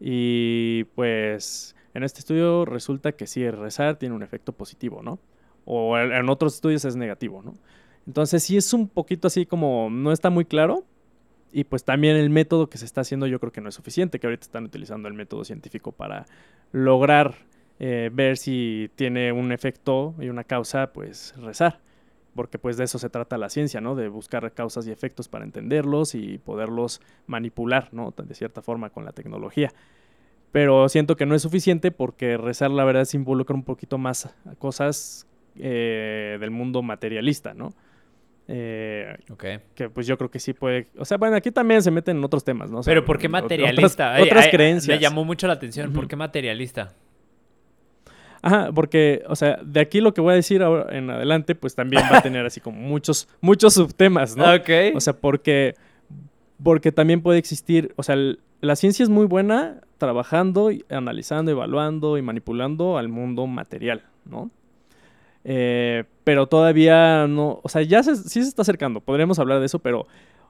Y 0.00 0.84
pues 0.96 1.76
en 1.94 2.02
este 2.02 2.18
estudio 2.18 2.64
resulta 2.64 3.12
que 3.12 3.28
sí, 3.28 3.44
el 3.44 3.56
rezar 3.56 3.94
tiene 3.94 4.16
un 4.16 4.24
efecto 4.24 4.52
positivo, 4.52 5.02
¿no? 5.04 5.20
O 5.66 5.96
en 5.96 6.28
otros 6.28 6.56
estudios 6.56 6.84
es 6.84 6.96
negativo, 6.96 7.42
¿no? 7.42 7.54
Entonces 8.08 8.42
sí 8.42 8.56
es 8.56 8.72
un 8.72 8.88
poquito 8.88 9.28
así 9.28 9.46
como 9.46 9.88
no 9.88 10.10
está 10.10 10.30
muy 10.30 10.46
claro, 10.46 10.84
y 11.56 11.64
pues 11.64 11.84
también 11.84 12.16
el 12.16 12.28
método 12.28 12.68
que 12.68 12.76
se 12.76 12.84
está 12.84 13.00
haciendo 13.00 13.26
yo 13.26 13.40
creo 13.40 13.50
que 13.50 13.62
no 13.62 13.70
es 13.70 13.74
suficiente, 13.74 14.20
que 14.20 14.26
ahorita 14.26 14.42
están 14.42 14.64
utilizando 14.64 15.08
el 15.08 15.14
método 15.14 15.42
científico 15.42 15.90
para 15.90 16.26
lograr 16.70 17.34
eh, 17.78 18.10
ver 18.12 18.36
si 18.36 18.90
tiene 18.94 19.32
un 19.32 19.50
efecto 19.52 20.14
y 20.20 20.28
una 20.28 20.44
causa, 20.44 20.92
pues 20.92 21.34
rezar. 21.38 21.80
Porque 22.34 22.58
pues 22.58 22.76
de 22.76 22.84
eso 22.84 22.98
se 22.98 23.08
trata 23.08 23.38
la 23.38 23.48
ciencia, 23.48 23.80
¿no? 23.80 23.94
De 23.94 24.08
buscar 24.08 24.52
causas 24.52 24.86
y 24.86 24.90
efectos 24.90 25.28
para 25.28 25.46
entenderlos 25.46 26.14
y 26.14 26.36
poderlos 26.36 27.00
manipular, 27.26 27.88
¿no? 27.90 28.12
De 28.14 28.34
cierta 28.34 28.60
forma 28.60 28.90
con 28.90 29.06
la 29.06 29.12
tecnología. 29.12 29.72
Pero 30.52 30.90
siento 30.90 31.16
que 31.16 31.24
no 31.24 31.34
es 31.34 31.40
suficiente 31.40 31.90
porque 31.90 32.36
rezar 32.36 32.70
la 32.70 32.84
verdad 32.84 33.06
se 33.06 33.16
involucra 33.16 33.56
un 33.56 33.64
poquito 33.64 33.96
más 33.96 34.28
cosas 34.58 35.26
eh, 35.58 36.36
del 36.38 36.50
mundo 36.50 36.82
materialista, 36.82 37.54
¿no? 37.54 37.72
Eh, 38.48 39.16
Que 39.74 39.88
pues 39.90 40.06
yo 40.06 40.16
creo 40.16 40.30
que 40.30 40.38
sí 40.38 40.52
puede. 40.52 40.86
O 40.98 41.04
sea, 41.04 41.16
bueno, 41.16 41.36
aquí 41.36 41.50
también 41.50 41.82
se 41.82 41.90
meten 41.90 42.18
en 42.18 42.24
otros 42.24 42.44
temas, 42.44 42.70
¿no? 42.70 42.80
Pero 42.84 43.04
¿por 43.04 43.18
qué 43.18 43.28
materialista? 43.28 44.16
Otras, 44.20 44.48
creencias. 44.48 44.96
Me 44.96 45.02
llamó 45.02 45.24
mucho 45.24 45.46
la 45.46 45.54
atención. 45.54 45.92
¿Por 45.92 46.06
qué 46.06 46.16
materialista? 46.16 46.94
Ajá, 48.42 48.70
porque, 48.72 49.24
o 49.28 49.34
sea, 49.34 49.58
de 49.64 49.80
aquí 49.80 50.00
lo 50.00 50.14
que 50.14 50.20
voy 50.20 50.32
a 50.32 50.36
decir 50.36 50.62
ahora 50.62 50.96
en 50.96 51.10
adelante, 51.10 51.56
pues 51.56 51.74
también 51.74 52.04
va 52.04 52.18
a 52.18 52.22
tener 52.22 52.46
así 52.46 52.60
como 52.60 52.80
muchos, 52.88 53.28
muchos 53.40 53.74
subtemas, 53.74 54.36
¿no? 54.36 54.54
Ok. 54.54 54.70
O 54.94 55.00
sea, 55.00 55.14
porque, 55.14 55.74
porque 56.62 56.92
también 56.92 57.22
puede 57.22 57.40
existir, 57.40 57.92
o 57.96 58.04
sea, 58.04 58.16
la 58.60 58.76
ciencia 58.76 59.02
es 59.02 59.08
muy 59.08 59.26
buena 59.26 59.80
trabajando, 59.98 60.70
analizando, 60.90 61.50
evaluando 61.50 62.18
y 62.18 62.22
manipulando 62.22 62.98
al 62.98 63.08
mundo 63.08 63.46
material, 63.48 64.04
¿no? 64.24 64.50
Eh, 65.48 66.02
pero 66.24 66.48
todavía 66.48 67.28
no, 67.28 67.60
o 67.62 67.68
sea, 67.68 67.82
ya 67.82 68.02
sí 68.02 68.16
se 68.16 68.40
está 68.40 68.62
acercando, 68.62 69.00
podríamos 69.00 69.38
hablar 69.38 69.60
de 69.60 69.66
eso, 69.66 69.78
pero, 69.78 70.08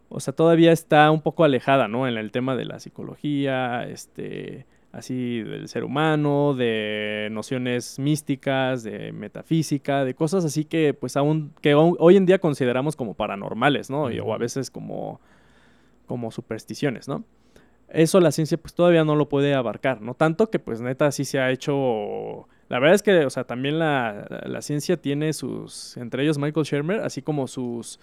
o 0.09 0.21
sea, 0.21 0.33
todavía 0.33 0.73
está 0.73 1.11
un 1.11 1.21
poco 1.21 1.45
alejada, 1.45 1.87
¿no? 1.87 2.09
En 2.09 2.17
el 2.17 2.31
tema 2.33 2.57
de 2.57 2.65
la 2.65 2.81
psicología, 2.81 3.87
este, 3.87 4.65
así 4.93 5.43
del 5.43 5.69
ser 5.69 5.85
humano, 5.85 6.55
de 6.55 7.29
nociones 7.31 7.99
místicas, 7.99 8.85
de 8.85 9.13
metafísica, 9.13 10.03
de 10.07 10.15
cosas 10.15 10.47
así 10.47 10.65
que, 10.65 10.95
pues, 10.95 11.19
aún, 11.19 11.53
que 11.61 11.75
hoy 11.75 12.17
en 12.17 12.25
día 12.25 12.39
consideramos 12.39 12.97
como 12.97 13.13
paranormales, 13.13 13.91
¿no? 13.91 14.05
o 14.05 14.33
a 14.33 14.39
veces 14.39 14.71
como, 14.71 15.21
como 16.07 16.31
supersticiones, 16.31 17.07
¿no? 17.07 17.23
Eso 17.91 18.19
la 18.19 18.33
ciencia, 18.33 18.57
pues, 18.57 18.73
todavía 18.73 19.05
no 19.05 19.15
lo 19.15 19.29
puede 19.29 19.55
abarcar, 19.55 20.01
¿no? 20.01 20.15
Tanto 20.15 20.49
que, 20.49 20.59
pues, 20.59 20.81
neta, 20.81 21.13
sí 21.13 21.27
se 21.27 21.39
ha 21.39 21.51
hecho 21.51 22.49
la 22.69 22.79
verdad 22.81 22.95
es 22.95 23.03
que, 23.03 23.25
o 23.25 23.31
sea, 23.31 23.45
también 23.45 23.79
la, 23.79 24.59
ciencia 24.61 24.97
tiene 24.97 25.33
sus, 25.33 25.97
entre 25.97 26.25
ellos 26.25 26.39
Michael 26.39 26.67
Shermer, 26.67 27.01
así 27.01 27.23
como 27.23 27.47
sus, 27.47 28.01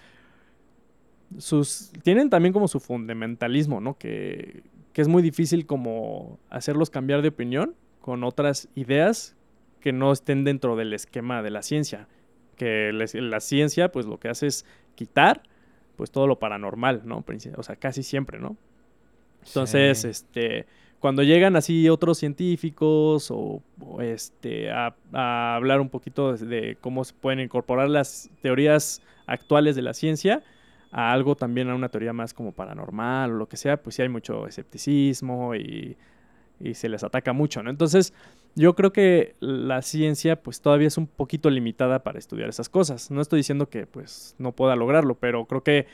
sus, 1.37 1.91
tienen 2.03 2.29
también 2.29 2.53
como 2.53 2.67
su 2.67 2.79
fundamentalismo, 2.79 3.81
¿no? 3.81 3.97
Que, 3.97 4.63
que 4.93 5.01
es 5.01 5.07
muy 5.07 5.21
difícil 5.21 5.65
como 5.65 6.39
hacerlos 6.49 6.89
cambiar 6.89 7.21
de 7.21 7.29
opinión 7.29 7.75
con 7.99 8.23
otras 8.23 8.69
ideas 8.75 9.35
que 9.81 9.91
no 9.91 10.13
estén 10.13 10.45
dentro 10.45 10.77
del 10.77 10.93
esquema 10.93 11.41
de 11.41 11.51
la 11.51 11.61
ciencia. 11.61 12.07
Que 12.55 12.91
la 12.93 13.39
ciencia, 13.41 13.91
pues 13.91 14.05
lo 14.05 14.19
que 14.19 14.29
hace 14.29 14.47
es 14.47 14.65
quitar, 14.95 15.43
pues 15.97 16.11
todo 16.11 16.27
lo 16.27 16.39
paranormal, 16.39 17.01
¿no? 17.03 17.25
O 17.57 17.63
sea, 17.63 17.75
casi 17.75 18.03
siempre, 18.03 18.39
¿no? 18.39 18.55
Entonces, 19.45 20.05
este 20.05 20.67
cuando 21.03 21.21
llegan 21.21 21.57
así 21.57 21.89
otros 21.89 22.17
científicos 22.17 23.29
o, 23.29 23.61
este, 23.99 24.71
a, 24.71 24.95
hablar 25.11 25.81
un 25.81 25.89
poquito 25.89 26.31
de, 26.37 26.77
cómo 26.79 27.03
se 27.03 27.13
pueden 27.13 27.41
incorporar 27.41 27.89
las 27.89 28.29
teorías 28.41 29.01
actuales 29.25 29.75
de 29.75 29.81
la 29.81 29.93
ciencia 29.93 30.43
a 30.93 31.11
algo 31.11 31.35
también, 31.35 31.69
a 31.69 31.75
una 31.75 31.89
teoría 31.89 32.13
más 32.13 32.33
como 32.33 32.53
paranormal 32.53 33.33
o 33.33 33.35
lo 33.35 33.49
que 33.49 33.57
sea, 33.57 33.83
pues 33.83 33.97
sí 33.97 34.01
hay 34.01 34.07
mucho 34.07 34.47
escepticismo 34.47 35.55
y, 35.55 35.97
y 36.61 36.73
se 36.73 36.87
les 36.87 37.03
ataca 37.03 37.33
mucho, 37.33 37.61
¿no? 37.61 37.69
Entonces, 37.69 38.13
yo 38.55 38.73
creo 38.73 38.93
que 38.93 39.35
la 39.41 39.81
ciencia 39.81 40.41
pues 40.41 40.61
todavía 40.61 40.87
es 40.87 40.97
un 40.97 41.07
poquito 41.07 41.49
limitada 41.49 42.01
para 42.03 42.17
estudiar 42.17 42.47
esas 42.47 42.69
cosas. 42.69 43.11
No 43.11 43.19
estoy 43.19 43.39
diciendo 43.39 43.67
que 43.67 43.87
pues 43.87 44.35
no 44.37 44.53
pueda 44.53 44.77
lograrlo, 44.77 45.15
pero 45.15 45.47
creo 45.47 45.63
que 45.63 45.85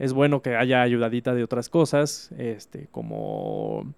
es 0.00 0.12
bueno 0.12 0.42
que 0.42 0.56
haya 0.56 0.82
ayudadita 0.82 1.36
de 1.36 1.44
otras 1.44 1.68
cosas, 1.68 2.32
este, 2.36 2.88
como 2.90 3.94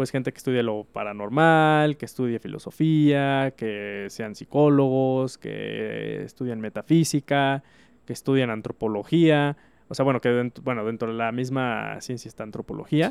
pues 0.00 0.12
gente 0.12 0.32
que 0.32 0.38
estudie 0.38 0.62
lo 0.62 0.84
paranormal, 0.84 1.98
que 1.98 2.06
estudie 2.06 2.38
filosofía, 2.38 3.52
que 3.54 4.06
sean 4.08 4.34
psicólogos, 4.34 5.36
que 5.36 6.22
estudian 6.22 6.58
metafísica, 6.58 7.62
que 8.06 8.14
estudian 8.14 8.48
antropología, 8.48 9.58
o 9.88 9.94
sea, 9.94 10.06
bueno, 10.06 10.22
que 10.22 10.30
dentro, 10.30 10.64
bueno, 10.64 10.86
dentro 10.86 11.08
de 11.08 11.18
la 11.18 11.32
misma 11.32 12.00
ciencia 12.00 12.30
está 12.30 12.44
antropología, 12.44 13.10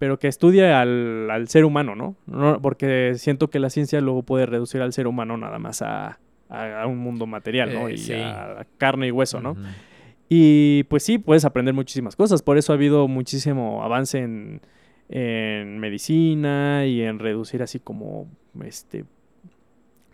pero 0.00 0.18
que 0.18 0.26
estudie 0.26 0.72
al, 0.72 1.44
ser 1.46 1.64
humano, 1.64 1.94
¿no? 1.94 2.16
Porque 2.60 3.14
siento 3.14 3.48
que 3.48 3.60
la 3.60 3.70
ciencia 3.70 4.00
luego 4.00 4.24
puede 4.24 4.46
reducir 4.46 4.82
al 4.82 4.92
ser 4.92 5.06
humano 5.06 5.36
nada 5.36 5.60
más 5.60 5.82
a, 5.82 6.18
un 6.84 6.98
mundo 6.98 7.26
material, 7.26 7.72
¿no? 7.72 7.86
Eh, 7.86 7.94
y 7.94 8.12
a 8.12 8.66
carne 8.76 9.06
y 9.06 9.12
hueso, 9.12 9.40
¿no? 9.40 9.56
Y 10.28 10.82
pues 10.88 11.04
sí, 11.04 11.18
puedes 11.18 11.44
aprender 11.44 11.74
muchísimas 11.74 12.16
cosas, 12.16 12.42
por 12.42 12.58
eso 12.58 12.72
ha 12.72 12.74
habido 12.74 13.06
muchísimo 13.06 13.84
avance 13.84 14.18
en 14.18 14.62
en 15.08 15.78
medicina 15.78 16.86
y 16.86 17.02
en 17.02 17.18
reducir 17.18 17.62
así 17.62 17.80
como 17.80 18.28
este 18.62 19.04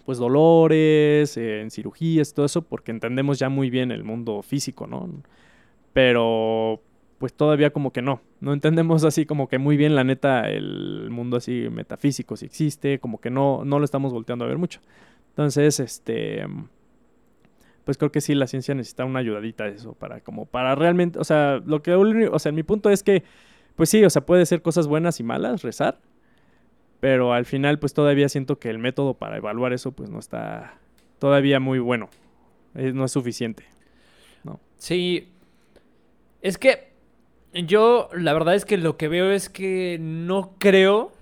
pues 0.05 0.19
dolores, 0.19 1.37
en 1.37 1.71
cirugías, 1.71 2.35
todo 2.35 2.47
eso, 2.47 2.63
porque 2.63 2.91
entendemos 2.91 3.39
ya 3.39 3.49
muy 3.49 3.71
bien 3.71 3.93
el 3.93 4.03
mundo 4.03 4.43
físico, 4.43 4.87
¿no? 4.87 5.09
Pero 5.93 6.81
pues 7.19 7.35
todavía 7.35 7.71
como 7.71 7.93
que 7.93 8.03
no, 8.03 8.23
no 8.41 8.53
entendemos 8.55 9.05
así 9.05 9.27
como 9.27 9.47
que 9.47 9.59
muy 9.59 9.77
bien 9.77 9.95
la 9.95 10.05
neta 10.05 10.49
el 10.49 11.11
mundo 11.11 11.37
así 11.37 11.69
metafísico 11.71 12.35
si 12.37 12.47
existe, 12.47 12.99
como 12.99 13.21
que 13.21 13.31
no, 13.31 13.65
no 13.65 13.79
lo 13.79 13.85
estamos 13.85 14.13
volteando 14.13 14.45
a 14.45 14.49
ver 14.49 14.59
mucho. 14.59 14.81
Entonces, 15.29 15.79
este, 15.81 16.47
pues 17.85 17.99
creo 17.99 18.11
que 18.11 18.21
sí 18.21 18.35
la 18.35 18.47
ciencia 18.47 18.75
necesita 18.75 19.05
una 19.05 19.21
ayudadita 19.21 19.65
de 19.65 19.73
eso 19.73 19.93
para 19.93 20.21
como 20.21 20.47
para 20.47 20.75
realmente, 20.75 21.19
o 21.19 21.25
sea, 21.25 21.63
lo 21.65 21.83
que, 21.83 21.95
o 21.95 22.39
sea, 22.39 22.53
mi 22.53 22.63
punto 22.63 22.91
es 22.91 23.03
que 23.03 23.23
pues 23.77 23.91
sí, 23.91 24.05
o 24.05 24.11
sea, 24.11 24.27
puede 24.27 24.47
ser 24.47 24.63
cosas 24.63 24.87
buenas 24.87 25.21
y 25.21 25.23
malas, 25.23 25.63
rezar, 25.63 26.01
pero 27.01 27.33
al 27.33 27.47
final 27.47 27.79
pues 27.79 27.95
todavía 27.95 28.29
siento 28.29 28.59
que 28.59 28.71
el 28.71 28.79
método 28.79 29.15
para 29.15 29.37
evaluar 29.37 29.73
eso 29.73 29.93
pues 29.93 30.11
no 30.11 30.19
está 30.19 30.79
todavía 31.19 31.61
muy 31.61 31.79
bueno, 31.79 32.11
no 32.75 33.05
es 33.05 33.13
suficiente. 33.13 33.65
¿no? 34.45 34.61
Sí, 34.77 35.29
es 36.43 36.59
que 36.59 36.91
yo 37.53 38.09
la 38.13 38.33
verdad 38.33 38.55
es 38.55 38.65
que 38.65 38.77
lo 38.77 38.97
que 38.97 39.09
veo 39.09 39.31
es 39.31 39.49
que 39.49 39.99
no 40.01 40.55
creo, 40.59 41.13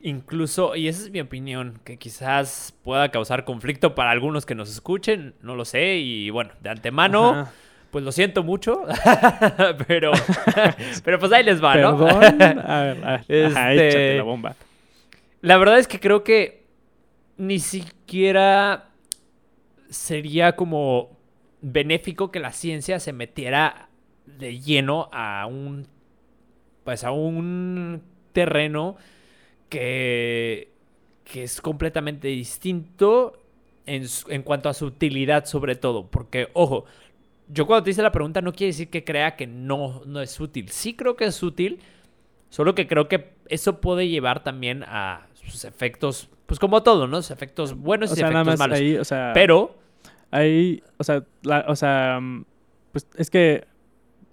incluso, 0.00 0.76
y 0.76 0.88
esa 0.88 1.02
es 1.02 1.10
mi 1.10 1.20
opinión, 1.20 1.80
que 1.84 1.96
quizás 1.96 2.74
pueda 2.84 3.10
causar 3.10 3.44
conflicto 3.44 3.94
para 3.94 4.10
algunos 4.10 4.46
que 4.46 4.54
nos 4.54 4.70
escuchen, 4.70 5.34
no 5.42 5.56
lo 5.56 5.64
sé, 5.64 5.96
y 5.96 6.30
bueno, 6.30 6.52
de 6.62 6.70
antemano 6.70 7.48
pues 7.94 8.04
lo 8.04 8.10
siento 8.10 8.42
mucho, 8.42 8.82
pero, 9.86 10.10
pero 11.04 11.20
pues 11.20 11.30
ahí 11.30 11.44
les 11.44 11.62
va, 11.62 11.76
¿no? 11.76 11.96
Perdón. 11.96 12.60
A 12.66 12.82
ver, 12.82 13.04
a 13.04 13.72
este, 13.72 14.16
la 14.16 14.24
bomba. 14.24 14.56
La 15.42 15.58
verdad 15.58 15.78
es 15.78 15.86
que 15.86 16.00
creo 16.00 16.24
que 16.24 16.64
ni 17.36 17.60
siquiera 17.60 18.88
sería 19.90 20.56
como 20.56 21.16
benéfico 21.60 22.32
que 22.32 22.40
la 22.40 22.50
ciencia 22.50 22.98
se 22.98 23.12
metiera 23.12 23.90
de 24.26 24.58
lleno 24.58 25.08
a 25.12 25.46
un 25.46 25.86
pues 26.82 27.04
a 27.04 27.12
un 27.12 28.02
terreno 28.32 28.96
que, 29.68 30.72
que 31.22 31.44
es 31.44 31.60
completamente 31.60 32.26
distinto 32.26 33.40
en, 33.86 34.04
en 34.30 34.42
cuanto 34.42 34.68
a 34.68 34.74
su 34.74 34.86
utilidad 34.86 35.44
sobre 35.44 35.76
todo, 35.76 36.10
porque 36.10 36.48
ojo, 36.54 36.86
yo 37.48 37.66
cuando 37.66 37.84
te 37.84 37.90
hice 37.90 38.02
la 38.02 38.12
pregunta 38.12 38.40
no 38.40 38.52
quiere 38.52 38.72
decir 38.72 38.90
que 38.90 39.04
crea 39.04 39.36
que 39.36 39.46
no, 39.46 40.02
no 40.06 40.20
es 40.20 40.38
útil. 40.40 40.68
Sí 40.70 40.94
creo 40.94 41.16
que 41.16 41.24
es 41.26 41.42
útil, 41.42 41.80
solo 42.48 42.74
que 42.74 42.86
creo 42.86 43.08
que 43.08 43.34
eso 43.48 43.80
puede 43.80 44.08
llevar 44.08 44.42
también 44.42 44.84
a 44.86 45.26
sus 45.34 45.64
efectos, 45.64 46.30
pues 46.46 46.58
como 46.58 46.82
todo, 46.82 47.06
¿no? 47.06 47.22
Sus 47.22 47.30
efectos 47.30 47.74
buenos 47.74 48.16
y 48.16 48.20
efectos 48.20 48.58
malos. 48.58 48.80
o 49.00 49.04
sea, 49.04 49.32
Pero... 49.34 49.76
Ahí, 50.30 50.82
o 50.96 51.04
sea, 51.04 51.22
o 51.68 51.76
sea, 51.76 52.18
pues 52.90 53.06
es 53.16 53.30
que 53.30 53.66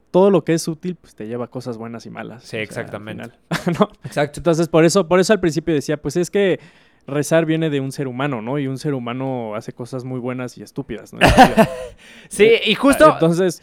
todo 0.10 0.30
lo 0.30 0.44
que 0.44 0.54
es 0.54 0.68
útil, 0.68 0.96
pues 0.96 1.16
te 1.16 1.28
lleva 1.28 1.46
a 1.46 1.48
cosas 1.48 1.78
buenas 1.78 2.06
y 2.06 2.10
malas. 2.10 2.44
Sí, 2.44 2.50
sea, 2.50 2.62
exactamente. 2.62 3.24
final. 3.24 3.78
¿No? 3.80 3.90
Exacto. 4.04 4.40
Entonces, 4.40 4.68
por 4.68 4.84
eso, 4.84 5.08
por 5.08 5.20
eso 5.20 5.34
al 5.34 5.40
principio 5.40 5.74
decía, 5.74 5.98
pues 5.98 6.18
es 6.18 6.32
que 6.32 6.60
rezar 7.08 7.46
viene 7.46 7.70
de 7.70 7.80
un 7.80 7.92
ser 7.92 8.08
humano, 8.08 8.42
¿no? 8.42 8.60
Y 8.60 8.68
un 8.68 8.78
ser 8.78 8.94
humano 8.94 9.56
hace 9.56 9.74
cosas 9.74 10.04
muy 10.04 10.20
buenas 10.20 10.58
y 10.58 10.64
estúpidas, 10.64 11.14
¿no? 11.14 11.20
Sí, 12.30 12.50
y 12.66 12.76
justo. 12.76 13.10
Eh, 13.10 13.12
Entonces, 13.14 13.62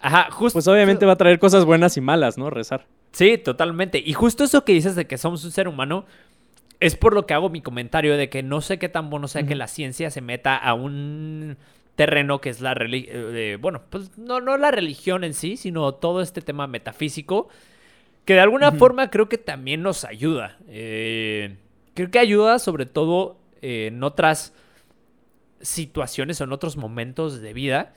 Ajá, 0.00 0.28
justo. 0.30 0.56
pues 0.56 0.68
obviamente 0.68 1.04
va 1.06 1.12
a 1.12 1.16
traer 1.16 1.38
cosas 1.38 1.64
buenas 1.64 1.96
y 1.96 2.00
malas, 2.00 2.38
¿no? 2.38 2.50
Rezar. 2.50 2.86
Sí, 3.12 3.38
totalmente. 3.38 4.02
Y 4.04 4.12
justo 4.12 4.44
eso 4.44 4.64
que 4.64 4.72
dices 4.72 4.94
de 4.96 5.06
que 5.06 5.18
somos 5.18 5.44
un 5.44 5.50
ser 5.50 5.68
humano 5.68 6.06
es 6.78 6.96
por 6.96 7.12
lo 7.12 7.26
que 7.26 7.34
hago 7.34 7.50
mi 7.50 7.60
comentario 7.60 8.16
de 8.16 8.30
que 8.30 8.42
no 8.42 8.60
sé 8.62 8.78
qué 8.78 8.88
tan 8.88 9.10
bueno 9.10 9.28
sea 9.28 9.42
que 9.42 9.54
la 9.54 9.66
ciencia 9.66 10.10
se 10.10 10.22
meta 10.22 10.56
a 10.56 10.72
un 10.74 11.58
terreno 11.94 12.40
que 12.40 12.48
es 12.48 12.62
la 12.62 12.72
religión, 12.72 13.60
bueno, 13.60 13.82
pues 13.90 14.16
no, 14.16 14.40
no 14.40 14.56
la 14.56 14.70
religión 14.70 15.22
en 15.22 15.34
sí, 15.34 15.58
sino 15.58 15.92
todo 15.92 16.22
este 16.22 16.40
tema 16.40 16.66
metafísico, 16.66 17.48
que 18.24 18.32
de 18.34 18.40
alguna 18.40 18.72
forma 18.72 19.10
creo 19.10 19.28
que 19.28 19.36
también 19.36 19.82
nos 19.82 20.04
ayuda. 20.04 20.56
Eh, 20.68 21.56
creo 21.94 22.10
que 22.10 22.18
ayuda 22.18 22.58
sobre 22.58 22.86
todo 22.86 23.38
eh, 23.62 23.86
en 23.88 24.02
otras 24.02 24.54
situaciones 25.60 26.40
o 26.40 26.44
en 26.44 26.52
otros 26.52 26.76
momentos 26.76 27.40
de 27.40 27.52
vida 27.52 27.94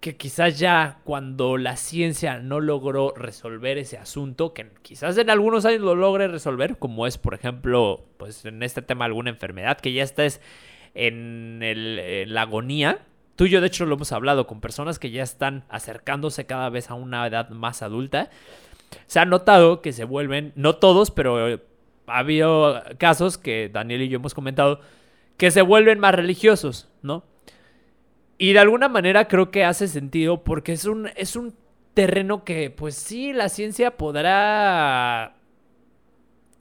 que 0.00 0.16
quizás 0.16 0.58
ya 0.58 0.98
cuando 1.04 1.56
la 1.56 1.76
ciencia 1.76 2.38
no 2.38 2.60
logró 2.60 3.14
resolver 3.16 3.78
ese 3.78 3.96
asunto, 3.96 4.52
que 4.52 4.66
quizás 4.82 5.16
en 5.16 5.30
algunos 5.30 5.64
años 5.64 5.80
lo 5.80 5.94
logre 5.94 6.28
resolver, 6.28 6.76
como 6.78 7.06
es, 7.06 7.16
por 7.16 7.32
ejemplo, 7.32 8.04
pues 8.18 8.44
en 8.44 8.62
este 8.62 8.82
tema 8.82 9.06
alguna 9.06 9.30
enfermedad 9.30 9.78
que 9.78 9.94
ya 9.94 10.02
estés 10.02 10.42
en, 10.94 11.60
el- 11.62 11.98
en 11.98 12.34
la 12.34 12.42
agonía. 12.42 12.98
Tú 13.36 13.46
y 13.46 13.48
yo, 13.50 13.62
de 13.62 13.68
hecho, 13.68 13.86
lo 13.86 13.94
hemos 13.94 14.12
hablado 14.12 14.46
con 14.46 14.60
personas 14.60 14.98
que 14.98 15.10
ya 15.10 15.22
están 15.22 15.64
acercándose 15.70 16.44
cada 16.44 16.68
vez 16.68 16.90
a 16.90 16.94
una 16.94 17.26
edad 17.26 17.48
más 17.48 17.80
adulta. 17.80 18.28
Se 19.06 19.20
ha 19.20 19.24
notado 19.24 19.80
que 19.80 19.94
se 19.94 20.04
vuelven, 20.04 20.52
no 20.54 20.76
todos, 20.76 21.10
pero 21.10 21.48
eh, 21.48 21.60
ha 22.06 22.18
habido 22.18 22.82
casos 22.98 23.38
que 23.38 23.68
Daniel 23.72 24.02
y 24.02 24.08
yo 24.08 24.16
hemos 24.16 24.34
comentado, 24.34 24.80
que 25.36 25.50
se 25.50 25.62
vuelven 25.62 25.98
más 25.98 26.14
religiosos, 26.14 26.88
¿no? 27.02 27.24
Y 28.38 28.52
de 28.52 28.58
alguna 28.58 28.88
manera 28.88 29.28
creo 29.28 29.50
que 29.50 29.64
hace 29.64 29.88
sentido 29.88 30.44
porque 30.44 30.72
es 30.72 30.84
un, 30.84 31.08
es 31.16 31.36
un 31.36 31.54
terreno 31.94 32.44
que, 32.44 32.70
pues 32.70 32.96
sí, 32.96 33.32
la 33.32 33.48
ciencia 33.48 33.96
podrá 33.96 35.36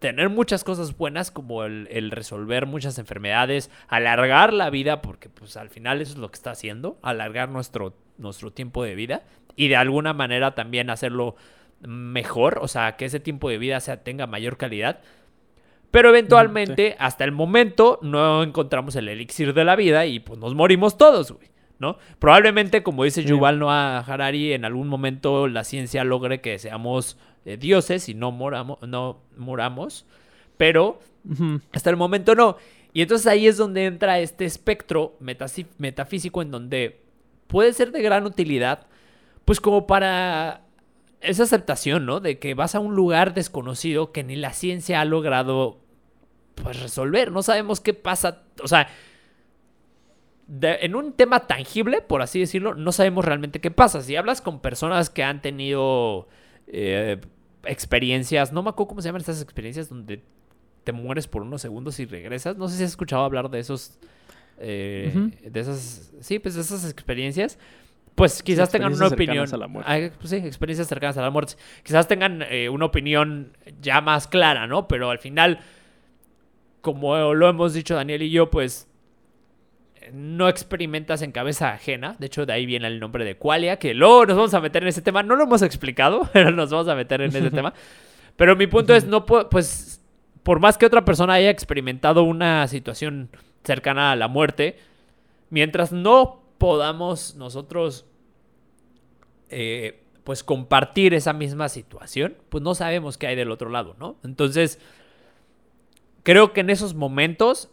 tener 0.04 0.30
muchas 0.30 0.66
cosas 0.66 0.98
buenas 0.98 1.32
como 1.32 1.64
el, 1.64 2.12
resolver 2.12 2.66
muchas 2.66 3.00
enfermedades, 3.00 3.72
alargar 3.88 4.52
la 4.52 4.70
vida, 4.70 5.02
porque 5.02 5.30
pues 5.30 5.56
al 5.56 5.70
final 5.70 6.02
eso 6.02 6.12
es 6.12 6.18
lo 6.18 6.30
que 6.30 6.36
está 6.36 6.52
haciendo, 6.52 7.00
alargar 7.02 7.48
nuestro, 7.50 7.96
nuestro 8.18 8.52
tiempo 8.52 8.84
de 8.84 8.96
vida 8.96 9.24
y 9.56 9.70
de 9.70 9.78
alguna 9.78 10.14
manera 10.14 10.56
también 10.56 10.90
hacerlo 10.90 11.36
mejor, 11.80 12.60
o 12.62 12.68
sea, 12.68 12.98
que 12.98 13.06
ese 13.06 13.22
tiempo 13.22 13.50
de 13.50 13.58
vida 13.58 13.80
sea, 13.80 14.04
tenga 14.04 14.28
mayor 14.28 14.58
calidad. 14.58 15.00
Pero 15.94 16.10
eventualmente, 16.10 16.96
hasta 17.00 17.24
el 17.24 17.32
momento, 17.32 18.00
no 18.02 18.42
encontramos 18.44 18.96
el 18.96 19.08
elixir 19.08 19.54
de 19.54 19.64
la 19.64 19.76
vida 19.76 20.06
y 20.08 20.20
pues 20.20 20.40
nos 20.40 20.56
morimos 20.56 20.98
todos, 20.98 21.32
güey. 21.32 21.48
¿No? 21.80 21.98
Probablemente, 22.20 22.82
como 22.82 23.04
dice 23.04 23.22
Sí. 23.24 23.28
Yuval 23.28 23.60
Noah 23.60 24.00
Harari, 24.00 24.54
en 24.54 24.64
algún 24.66 24.88
momento 24.88 25.48
la 25.48 25.64
ciencia 25.64 26.04
logre 26.04 26.40
que 26.42 26.58
seamos 26.58 27.18
eh, 27.46 27.58
dioses 27.58 28.08
y 28.10 28.14
no, 28.14 28.32
moramo- 28.32 28.80
no 28.88 29.20
muramos. 29.38 30.06
Pero 30.58 31.00
hasta 31.74 31.90
el 31.90 31.98
momento 31.98 32.36
no. 32.36 32.58
Y 32.94 33.02
entonces 33.02 33.28
ahí 33.28 33.48
es 33.48 33.58
donde 33.58 33.86
entra 33.86 34.20
este 34.20 34.46
espectro 34.46 35.16
metafísico 35.20 36.42
en 36.42 36.52
donde 36.52 37.02
puede 37.48 37.74
ser 37.74 37.92
de 37.92 38.02
gran 38.02 38.26
utilidad, 38.26 38.88
pues 39.46 39.60
como 39.60 39.86
para 39.88 40.62
esa 41.22 41.44
aceptación, 41.44 42.06
¿no? 42.06 42.20
De 42.20 42.40
que 42.40 42.54
vas 42.54 42.76
a 42.76 42.80
un 42.80 42.96
lugar 42.96 43.34
desconocido 43.34 44.12
que 44.12 44.24
ni 44.24 44.36
la 44.36 44.54
ciencia 44.54 45.02
ha 45.02 45.06
logrado 45.06 45.80
pues 46.56 46.82
resolver. 46.82 47.32
No 47.32 47.44
sabemos 47.44 47.80
qué 47.80 47.94
pasa. 47.94 48.44
O 48.64 48.68
sea, 48.68 48.88
de- 50.48 50.80
en 50.82 50.96
un 50.96 51.14
tema 51.14 51.48
tangible, 51.48 52.02
por 52.02 52.22
así 52.22 52.40
decirlo, 52.40 52.76
no 52.76 52.92
sabemos 52.92 53.24
realmente 53.26 53.62
qué 53.62 53.72
pasa. 53.72 54.02
Si 54.02 54.16
hablas 54.16 54.42
con 54.42 54.60
personas 54.60 55.10
que 55.10 55.24
han 55.24 55.42
tenido 55.42 56.28
eh, 56.68 57.20
experiencias, 57.66 58.52
no 58.52 58.62
me 58.64 58.70
acuerdo 58.70 58.90
cómo 58.90 59.02
se 59.02 59.08
llaman 59.10 59.22
estas 59.22 59.42
experiencias 59.42 59.90
donde 59.90 60.22
te 60.84 60.92
mueres 60.92 61.28
por 61.28 61.42
unos 61.44 61.62
segundos 61.62 62.00
y 62.00 62.06
regresas. 62.06 62.58
No 62.58 62.68
sé 62.68 62.78
si 62.78 62.84
has 62.84 62.90
escuchado 62.92 63.24
hablar 63.24 63.50
de 63.50 63.60
esos. 63.60 63.98
eh. 64.60 65.32
De 65.44 65.60
esas. 65.60 66.12
Sí, 66.20 66.40
pues 66.40 66.56
de 66.56 66.62
esas 66.62 66.90
experiencias. 66.92 67.58
Pues 68.16 68.44
quizás 68.44 68.70
tengan 68.70 68.94
una 68.94 69.08
opinión. 69.08 69.48
cercanas 69.48 69.54
a 69.54 69.58
la 69.58 69.68
muerte. 69.68 70.12
Pues 70.20 70.30
sí, 70.30 70.36
experiencias 70.36 70.88
cercanas 70.88 71.18
a 71.18 71.22
la 71.22 71.32
muerte. 71.32 71.54
Quizás 71.84 72.08
tengan 72.08 72.44
eh, 72.44 72.70
una 72.70 72.86
opinión 72.86 73.58
ya 73.82 74.02
más 74.02 74.28
clara, 74.28 74.68
¿no? 74.68 74.88
Pero 74.88 75.10
al 75.10 75.18
final, 75.18 75.60
como 76.84 77.34
lo 77.34 77.48
hemos 77.48 77.74
dicho 77.74 77.96
Daniel 77.96 78.24
y 78.24 78.30
yo, 78.30 78.50
pues 78.52 78.90
no 80.12 80.50
experimentas 80.50 81.22
en 81.22 81.32
cabeza 81.32 81.72
ajena. 81.72 82.18
De 82.20 82.26
hecho, 82.26 82.46
de 82.46 82.52
ahí 82.52 82.66
viene 82.66 82.88
el 82.88 83.00
nombre 83.00 83.24
de 83.24 83.38
Qualia, 83.38 83.80
que 83.80 83.94
luego 83.94 84.26
nos 84.26 84.36
vamos 84.36 84.54
a 84.54 84.60
meter 84.60 84.84
en 84.84 84.90
ese 84.90 85.02
tema. 85.02 85.24
No 85.24 85.38
lo 85.38 85.46
hemos 85.46 85.62
explicado, 85.62 86.30
pero 86.34 86.52
nos 86.52 86.70
vamos 86.70 86.90
a 86.90 86.96
meter 86.96 87.22
en 87.22 87.34
ese 87.34 87.52
tema. 87.52 87.74
Pero 88.36 88.58
mi 88.58 88.68
punto 88.68 88.94
es, 88.94 89.06
no 89.06 89.26
pues, 89.26 90.02
por 90.44 90.60
más 90.60 90.78
que 90.78 90.86
otra 90.86 91.06
persona 91.06 91.36
haya 91.36 91.50
experimentado 91.50 92.24
una 92.24 92.68
situación 92.68 93.30
cercana 93.64 94.12
a 94.12 94.18
la 94.18 94.28
muerte, 94.28 94.78
mientras 95.50 95.94
no 95.94 96.44
podamos 96.58 97.36
nosotros, 97.36 98.06
eh, 99.50 100.04
pues, 100.26 100.44
compartir 100.44 101.14
esa 101.14 101.32
misma 101.32 101.70
situación, 101.70 102.36
pues 102.50 102.62
no 102.62 102.76
sabemos 102.76 103.18
qué 103.18 103.28
hay 103.28 103.38
del 103.38 103.52
otro 103.52 103.70
lado, 103.70 103.96
¿no? 103.98 104.18
Entonces, 104.26 104.80
creo 106.24 106.54
que 106.54 106.62
en 106.62 106.70
esos 106.70 106.96
momentos 106.96 107.70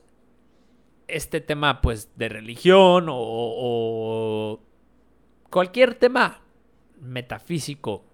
este 1.09 1.41
tema 1.41 1.81
pues 1.81 2.17
de 2.17 2.29
religión 2.29 3.07
o, 3.09 4.61
cualquier 5.51 5.95
tema 5.95 6.41
metafísico 7.01 8.05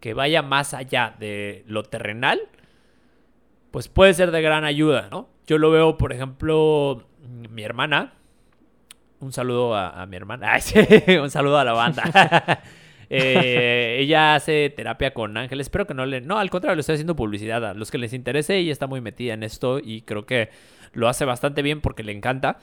que 0.00 0.14
vaya 0.14 0.42
más 0.42 0.74
allá 0.74 1.14
de 1.18 1.64
lo 1.66 1.82
terrenal, 1.82 2.40
pues 3.70 3.88
puede 3.88 4.14
ser 4.14 4.30
de 4.30 4.42
gran 4.42 4.64
ayuda, 4.64 5.08
¿no? 5.10 5.28
Yo 5.46 5.58
lo 5.58 5.70
veo, 5.70 5.96
por 5.96 6.12
ejemplo, 6.12 7.04
mi 7.28 7.62
hermana. 7.62 8.14
Un 9.20 9.32
saludo 9.32 9.74
a, 9.74 10.06
mi 10.06 10.16
hermana. 10.16 10.58
Un 11.20 11.30
saludo 11.30 11.58
a 11.58 11.64
la 11.64 11.72
banda. 11.72 12.62
Eh, 13.10 13.96
ella 14.00 14.34
hace 14.34 14.70
terapia 14.70 15.14
con 15.14 15.36
ángeles. 15.36 15.66
Espero 15.66 15.86
que 15.86 15.94
no 15.94 16.04
le. 16.06 16.20
No, 16.20 16.38
al 16.38 16.50
contrario, 16.50 16.74
le 16.76 16.80
estoy 16.80 16.94
haciendo 16.94 17.16
publicidad. 17.16 17.64
A 17.64 17.74
los 17.74 17.90
que 17.90 17.98
les 17.98 18.12
interese, 18.12 18.56
ella 18.56 18.72
está 18.72 18.86
muy 18.86 19.00
metida 19.00 19.34
en 19.34 19.42
esto 19.42 19.78
y 19.82 20.02
creo 20.02 20.26
que 20.26 20.50
lo 20.92 21.08
hace 21.08 21.24
bastante 21.24 21.62
bien 21.62 21.80
porque 21.80 22.02
le 22.02 22.12
encanta. 22.12 22.58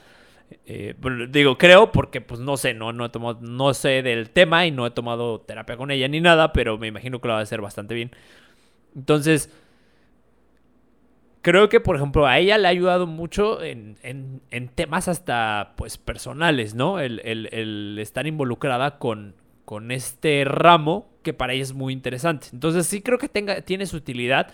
Eh, 0.67 0.93
digo, 1.29 1.57
creo 1.57 1.91
porque 1.91 2.21
pues 2.21 2.39
no 2.39 2.55
sé, 2.57 2.75
no, 2.75 2.93
no 2.93 3.05
he 3.05 3.09
tomado, 3.09 3.39
no 3.41 3.73
sé 3.73 4.03
del 4.03 4.29
tema 4.29 4.67
y 4.67 4.71
no 4.71 4.85
he 4.85 4.91
tomado 4.91 5.41
terapia 5.41 5.75
con 5.77 5.89
ella 5.89 6.07
ni 6.07 6.21
nada, 6.21 6.53
pero 6.53 6.77
me 6.77 6.85
imagino 6.87 7.19
que 7.19 7.27
lo 7.27 7.33
va 7.33 7.39
a 7.39 7.43
hacer 7.43 7.61
bastante 7.61 7.95
bien. 7.95 8.11
Entonces, 8.95 9.49
creo 11.41 11.69
que, 11.69 11.79
por 11.79 11.95
ejemplo, 11.95 12.25
a 12.25 12.37
ella 12.39 12.57
le 12.57 12.67
ha 12.67 12.71
ayudado 12.71 13.07
mucho 13.07 13.61
en, 13.63 13.97
en- 14.03 14.41
en 14.51 14.67
temas 14.69 15.07
hasta, 15.07 15.73
pues, 15.77 15.97
personales, 15.97 16.75
¿no? 16.75 16.99
El- 16.99 17.21
el 17.23 17.97
estar 17.99 18.25
involucrada 18.27 18.97
con, 18.99 19.35
con 19.65 19.91
este 19.91 20.43
ramo 20.45 21.09
que 21.23 21.33
para 21.33 21.53
ella 21.53 21.63
es 21.63 21.73
muy 21.73 21.91
interesante. 21.91 22.47
Entonces, 22.53 22.87
sí 22.87 23.01
creo 23.01 23.17
que 23.17 23.27
tenga, 23.29 23.61
tiene 23.61 23.85
su 23.85 23.97
utilidad 23.97 24.51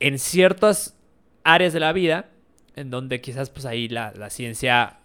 en 0.00 0.18
ciertas 0.18 0.98
áreas 1.44 1.72
de 1.72 1.80
la 1.80 1.92
vida 1.92 2.28
en 2.74 2.90
donde 2.90 3.20
quizás, 3.20 3.50
pues, 3.50 3.64
ahí 3.64 3.88
la, 3.88 4.12
la 4.16 4.30
ciencia... 4.30 4.98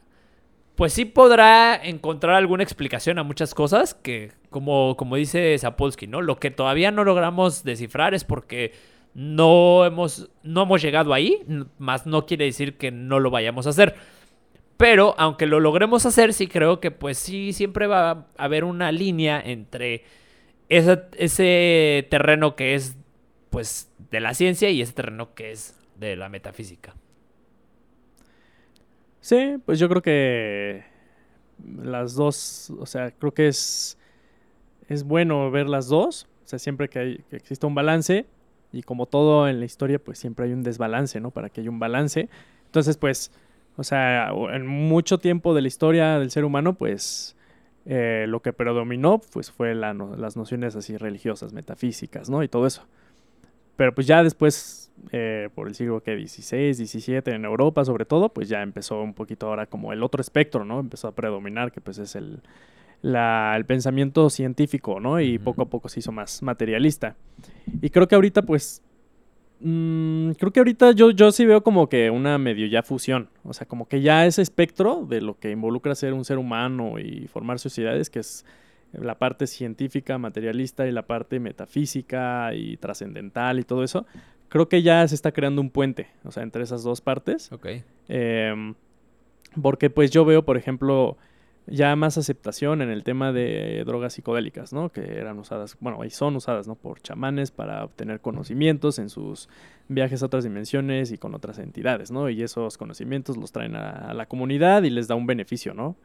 Pues 0.76 0.94
sí 0.94 1.06
podrá 1.06 1.76
encontrar 1.76 2.36
alguna 2.36 2.62
explicación 2.62 3.18
a 3.18 3.24
muchas 3.24 3.56
cosas 3.56 3.96
que, 3.96 4.32
como, 4.52 4.96
como 4.96 5.16
dice 5.16 5.58
Sapolsky, 5.58 6.06
¿no? 6.06 6.22
Lo 6.22 6.40
que 6.40 6.52
todavía 6.52 6.92
no 6.92 7.04
logramos 7.04 7.64
descifrar 7.64 8.14
es 8.14 8.24
porque 8.24 8.74
no 9.16 9.84
hemos, 9.86 10.30
no 10.44 10.62
hemos 10.62 10.80
llegado 10.80 11.16
ahí, 11.16 11.44
más 11.80 12.06
no 12.06 12.28
quiere 12.28 12.46
decir 12.46 12.78
que 12.78 12.92
no 12.92 13.20
lo 13.20 13.32
vayamos 13.32 13.66
a 13.66 13.72
hacer. 13.72 13.96
Pero 14.78 15.16
aunque 15.18 15.48
lo 15.48 15.60
logremos 15.60 16.06
hacer, 16.06 16.34
sí 16.34 16.48
creo 16.48 16.80
que 16.80 16.92
pues 16.92 17.18
sí 17.18 17.52
siempre 17.52 17.88
va 17.88 18.12
a 18.12 18.26
haber 18.38 18.64
una 18.64 18.92
línea 18.92 19.42
entre 19.44 20.04
ese, 20.70 22.08
terreno 22.10 22.56
que 22.56 22.76
es 22.76 22.96
pues 23.50 23.90
de 24.12 24.20
la 24.20 24.36
ciencia 24.36 24.70
y 24.70 24.82
ese 24.82 24.94
terreno 24.94 25.34
que 25.34 25.52
es 25.52 25.76
de 26.00 26.16
la 26.16 26.30
metafísica. 26.30 26.96
Sí, 29.20 29.58
pues 29.66 29.80
yo 29.80 29.90
creo 29.90 30.02
que 30.04 30.84
las 31.82 32.14
dos, 32.14 32.72
o 32.80 32.86
sea, 32.86 33.12
creo 33.12 33.34
que 33.34 33.48
es, 33.48 33.98
es 34.88 35.04
bueno 35.04 35.50
ver 35.50 35.68
las 35.68 35.88
dos, 35.88 36.28
o 36.46 36.48
sea, 36.48 36.60
siempre 36.60 36.88
que, 36.88 37.00
hay, 37.00 37.18
que 37.30 37.36
exista 37.36 37.66
un 37.66 37.74
balance 37.74 38.28
y 38.72 38.84
como 38.84 39.08
todo 39.08 39.48
en 39.48 39.60
la 39.60 39.66
historia, 39.66 39.98
pues 39.98 40.20
siempre 40.20 40.46
hay 40.46 40.54
un 40.54 40.62
desbalance, 40.62 41.20
¿no? 41.20 41.32
Para 41.32 41.50
que 41.50 41.62
haya 41.62 41.70
un 41.70 41.80
balance. 41.80 42.30
Entonces, 42.66 42.98
pues, 42.98 43.32
o 43.78 43.84
sea, 43.84 44.32
en 44.54 44.68
mucho 44.68 45.20
tiempo 45.20 45.54
de 45.54 45.62
la 45.62 45.68
historia 45.70 46.20
del 46.20 46.32
ser 46.32 46.44
humano, 46.46 46.74
pues 46.74 47.36
eh, 47.86 48.26
lo 48.28 48.42
que 48.42 48.52
predominó 48.54 49.22
pues 49.32 49.52
fue 49.52 49.74
la 49.76 49.94
no- 49.94 50.16
las 50.18 50.36
nociones 50.36 50.76
así 50.76 50.98
religiosas, 50.98 51.54
metafísicas, 51.54 52.30
¿no? 52.30 52.44
Y 52.44 52.48
todo 52.50 52.68
eso. 52.68 52.86
Pero 53.76 53.94
pues 53.94 54.08
ya 54.08 54.24
después, 54.24 54.92
eh, 55.12 55.50
por 55.54 55.68
el 55.68 55.76
siglo 55.76 56.02
que 56.02 56.16
16, 56.16 56.78
17, 56.80 57.32
en 57.32 57.46
Europa 57.46 57.86
sobre 57.86 58.06
todo, 58.06 58.30
pues 58.30 58.50
ya 58.50 58.64
empezó 58.64 59.02
un 59.02 59.14
poquito 59.14 59.48
ahora 59.48 59.68
como 59.68 59.94
el 59.94 60.02
otro 60.04 60.20
espectro, 60.22 60.66
¿no? 60.66 60.80
Empezó 60.80 61.08
a 61.08 61.12
predominar, 61.16 61.72
que 61.72 61.80
pues 61.80 62.00
es 62.00 62.16
el, 62.16 62.42
la- 63.04 63.54
el 63.56 63.66
pensamiento 63.66 64.30
científico, 64.32 65.00
¿no? 65.00 65.22
Y 65.22 65.38
poco 65.38 65.62
a 65.62 65.66
poco 65.70 65.90
se 65.90 66.00
hizo 66.00 66.12
más 66.12 66.42
materialista. 66.42 67.16
Y 67.82 67.92
creo 67.92 68.08
que 68.08 68.16
ahorita 68.16 68.42
pues 68.42 68.82
Mm, 69.60 70.32
creo 70.32 70.52
que 70.52 70.60
ahorita 70.60 70.92
yo, 70.92 71.12
yo 71.12 71.32
sí 71.32 71.46
veo 71.46 71.64
como 71.64 71.90
que 71.90 72.10
una 72.12 72.38
medio 72.38 72.68
ya 72.68 72.84
fusión. 72.84 73.30
O 73.44 73.54
sea, 73.54 73.68
como 73.68 73.88
que 73.88 74.02
ya 74.02 74.26
ese 74.26 74.42
espectro 74.42 75.06
de 75.08 75.22
lo 75.22 75.40
que 75.40 75.52
involucra 75.52 75.96
ser 75.96 76.14
un 76.14 76.26
ser 76.26 76.38
humano 76.38 77.00
y 77.00 77.28
formar 77.28 77.60
sociedades, 77.60 78.10
que 78.10 78.20
es 78.20 78.46
la 78.94 79.18
parte 79.18 79.48
científica, 79.48 80.18
materialista 80.18 80.88
y 80.88 80.92
la 80.92 81.08
parte 81.08 81.40
metafísica 81.40 82.54
y 82.54 82.78
trascendental 82.78 83.60
y 83.60 83.64
todo 83.64 83.84
eso, 83.84 84.06
creo 84.50 84.70
que 84.70 84.82
ya 84.82 85.08
se 85.08 85.16
está 85.16 85.32
creando 85.32 85.62
un 85.62 85.70
puente, 85.70 86.08
o 86.24 86.32
sea, 86.32 86.44
entre 86.44 86.64
esas 86.64 86.84
dos 86.84 87.02
partes. 87.02 87.52
Ok. 87.52 87.68
Em, 88.08 88.76
porque 89.62 89.90
pues 89.90 90.12
yo 90.12 90.24
veo, 90.26 90.44
por 90.46 90.58
ejemplo, 90.58 91.18
ya 91.68 91.96
más 91.98 92.18
aceptación 92.18 92.82
en 92.82 92.90
el 92.90 93.04
tema 93.04 93.34
de 93.34 93.84
drogas 93.86 94.14
psicodélicas, 94.14 94.72
¿no? 94.72 94.90
Que 94.90 95.02
eran 95.20 95.38
usadas, 95.38 95.78
bueno, 95.82 96.04
y 96.06 96.10
son 96.10 96.36
usadas, 96.38 96.68
¿no? 96.68 96.76
Por 96.76 97.02
chamanes 97.02 97.52
para 97.52 97.84
obtener 97.84 98.22
conocimientos 98.22 99.00
en 99.00 99.10
sus 99.10 99.50
viajes 99.90 100.24
a 100.24 100.28
otras 100.28 100.46
dimensiones 100.46 101.12
y 101.12 101.18
con 101.18 101.36
otras 101.36 101.60
entidades, 101.60 102.10
¿no? 102.10 102.30
Y 102.30 102.42
esos 102.42 102.78
conocimientos 102.78 103.36
los 103.36 103.52
traen 103.52 103.76
a, 103.76 104.14
la 104.14 104.28
comunidad 104.28 104.84
y 104.84 104.90
les 104.90 105.08
da 105.10 105.16
un 105.16 105.28
beneficio, 105.28 105.74
¿no? 105.74 105.98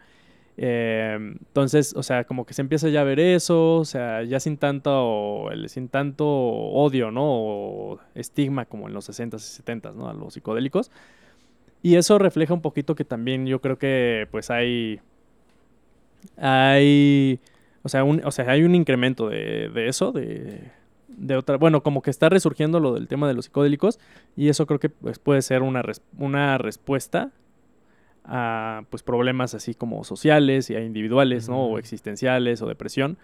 Em, 0.56 1.36
entonces, 1.38 1.94
o 1.96 2.02
sea, 2.02 2.24
como 2.24 2.44
que 2.44 2.54
se 2.54 2.60
empieza 2.62 2.88
ya 2.88 3.00
a 3.02 3.04
ver 3.04 3.20
eso, 3.20 3.76
o 3.76 3.84
sea, 3.84 4.22
ya 4.24 4.40
sin 4.40 4.58
tanto, 4.58 5.48
sin 5.66 5.88
tanto 5.88 6.26
odio, 6.26 7.10
¿no? 7.12 7.22
O 7.24 8.00
estigma 8.14 8.66
como 8.66 8.88
en 8.88 8.94
los 8.94 9.08
60s 9.08 9.60
y 9.60 9.62
70s, 9.62 9.94
¿no? 9.94 10.08
A 10.08 10.12
los 10.14 10.34
psicodélicos. 10.34 10.90
Y 11.82 11.96
eso 11.96 12.18
refleja 12.18 12.54
un 12.54 12.62
poquito 12.62 12.94
que 12.94 13.04
también 13.04 13.46
yo 13.46 13.60
creo 13.60 13.78
que 13.78 14.28
pues 14.30 14.50
hay 14.50 15.00
hay 16.36 17.40
o 17.84 17.88
sea, 17.88 18.04
un, 18.04 18.22
o 18.24 18.30
sea, 18.30 18.50
hay 18.50 18.62
un 18.62 18.74
incremento 18.74 19.28
de, 19.28 19.68
de 19.68 19.88
eso, 19.88 20.12
de, 20.12 20.70
de 21.08 21.36
otra, 21.36 21.56
bueno, 21.56 21.82
como 21.82 22.00
que 22.02 22.10
está 22.10 22.28
resurgiendo 22.28 22.78
lo 22.80 22.94
del 22.94 23.08
tema 23.08 23.26
de 23.28 23.34
los 23.34 23.46
psicodélicos 23.46 23.98
y 24.36 24.48
eso 24.48 24.66
creo 24.66 24.78
que 24.80 24.88
pues, 24.88 25.18
puede 25.18 25.42
ser 25.42 25.62
una, 25.62 25.82
res- 25.82 26.02
una 26.18 26.58
respuesta 26.58 27.32
a 28.24 28.84
pues 28.90 29.02
problemas 29.02 29.54
así 29.54 29.74
como 29.74 30.04
sociales 30.04 30.70
y 30.70 30.76
a 30.76 30.80
individuales, 30.84 31.48
¿no? 31.48 31.64
O 31.64 31.78
existenciales 31.78 32.62
o 32.62 32.66
depresión, 32.68 33.18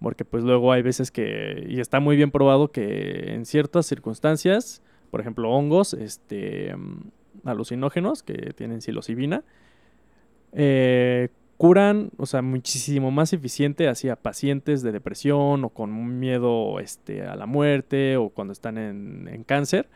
porque 0.00 0.24
pues 0.24 0.44
luego 0.44 0.72
hay 0.72 0.82
veces 0.82 1.10
que, 1.10 1.66
y 1.68 1.80
está 1.80 1.98
muy 2.00 2.16
bien 2.16 2.30
probado 2.30 2.70
que 2.70 3.34
en 3.34 3.46
ciertas 3.46 3.86
circunstancias, 3.86 4.80
por 5.10 5.20
ejemplo 5.20 5.50
hongos, 5.50 5.92
este, 5.94 6.74
mm, 6.76 7.10
alucinógenos 7.44 8.22
que 8.22 8.52
tienen 8.54 8.80
psilocibina, 8.80 9.42
eh, 10.52 11.28
curan, 11.64 12.10
o 12.18 12.26
sea, 12.26 12.42
muchísimo 12.42 13.10
más 13.10 13.32
eficiente 13.32 13.88
hacia 13.88 14.16
pacientes 14.16 14.82
de 14.82 14.92
depresión 14.92 15.64
o 15.64 15.70
con 15.70 16.18
miedo 16.20 16.78
este, 16.78 17.22
a 17.22 17.36
la 17.36 17.46
muerte 17.46 18.18
o 18.18 18.28
cuando 18.28 18.52
están 18.52 18.76
en, 18.76 19.28
en 19.32 19.44
cáncer 19.44 19.88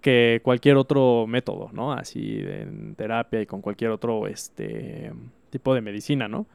que 0.00 0.40
cualquier 0.44 0.76
otro 0.76 1.26
método, 1.26 1.70
¿no? 1.72 1.92
Así 1.92 2.38
en 2.44 2.94
terapia 2.94 3.40
y 3.40 3.46
con 3.46 3.62
cualquier 3.62 3.90
otro 3.90 4.28
este, 4.28 5.10
tipo 5.50 5.74
de 5.74 5.80
medicina, 5.80 6.28
¿no? 6.28 6.46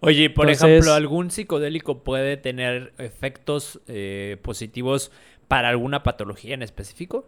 Oye, 0.00 0.28
por 0.28 0.50
Entonces- 0.50 0.68
ejemplo, 0.68 0.92
¿algún 0.92 1.30
psicodélico 1.30 2.04
puede 2.04 2.36
tener 2.36 2.92
efectos 2.98 3.80
eh, 3.88 4.36
positivos 4.42 5.12
para 5.48 5.70
alguna 5.70 6.02
patología 6.02 6.52
en 6.52 6.62
específico? 6.62 7.24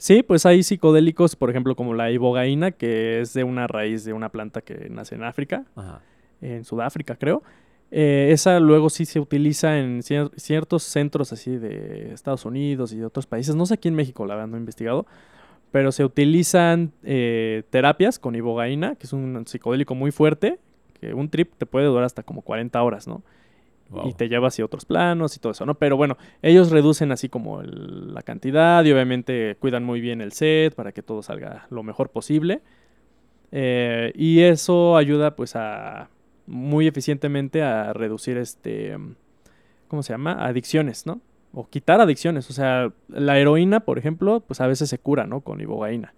Sí, 0.00 0.22
pues 0.22 0.46
hay 0.46 0.62
psicodélicos, 0.62 1.36
por 1.36 1.50
ejemplo, 1.50 1.76
como 1.76 1.92
la 1.92 2.10
ibogaína, 2.10 2.70
que 2.70 3.20
es 3.20 3.34
de 3.34 3.44
una 3.44 3.66
raíz 3.66 4.02
de 4.04 4.14
una 4.14 4.30
planta 4.30 4.62
que 4.62 4.88
nace 4.88 5.14
en 5.14 5.24
África, 5.24 5.66
Ajá. 5.76 6.00
en 6.40 6.64
Sudáfrica, 6.64 7.16
creo. 7.16 7.42
Eh, 7.90 8.30
esa 8.32 8.60
luego 8.60 8.88
sí 8.88 9.04
se 9.04 9.20
utiliza 9.20 9.78
en 9.78 10.00
cier- 10.00 10.30
ciertos 10.36 10.84
centros 10.84 11.32
así 11.34 11.54
de 11.58 12.14
Estados 12.14 12.46
Unidos 12.46 12.94
y 12.94 12.96
de 12.96 13.04
otros 13.04 13.26
países. 13.26 13.54
No 13.54 13.66
sé 13.66 13.74
aquí 13.74 13.88
en 13.88 13.94
México, 13.94 14.24
la 14.24 14.36
verdad, 14.36 14.48
no 14.48 14.56
he 14.56 14.60
investigado. 14.60 15.04
Pero 15.70 15.92
se 15.92 16.02
utilizan 16.02 16.92
eh, 17.04 17.64
terapias 17.68 18.18
con 18.18 18.34
ibogaína, 18.34 18.94
que 18.94 19.06
es 19.06 19.12
un 19.12 19.44
psicodélico 19.46 19.94
muy 19.94 20.12
fuerte, 20.12 20.58
que 20.98 21.12
un 21.12 21.28
trip 21.28 21.52
te 21.58 21.66
puede 21.66 21.86
durar 21.86 22.04
hasta 22.04 22.22
como 22.22 22.40
40 22.40 22.82
horas, 22.82 23.06
¿no? 23.06 23.22
Y 24.04 24.14
te 24.14 24.28
lleva 24.28 24.48
hacia 24.48 24.64
otros 24.64 24.84
planos 24.84 25.36
y 25.36 25.40
todo 25.40 25.52
eso, 25.52 25.66
¿no? 25.66 25.74
Pero 25.74 25.96
bueno, 25.96 26.16
ellos 26.42 26.70
reducen 26.70 27.10
así 27.12 27.28
como 27.28 27.60
el- 27.60 28.14
la 28.14 28.22
cantidad 28.22 28.84
y 28.84 28.92
obviamente 28.92 29.56
cuidan 29.58 29.82
muy 29.84 30.00
bien 30.00 30.20
el 30.20 30.32
set 30.32 30.74
para 30.74 30.92
que 30.92 31.02
todo 31.02 31.22
salga 31.22 31.66
lo 31.70 31.82
mejor 31.82 32.10
posible. 32.10 32.60
Eh, 33.52 34.12
y 34.14 34.40
eso 34.40 34.96
ayuda 34.96 35.34
pues 35.34 35.56
a 35.56 36.08
muy 36.46 36.86
eficientemente 36.86 37.62
a 37.62 37.92
reducir 37.92 38.36
este, 38.36 38.96
¿cómo 39.88 40.02
se 40.02 40.12
llama? 40.12 40.44
Adicciones, 40.44 41.06
¿no? 41.06 41.20
O 41.52 41.68
quitar 41.68 42.00
adicciones. 42.00 42.48
O 42.50 42.52
sea, 42.52 42.92
la 43.08 43.38
heroína, 43.38 43.80
por 43.80 43.98
ejemplo, 43.98 44.40
pues 44.40 44.60
a 44.60 44.66
veces 44.66 44.88
se 44.88 44.98
cura, 44.98 45.26
¿no? 45.26 45.40
Con 45.40 45.60
ibogaína. 45.60 46.14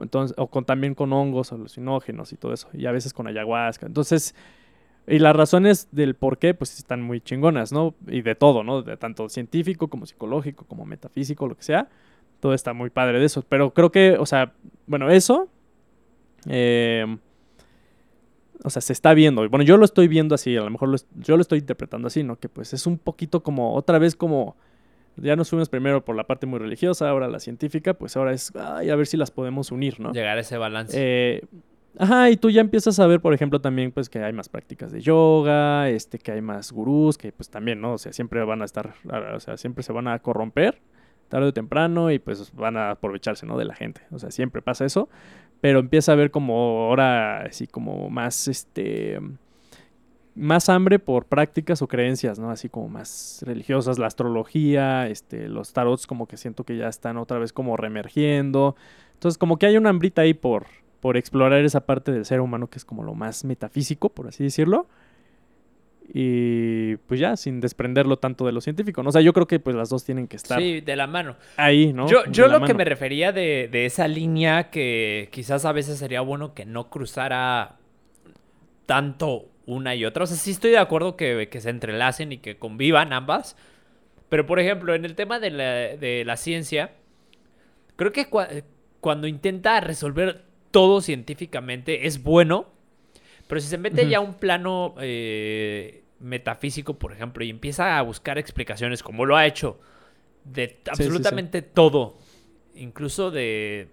Entonces, 0.00 0.34
o 0.38 0.48
con, 0.48 0.64
también 0.64 0.94
con 0.94 1.12
hongos 1.12 1.52
alucinógenos 1.52 2.32
y 2.32 2.36
todo 2.36 2.52
eso. 2.52 2.68
Y 2.74 2.86
a 2.86 2.92
veces 2.92 3.12
con 3.14 3.26
ayahuasca. 3.26 3.86
Entonces, 3.86 4.34
y 5.06 5.18
las 5.18 5.36
razones 5.36 5.88
del 5.92 6.14
por 6.14 6.38
qué, 6.38 6.54
pues 6.54 6.78
están 6.78 7.02
muy 7.02 7.20
chingonas, 7.20 7.72
¿no? 7.72 7.94
Y 8.06 8.22
de 8.22 8.34
todo, 8.34 8.62
¿no? 8.62 8.82
De 8.82 8.96
tanto 8.96 9.28
científico 9.28 9.88
como 9.88 10.06
psicológico, 10.06 10.64
como 10.66 10.84
metafísico, 10.86 11.46
lo 11.46 11.56
que 11.56 11.62
sea. 11.62 11.88
Todo 12.40 12.54
está 12.54 12.72
muy 12.72 12.90
padre 12.90 13.18
de 13.18 13.26
eso. 13.26 13.44
Pero 13.48 13.72
creo 13.74 13.92
que, 13.92 14.16
o 14.18 14.26
sea, 14.26 14.52
bueno, 14.86 15.10
eso. 15.10 15.48
eh, 16.48 17.16
o 18.64 18.70
sea, 18.70 18.80
se 18.80 18.94
está 18.94 19.12
viendo. 19.12 19.48
Bueno, 19.50 19.62
yo 19.62 19.76
lo 19.76 19.84
estoy 19.84 20.08
viendo 20.08 20.34
así, 20.34 20.56
a 20.56 20.62
lo 20.62 20.70
mejor 20.70 20.88
lo 20.88 20.96
yo 21.16 21.36
lo 21.36 21.42
estoy 21.42 21.58
interpretando 21.58 22.08
así, 22.08 22.22
¿no? 22.22 22.38
Que 22.38 22.48
pues 22.48 22.72
es 22.72 22.86
un 22.86 22.98
poquito 22.98 23.42
como, 23.42 23.74
otra 23.74 23.98
vez 23.98 24.16
como, 24.16 24.56
ya 25.16 25.36
nos 25.36 25.50
fuimos 25.50 25.68
primero 25.68 26.02
por 26.02 26.16
la 26.16 26.24
parte 26.24 26.46
muy 26.46 26.58
religiosa, 26.58 27.10
ahora 27.10 27.28
la 27.28 27.40
científica, 27.40 27.92
pues 27.92 28.16
ahora 28.16 28.32
es, 28.32 28.52
ay, 28.56 28.88
a 28.88 28.96
ver 28.96 29.06
si 29.06 29.18
las 29.18 29.30
podemos 29.30 29.70
unir, 29.70 30.00
¿no? 30.00 30.12
Llegar 30.12 30.38
a 30.38 30.40
ese 30.40 30.56
balance. 30.56 30.96
Eh, 30.98 31.42
ajá, 31.98 32.30
y 32.30 32.36
tú 32.36 32.50
ya 32.50 32.60
empiezas 32.60 32.98
a 32.98 33.06
ver, 33.06 33.20
por 33.20 33.34
ejemplo, 33.34 33.60
también 33.60 33.92
pues 33.92 34.08
que 34.08 34.18
hay 34.22 34.32
más 34.32 34.48
prácticas 34.48 34.92
de 34.92 35.00
yoga, 35.00 35.88
este, 35.88 36.18
que 36.18 36.32
hay 36.32 36.40
más 36.40 36.72
gurús, 36.72 37.18
que 37.18 37.32
pues 37.32 37.50
también, 37.50 37.80
¿no? 37.80 37.94
O 37.94 37.98
sea, 37.98 38.12
siempre 38.12 38.42
van 38.44 38.62
a 38.62 38.64
estar, 38.64 38.94
o 39.34 39.40
sea, 39.40 39.56
siempre 39.56 39.82
se 39.82 39.92
van 39.92 40.08
a 40.08 40.18
corromper 40.18 40.80
tarde 41.28 41.48
o 41.48 41.52
temprano 41.52 42.10
y 42.10 42.18
pues 42.18 42.52
van 42.54 42.76
a 42.76 42.92
aprovecharse, 42.92 43.46
¿no? 43.46 43.58
De 43.58 43.64
la 43.64 43.74
gente. 43.74 44.02
O 44.10 44.18
sea, 44.18 44.30
siempre 44.30 44.62
pasa 44.62 44.84
eso, 44.84 45.08
pero 45.60 45.80
empieza 45.80 46.12
a 46.12 46.14
ver 46.14 46.30
como 46.30 46.54
ahora 46.86 47.42
así 47.42 47.66
como 47.66 48.10
más, 48.10 48.48
este, 48.48 49.18
más 50.34 50.68
hambre 50.68 50.98
por 50.98 51.26
prácticas 51.26 51.82
o 51.82 51.88
creencias, 51.88 52.38
¿no? 52.38 52.50
Así 52.50 52.68
como 52.68 52.88
más 52.88 53.42
religiosas, 53.46 53.98
la 53.98 54.06
astrología, 54.06 55.08
este, 55.08 55.48
los 55.48 55.72
tarots 55.72 56.06
como 56.06 56.26
que 56.26 56.36
siento 56.36 56.64
que 56.64 56.76
ya 56.76 56.88
están 56.88 57.16
otra 57.16 57.38
vez 57.38 57.52
como 57.52 57.76
reemergiendo. 57.76 58.76
Entonces, 59.14 59.38
como 59.38 59.58
que 59.58 59.66
hay 59.66 59.76
una 59.76 59.90
hambrita 59.90 60.22
ahí 60.22 60.34
por, 60.34 60.66
por 61.04 61.18
explorar 61.18 61.62
esa 61.62 61.84
parte 61.84 62.12
del 62.12 62.24
ser 62.24 62.40
humano 62.40 62.68
que 62.70 62.78
es 62.78 62.84
como 62.86 63.02
lo 63.02 63.12
más 63.14 63.44
metafísico, 63.44 64.08
por 64.08 64.26
así 64.28 64.42
decirlo. 64.42 64.86
Y 66.14 66.96
pues 66.96 67.20
ya, 67.20 67.36
sin 67.36 67.60
desprenderlo 67.60 68.16
tanto 68.18 68.46
de 68.46 68.52
lo 68.52 68.62
científico, 68.62 69.02
¿no? 69.02 69.10
O 69.10 69.12
sea, 69.12 69.20
yo 69.20 69.34
creo 69.34 69.46
que 69.46 69.60
pues 69.60 69.76
las 69.76 69.90
dos 69.90 70.02
tienen 70.06 70.28
que 70.28 70.36
estar 70.36 70.58
Sí, 70.58 70.80
de 70.80 70.96
la 70.96 71.06
mano. 71.06 71.36
ahí, 71.58 71.92
¿no? 71.92 72.08
Yo, 72.08 72.48
lo 72.48 72.62
que 72.64 72.72
me 72.72 72.86
refería 72.86 73.32
de, 73.32 73.68
de 73.70 73.84
esa 73.84 74.08
línea 74.08 74.70
que 74.70 75.28
quizás 75.30 75.66
a 75.66 75.72
veces 75.72 75.98
sería 75.98 76.22
bueno 76.22 76.54
que 76.54 76.64
no 76.64 76.88
cruzara 76.88 77.76
tanto 78.86 79.50
una 79.66 79.94
y 79.94 80.06
otra. 80.06 80.24
O 80.24 80.26
sea, 80.26 80.38
sí 80.38 80.52
estoy 80.52 80.70
de 80.70 80.78
acuerdo 80.78 81.16
que, 81.18 81.50
que 81.50 81.60
se 81.60 81.68
entrelacen 81.68 82.32
y 82.32 82.38
que 82.38 82.56
convivan 82.56 83.12
ambas. 83.12 83.56
Pero, 84.30 84.46
por 84.46 84.58
ejemplo, 84.58 84.94
en 84.94 85.04
el 85.04 85.14
tema 85.14 85.38
de 85.38 85.50
la, 85.50 85.64
de 85.98 86.22
la 86.24 86.38
ciencia, 86.38 86.92
creo 87.96 88.10
que 88.12 88.26
cua- 88.30 88.64
cuando 89.00 89.26
intenta 89.26 89.80
resolver 89.80 90.42
todo 90.74 91.00
científicamente 91.00 92.08
es 92.08 92.24
bueno. 92.24 92.66
Pero 93.46 93.60
si 93.60 93.68
se 93.68 93.78
mete 93.78 94.08
ya 94.08 94.18
a 94.18 94.20
un 94.20 94.34
plano 94.34 94.96
eh, 95.00 96.02
metafísico, 96.18 96.98
por 96.98 97.12
ejemplo, 97.12 97.44
y 97.44 97.50
empieza 97.50 97.96
a 97.96 98.02
buscar 98.02 98.38
explicaciones, 98.38 99.00
como 99.00 99.24
lo 99.24 99.36
ha 99.36 99.46
hecho, 99.46 99.78
de 100.42 100.66
sí, 100.66 100.74
sí. 100.74 100.90
absolutamente 100.90 101.62
todo, 101.62 102.16
incluso 102.74 103.30
de 103.30 103.88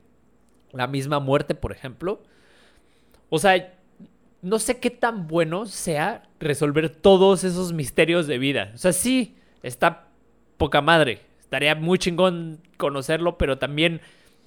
la 0.72 0.88
misma 0.88 1.20
muerte, 1.20 1.54
por 1.54 1.72
ejemplo. 1.72 2.24
O 3.30 3.38
sea, 3.38 3.76
no 4.42 4.58
sé 4.58 4.80
qué 4.80 4.90
tan 4.90 5.28
bueno 5.28 5.68
sea 5.68 6.24
resolver 6.40 6.90
todos 6.90 7.44
esos 7.44 7.74
misterios 7.74 8.26
de 8.26 8.40
vida. 8.40 8.72
O 8.74 8.80
sea, 8.80 8.92
sí, 8.92 9.36
está 9.62 10.08
poca 10.58 10.82
madre. 10.82 11.22
Estaría 11.42 11.76
muy 11.76 12.00
chingón 12.00 12.60
conocerlo, 12.78 13.38
pero 13.38 13.60
también 13.60 14.02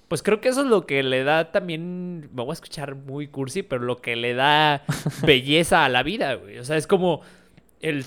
pues 0.09 0.23
creo 0.23 0.41
que 0.41 0.49
eso 0.49 0.63
es 0.63 0.67
lo 0.67 0.87
que 0.87 1.03
le 1.03 1.25
da 1.25 1.51
también, 1.51 2.29
me 2.33 2.43
voy 2.43 2.51
a 2.51 2.53
escuchar 2.53 2.95
muy 2.95 3.29
cursi, 3.29 3.63
pero 3.63 3.83
lo 3.83 4.01
que 4.01 4.17
le 4.17 4.35
da 4.35 4.83
belleza 5.27 5.85
a 5.85 5.89
la 5.89 6.03
vida, 6.03 6.35
güey. 6.35 6.59
O 6.59 6.65
sea, 6.65 6.77
es 6.77 6.87
como 6.87 7.23
el, 7.81 8.07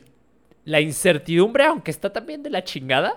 la 0.66 0.82
incertidumbre, 0.82 1.64
aunque 1.64 1.92
está 1.92 2.12
también 2.12 2.44
de 2.44 2.50
la 2.50 2.64
chingada, 2.64 3.16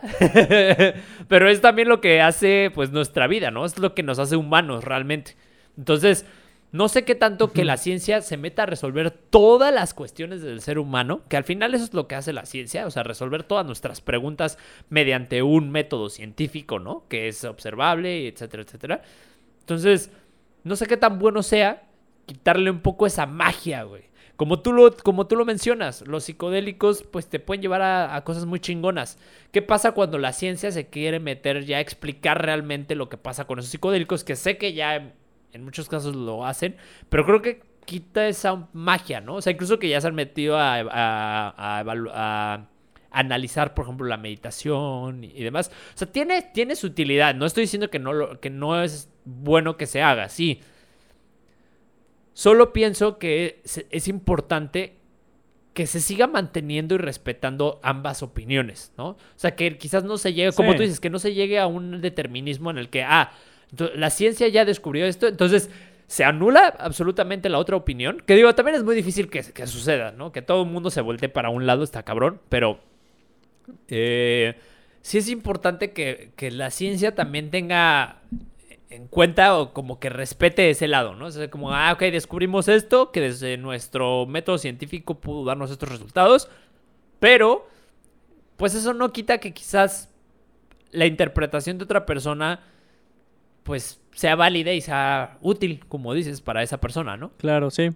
pero 1.28 1.48
es 1.48 1.60
también 1.60 1.88
lo 1.88 2.00
que 2.00 2.20
hace, 2.20 2.70
pues, 2.74 2.90
nuestra 2.90 3.26
vida, 3.26 3.50
¿no? 3.50 3.64
Es 3.64 3.78
lo 3.78 3.94
que 3.94 4.02
nos 4.02 4.18
hace 4.18 4.36
humanos 4.36 4.84
realmente. 4.84 5.36
Entonces, 5.76 6.24
no 6.72 6.88
sé 6.88 7.04
qué 7.04 7.16
tanto 7.16 7.52
que 7.52 7.64
la 7.64 7.76
ciencia 7.76 8.22
se 8.22 8.36
meta 8.36 8.62
a 8.62 8.66
resolver 8.66 9.10
todas 9.10 9.74
las 9.74 9.92
cuestiones 9.92 10.40
del 10.40 10.60
ser 10.60 10.78
humano, 10.78 11.22
que 11.28 11.36
al 11.36 11.44
final 11.44 11.74
eso 11.74 11.84
es 11.84 11.94
lo 11.94 12.06
que 12.06 12.14
hace 12.14 12.32
la 12.32 12.46
ciencia, 12.46 12.86
o 12.86 12.90
sea, 12.90 13.02
resolver 13.02 13.42
todas 13.42 13.66
nuestras 13.66 14.00
preguntas 14.00 14.56
mediante 14.88 15.42
un 15.42 15.70
método 15.70 16.10
científico, 16.10 16.78
¿no? 16.78 17.04
Que 17.08 17.26
es 17.26 17.44
observable, 17.44 18.28
etcétera, 18.28 18.62
etcétera. 18.62 19.02
Entonces, 19.60 20.12
no 20.62 20.76
sé 20.76 20.86
qué 20.86 20.96
tan 20.96 21.18
bueno 21.18 21.42
sea 21.42 21.88
quitarle 22.26 22.70
un 22.70 22.80
poco 22.80 23.06
esa 23.06 23.26
magia, 23.26 23.82
güey. 23.82 24.04
Como 24.36 24.60
tú, 24.60 24.72
lo, 24.72 24.96
como 24.96 25.26
tú 25.26 25.36
lo 25.36 25.44
mencionas, 25.44 26.06
los 26.06 26.24
psicodélicos 26.24 27.02
pues 27.02 27.28
te 27.28 27.40
pueden 27.40 27.60
llevar 27.60 27.82
a, 27.82 28.14
a, 28.14 28.24
cosas 28.24 28.46
muy 28.46 28.58
chingonas. 28.58 29.18
¿Qué 29.52 29.60
pasa 29.60 29.92
cuando 29.92 30.16
la 30.16 30.32
ciencia 30.32 30.70
se 30.70 30.86
quiere 30.86 31.20
meter 31.20 31.66
ya 31.66 31.76
a 31.76 31.80
explicar 31.80 32.40
realmente 32.40 32.94
lo 32.94 33.10
que 33.10 33.18
pasa 33.18 33.46
con 33.46 33.58
esos 33.58 33.70
psicodélicos? 33.70 34.24
Que 34.24 34.36
sé 34.36 34.56
que 34.56 34.72
ya 34.72 35.12
en 35.52 35.64
muchos 35.64 35.88
casos 35.88 36.14
lo 36.16 36.46
hacen, 36.46 36.76
pero 37.08 37.24
creo 37.24 37.42
que 37.42 37.62
quita 37.84 38.28
esa 38.28 38.68
magia, 38.72 39.20
¿no? 39.20 39.36
O 39.36 39.42
sea, 39.42 39.52
incluso 39.52 39.78
que 39.78 39.88
ya 39.88 40.00
se 40.00 40.06
han 40.06 40.14
metido 40.14 40.56
a, 40.56 40.80
a, 40.80 41.84
a, 41.86 42.66
analizar, 43.10 43.74
por 43.74 43.84
ejemplo, 43.84 44.06
la 44.06 44.16
meditación 44.16 45.24
y, 45.24 45.42
demás. 45.42 45.70
O 45.94 45.98
sea, 45.98 46.10
tiene, 46.10 46.42
tiene 46.42 46.76
su 46.76 46.86
utilidad. 46.86 47.34
No 47.34 47.46
estoy 47.46 47.62
diciendo 47.62 47.90
que 47.90 47.98
no, 47.98 48.12
lo, 48.12 48.40
que 48.40 48.50
no 48.50 48.82
es 48.82 49.10
bueno 49.24 49.76
que 49.76 49.86
se 49.86 50.02
haga, 50.02 50.28
sí. 50.28 50.60
Solo 52.32 52.72
pienso 52.72 53.18
que 53.18 53.60
es, 53.64 53.84
es 53.90 54.08
importante 54.08 55.00
que 55.74 55.86
se 55.86 56.00
siga 56.00 56.26
manteniendo 56.26 56.94
y 56.94 56.98
respetando 56.98 57.80
ambas 57.82 58.22
opiniones, 58.22 58.92
¿no? 58.96 59.08
O 59.10 59.18
sea, 59.36 59.54
que 59.54 59.78
quizás 59.78 60.04
no 60.04 60.18
se 60.18 60.32
llegue, 60.32 60.52
como 60.52 60.74
tú 60.74 60.82
dices, 60.82 61.00
que 61.00 61.10
no 61.10 61.18
se 61.18 61.32
llegue 61.32 61.58
a 61.58 61.66
un 61.66 62.00
determinismo 62.00 62.70
en 62.70 62.78
el 62.78 62.88
que, 62.88 63.02
ah, 63.02 63.32
la 63.94 64.10
ciencia 64.10 64.48
ya 64.48 64.64
descubrió 64.64 65.06
esto, 65.06 65.28
entonces 65.28 65.70
se 66.06 66.24
anula 66.24 66.74
absolutamente 66.78 67.48
la 67.48 67.58
otra 67.58 67.76
opinión. 67.76 68.22
Que 68.26 68.34
digo, 68.34 68.52
también 68.54 68.76
es 68.76 68.82
muy 68.82 68.96
difícil 68.96 69.30
que, 69.30 69.42
que 69.42 69.66
suceda, 69.66 70.10
¿no? 70.10 70.32
Que 70.32 70.42
todo 70.42 70.62
el 70.62 70.68
mundo 70.68 70.90
se 70.90 71.00
voltee 71.00 71.28
para 71.28 71.50
un 71.50 71.66
lado, 71.66 71.84
está 71.84 72.02
cabrón, 72.02 72.40
pero 72.48 72.80
eh, 73.88 74.56
sí 75.02 75.18
es 75.18 75.28
importante 75.28 75.92
que, 75.92 76.32
que, 76.36 76.50
la 76.50 76.70
ciencia 76.70 77.14
también 77.14 77.50
tenga 77.50 78.22
en 78.90 79.06
cuenta 79.06 79.56
o 79.56 79.72
como 79.72 80.00
que 80.00 80.10
respete 80.10 80.68
ese 80.70 80.88
lado, 80.88 81.14
¿no? 81.14 81.28
O 81.28 81.50
como, 81.50 81.72
ah, 81.72 81.92
ok, 81.92 82.00
descubrimos 82.00 82.66
esto, 82.66 83.12
que 83.12 83.20
desde 83.20 83.56
nuestro 83.56 84.26
método 84.26 84.58
científico 84.58 85.20
pudo 85.20 85.44
darnos 85.44 85.70
estos 85.70 85.88
resultados, 85.88 86.50
pero, 87.20 87.68
pues 88.56 88.74
eso 88.74 88.94
no 88.94 89.12
quita 89.12 89.38
que 89.38 89.52
quizás 89.52 90.08
la 90.90 91.06
interpretación 91.06 91.78
de 91.78 91.84
otra 91.84 92.04
persona 92.04 92.64
pues 93.62 94.00
sea 94.12 94.36
válida 94.36 94.72
y 94.72 94.80
sea 94.80 95.38
útil, 95.40 95.84
como 95.88 96.14
dices, 96.14 96.40
para 96.40 96.62
esa 96.62 96.78
persona, 96.80 97.16
¿no? 97.16 97.30
Claro, 97.36 97.70
sí. 97.70 97.90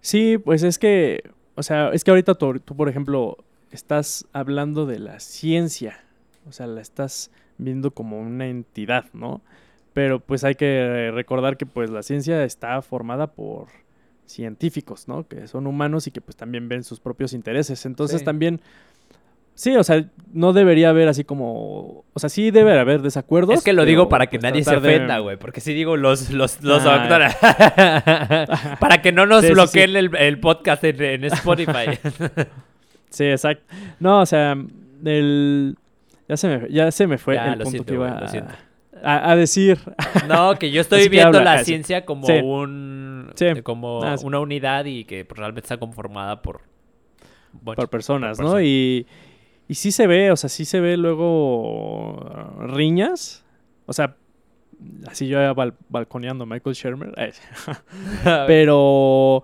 Sí, 0.00 0.38
pues 0.38 0.62
es 0.62 0.78
que, 0.78 1.30
o 1.54 1.62
sea, 1.62 1.90
es 1.90 2.04
que 2.04 2.10
ahorita 2.10 2.34
tú, 2.34 2.60
por 2.60 2.88
ejemplo, 2.88 3.38
estás 3.70 4.26
hablando 4.32 4.86
de 4.86 4.98
la 4.98 5.20
ciencia, 5.20 6.04
o 6.46 6.52
sea, 6.52 6.66
la 6.66 6.80
estás 6.80 7.30
viendo 7.58 7.92
como 7.92 8.20
una 8.20 8.46
entidad, 8.46 9.06
¿no? 9.12 9.40
Pero 9.92 10.20
pues 10.20 10.44
hay 10.44 10.56
que 10.56 11.10
recordar 11.14 11.56
que 11.56 11.66
pues 11.66 11.88
la 11.90 12.02
ciencia 12.02 12.42
está 12.44 12.82
formada 12.82 13.28
por 13.28 13.68
científicos, 14.26 15.06
¿no? 15.08 15.26
Que 15.28 15.46
son 15.46 15.66
humanos 15.66 16.06
y 16.06 16.10
que 16.10 16.20
pues 16.20 16.36
también 16.36 16.68
ven 16.68 16.82
sus 16.84 17.00
propios 17.00 17.32
intereses. 17.32 17.86
Entonces 17.86 18.20
sí. 18.20 18.24
también 18.24 18.60
Sí, 19.54 19.76
o 19.76 19.84
sea, 19.84 20.04
no 20.32 20.52
debería 20.52 20.90
haber 20.90 21.08
así 21.08 21.22
como. 21.22 22.04
O 22.12 22.18
sea, 22.18 22.28
sí 22.28 22.50
debe 22.50 22.78
haber 22.78 23.02
desacuerdos. 23.02 23.58
Es 23.58 23.64
que 23.64 23.72
lo 23.72 23.84
digo 23.84 24.08
para 24.08 24.26
que 24.26 24.38
pues 24.38 24.50
nadie 24.50 24.64
se 24.64 24.76
ofenda, 24.76 25.18
güey. 25.18 25.36
De... 25.36 25.40
Porque 25.40 25.60
si 25.60 25.72
digo 25.72 25.96
los, 25.96 26.30
los, 26.30 26.60
los 26.62 26.82
ah. 26.84 28.76
para 28.80 29.00
que 29.00 29.12
no 29.12 29.26
nos 29.26 29.44
sí, 29.44 29.52
bloqueen 29.52 29.90
sí, 29.90 29.92
sí. 29.92 29.98
El, 29.98 30.16
el, 30.16 30.40
podcast 30.40 30.82
en, 30.82 31.00
en 31.00 31.24
Spotify. 31.24 31.98
sí, 33.10 33.24
exacto. 33.24 33.72
No, 34.00 34.22
o 34.22 34.26
sea, 34.26 34.56
el. 35.04 35.76
Ya 36.28 36.36
se 36.36 36.48
me, 36.48 36.68
ya 36.70 36.90
se 36.90 37.06
me 37.06 37.18
fue 37.18 37.36
ya, 37.36 37.52
el 37.52 37.58
punto 37.58 37.70
siento, 37.70 37.86
que 37.86 37.94
iba 37.94 38.06
wey, 38.06 38.42
a, 39.04 39.30
a, 39.30 39.36
decir. 39.36 39.78
No, 40.26 40.58
que 40.58 40.72
yo 40.72 40.80
estoy 40.80 41.08
viendo 41.08 41.40
la 41.40 41.62
ciencia 41.62 42.04
como 42.04 42.26
un. 42.26 43.32
Como 43.62 44.02
ah, 44.02 44.16
una 44.24 44.40
unidad 44.40 44.84
y 44.86 45.04
que 45.04 45.24
realmente 45.28 45.66
está 45.66 45.76
conformada 45.76 46.42
por. 46.42 46.62
Por 47.62 47.88
personas, 47.88 48.38
por 48.38 48.46
¿no? 48.46 48.60
Y. 48.60 49.06
Y 49.68 49.74
sí 49.74 49.92
se 49.92 50.06
ve, 50.06 50.30
o 50.30 50.36
sea, 50.36 50.48
sí 50.48 50.64
se 50.64 50.80
ve 50.80 50.96
luego 50.96 52.56
riñas. 52.68 53.44
O 53.86 53.92
sea, 53.92 54.16
así 55.06 55.26
yo 55.26 55.54
bal 55.54 55.74
balconeando 55.88 56.44
a 56.44 56.46
Michael 56.46 56.74
Shermer. 56.74 57.14
Pero 58.46 59.42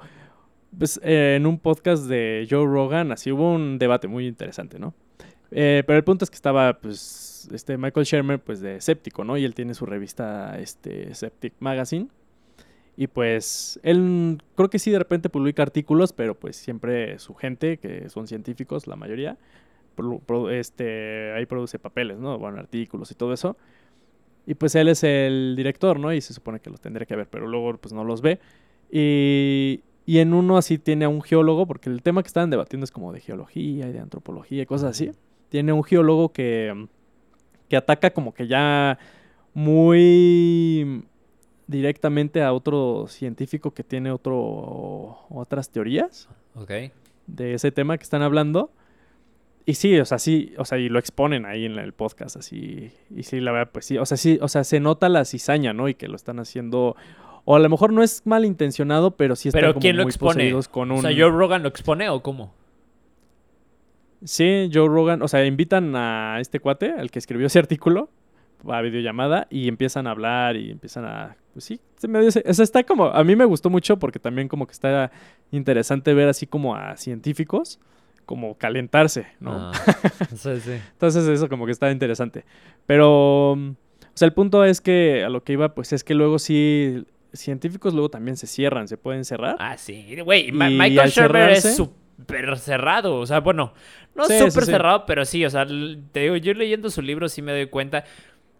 pues, 0.76 1.00
eh, 1.02 1.36
en 1.36 1.46
un 1.46 1.58
podcast 1.58 2.04
de 2.04 2.46
Joe 2.48 2.66
Rogan, 2.66 3.12
así 3.12 3.32
hubo 3.32 3.52
un 3.52 3.78
debate 3.78 4.08
muy 4.08 4.26
interesante, 4.26 4.78
¿no? 4.78 4.94
Eh, 5.50 5.82
pero 5.84 5.96
el 5.96 6.04
punto 6.04 6.24
es 6.24 6.30
que 6.30 6.36
estaba, 6.36 6.78
pues, 6.78 7.48
este 7.52 7.76
Michael 7.76 8.06
Shermer, 8.06 8.38
pues, 8.38 8.60
de 8.60 8.76
escéptico, 8.76 9.24
¿no? 9.24 9.36
Y 9.36 9.44
él 9.44 9.54
tiene 9.54 9.74
su 9.74 9.84
revista, 9.84 10.58
este, 10.60 11.12
Septic 11.14 11.54
Magazine. 11.58 12.08
Y 12.96 13.08
pues, 13.08 13.80
él 13.82 14.40
creo 14.54 14.70
que 14.70 14.78
sí 14.78 14.90
de 14.90 14.98
repente 14.98 15.28
publica 15.28 15.62
artículos, 15.62 16.12
pero 16.12 16.34
pues 16.34 16.56
siempre 16.56 17.18
su 17.18 17.34
gente, 17.34 17.78
que 17.78 18.08
son 18.10 18.26
científicos, 18.26 18.86
la 18.86 18.96
mayoría, 18.96 19.38
este, 20.50 21.32
ahí 21.32 21.46
produce 21.46 21.78
papeles, 21.78 22.18
¿no? 22.18 22.38
Bueno, 22.38 22.58
artículos 22.58 23.10
y 23.10 23.14
todo 23.14 23.32
eso. 23.32 23.56
Y 24.46 24.54
pues 24.54 24.74
él 24.74 24.88
es 24.88 25.04
el 25.04 25.54
director, 25.56 25.98
¿no? 25.98 26.12
Y 26.12 26.20
se 26.20 26.32
supone 26.32 26.60
que 26.60 26.70
los 26.70 26.80
tendría 26.80 27.06
que 27.06 27.16
ver, 27.16 27.28
pero 27.28 27.46
luego 27.46 27.76
pues 27.76 27.92
no 27.92 28.04
los 28.04 28.22
ve. 28.22 28.40
Y, 28.90 29.82
y 30.06 30.18
en 30.18 30.34
uno 30.34 30.56
así 30.56 30.78
tiene 30.78 31.04
a 31.04 31.08
un 31.08 31.22
geólogo, 31.22 31.66
porque 31.66 31.90
el 31.90 32.02
tema 32.02 32.22
que 32.22 32.28
estaban 32.28 32.50
debatiendo 32.50 32.84
es 32.84 32.90
como 32.90 33.12
de 33.12 33.20
geología 33.20 33.88
y 33.88 33.92
de 33.92 34.00
antropología 34.00 34.62
y 34.62 34.66
cosas 34.66 34.90
así. 34.90 35.12
Tiene 35.50 35.72
un 35.72 35.84
geólogo 35.84 36.32
que, 36.32 36.88
que 37.68 37.76
ataca 37.76 38.10
como 38.10 38.34
que 38.34 38.46
ya 38.46 38.98
muy 39.54 41.04
directamente 41.66 42.42
a 42.42 42.52
otro 42.52 43.06
científico 43.08 43.72
que 43.72 43.84
tiene 43.84 44.10
otro 44.10 45.18
otras 45.30 45.70
teorías 45.70 46.28
okay. 46.54 46.90
de 47.28 47.54
ese 47.54 47.70
tema 47.70 47.96
que 47.96 48.02
están 48.02 48.22
hablando 48.22 48.72
y 49.66 49.74
sí, 49.74 49.98
o 49.98 50.04
sea, 50.04 50.18
sí, 50.18 50.54
o 50.58 50.64
sea, 50.64 50.78
y 50.78 50.88
lo 50.88 50.98
exponen 50.98 51.44
ahí 51.46 51.64
en 51.64 51.78
el 51.78 51.92
podcast, 51.92 52.36
así, 52.36 52.90
y 53.14 53.22
sí, 53.22 53.40
la 53.40 53.52
verdad, 53.52 53.70
pues 53.72 53.84
sí, 53.86 53.98
o 53.98 54.06
sea, 54.06 54.16
sí, 54.16 54.38
o 54.40 54.48
sea, 54.48 54.64
se 54.64 54.80
nota 54.80 55.08
la 55.08 55.24
cizaña, 55.24 55.72
¿no? 55.72 55.88
Y 55.88 55.94
que 55.94 56.08
lo 56.08 56.16
están 56.16 56.38
haciendo, 56.40 56.96
o 57.44 57.56
a 57.56 57.58
lo 57.58 57.68
mejor 57.68 57.92
no 57.92 58.02
es 58.02 58.22
malintencionado, 58.24 59.12
pero 59.12 59.36
sí 59.36 59.48
están 59.48 59.60
¿Pero 59.60 59.74
como 59.74 59.82
quién 59.82 59.96
lo 59.96 60.04
muy 60.04 60.10
expone? 60.10 60.52
con 60.70 60.90
un... 60.90 60.98
O 60.98 61.02
sea, 61.02 61.10
¿Joe 61.10 61.30
Rogan 61.30 61.62
lo 61.62 61.68
expone 61.68 62.08
o 62.08 62.22
cómo? 62.22 62.52
Sí, 64.24 64.70
Joe 64.72 64.88
Rogan, 64.88 65.22
o 65.22 65.28
sea, 65.28 65.44
invitan 65.44 65.94
a 65.96 66.38
este 66.40 66.60
cuate, 66.60 66.92
al 66.92 67.10
que 67.10 67.18
escribió 67.18 67.46
ese 67.46 67.58
artículo, 67.58 68.10
a 68.68 68.80
videollamada, 68.82 69.46
y 69.50 69.68
empiezan 69.68 70.06
a 70.06 70.10
hablar 70.10 70.56
y 70.56 70.70
empiezan 70.70 71.04
a, 71.04 71.36
pues 71.52 71.64
sí, 71.64 71.80
se 71.96 72.08
me 72.08 72.20
dice, 72.20 72.42
o 72.46 72.54
sea, 72.54 72.62
está 72.62 72.84
como, 72.84 73.06
a 73.06 73.24
mí 73.24 73.36
me 73.36 73.44
gustó 73.44 73.70
mucho 73.70 73.98
porque 73.98 74.18
también 74.18 74.48
como 74.48 74.66
que 74.66 74.72
está 74.72 75.10
interesante 75.50 76.14
ver 76.14 76.28
así 76.28 76.46
como 76.46 76.76
a 76.76 76.96
científicos, 76.96 77.80
como 78.30 78.56
calentarse, 78.56 79.26
¿no? 79.40 79.72
Ah, 79.72 79.72
sí, 80.36 80.60
sí. 80.60 80.78
Entonces 80.92 81.26
eso 81.26 81.48
como 81.48 81.66
que 81.66 81.72
está 81.72 81.90
interesante. 81.90 82.44
Pero, 82.86 83.54
o 83.54 83.76
sea, 84.14 84.26
el 84.26 84.32
punto 84.32 84.64
es 84.64 84.80
que 84.80 85.24
a 85.24 85.28
lo 85.28 85.42
que 85.42 85.54
iba, 85.54 85.74
pues 85.74 85.92
es 85.92 86.04
que 86.04 86.14
luego 86.14 86.38
sí, 86.38 87.04
científicos 87.32 87.92
luego 87.92 88.08
también 88.08 88.36
se 88.36 88.46
cierran, 88.46 88.86
se 88.86 88.96
pueden 88.96 89.24
cerrar. 89.24 89.56
Ah, 89.58 89.76
sí, 89.76 90.16
güey, 90.20 90.52
Michael 90.52 91.10
Shermer 91.10 91.50
es 91.50 91.74
súper 91.74 92.56
cerrado, 92.56 93.16
o 93.16 93.26
sea, 93.26 93.40
bueno, 93.40 93.74
no 94.14 94.26
sí, 94.26 94.38
súper 94.38 94.64
cerrado, 94.64 95.06
pero 95.06 95.24
sí, 95.24 95.44
o 95.44 95.50
sea, 95.50 95.66
te 95.66 96.20
digo, 96.20 96.36
yo 96.36 96.54
leyendo 96.54 96.88
su 96.88 97.02
libro 97.02 97.28
sí 97.28 97.42
me 97.42 97.50
doy 97.50 97.66
cuenta. 97.66 98.04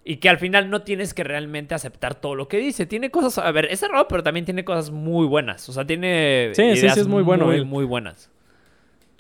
Y 0.03 0.17
que 0.17 0.29
al 0.29 0.39
final 0.39 0.69
no 0.69 0.83
tienes 0.83 1.15
que 1.15 1.23
realmente 1.23 1.77
aceptar 1.77 2.17
todo 2.17 2.35
lo 2.35 2.49
que 2.49 2.57
dice. 2.57 2.87
Tiene 2.87 3.13
cosas, 3.13 3.39
a 3.39 3.53
ver, 3.53 3.67
es 3.67 3.79
cerrado, 3.79 4.09
pero 4.09 4.25
también 4.25 4.47
tiene 4.47 4.65
cosas 4.65 4.91
muy 4.91 5.29
buenas. 5.29 5.69
O 5.69 5.73
sea, 5.73 5.87
tiene 5.87 6.51
sí, 6.55 6.63
ideas 6.63 6.81
sí, 6.81 6.89
sí, 6.89 7.01
es 7.01 7.07
muy, 7.07 7.23
bueno, 7.23 7.47
muy, 7.47 7.65
muy 7.65 7.85
buenas. 7.85 8.31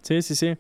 Sí, 0.03 0.23
sí, 0.23 0.35
sí. 0.35 0.57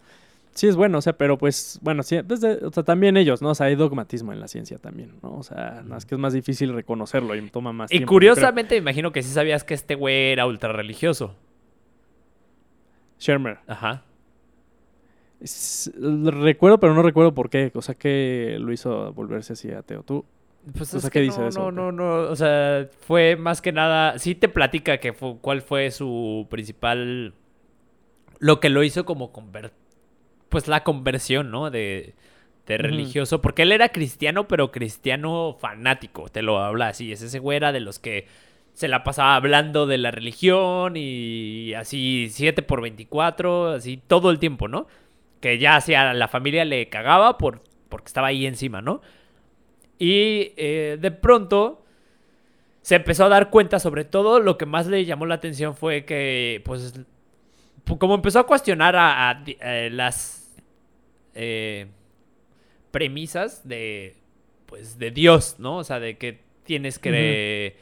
Sí 0.52 0.66
es 0.66 0.74
bueno, 0.74 0.98
o 0.98 1.00
sea, 1.00 1.12
pero 1.12 1.38
pues, 1.38 1.78
bueno, 1.80 2.02
sí, 2.02 2.18
desde, 2.24 2.64
o 2.64 2.72
sea, 2.72 2.82
también 2.82 3.16
ellos, 3.16 3.40
¿no? 3.40 3.50
O 3.50 3.54
sea, 3.54 3.66
hay 3.66 3.76
dogmatismo 3.76 4.32
en 4.32 4.40
la 4.40 4.48
ciencia 4.48 4.78
también, 4.78 5.14
¿no? 5.22 5.34
O 5.34 5.42
sea, 5.44 5.82
no, 5.84 5.96
es 5.96 6.04
que 6.04 6.16
es 6.16 6.20
más 6.20 6.32
difícil 6.32 6.72
reconocerlo 6.74 7.36
y 7.36 7.48
toma 7.50 7.72
más 7.72 7.90
y 7.90 7.98
tiempo. 7.98 8.04
Y 8.04 8.14
curiosamente, 8.14 8.74
me 8.74 8.80
imagino 8.80 9.12
que 9.12 9.22
sí 9.22 9.30
sabías 9.32 9.62
que 9.62 9.74
este 9.74 9.94
güey 9.94 10.32
era 10.32 10.46
ultra 10.46 10.72
religioso. 10.72 11.36
Shermer. 13.20 13.58
Ajá. 13.68 14.02
Es, 15.40 15.92
recuerdo, 15.96 16.80
pero 16.80 16.94
no 16.94 17.02
recuerdo 17.02 17.32
por 17.32 17.48
qué. 17.48 17.70
O 17.74 17.82
sea, 17.82 17.94
que 17.94 18.56
lo 18.58 18.72
hizo 18.72 19.12
volverse 19.12 19.52
así 19.52 19.70
ateo. 19.70 20.02
¿Tú? 20.02 20.24
Pues 20.76 20.92
O 20.94 21.00
sea, 21.00 21.10
¿qué 21.10 21.20
no, 21.20 21.24
dice 21.24 21.46
eso? 21.46 21.60
no, 21.60 21.66
¿O 21.66 21.70
qué? 21.70 21.76
no, 21.76 21.92
no, 21.92 22.30
o 22.30 22.36
sea, 22.36 22.88
fue 23.00 23.36
más 23.36 23.62
que 23.62 23.72
nada, 23.72 24.18
sí 24.18 24.34
te 24.34 24.48
platica 24.48 24.98
que 24.98 25.12
fue, 25.12 25.36
cuál 25.40 25.62
fue 25.62 25.90
su 25.90 26.46
principal, 26.50 27.32
lo 28.40 28.58
que 28.58 28.68
lo 28.70 28.82
hizo 28.82 29.04
como 29.04 29.30
conver, 29.32 29.72
pues 30.48 30.66
la 30.66 30.82
conversión, 30.82 31.50
¿no? 31.52 31.70
De, 31.70 32.14
de 32.66 32.78
religioso, 32.78 33.40
porque 33.40 33.62
él 33.62 33.70
era 33.72 33.90
cristiano, 33.90 34.48
pero 34.48 34.72
cristiano 34.72 35.56
fanático, 35.60 36.28
te 36.28 36.42
lo 36.42 36.58
habla 36.58 36.88
así, 36.88 37.12
es 37.12 37.22
ese 37.22 37.38
güey 37.38 37.56
era 37.56 37.70
de 37.72 37.80
los 37.80 37.98
que 38.00 38.26
se 38.72 38.88
la 38.88 39.04
pasaba 39.04 39.36
hablando 39.36 39.86
de 39.86 39.98
la 39.98 40.10
religión 40.10 40.94
y 40.96 41.74
así 41.74 42.28
7 42.30 42.62
por 42.62 42.80
24, 42.80 43.68
así 43.70 43.96
todo 44.06 44.30
el 44.30 44.38
tiempo, 44.38 44.66
¿no? 44.68 44.86
Que 45.40 45.58
ya 45.58 45.76
hacia 45.76 46.12
la 46.14 46.28
familia 46.28 46.64
le 46.64 46.88
cagaba 46.88 47.38
por, 47.38 47.62
porque 47.88 48.06
estaba 48.06 48.28
ahí 48.28 48.46
encima, 48.46 48.80
¿no? 48.82 49.00
Y 49.98 50.52
eh, 50.56 50.96
de 51.00 51.10
pronto 51.10 51.82
se 52.82 52.94
empezó 52.96 53.24
a 53.24 53.28
dar 53.28 53.50
cuenta, 53.50 53.78
sobre 53.78 54.04
todo 54.04 54.40
lo 54.40 54.56
que 54.56 54.64
más 54.66 54.86
le 54.86 55.04
llamó 55.04 55.26
la 55.26 55.34
atención 55.34 55.76
fue 55.76 56.04
que, 56.06 56.62
pues, 56.64 56.94
pu- 56.94 57.04
como 57.98 58.14
empezó 58.14 58.38
a 58.40 58.46
cuestionar 58.46 58.94
a, 58.96 59.42
eh, 59.46 59.90
las 59.92 60.56
eh, 61.34 61.86
premisas 62.90 63.66
de, 63.66 64.16
pues, 64.66 64.98
de 64.98 65.10
Dios, 65.10 65.56
¿no? 65.58 65.78
O 65.78 65.84
sea, 65.84 66.00
de 66.00 66.18
que 66.18 66.40
tienes 66.64 66.98
que 66.98 67.76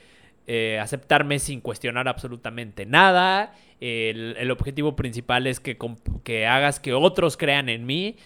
eh, 0.46 0.78
aceptarme 0.80 1.38
sin 1.38 1.60
cuestionar 1.60 2.08
absolutamente 2.08 2.86
nada. 2.86 3.54
El, 3.80 4.36
el 4.38 4.50
objetivo 4.50 4.96
principal 4.96 5.46
es 5.46 5.60
que, 5.60 5.78
que 6.24 6.46
hagas 6.46 6.80
que 6.80 6.94
otros 6.94 7.36
crean 7.36 7.68
en 7.68 7.86
mí. 7.86 8.16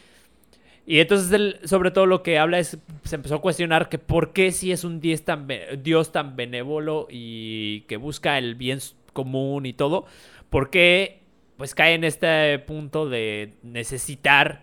Y 0.84 0.98
entonces, 0.98 1.30
él, 1.32 1.60
sobre 1.64 1.90
todo 1.90 2.06
lo 2.06 2.22
que 2.22 2.38
habla 2.38 2.58
es, 2.58 2.78
se 3.04 3.14
empezó 3.14 3.36
a 3.36 3.40
cuestionar 3.40 3.88
que 3.88 3.98
por 3.98 4.32
qué 4.32 4.50
si 4.50 4.72
es 4.72 4.82
un 4.82 5.00
dios 5.00 5.22
tan, 5.22 5.46
Dios 5.82 6.10
tan 6.10 6.34
benévolo 6.34 7.06
y 7.08 7.82
que 7.82 7.96
busca 7.96 8.36
el 8.38 8.56
bien 8.56 8.80
común 9.12 9.66
y 9.66 9.72
todo, 9.72 10.06
por 10.50 10.70
qué 10.70 11.21
pues 11.56 11.74
cae 11.74 11.94
en 11.94 12.04
este 12.04 12.58
punto 12.60 13.08
de 13.08 13.54
necesitar 13.62 14.62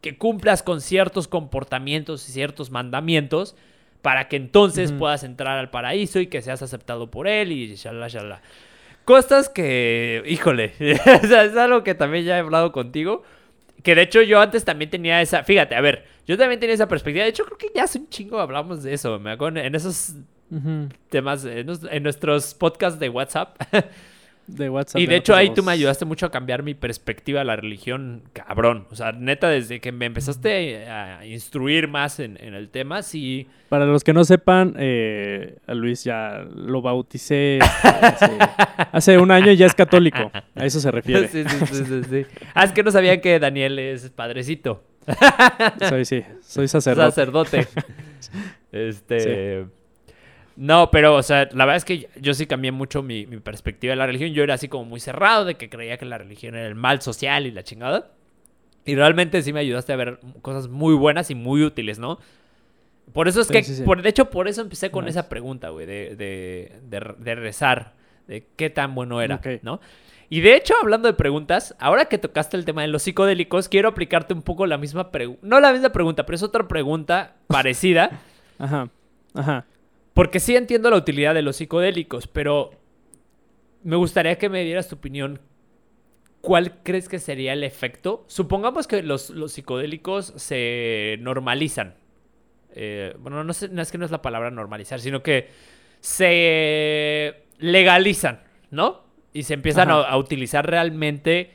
que 0.00 0.16
cumplas 0.16 0.62
con 0.62 0.80
ciertos 0.80 1.28
comportamientos 1.28 2.28
y 2.28 2.32
ciertos 2.32 2.70
mandamientos 2.70 3.56
para 4.02 4.28
que 4.28 4.36
entonces 4.36 4.92
puedas 4.92 5.24
entrar 5.24 5.58
al 5.58 5.70
paraíso 5.70 6.20
y 6.20 6.26
que 6.26 6.40
seas 6.40 6.62
aceptado 6.62 7.10
por 7.10 7.28
él 7.28 7.52
y 7.52 7.74
shalala, 7.76 8.08
shalala. 8.08 8.42
Cosas 9.04 9.48
que, 9.48 10.22
híjole, 10.26 10.72
es 10.78 11.56
algo 11.56 11.82
que 11.84 11.94
también 11.94 12.24
ya 12.24 12.36
he 12.36 12.40
hablado 12.40 12.72
contigo. 12.72 13.22
Que 13.82 13.94
de 13.94 14.02
hecho 14.02 14.22
yo 14.22 14.40
antes 14.40 14.64
también 14.64 14.90
tenía 14.90 15.20
esa, 15.22 15.42
fíjate, 15.42 15.74
a 15.74 15.80
ver, 15.80 16.06
yo 16.26 16.36
también 16.38 16.60
tenía 16.60 16.74
esa 16.74 16.88
perspectiva. 16.88 17.24
De 17.24 17.30
hecho 17.30 17.44
creo 17.44 17.58
que 17.58 17.70
ya 17.74 17.84
hace 17.84 17.98
un 17.98 18.08
chingo 18.08 18.38
hablamos 18.40 18.82
de 18.82 18.94
eso, 18.94 19.18
me 19.18 19.32
acuerdo, 19.32 19.60
en 19.60 19.74
esos 19.74 20.14
temas, 21.08 21.44
en 21.44 22.02
nuestros 22.02 22.54
podcasts 22.54 22.98
de 22.98 23.08
WhatsApp. 23.08 23.60
De 24.56 24.68
WhatsApp. 24.70 25.00
y 25.00 25.06
de 25.06 25.16
hecho 25.16 25.34
ahí 25.34 25.50
tú 25.54 25.62
me 25.62 25.72
ayudaste 25.72 26.04
mucho 26.04 26.26
a 26.26 26.30
cambiar 26.30 26.62
mi 26.62 26.74
perspectiva 26.74 27.40
a 27.40 27.44
la 27.44 27.56
religión, 27.56 28.22
cabrón. 28.32 28.86
O 28.90 28.96
sea, 28.96 29.12
neta, 29.12 29.48
desde 29.48 29.80
que 29.80 29.92
me 29.92 30.06
empezaste 30.06 30.86
a 30.88 31.24
instruir 31.26 31.88
más 31.88 32.20
en, 32.20 32.36
en 32.40 32.54
el 32.54 32.68
tema, 32.68 33.02
sí... 33.02 33.48
Para 33.68 33.86
los 33.86 34.02
que 34.02 34.12
no 34.12 34.24
sepan, 34.24 34.74
eh, 34.78 35.58
a 35.66 35.74
Luis 35.74 36.02
ya 36.02 36.44
lo 36.52 36.82
bauticé 36.82 37.60
hace, 37.62 38.38
hace 38.92 39.18
un 39.18 39.30
año 39.30 39.52
y 39.52 39.56
ya 39.56 39.66
es 39.66 39.74
católico. 39.74 40.32
A 40.56 40.64
eso 40.64 40.80
se 40.80 40.90
refiere. 40.90 41.28
Sí, 41.28 41.44
sí, 41.44 41.66
sí, 41.66 41.84
sí, 41.84 42.02
sí. 42.10 42.26
Ah, 42.54 42.64
es 42.64 42.72
que 42.72 42.82
no 42.82 42.90
sabía 42.90 43.20
que 43.20 43.38
Daniel 43.38 43.78
es 43.78 44.10
padrecito. 44.10 44.82
Soy, 45.88 46.04
sí, 46.04 46.24
soy 46.42 46.68
sacerdote. 46.68 47.10
Sacerdote. 47.10 47.66
Este. 48.72 49.66
No, 50.56 50.90
pero, 50.90 51.14
o 51.16 51.22
sea, 51.22 51.48
la 51.52 51.64
verdad 51.64 51.76
es 51.76 51.84
que 51.84 52.08
yo 52.20 52.34
sí 52.34 52.46
cambié 52.46 52.70
mucho 52.72 53.02
mi, 53.02 53.26
mi 53.26 53.38
perspectiva 53.38 53.92
de 53.92 53.96
la 53.96 54.06
religión. 54.06 54.30
Yo 54.32 54.42
era 54.42 54.54
así 54.54 54.68
como 54.68 54.84
muy 54.84 55.00
cerrado 55.00 55.44
de 55.44 55.54
que 55.56 55.70
creía 55.70 55.96
que 55.96 56.04
la 56.04 56.18
religión 56.18 56.54
era 56.54 56.66
el 56.66 56.74
mal 56.74 57.00
social 57.00 57.46
y 57.46 57.50
la 57.50 57.62
chingada. 57.62 58.10
Y 58.84 58.94
realmente 58.94 59.42
sí 59.42 59.52
me 59.52 59.60
ayudaste 59.60 59.92
a 59.92 59.96
ver 59.96 60.20
cosas 60.42 60.68
muy 60.68 60.94
buenas 60.94 61.30
y 61.30 61.34
muy 61.34 61.62
útiles, 61.62 61.98
¿no? 61.98 62.18
Por 63.12 63.28
eso 63.28 63.40
es 63.40 63.48
Sí, 63.48 63.52
que, 63.54 63.62
sí, 63.64 63.76
sí. 63.76 63.82
Por, 63.82 64.02
de 64.02 64.08
hecho, 64.08 64.30
por 64.30 64.48
eso 64.48 64.60
empecé 64.62 64.90
con 64.90 65.04
Nice. 65.04 65.18
esa 65.18 65.28
pregunta, 65.28 65.70
güey, 65.70 65.86
de, 65.86 66.14
de, 66.16 66.72
de- 66.88 67.14
de 67.18 67.34
rezar, 67.34 67.94
de 68.28 68.46
qué 68.56 68.70
tan 68.70 68.94
bueno 68.94 69.20
era. 69.20 69.40
¿no? 69.62 69.80
Y 70.28 70.40
de 70.42 70.54
hecho, 70.56 70.74
hablando 70.80 71.08
de 71.08 71.14
preguntas, 71.14 71.74
ahora 71.80 72.04
que 72.04 72.18
tocaste 72.18 72.56
el 72.56 72.64
tema 72.64 72.82
de 72.82 72.88
los 72.88 73.02
psicodélicos, 73.02 73.68
quiero 73.68 73.88
aplicarte 73.88 74.32
un 74.32 74.42
poco 74.42 74.66
la 74.66 74.78
misma 74.78 75.10
pregunta. 75.10 75.40
No 75.44 75.58
la 75.58 75.72
misma 75.72 75.90
pregunta, 75.90 76.24
pero 76.24 76.36
es 76.36 76.42
otra 76.42 76.68
pregunta 76.68 77.34
parecida. 77.48 78.20
Ajá, 78.58 78.88
ajá. 79.34 79.64
Porque 80.14 80.40
sí 80.40 80.56
entiendo 80.56 80.90
la 80.90 80.96
utilidad 80.96 81.34
de 81.34 81.42
los 81.42 81.56
psicodélicos, 81.56 82.26
pero 82.26 82.70
me 83.82 83.96
gustaría 83.96 84.36
que 84.38 84.48
me 84.48 84.64
dieras 84.64 84.88
tu 84.88 84.96
opinión. 84.96 85.40
¿Cuál 86.40 86.82
crees 86.82 87.08
que 87.08 87.18
sería 87.18 87.52
el 87.52 87.64
efecto? 87.64 88.24
Supongamos 88.26 88.86
que 88.86 89.02
los, 89.02 89.30
los 89.30 89.52
psicodélicos 89.52 90.32
se 90.36 91.18
normalizan. 91.20 91.94
Eh, 92.72 93.14
bueno, 93.18 93.44
no, 93.44 93.52
sé, 93.52 93.68
no 93.68 93.82
es 93.82 93.92
que 93.92 93.98
no 93.98 94.04
es 94.04 94.10
la 94.10 94.22
palabra 94.22 94.50
normalizar, 94.50 95.00
sino 95.00 95.22
que 95.22 95.48
se 96.00 97.44
legalizan, 97.58 98.42
¿no? 98.70 99.02
Y 99.32 99.42
se 99.42 99.54
empiezan 99.54 99.90
a, 99.90 100.00
a 100.00 100.16
utilizar 100.16 100.68
realmente, 100.68 101.52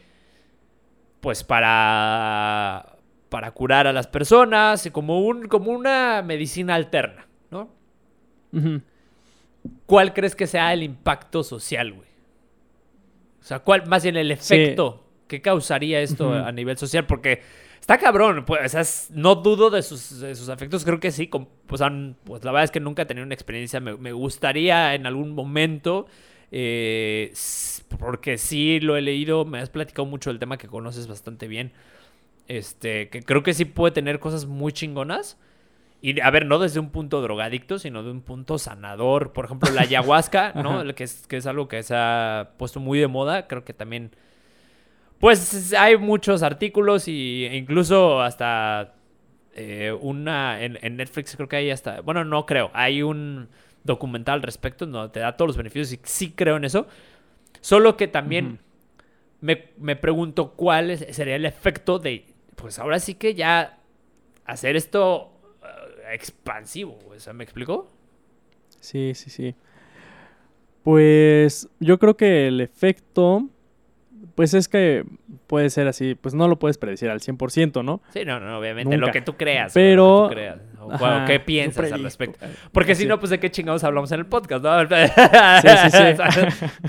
pues 1.20 1.44
para, 1.44 2.98
para 3.30 3.52
curar 3.52 3.88
a 3.88 3.94
las 3.94 4.08
personas, 4.08 4.88
como, 4.92 5.22
un, 5.22 5.48
como 5.48 5.72
una 5.72 6.22
medicina 6.22 6.76
alterna, 6.76 7.28
¿no? 7.50 7.70
¿Cuál 9.86 10.14
crees 10.14 10.36
que 10.36 10.48
sea 10.48 10.74
el 10.74 10.84
impacto 10.84 11.44
social, 11.44 11.92
güey? 11.94 12.08
O 13.42 13.44
sea, 13.44 13.60
¿cuál, 13.60 13.86
más 13.88 14.04
bien 14.04 14.16
el 14.18 14.32
efecto 14.32 15.04
que 15.28 15.42
causaría 15.42 16.02
esto 16.02 16.34
a 16.46 16.52
nivel 16.52 16.78
social? 16.78 17.06
Porque 17.06 17.42
está 17.80 17.98
cabrón, 17.98 18.44
pues, 18.46 18.62
o 18.66 18.70
sea, 18.70 18.82
es- 18.82 19.10
no 19.12 19.36
dudo 19.36 19.70
de 19.70 19.82
sus, 19.84 20.20
de 20.20 20.34
sus 20.36 20.50
efectos, 20.50 20.84
creo 20.84 21.00
que 21.00 21.12
sí, 21.12 21.28
com- 21.28 21.48
pues, 21.68 21.82
han- 21.82 22.16
pues 22.24 22.44
la 22.44 22.52
verdad 22.52 22.64
es 22.66 22.72
que 22.72 22.80
nunca 22.80 23.04
he 23.04 23.06
tenido 23.06 23.26
una 23.26 23.34
experiencia, 23.36 23.80
me, 23.80 23.96
me 23.98 24.12
gustaría 24.14 24.96
en 24.96 25.06
algún 25.06 25.32
momento, 25.32 26.08
eh, 26.52 27.32
porque 28.00 28.38
sí 28.38 28.80
lo 28.80 28.98
he 28.98 29.02
leído, 29.02 29.46
me 29.46 29.60
has 29.60 29.70
platicado 29.70 30.06
mucho 30.08 30.30
del 30.32 30.40
tema 30.40 30.58
que 30.58 30.68
conoces 30.68 31.08
bastante 31.08 31.48
bien, 31.48 31.72
este, 32.48 33.10
que 33.10 33.22
creo 33.24 33.44
que 33.44 33.54
sí 33.54 33.66
puede 33.66 33.92
tener 33.94 34.20
cosas 34.20 34.46
muy 34.46 34.72
chingonas. 34.74 35.38
Y 36.06 36.20
a 36.20 36.30
ver, 36.30 36.46
no 36.46 36.60
desde 36.60 36.80
un 36.80 36.92
punto 36.92 37.20
drogadicto, 37.20 37.80
sino 37.80 38.04
de 38.04 38.12
un 38.12 38.22
punto 38.22 38.60
sanador. 38.60 39.34
Por 39.34 39.46
ejemplo, 39.46 39.72
la 39.72 39.82
ayahuasca, 39.82 40.54
¿no? 40.56 40.94
Que, 40.94 41.04
es, 41.04 41.26
que 41.26 41.38
es 41.38 41.48
algo 41.48 41.68
que 41.68 41.82
se 41.82 41.96
ha 41.98 42.52
puesto 42.60 42.80
muy 42.80 43.00
de 43.00 43.08
moda. 43.08 43.48
Creo 43.48 43.66
que 43.66 43.74
también. 43.74 44.12
Pues 45.20 45.74
hay 45.74 45.98
muchos 45.98 46.44
artículos 46.44 47.08
y, 47.08 47.46
e 47.46 47.58
incluso 47.58 48.22
hasta 48.22 48.94
eh, 49.56 49.98
una. 50.00 50.62
En, 50.62 50.78
en 50.80 50.96
Netflix 50.96 51.36
creo 51.36 51.48
que 51.50 51.56
hay 51.56 51.72
hasta. 51.72 52.02
Bueno, 52.02 52.24
no 52.24 52.46
creo. 52.46 52.70
Hay 52.76 53.02
un 53.02 53.50
documental 53.84 54.36
al 54.36 54.44
respecto 54.44 54.86
donde 54.86 55.12
te 55.12 55.22
da 55.22 55.36
todos 55.36 55.50
los 55.50 55.58
beneficios 55.58 55.92
y 55.92 56.00
sí 56.04 56.34
creo 56.34 56.58
en 56.58 56.66
eso. 56.66 56.86
Solo 57.62 57.98
que 57.98 58.08
también 58.08 58.60
me, 59.42 59.70
me 59.80 59.96
pregunto 59.96 60.52
cuál 60.52 61.00
sería 61.00 61.36
el 61.36 61.48
efecto 61.48 61.98
de. 61.98 62.28
Pues 62.58 62.78
ahora 62.78 63.00
sí 63.00 63.16
que 63.16 63.34
ya 63.34 63.80
hacer 64.46 64.76
esto 64.76 65.35
expansivo. 66.12 66.98
O 67.10 67.20
sea, 67.20 67.34
¿me 67.34 67.44
explicó? 67.44 67.88
Sí, 68.80 69.14
sí, 69.16 69.30
sí. 69.30 69.56
Pues 70.84 71.68
yo 71.80 71.98
creo 71.98 72.16
que 72.16 72.48
el 72.48 72.62
efecto, 72.62 73.48
pues 74.36 74.54
es 74.54 74.68
que 74.68 75.04
puede 75.48 75.70
ser 75.72 75.88
así, 75.88 76.14
pues 76.16 76.36
no 76.36 76.48
lo 76.48 76.60
puedes 76.60 76.78
predecir 76.78 77.10
al 77.10 77.22
100%, 77.22 77.84
¿no? 77.84 78.02
Sí, 78.14 78.24
no, 78.26 78.40
no, 78.40 78.60
obviamente, 78.60 78.96
lo 78.98 79.12
que 79.12 79.22
tú 79.22 79.36
creas. 79.36 79.74
Pero- 79.74 80.18
o 80.18 80.24
lo 80.24 80.30
que 80.30 80.36
tú 80.36 80.40
creas, 80.40 80.60
o 80.80 80.90
Ajá, 80.90 80.98
cuando- 81.00 81.26
¿Qué 81.28 81.40
piensas 81.40 81.92
al 81.92 82.04
respecto? 82.04 82.46
Porque 82.72 82.94
si 82.94 83.06
no, 83.08 83.20
pues 83.20 83.32
de 83.32 83.40
qué 83.40 83.50
chingados 83.50 83.84
hablamos 83.84 84.12
en 84.12 84.20
el 84.20 84.26
podcast, 84.28 84.64
¿no? 84.64 84.80
Sí, 85.62 85.70
sí, 85.90 85.98
sí. 85.98 86.68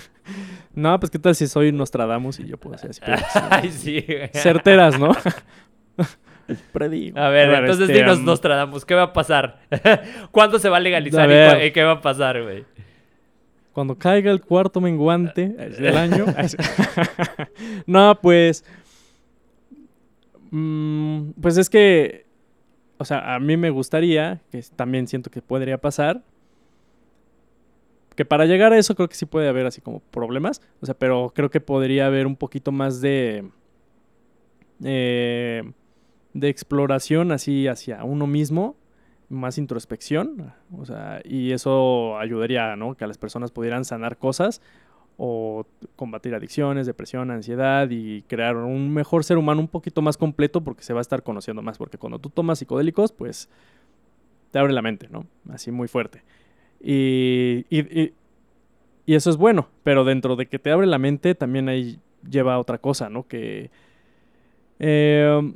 No, 0.75 1.01
pues 1.01 1.11
qué 1.11 1.19
tal 1.19 1.35
si 1.35 1.47
soy 1.47 1.73
Nostradamus 1.73 2.39
y 2.39 2.47
yo 2.49 2.59
puedo 2.59 2.75
hacer 2.77 2.91
así. 2.91 3.01
Ay, 3.51 3.71
sí. 3.71 4.05
güey. 4.07 4.29
Certeras, 4.35 4.99
¿no? 4.99 5.13
Predigo. 6.73 7.19
A 7.19 7.29
ver, 7.29 7.51
entonces 7.51 7.89
este, 7.89 8.03
dinos 8.03 8.19
um, 8.19 8.25
Nostradamus, 8.25 8.85
¿qué 8.85 8.95
va 8.95 9.03
a 9.03 9.13
pasar? 9.13 9.61
¿Cuándo 10.31 10.59
se 10.59 10.69
va 10.69 10.77
a 10.79 10.81
legalizar 10.81 11.31
A 11.31 11.65
y 11.65 11.73
qué 11.73 11.83
va 11.83 11.93
a 11.93 12.01
pasar, 12.01 12.43
güey? 12.43 12.65
Cuando 13.73 13.97
caiga 13.97 14.31
el 14.31 14.41
cuarto 14.41 14.81
menguante 14.81 15.49
del 15.79 15.97
año. 15.97 16.27
no, 17.87 18.19
pues. 18.21 18.65
mm, 20.51 21.31
pues 21.41 21.57
es 21.57 21.69
que. 21.69 22.25
O 22.99 23.05
sea, 23.05 23.35
a 23.35 23.39
mí 23.39 23.59
me 23.59 23.69
gustaría, 23.69 24.41
que 24.51 24.63
también 24.75 25.07
siento 25.07 25.31
que 25.31 25.43
podría 25.43 25.79
pasar. 25.79 26.23
Que 28.15 28.25
para 28.25 28.47
llegar 28.47 28.73
a 28.73 28.79
eso 28.79 28.95
creo 28.95 29.11
que 29.11 29.15
sí 29.15 29.27
puede 29.27 29.47
haber 29.47 29.67
así 29.67 29.83
como 29.83 30.01
problemas. 30.01 30.63
O 30.81 30.87
sea, 30.87 30.95
pero 30.95 31.31
creo 31.35 31.51
que 31.51 31.61
podría 31.61 32.07
haber 32.07 32.27
un 32.27 32.37
poquito 32.37 32.73
más 32.73 33.03
de. 33.03 33.45
eh, 34.83 35.71
de 36.41 36.49
exploración 36.49 37.33
así 37.33 37.67
hacia 37.67 38.05
uno 38.05 38.27
mismo. 38.27 38.77
más 39.29 39.59
introspección, 39.59 40.53
o 40.71 40.85
sea, 40.85 41.21
y 41.25 41.51
eso 41.51 42.17
ayudaría, 42.17 42.77
¿no? 42.77 42.97
Que 42.97 43.09
las 43.09 43.19
personas 43.19 43.51
pudieran 43.51 43.85
sanar 43.85 44.19
cosas 44.19 44.63
o 45.17 45.67
combatir 45.97 46.33
adicciones, 46.33 46.87
depresión, 46.87 47.33
ansiedad 47.33 47.89
y 47.91 48.23
crear 48.29 48.55
un 48.55 48.95
mejor 48.95 49.25
ser 49.25 49.37
humano 49.39 49.61
un 49.61 49.67
poquito 49.67 50.01
más 50.01 50.17
completo 50.17 50.63
porque 50.63 50.85
se 50.85 50.93
va 50.93 51.01
a 51.01 51.03
estar 51.03 51.25
conociendo 51.25 51.61
más, 51.61 51.77
porque 51.77 51.99
cuando 51.99 52.21
tú 52.21 52.31
tomas 52.31 52.61
psicodélicos, 52.61 53.11
pues 53.11 53.49
te 54.53 54.61
abre 54.61 54.73
la 54.73 54.83
mente, 54.83 55.09
¿no? 55.11 55.27
Así 55.51 55.73
muy 55.73 55.89
fuerte. 55.89 56.23
Y, 56.81 57.65
y, 57.69 58.13
y, 59.07 59.15
eso 59.15 59.29
es 59.31 59.37
bueno, 59.37 59.71
pero 59.83 60.05
dentro 60.05 60.37
de 60.37 60.47
que 60.47 60.61
te 60.61 60.71
abre 60.71 60.87
la 60.87 60.99
mente 60.99 61.35
también 61.35 61.69
ahí 61.69 61.99
lleva 62.31 62.61
otra 62.61 62.79
cosa, 62.79 63.09
¿no? 63.09 63.27
Que... 63.27 63.71
Eh, 64.79 65.53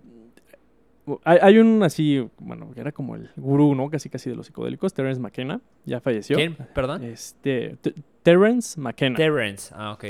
hay, 1.24 1.58
un 1.58 1.82
así, 1.82 2.28
bueno, 2.38 2.72
que 2.72 2.80
era 2.80 2.92
como 2.92 3.16
el 3.16 3.30
gurú, 3.36 3.74
¿no? 3.74 3.90
Casi 3.90 4.08
casi 4.08 4.30
de 4.30 4.36
los 4.36 4.46
psicodélicos, 4.46 4.92
Terence 4.92 5.20
McKenna, 5.20 5.60
ya 5.84 6.00
falleció. 6.00 6.36
¿Quién? 6.36 6.56
Perdón. 6.74 7.04
Este, 7.04 7.76
Terence 8.22 8.80
McKenna. 8.80 9.16
Terence, 9.16 9.74
ah, 9.76 9.92
ok. 9.92 10.04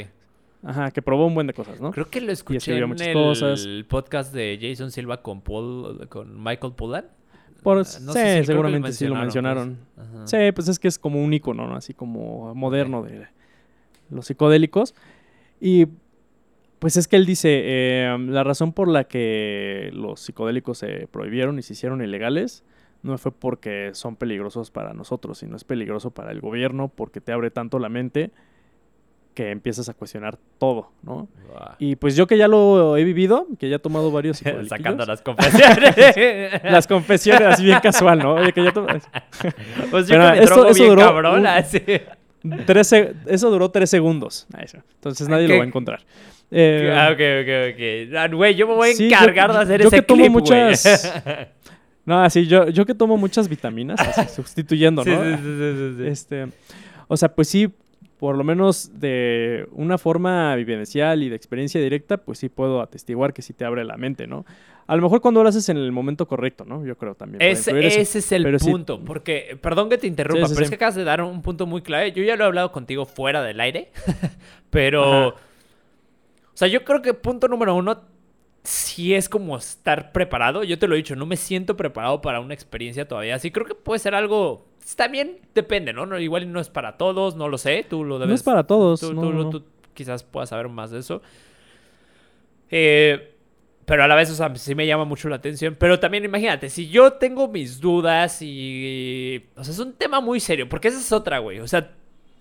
Ajá, 0.62 0.90
que 0.90 1.00
probó 1.00 1.26
un 1.26 1.34
buen 1.34 1.46
de 1.46 1.54
cosas, 1.54 1.80
¿no? 1.80 1.90
Creo 1.90 2.10
que 2.10 2.20
lo 2.20 2.32
escuché 2.32 2.76
en 2.76 2.96
el 3.00 3.86
podcast 3.86 4.34
de 4.34 4.58
Jason 4.60 4.90
Silva 4.90 5.22
con 5.22 5.40
Paul, 5.40 6.06
con 6.08 6.42
Michael 6.42 6.74
Pollan. 6.74 7.06
Por, 7.62 7.84
sí, 7.84 8.00
seguramente 8.44 8.92
sí 8.92 9.06
lo 9.06 9.14
mencionaron. 9.14 9.78
Pues. 9.94 10.30
Sí, 10.30 10.52
pues 10.54 10.68
es 10.68 10.78
que 10.78 10.88
es 10.88 10.98
como 10.98 11.22
un 11.22 11.32
icono, 11.32 11.66
¿no? 11.66 11.76
Así 11.76 11.94
como 11.94 12.54
moderno 12.54 13.02
de 13.02 13.26
los 14.10 14.26
psicodélicos. 14.26 14.94
Y 15.60 15.86
pues 16.80 16.96
es 16.96 17.06
que 17.06 17.16
él 17.16 17.26
dice, 17.26 18.04
em, 18.04 18.30
la 18.30 18.42
razón 18.42 18.72
por 18.72 18.88
la 18.88 19.04
que 19.04 19.90
los 19.92 20.20
psicodélicos 20.20 20.78
se 20.78 21.06
prohibieron 21.06 21.58
y 21.58 21.62
se 21.62 21.74
hicieron 21.74 22.02
ilegales 22.02 22.64
no 23.02 23.16
fue 23.18 23.32
porque 23.32 23.90
son 23.92 24.16
peligrosos 24.16 24.70
para 24.70 24.92
nosotros, 24.92 25.38
sino 25.38 25.56
es 25.56 25.64
peligroso 25.64 26.10
para 26.10 26.32
el 26.32 26.40
gobierno 26.40 26.88
porque 26.88 27.20
te 27.20 27.32
abre 27.32 27.50
tanto 27.50 27.78
la 27.78 27.88
mente 27.88 28.30
que 29.34 29.50
empiezas 29.50 29.88
a 29.88 29.94
cuestionar 29.94 30.38
todo, 30.58 30.90
¿no? 31.02 31.28
Y 31.78 31.96
pues 31.96 32.16
yo 32.16 32.26
que 32.26 32.36
ya 32.36 32.48
lo 32.48 32.96
he 32.96 33.04
vivido, 33.04 33.46
que 33.58 33.68
ya 33.68 33.76
he 33.76 33.78
tomado 33.78 34.10
varios 34.10 34.38
Sacando 34.68 35.06
las 35.06 35.22
confesiones. 35.22 35.94
las 36.64 36.86
confesiones, 36.86 37.48
así 37.48 37.64
bien 37.64 37.80
casual, 37.80 38.18
¿no? 38.18 38.34
Oye, 38.34 38.52
que 38.52 38.64
ya 38.64 38.72
Pues 39.90 40.08
yo 40.08 40.14
que 40.14 40.18
me 40.18 40.42
eso, 40.42 40.66
eso 40.66 40.74
bien 40.74 40.88
duró 40.88 41.02
cabrón, 41.02 41.46
así. 41.46 41.82
eso 43.26 43.50
duró 43.50 43.70
tres 43.70 43.88
segundos. 43.90 44.46
Entonces 44.94 45.28
nadie 45.28 45.46
lo 45.46 45.56
va 45.56 45.64
a 45.64 45.66
encontrar. 45.66 46.00
Eh, 46.50 46.92
ah, 46.94 47.10
ok, 47.12 47.20
ok, 47.42 47.74
ok. 47.74 48.16
Ah, 48.16 48.28
güey, 48.28 48.54
yo 48.54 48.66
me 48.66 48.74
voy 48.74 48.88
a 48.88 48.92
encargar 48.92 49.52
de 49.52 49.58
hacer 49.58 49.82
yo 49.82 49.88
ese 49.88 49.96
que 49.96 50.02
tomo 50.02 50.28
muchas... 50.28 51.22
no, 52.04 52.22
así, 52.22 52.46
yo, 52.46 52.68
yo 52.68 52.84
que 52.84 52.94
tomo 52.94 53.16
muchas 53.16 53.48
vitaminas, 53.48 54.00
así, 54.00 54.28
sustituyendo, 54.34 55.04
¿no? 55.04 55.22
Sí, 55.22 55.42
sí, 55.42 55.94
sí, 55.96 56.06
Este, 56.06 56.46
o 57.06 57.16
sea, 57.16 57.32
pues 57.34 57.48
sí, 57.48 57.72
por 58.18 58.36
lo 58.36 58.44
menos 58.44 58.90
de 59.00 59.66
una 59.72 59.96
forma 59.96 60.54
vivencial 60.56 61.22
y 61.22 61.28
de 61.28 61.36
experiencia 61.36 61.80
directa, 61.80 62.18
pues 62.18 62.38
sí 62.38 62.48
puedo 62.48 62.82
atestiguar 62.82 63.32
que 63.32 63.42
sí 63.42 63.52
te 63.52 63.64
abre 63.64 63.84
la 63.84 63.96
mente, 63.96 64.26
¿no? 64.26 64.44
A 64.86 64.96
lo 64.96 65.02
mejor 65.02 65.20
cuando 65.20 65.42
lo 65.42 65.48
haces 65.48 65.68
en 65.68 65.76
el 65.76 65.92
momento 65.92 66.26
correcto, 66.26 66.64
¿no? 66.64 66.84
Yo 66.84 66.98
creo 66.98 67.14
también. 67.14 67.40
Ese, 67.40 67.78
ese 67.86 68.18
es 68.18 68.32
el 68.32 68.58
punto, 68.58 69.00
porque, 69.04 69.56
perdón 69.62 69.88
que 69.88 69.98
te 69.98 70.08
interrumpa, 70.08 70.48
pero 70.48 70.62
es 70.62 70.68
que 70.68 70.74
acabas 70.74 70.96
de 70.96 71.04
dar 71.04 71.22
un 71.22 71.42
punto 71.42 71.64
muy 71.64 71.80
clave. 71.80 72.10
Yo 72.12 72.24
ya 72.24 72.34
lo 72.34 72.42
he 72.42 72.46
hablado 72.48 72.72
contigo 72.72 73.06
fuera 73.06 73.40
del 73.42 73.60
aire, 73.60 73.92
pero... 74.70 75.36
sea, 76.60 76.68
yo 76.68 76.84
creo 76.84 77.00
que 77.00 77.14
punto 77.14 77.48
número 77.48 77.74
uno, 77.74 78.02
si 78.62 79.14
es 79.14 79.28
como 79.28 79.56
estar 79.56 80.12
preparado. 80.12 80.62
Yo 80.62 80.78
te 80.78 80.86
lo 80.86 80.94
he 80.94 80.98
dicho, 80.98 81.16
no 81.16 81.24
me 81.24 81.36
siento 81.36 81.76
preparado 81.76 82.20
para 82.20 82.40
una 82.40 82.52
experiencia 82.52 83.08
todavía. 83.08 83.34
Así 83.34 83.50
creo 83.50 83.66
que 83.66 83.74
puede 83.74 83.98
ser 83.98 84.14
algo. 84.14 84.66
También 84.94 85.38
depende, 85.54 85.92
¿no? 85.92 86.18
Igual 86.18 86.52
no 86.52 86.60
es 86.60 86.68
para 86.68 86.98
todos, 86.98 87.34
no 87.34 87.48
lo 87.48 87.56
sé. 87.56 87.86
Tú 87.88 88.04
lo 88.04 88.18
debes. 88.18 88.28
No 88.28 88.34
es 88.34 88.42
para 88.42 88.64
todos. 88.64 89.00
Tú, 89.00 89.64
quizás 89.94 90.22
puedas 90.22 90.50
saber 90.50 90.68
más 90.68 90.90
de 90.90 90.98
eso. 90.98 91.22
Eh, 92.70 93.34
pero 93.86 94.04
a 94.04 94.08
la 94.08 94.14
vez, 94.14 94.30
o 94.30 94.34
sea, 94.34 94.54
sí 94.56 94.74
me 94.74 94.86
llama 94.86 95.04
mucho 95.04 95.30
la 95.30 95.36
atención. 95.36 95.76
Pero 95.78 95.98
también 95.98 96.24
imagínate, 96.24 96.68
si 96.68 96.88
yo 96.88 97.14
tengo 97.14 97.48
mis 97.48 97.80
dudas 97.80 98.42
y. 98.42 99.46
O 99.56 99.64
sea, 99.64 99.72
es 99.72 99.78
un 99.78 99.94
tema 99.94 100.20
muy 100.20 100.40
serio. 100.40 100.68
Porque 100.68 100.88
esa 100.88 101.00
es 101.00 101.10
otra, 101.10 101.38
güey. 101.38 101.60
O 101.60 101.68
sea, 101.68 101.92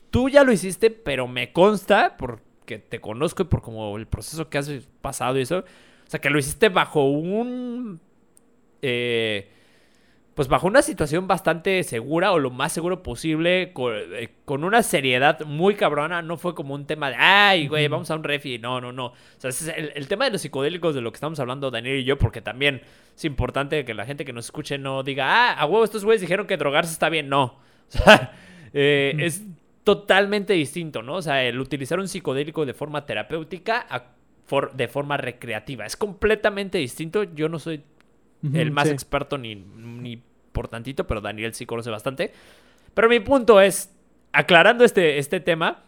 tú 0.10 0.28
ya 0.28 0.44
lo 0.44 0.52
hiciste, 0.52 0.92
pero 0.92 1.28
me 1.28 1.54
consta, 1.54 2.18
por 2.18 2.49
que 2.70 2.78
te 2.78 3.02
conozco 3.02 3.42
y 3.42 3.46
por 3.48 3.64
como 3.64 3.98
el 3.98 4.06
proceso 4.06 4.48
que 4.48 4.60
has 4.60 4.70
pasado 5.02 5.40
y 5.40 5.42
eso. 5.42 5.60
O 5.60 6.10
sea, 6.10 6.22
que 6.22 6.30
lo 6.30 6.38
hiciste 6.38 6.70
bajo 6.70 7.10
un... 7.10 8.00
Eh, 8.84 9.50
pues 10.36 10.48
bajo 10.48 10.68
una 10.68 10.84
situación 10.84 11.28
bastante 11.28 11.84
segura 11.84 12.32
o 12.32 12.38
lo 12.38 12.52
más 12.52 12.72
seguro 12.72 13.02
posible, 13.02 13.74
eh, 13.76 14.30
con, 14.46 14.64
una 14.64 14.84
seriedad 14.84 15.42
muy 15.42 15.76
cabrona, 15.76 16.22
no 16.22 16.38
fue 16.38 16.54
como 16.54 16.76
un 16.76 16.86
tema 16.86 17.10
de, 17.10 17.16
ay, 17.18 17.68
güey, 17.68 17.88
vamos 17.88 18.10
a 18.12 18.16
un 18.16 18.24
refi, 18.24 18.60
no, 18.60 18.80
no, 18.80 18.94
no. 18.94 19.08
O 19.08 19.16
sea, 19.38 19.50
es 19.50 19.68
el, 19.68 20.08
tema 20.08 20.26
de 20.26 20.32
los 20.32 20.42
psicodélicos 20.42 20.94
de 20.94 21.02
lo 21.02 21.12
que 21.12 21.16
estamos 21.16 21.40
hablando 21.40 21.72
Daniel 21.72 22.00
y 22.00 22.04
yo, 22.06 22.18
porque 22.20 22.42
también 22.42 22.82
es 23.18 23.26
importante 23.26 23.84
que 23.84 23.94
la 23.96 24.06
gente 24.06 24.24
que 24.24 24.32
nos 24.32 24.46
escuche 24.46 24.78
no 24.78 25.02
diga, 25.02 25.26
ah, 25.28 25.54
a 25.60 25.66
huevo, 25.66 25.84
estos 25.84 26.06
güeyes 26.06 26.22
dijeron 26.22 26.46
que 26.46 26.56
drogarse 26.56 26.94
está 26.94 27.10
bien, 27.10 27.28
no. 27.28 27.58
O 27.90 27.92
sea, 27.92 28.34
eh, 28.72 29.16
es 29.18 29.44
totalmente 29.90 30.54
distinto, 30.54 31.02
¿no? 31.02 31.16
O 31.16 31.22
sea, 31.24 31.44
el 31.44 31.60
utilizar 31.60 32.00
un 32.00 32.08
psicodélico 32.08 32.64
de 32.64 32.76
forma 32.76 33.08
terapéutica 33.08 33.88
de 34.72 34.88
forma 34.88 35.18
recreativa. 35.18 35.84
Es 35.84 35.98
completamente 35.98 36.78
distinto. 36.78 37.24
Yo 37.24 37.50
no 37.50 37.58
soy 37.58 37.82
el 38.54 38.70
más 38.70 38.88
experto 38.90 39.40
ni, 39.40 39.56
ni 39.56 40.22
por 40.52 40.68
tantito, 40.68 41.08
pero 41.08 41.22
Daniel 41.22 41.56
sí 41.56 41.66
conoce 41.66 41.90
bastante. 41.90 42.32
Pero 42.94 43.10
mi 43.10 43.20
punto 43.20 43.60
es, 43.60 43.92
aclarando 44.32 44.84
este, 44.84 45.18
este 45.18 45.40
tema, 45.40 45.82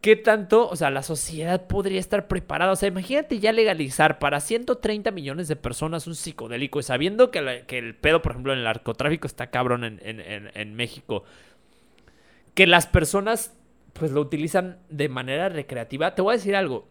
¿qué 0.00 0.16
tanto, 0.16 0.66
o 0.66 0.74
sea, 0.74 0.88
la 0.88 1.02
sociedad 1.02 1.66
podría 1.66 2.00
estar 2.00 2.28
preparada? 2.28 2.72
O 2.72 2.76
sea, 2.76 2.88
imagínate 2.88 3.40
ya 3.40 3.52
legalizar 3.52 4.18
para 4.18 4.40
130 4.40 5.10
millones 5.10 5.48
de 5.48 5.56
personas 5.56 6.06
un 6.06 6.14
psicodélico, 6.14 6.80
sabiendo 6.80 7.30
que, 7.30 7.64
que 7.66 7.76
el 7.76 7.94
pedo, 7.94 8.22
por 8.22 8.32
ejemplo, 8.32 8.54
en 8.54 8.60
el 8.60 8.64
narcotráfico 8.64 9.26
está 9.26 9.50
cabrón 9.50 9.84
en, 9.84 10.00
en, 10.02 10.50
en 10.54 10.74
México 10.74 11.24
que 12.54 12.66
las 12.66 12.86
personas 12.86 13.56
pues 13.92 14.10
lo 14.10 14.20
utilizan 14.20 14.78
de 14.88 15.08
manera 15.08 15.48
recreativa. 15.48 16.14
Te 16.14 16.22
voy 16.22 16.34
a 16.34 16.36
decir 16.36 16.56
algo. 16.56 16.88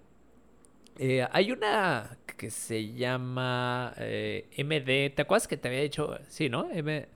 Eh, 0.97 1.25
hay 1.31 1.51
una 1.51 2.17
que 2.37 2.49
se 2.49 2.93
llama 2.93 3.93
eh, 3.97 4.47
MD. 4.57 5.15
¿Te 5.15 5.21
acuerdas 5.21 5.47
que 5.47 5.57
te 5.57 5.67
había 5.67 5.81
dicho? 5.81 6.17
Sí, 6.27 6.49
¿no? 6.49 6.69
M 6.71 7.07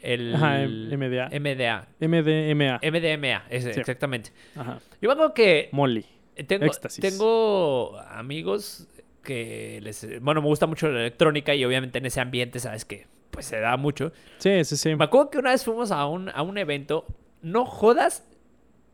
el 0.00 0.34
Ajá, 0.34 0.58
MDA. 0.60 1.28
MDA. 1.40 1.88
MDMA. 2.00 2.80
MDMA, 2.82 3.44
exactamente. 3.50 4.30
Ajá. 4.54 4.78
Yo 5.00 5.08
me 5.08 5.12
acuerdo 5.12 5.34
que... 5.34 5.68
Molly. 5.72 6.06
Tengo, 6.46 6.70
tengo 7.00 7.98
amigos 8.08 8.86
que 9.24 9.80
les... 9.82 10.20
Bueno, 10.22 10.40
me 10.40 10.46
gusta 10.46 10.68
mucho 10.68 10.88
la 10.88 11.00
electrónica 11.00 11.52
y 11.54 11.64
obviamente 11.64 11.98
en 11.98 12.06
ese 12.06 12.20
ambiente, 12.20 12.60
¿sabes 12.60 12.84
que 12.84 13.08
Pues 13.32 13.46
se 13.46 13.58
da 13.58 13.76
mucho. 13.76 14.12
Sí, 14.38 14.64
sí, 14.64 14.76
sí. 14.76 14.94
Me 14.94 15.04
acuerdo 15.04 15.30
que 15.30 15.38
una 15.38 15.50
vez 15.50 15.64
fuimos 15.64 15.90
a 15.90 16.06
un, 16.06 16.28
a 16.28 16.42
un 16.42 16.58
evento 16.58 17.04
no 17.42 17.64
jodas 17.64 18.24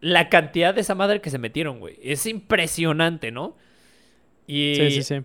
la 0.00 0.28
cantidad 0.28 0.74
de 0.74 0.82
esa 0.82 0.94
madre 0.94 1.20
que 1.20 1.30
se 1.30 1.38
metieron, 1.38 1.80
güey. 1.80 1.98
Es 2.02 2.26
impresionante, 2.26 3.30
¿no? 3.30 3.56
Y, 4.46 4.74
sí, 4.76 4.90
sí, 4.90 5.02
sí. 5.02 5.22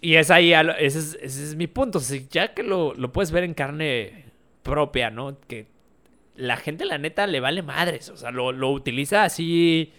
Y 0.00 0.14
es 0.14 0.30
ahí, 0.30 0.52
ese 0.78 1.18
es, 1.24 1.56
mi 1.56 1.66
punto. 1.66 2.00
ya 2.30 2.54
que 2.54 2.62
lo, 2.62 2.94
puedes 3.12 3.32
ver 3.32 3.42
en 3.42 3.54
carne 3.54 4.26
propia, 4.62 5.10
¿no? 5.10 5.36
Que 5.48 5.66
la 6.36 6.56
gente, 6.56 6.84
la 6.84 6.98
neta, 6.98 7.26
le 7.26 7.40
vale 7.40 7.62
madres. 7.62 8.08
O 8.10 8.16
sea, 8.16 8.30
lo, 8.30 8.70
utiliza 8.70 9.24
así. 9.24 9.92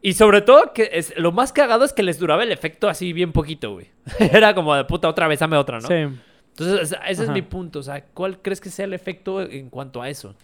Y 0.00 0.14
sobre 0.14 0.40
todo, 0.40 0.72
que 0.72 0.88
es, 0.94 1.14
lo 1.18 1.32
más 1.32 1.52
cagado 1.52 1.84
es 1.84 1.92
que 1.92 2.02
les 2.02 2.18
duraba 2.18 2.44
el 2.44 2.52
efecto 2.52 2.88
así 2.88 3.12
bien 3.12 3.32
poquito, 3.32 3.72
güey. 3.72 3.88
Era 4.18 4.54
como 4.54 4.74
de 4.74 4.84
puta, 4.84 5.08
otra 5.08 5.28
vez 5.28 5.40
dame 5.40 5.58
otra, 5.58 5.80
¿no? 5.80 5.88
Sí. 5.88 6.18
Entonces, 6.56 6.96
ese 7.06 7.24
es 7.24 7.28
mi 7.30 7.42
punto. 7.42 7.80
O 7.80 7.82
sea, 7.82 8.02
¿cuál 8.06 8.40
crees 8.40 8.60
que 8.60 8.70
sea 8.70 8.86
el 8.86 8.94
efecto 8.94 9.42
en 9.42 9.68
cuanto 9.68 10.00
a 10.00 10.08
eso? 10.08 10.34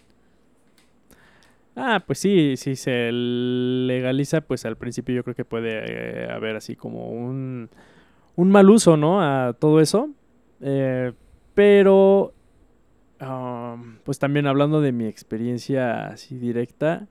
Ah, 1.75 2.03
pues 2.05 2.19
sí, 2.19 2.57
si 2.57 2.75
se 2.75 3.11
legaliza, 3.11 4.41
pues 4.41 4.65
al 4.65 4.75
principio 4.75 5.15
yo 5.15 5.23
creo 5.23 5.35
que 5.35 5.45
puede 5.45 6.25
eh, 6.25 6.29
haber 6.29 6.55
así 6.57 6.75
como 6.75 7.09
un, 7.09 7.69
un 8.35 8.51
mal 8.51 8.69
uso, 8.69 8.97
¿no? 8.97 9.21
A 9.21 9.53
todo 9.53 9.79
eso. 9.79 10.09
Eh, 10.59 11.13
pero, 11.53 12.33
pues 14.03 14.19
también 14.19 14.47
hablando 14.47 14.81
de 14.81 14.91
mi 14.91 15.05
experiencia 15.05 16.07
así 16.07 16.37
directa 16.37 17.07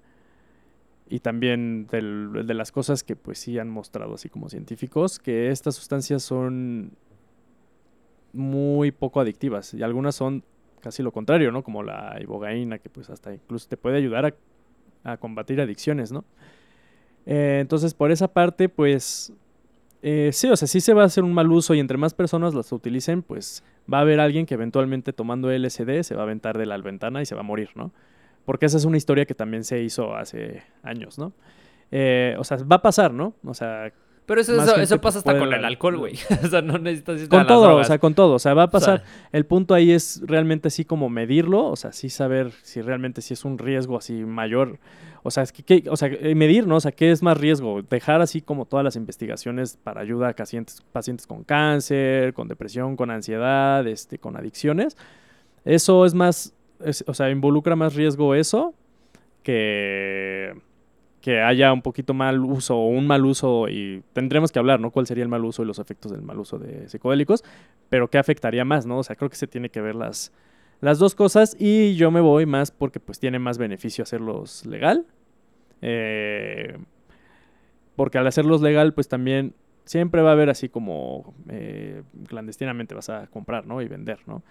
y 1.09 1.21
también 1.21 1.87
de 1.89 2.55
las 2.55 2.71
cosas 2.73 3.03
que 3.03 3.17
pues 3.17 3.39
sí 3.39 3.59
han 3.59 3.69
mostrado 3.69 4.15
así 4.15 4.29
como 4.29 4.49
científicos, 4.49 5.19
que 5.19 5.51
estas 5.51 5.75
sustancias 5.75 6.23
son 6.23 6.93
muy 8.33 8.93
poco 8.93 9.21
adictivas 9.21 9.75
y 9.75 9.83
algunas 9.83 10.15
son 10.15 10.45
casi 10.81 11.03
lo 11.03 11.13
contrario, 11.13 11.51
¿no? 11.53 11.63
Como 11.63 11.83
la 11.83 12.17
ibogaína, 12.21 12.79
que 12.79 12.89
pues 12.89 13.11
hasta 13.11 13.35
incluso 13.35 13.69
te 13.69 13.77
puede 13.77 13.97
ayudar 13.97 14.25
a 14.27 14.35
a 15.05 15.17
combatir 15.17 15.61
adicciones, 15.61 16.13
¿no? 16.13 16.25
Eh, 17.27 17.59
entonces, 17.61 17.95
por 17.95 18.11
esa 18.11 18.29
parte, 18.29 18.69
pues, 18.69 19.33
eh, 20.03 20.31
sí, 20.33 20.49
o 20.49 20.57
sea, 20.57 20.67
sí 20.67 20.81
se 20.81 20.95
va 20.95 21.03
a 21.03 21.07
hacer 21.07 21.25
un 21.25 21.33
mal 21.33 21.51
uso 21.51 21.75
y 21.75 21.81
entre 21.81 21.99
más 21.99 22.15
personas 22.15 22.55
las 22.55 22.73
utilicen, 22.73 23.23
pues 23.23 23.63
va 23.93 23.99
a 23.99 24.01
haber 24.03 24.21
alguien 24.21 24.47
que 24.47 24.55
eventualmente 24.55 25.13
tomando 25.13 25.51
LSD 25.51 26.03
se 26.03 26.15
va 26.15 26.23
a 26.23 26.25
aventar 26.25 26.57
de 26.57 26.67
la 26.67 26.79
ventana 26.79 27.21
y 27.21 27.27
se 27.27 27.35
va 27.35 27.41
a 27.41 27.45
morir, 27.45 27.71
¿no? 27.75 27.93
Porque 28.45 28.67
esa 28.67 28.79
es 28.79 28.85
una 28.85 28.97
historia 28.97 29.27
que 29.27 29.35
también 29.35 29.65
se 29.65 29.83
hizo 29.83 30.17
hace 30.17 30.63
años, 30.83 31.19
¿no? 31.19 31.33
Eh, 31.91 32.35
o 32.39 32.45
sea, 32.45 32.59
va 32.59 32.77
a 32.77 32.83
pasar, 32.83 33.13
¿no? 33.13 33.35
O 33.45 33.53
sea, 33.53 33.93
Pero 34.31 34.43
eso, 34.43 34.63
eso, 34.63 34.77
eso 34.77 35.01
pasa 35.01 35.19
hasta 35.19 35.37
con 35.37 35.53
el 35.53 35.65
alcohol, 35.65 35.99
güey. 35.99 36.15
o 36.45 36.47
sea, 36.47 36.63
no 36.63 36.79
necesitas 36.79 37.29
con 37.29 37.49
todo, 37.49 37.75
o 37.79 37.83
sea, 37.83 37.99
con 37.99 38.15
todo, 38.15 38.35
o 38.35 38.39
sea, 38.39 38.55
va 38.55 38.63
a 38.63 38.67
O 38.67 38.69
sea, 38.71 38.79
pasar. 38.99 39.03
el 39.33 39.45
punto 39.45 39.75
ahí 39.75 39.91
es 39.91 40.23
realmente 40.25 40.69
así 40.69 40.85
como 40.85 41.09
medirlo, 41.09 41.67
o 41.67 41.75
sea, 41.75 41.91
sí 41.93 42.11
saber 42.11 42.53
si 42.63 42.81
realmente 42.81 43.23
si 43.23 43.35
es 43.35 43.45
un 43.45 43.59
riesgo 43.59 43.99
así 43.99 44.13
mayor, 44.25 44.79
o 45.25 45.33
sea, 45.33 45.43
es 45.43 45.51
que, 45.51 45.65
que- 45.65 45.91
o 45.91 45.97
sea, 45.97 46.09
eh, 46.13 46.37
medir, 46.37 46.69
¿no? 46.69 46.77
O 46.77 46.81
sea, 46.81 46.93
¿qué 46.93 47.11
es 47.11 47.25
más 47.25 47.39
riesgo? 47.39 47.83
Dejar 47.83 48.21
así 48.21 48.41
como 48.41 48.67
todas 48.67 48.85
las 48.85 48.95
investigaciones 48.95 49.77
para 49.83 50.01
ayuda 50.01 50.29
a 50.29 50.33
pacientes, 50.33 50.81
pacientes 50.93 51.27
con 51.27 51.43
cáncer, 51.43 52.33
con 52.33 52.47
depresión, 52.47 52.95
con 52.95 53.11
ansiedad, 53.11 53.85
este, 53.89 54.19
con 54.21 54.37
adicciones. 54.37 54.97
Eso 55.65 56.05
es 56.07 56.15
más, 56.15 56.55
es- 56.85 57.03
o 57.09 57.15
sea, 57.15 57.31
involucra 57.31 57.75
más 57.75 57.97
riesgo 57.97 58.37
eso 58.37 58.75
que 59.43 60.55
que 61.21 61.41
haya 61.41 61.73
un 61.73 61.83
poquito 61.83 62.15
mal 62.15 62.41
uso 62.41 62.77
o 62.77 62.89
un 62.89 63.07
mal 63.07 63.25
uso 63.27 63.69
y 63.69 64.03
tendremos 64.13 64.53
que 64.53 64.59
hablar, 64.59 64.81
¿no? 64.81 64.91
¿Cuál 64.91 65.07
sería 65.07 65.23
el 65.23 65.29
mal 65.29 65.45
uso 65.45 65.63
y 65.63 65.67
los 65.67 65.79
efectos 65.79 66.13
del 66.13 66.23
mal 66.23 66.39
uso 66.39 66.59
de 66.59 66.89
psicodélicos? 66.89 67.45
Pero 67.89 68.09
¿qué 68.09 68.19
afectaría 68.19 68.65
más, 68.65 68.87
no? 68.87 68.99
O 68.99 69.03
sea, 69.03 69.17
creo 69.17 69.29
que 69.29 69.37
se 69.37 69.47
tiene 69.47 69.69
que 69.69 69.81
ver 69.81 69.95
las, 69.95 70.33
las 70.81 70.99
dos 70.99 71.15
cosas 71.15 71.57
y 71.59 71.95
yo 71.97 72.11
me 72.11 72.21
voy 72.21 72.47
más 72.47 72.71
porque 72.71 73.01
pues 73.01 73.19
tiene 73.19 73.39
más 73.39 73.59
beneficio 73.59 74.03
hacerlos 74.03 74.65
legal. 74.65 75.07
Eh, 75.83 76.79
porque 77.97 78.19
al 78.19 78.27
hacerlos 78.27 78.63
legal 78.63 78.95
pues 78.95 79.09
también 79.09 79.55
siempre 79.85 80.23
va 80.23 80.31
a 80.31 80.33
haber 80.33 80.51
así 80.51 80.69
como 80.69 81.35
eh, 81.49 82.03
clandestinamente 82.29 82.95
vas 82.95 83.11
a 83.11 83.27
comprar, 83.27 83.67
¿no? 83.67 83.83
Y 83.83 83.89
vender, 83.89 84.21
¿no? 84.27 84.43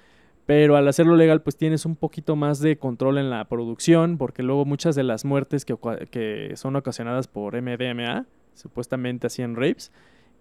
Pero 0.50 0.78
al 0.78 0.88
hacerlo 0.88 1.16
legal, 1.16 1.44
pues 1.44 1.58
tienes 1.58 1.86
un 1.86 1.96
poquito 1.96 2.36
más 2.36 2.60
de 2.60 2.80
control 2.80 3.20
en 3.20 3.30
la 3.30 3.48
producción, 3.48 4.18
porque 4.18 4.42
luego 4.42 4.66
muchas 4.66 4.96
de 4.96 5.04
las 5.04 5.24
muertes 5.24 5.64
que, 5.64 6.54
son 6.56 6.76
ocasionadas 6.76 7.28
por 7.28 7.54
MDMA, 7.62 8.26
supuestamente 8.56 9.28
así 9.28 9.44
en 9.44 9.56
rapes, 9.56 9.92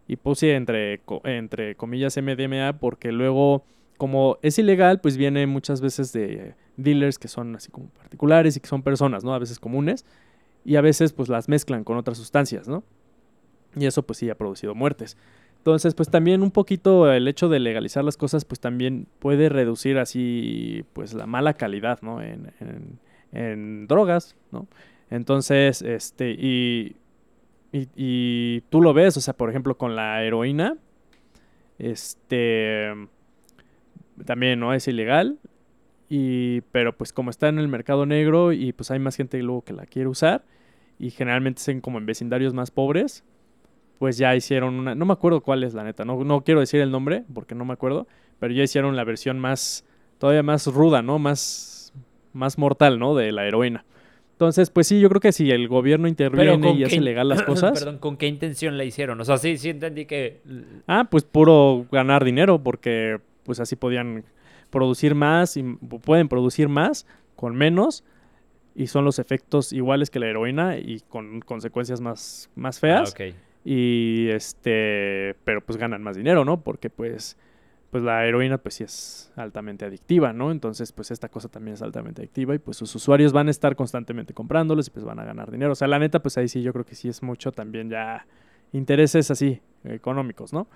y 0.06 0.16
puse 0.16 0.54
entre, 0.54 1.02
entre 1.24 1.74
comillas 1.74 2.16
MDMA, 2.16 2.78
porque 2.78 3.12
luego, 3.12 3.66
como 3.98 4.38
es 4.40 4.58
ilegal, 4.58 4.98
pues 5.02 5.18
viene 5.18 5.46
muchas 5.46 5.82
veces 5.82 6.14
de 6.14 6.54
dealers 6.78 7.18
que 7.18 7.28
son 7.28 7.54
así 7.56 7.70
como 7.70 7.90
particulares 7.90 8.56
y 8.56 8.60
que 8.60 8.68
son 8.68 8.82
personas, 8.82 9.24
¿no? 9.24 9.34
A 9.34 9.38
veces 9.38 9.58
comunes, 9.60 10.06
y 10.64 10.76
a 10.76 10.80
veces 10.80 11.12
pues 11.12 11.28
las 11.28 11.50
mezclan 11.50 11.84
con 11.84 11.98
otras 11.98 12.16
sustancias, 12.16 12.66
¿no? 12.66 12.82
Y 13.76 13.84
eso 13.84 14.02
pues 14.04 14.18
sí 14.18 14.30
ha 14.30 14.38
producido 14.38 14.74
muertes. 14.74 15.18
Entonces, 15.58 15.94
pues 15.94 16.08
también 16.10 16.42
un 16.42 16.50
poquito 16.50 17.12
el 17.12 17.28
hecho 17.28 17.48
de 17.48 17.58
legalizar 17.60 18.04
las 18.04 18.16
cosas, 18.16 18.44
pues 18.44 18.60
también 18.60 19.06
puede 19.18 19.48
reducir 19.48 19.98
así, 19.98 20.84
pues 20.94 21.12
la 21.14 21.26
mala 21.26 21.54
calidad, 21.54 22.00
¿no? 22.02 22.22
En, 22.22 22.52
en- 22.60 22.98
en 23.32 23.86
drogas, 23.86 24.36
¿no? 24.52 24.66
Entonces, 25.10 25.82
este, 25.82 26.30
y, 26.30 26.96
y, 27.72 27.88
y 27.96 28.62
tú 28.70 28.80
lo 28.80 28.94
ves, 28.94 29.16
o 29.18 29.20
sea, 29.20 29.34
por 29.34 29.50
ejemplo, 29.50 29.76
con 29.76 29.94
la 29.96 30.22
heroína, 30.24 30.76
este, 31.78 32.88
también, 34.24 34.60
¿no? 34.60 34.74
Es 34.74 34.88
ilegal, 34.88 35.38
y, 36.08 36.62
pero 36.72 36.96
pues 36.96 37.12
como 37.12 37.30
está 37.30 37.48
en 37.48 37.58
el 37.58 37.68
mercado 37.68 38.06
negro 38.06 38.52
y 38.52 38.72
pues 38.72 38.90
hay 38.90 38.98
más 38.98 39.16
gente 39.16 39.42
luego 39.42 39.62
que 39.62 39.72
la 39.72 39.86
quiere 39.86 40.08
usar, 40.08 40.44
y 40.98 41.10
generalmente 41.10 41.62
son 41.62 41.80
como 41.80 41.98
en 41.98 42.06
vecindarios 42.06 42.54
más 42.54 42.70
pobres, 42.70 43.24
pues 43.98 44.16
ya 44.16 44.34
hicieron 44.34 44.74
una, 44.74 44.94
no 44.94 45.04
me 45.04 45.12
acuerdo 45.12 45.40
cuál 45.40 45.64
es 45.64 45.74
la 45.74 45.84
neta, 45.84 46.04
no, 46.04 46.22
no 46.24 46.42
quiero 46.42 46.60
decir 46.60 46.80
el 46.80 46.90
nombre 46.90 47.24
porque 47.34 47.54
no 47.54 47.64
me 47.64 47.72
acuerdo, 47.72 48.06
pero 48.38 48.54
ya 48.54 48.62
hicieron 48.62 48.96
la 48.96 49.04
versión 49.04 49.38
más, 49.38 49.84
todavía 50.18 50.42
más 50.42 50.66
ruda, 50.66 51.02
¿no? 51.02 51.18
Más, 51.18 51.92
más 52.32 52.58
mortal, 52.58 52.98
¿no? 52.98 53.14
De 53.14 53.32
la 53.32 53.46
heroína. 53.46 53.84
Entonces, 54.32 54.70
pues 54.70 54.86
sí, 54.86 55.00
yo 55.00 55.08
creo 55.08 55.20
que 55.20 55.32
si 55.32 55.50
el 55.50 55.66
gobierno 55.66 56.06
interviene 56.06 56.72
y 56.72 56.84
hace 56.84 57.00
legal 57.00 57.28
las 57.28 57.42
cosas, 57.44 57.76
Perdón, 57.76 57.98
¿con 57.98 58.16
qué 58.16 58.28
intención 58.28 58.78
la 58.78 58.84
hicieron? 58.84 59.20
O 59.20 59.24
sea, 59.24 59.36
sí, 59.36 59.58
sí 59.58 59.70
entendí 59.70 60.06
que... 60.06 60.42
ah, 60.86 61.08
pues 61.10 61.24
puro 61.24 61.86
ganar 61.90 62.24
dinero 62.24 62.62
porque 62.62 63.18
pues 63.42 63.58
así 63.58 63.74
podían 63.74 64.24
producir 64.70 65.16
más 65.16 65.56
y 65.56 65.64
pueden 66.04 66.28
producir 66.28 66.68
más 66.68 67.04
con 67.34 67.56
menos 67.56 68.04
y 68.76 68.86
son 68.86 69.04
los 69.04 69.18
efectos 69.18 69.72
iguales 69.72 70.08
que 70.08 70.20
la 70.20 70.28
heroína 70.28 70.76
y 70.76 71.00
con 71.08 71.40
consecuencias 71.40 72.00
más, 72.00 72.48
más 72.54 72.78
feas. 72.78 73.12
Ah, 73.18 73.24
ok. 73.24 73.34
Y 73.70 74.30
este, 74.30 75.36
pero 75.44 75.60
pues 75.60 75.76
ganan 75.76 76.02
más 76.02 76.16
dinero, 76.16 76.42
¿no? 76.42 76.62
Porque 76.62 76.88
pues, 76.88 77.36
pues 77.90 78.02
la 78.02 78.24
heroína 78.24 78.56
pues 78.56 78.76
sí 78.76 78.84
es 78.84 79.30
altamente 79.36 79.84
adictiva, 79.84 80.32
¿no? 80.32 80.50
Entonces 80.50 80.90
pues 80.90 81.10
esta 81.10 81.28
cosa 81.28 81.50
también 81.50 81.74
es 81.74 81.82
altamente 81.82 82.22
adictiva 82.22 82.54
y 82.54 82.60
pues 82.60 82.78
sus 82.78 82.94
usuarios 82.94 83.34
van 83.34 83.48
a 83.48 83.50
estar 83.50 83.76
constantemente 83.76 84.32
comprándolos 84.32 84.86
y 84.86 84.90
pues 84.90 85.04
van 85.04 85.18
a 85.18 85.24
ganar 85.26 85.50
dinero. 85.50 85.72
O 85.72 85.74
sea, 85.74 85.86
la 85.86 85.98
neta 85.98 86.22
pues 86.22 86.38
ahí 86.38 86.48
sí 86.48 86.62
yo 86.62 86.72
creo 86.72 86.86
que 86.86 86.94
sí 86.94 87.10
es 87.10 87.22
mucho 87.22 87.52
también 87.52 87.90
ya 87.90 88.26
intereses 88.72 89.30
así, 89.30 89.60
económicos, 89.84 90.54
¿no? 90.54 90.66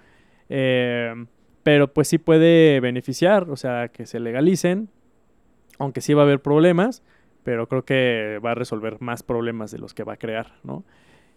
Eh, 0.51 1.15
pero 1.63 1.95
pues 1.95 2.09
sí 2.09 2.19
puede 2.19 2.79
beneficiar, 2.81 3.49
o 3.49 3.57
sea, 3.57 3.89
que 3.89 4.05
se 4.05 4.21
legalicen, 4.21 4.91
aunque 5.79 6.03
sí 6.03 6.13
va 6.13 6.21
a 6.21 6.25
haber 6.27 6.43
problemas, 6.43 7.03
pero 7.43 7.69
creo 7.69 7.87
que 7.87 8.39
va 8.45 8.51
a 8.51 8.55
resolver 8.55 9.01
más 9.01 9.23
problemas 9.23 9.71
de 9.71 9.79
los 9.79 9.95
que 9.95 10.05
va 10.05 10.13
a 10.13 10.19
crear, 10.19 10.57
¿no? 10.63 10.85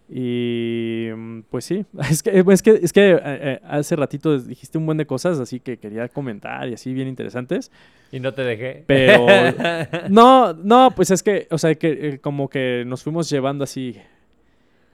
Y 0.08 1.10
pues 1.50 1.66
sí, 1.66 1.86
es 2.10 2.22
que, 2.24 2.44
es 2.48 2.62
que, 2.62 2.80
es 2.82 2.94
que 2.94 3.12
eh, 3.14 3.20
eh, 3.24 3.60
hace 3.68 3.96
ratito 3.96 4.38
dijiste 4.40 4.78
un 4.78 4.86
buen 4.86 4.98
de 4.98 5.06
cosas, 5.08 5.40
así 5.40 5.60
que 5.60 5.78
quería 5.78 6.08
comentar 6.10 6.68
y 6.70 6.74
así 6.74 6.94
bien 6.94 7.08
interesantes. 7.08 7.72
Y 8.12 8.20
no 8.20 8.34
te 8.34 8.44
dejé. 8.44 8.84
Pero- 8.86 9.26
No, 10.10 10.54
no, 10.54 10.92
pues 10.96 11.12
es 11.12 11.24
que, 11.24 11.48
o 11.50 11.58
sea, 11.58 11.74
que 11.76 11.90
eh, 12.10 12.20
como 12.20 12.50
que 12.50 12.84
nos 12.86 13.04
fuimos 13.04 13.30
llevando 13.30 13.64
así 13.64 13.98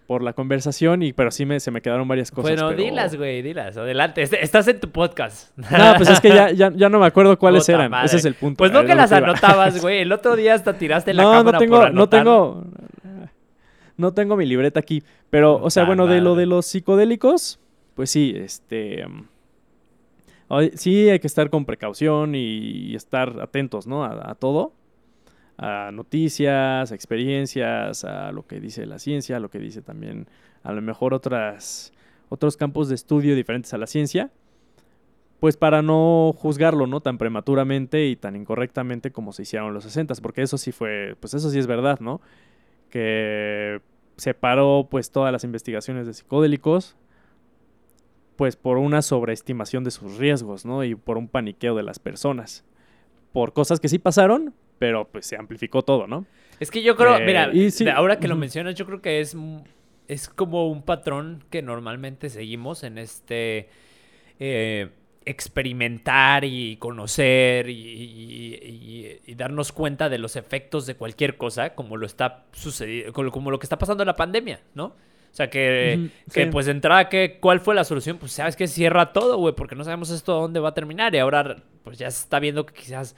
por 0.08 0.24
la 0.24 0.34
conversación 0.34 1.04
y 1.04 1.14
pero 1.14 1.32
sí 1.32 1.46
me, 1.46 1.60
se 1.62 1.72
me 1.72 1.82
quedaron 1.82 2.06
varias 2.08 2.32
cosas. 2.32 2.52
bueno, 2.52 2.70
pero- 2.70 2.82
dilas, 2.84 3.16
güey, 3.16 3.42
dilas. 3.42 3.78
Adelante. 3.78 4.22
Est- 4.22 4.34
Estás 4.34 4.68
en 4.70 4.80
tu 4.80 4.90
podcast. 4.92 5.56
No, 5.58 5.94
pues 5.98 6.10
es 6.10 6.20
que 6.22 6.30
ya, 6.30 6.52
ya, 6.52 6.72
ya 6.74 6.90
no 6.90 7.00
me 7.00 7.06
acuerdo 7.06 7.38
cuáles 7.38 7.64
Puta 7.64 7.74
eran. 7.74 7.92
madre. 7.92 8.06
Ese 8.08 8.18
es 8.18 8.26
el 8.26 8.36
punto. 8.36 8.58
Pues 8.58 8.72
no 8.72 8.86
que 8.86 8.96
las 8.96 9.12
anotabas, 9.12 9.82
güey. 9.82 10.00
El 10.00 10.12
otro 10.12 10.36
día 10.36 10.54
hasta 10.54 10.74
tiraste 10.78 11.14
la 11.14 11.24
No, 11.24 11.32
cámara 11.32 11.52
no 11.58 11.60
tengo, 11.60 11.80
por 11.80 11.94
no 11.94 12.10
tengo, 12.10 12.64
no 14.02 14.14
tengo 14.14 14.36
mi 14.36 14.46
libreta 14.46 14.80
aquí. 14.80 15.04
Pero, 15.30 15.62
o 15.62 15.70
sea, 15.70 15.86
bueno, 15.86 16.08
de 16.08 16.20
lo 16.20 16.36
de 16.36 16.46
los 16.46 16.66
psicodélicos, 16.66 17.60
pues 17.96 18.10
sí, 18.10 18.34
este, 18.36 19.08
mm, 19.08 19.28
sí 20.76 21.10
hay 21.10 21.20
que 21.20 21.28
estar 21.28 21.50
con 21.50 21.66
precaución 21.66 22.36
y, 22.36 22.94
estar 22.96 23.40
atentos, 23.42 23.88
¿no? 23.88 24.04
A, 24.04 24.32
a 24.32 24.36
todo, 24.36 24.74
a 25.58 25.92
noticias, 25.94 26.92
a 26.92 26.96
experiencias, 26.96 28.04
a 28.04 28.32
lo 28.32 28.46
que 28.46 28.60
dice 28.60 28.86
la 28.86 29.00
ciencia, 29.00 29.38
a 29.38 29.40
lo 29.40 29.50
que 29.50 29.60
dice 29.60 29.82
también, 29.82 30.28
a 30.64 30.74
lo 30.74 30.82
mejor 30.82 31.14
otras, 31.14 31.94
otros 32.30 32.58
campos 32.58 32.90
de 32.90 32.96
estudio 32.96 33.36
diferentes 33.36 33.74
a 33.74 33.78
la 33.78 33.88
ciencia. 33.88 34.32
Pues 35.40 35.58
para 35.58 35.82
no 35.82 36.36
juzgarlo, 36.38 36.86
¿no? 36.86 37.02
Tan 37.02 37.18
prematuramente 37.18 38.06
y 38.06 38.16
tan 38.16 38.36
incorrectamente 38.36 39.12
como 39.12 39.34
se 39.34 39.42
hicieron 39.42 39.70
en 39.70 39.74
los 39.74 39.84
60 39.86 40.14
porque 40.22 40.44
eso 40.44 40.58
sí 40.58 40.72
fue, 40.72 41.16
pues 41.20 41.34
eso 41.34 41.50
sí 41.50 41.58
es 41.58 41.66
verdad, 41.66 42.00
¿no? 42.00 42.22
Que 42.92 43.82
separó 44.18 44.88
pues 44.90 45.12
todas 45.12 45.32
las 45.32 45.44
investigaciones 45.44 46.06
de 46.08 46.14
psicodélicos 46.14 46.96
pues 48.36 48.56
por 48.56 48.78
una 48.78 49.02
sobreestimación 49.02 49.84
de 49.84 49.92
sus 49.92 50.18
riesgos, 50.18 50.66
¿no? 50.66 50.84
Y 50.84 50.96
por 50.96 51.18
un 51.18 51.28
paniqueo 51.28 51.76
de 51.76 51.84
las 51.84 52.00
personas. 52.00 52.64
Por 53.34 53.54
cosas 53.54 53.80
que 53.80 53.88
sí 53.88 54.00
pasaron, 54.00 54.54
pero 54.80 55.08
pues 55.08 55.26
se 55.28 55.36
amplificó 55.36 55.84
todo, 55.84 56.08
¿no? 56.08 56.26
Es 56.60 56.72
que 56.72 56.82
yo 56.82 56.96
creo, 56.96 57.18
Eh, 57.18 57.26
mira, 57.26 57.52
y 57.54 57.70
sí, 57.72 57.86
de- 57.86 57.92
ahora 57.92 58.20
que 58.20 58.28
lo 58.28 58.36
mencionas, 58.36 58.76
yo 58.76 58.86
creo 58.88 59.02
que 59.02 59.20
es, 59.22 59.36
m- 59.36 59.64
es 60.08 60.28
como 60.28 60.68
un 60.70 60.82
patrón 60.82 61.44
que 61.52 61.62
normalmente 61.62 62.30
seguimos 62.30 62.84
en 62.84 62.98
este 62.98 63.70
eh, 64.40 64.90
experimentar 65.26 66.44
y 66.46 66.78
conocer 66.78 67.70
y, 67.70 67.74
y- 67.74 68.56
y- 69.26 69.32
y 69.32 69.36
darnos 69.36 69.72
cuenta 69.72 70.10
de 70.10 70.18
los 70.18 70.36
efectos 70.36 70.86
de 70.86 70.96
cualquier 70.96 71.38
cosa, 71.38 71.76
como 71.76 71.98
lo 71.98 72.06
está 72.06 72.46
sucediendo, 72.54 73.14
como, 73.32 73.52
lo 73.52 73.60
que 73.60 73.66
está 73.66 73.78
pasando 73.78 74.04
en 74.04 74.08
la 74.08 74.16
pandemia, 74.16 74.62
¿no? 74.74 74.86
O 74.86 75.34
sea, 75.34 75.50
que, 75.50 76.10
que 76.34 76.44
sí. 76.46 76.50
pues 76.52 76.66
de 76.66 76.74
entrada, 76.74 77.08
que, 77.08 77.38
¿cuál 77.40 77.62
fue 77.62 77.74
la 77.76 77.86
solución? 77.86 78.18
Pues 78.18 78.34
sabes 78.34 78.56
que 78.58 78.68
cierra 78.68 79.14
todo, 79.14 79.38
güey, 79.38 79.56
porque 79.56 79.76
no 79.76 79.84
sabemos 79.86 80.10
esto 80.10 80.34
dónde 80.34 80.60
va 80.60 80.70
a 80.70 80.74
terminar 80.74 81.16
y 81.16 81.20
ahora 81.20 81.56
pues 81.84 81.98
ya 81.98 82.12
se 82.12 82.24
está 82.24 82.40
viendo 82.40 82.66
que 82.66 82.74
quizás 82.74 83.16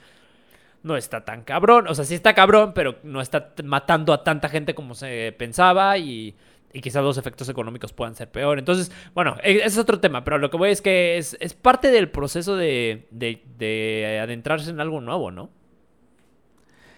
no 0.84 0.96
está 0.96 1.24
tan 1.24 1.42
cabrón. 1.42 1.88
O 1.88 1.94
sea, 1.94 2.04
sí 2.04 2.14
está 2.14 2.34
cabrón, 2.34 2.72
pero 2.74 2.96
no 3.02 3.20
está 3.20 3.52
matando 3.64 4.12
a 4.12 4.22
tanta 4.22 4.48
gente 4.48 4.74
como 4.74 4.94
se 4.94 5.34
pensaba 5.36 5.98
y, 5.98 6.36
y 6.74 6.80
quizás 6.82 7.02
los 7.02 7.16
efectos 7.16 7.48
económicos 7.48 7.92
puedan 7.94 8.14
ser 8.16 8.30
peor. 8.30 8.58
Entonces, 8.58 8.92
bueno, 9.14 9.36
e- 9.42 9.56
ese 9.56 9.66
es 9.66 9.78
otro 9.78 10.00
tema, 10.00 10.24
pero 10.24 10.36
lo 10.38 10.50
que 10.50 10.56
voy 10.58 10.70
es 10.70 10.82
que 10.82 11.16
es, 11.16 11.36
es 11.40 11.54
parte 11.54 11.90
del 11.90 12.10
proceso 12.10 12.56
de, 12.56 13.08
de- 13.10 13.42
de 13.56 14.18
adentrarse 14.22 14.68
en 14.70 14.80
algo 14.80 15.00
nuevo, 15.00 15.30
¿no? 15.30 15.50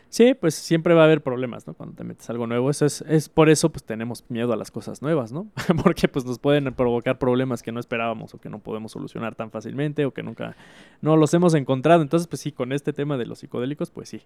Sí, 0.08 0.34
pues 0.34 0.54
siempre 0.54 0.94
va 0.94 1.02
a 1.02 1.04
haber 1.04 1.20
problemas, 1.22 1.66
¿no? 1.66 1.74
Cuando 1.74 1.94
te 1.96 2.04
metes 2.04 2.30
algo 2.30 2.46
nuevo. 2.46 2.70
Eso 2.70 2.86
es, 2.86 3.02
es 3.08 3.28
por 3.28 3.50
eso, 3.50 3.70
pues 3.70 3.84
tenemos 3.84 4.24
miedo 4.30 4.52
a 4.52 4.56
las 4.56 4.70
cosas 4.70 5.02
nuevas, 5.02 5.32
¿no? 5.32 5.48
Porque 5.82 6.08
pues 6.08 6.24
nos 6.24 6.38
pueden 6.38 6.72
provocar 6.74 7.18
problemas 7.18 7.62
que 7.62 7.72
no 7.72 7.80
esperábamos 7.80 8.32
o 8.32 8.38
que 8.38 8.48
no 8.48 8.60
podemos 8.60 8.92
solucionar 8.92 9.34
tan 9.34 9.50
fácilmente 9.50 10.06
o 10.06 10.12
que 10.14 10.22
nunca 10.22 10.56
no 11.02 11.16
los 11.16 11.34
hemos 11.34 11.54
encontrado. 11.54 12.00
Entonces, 12.02 12.28
pues 12.28 12.40
sí, 12.40 12.52
con 12.52 12.72
este 12.72 12.92
tema 12.92 13.18
de 13.18 13.26
los 13.26 13.40
psicodélicos, 13.40 13.90
pues 13.90 14.08
sí. 14.08 14.22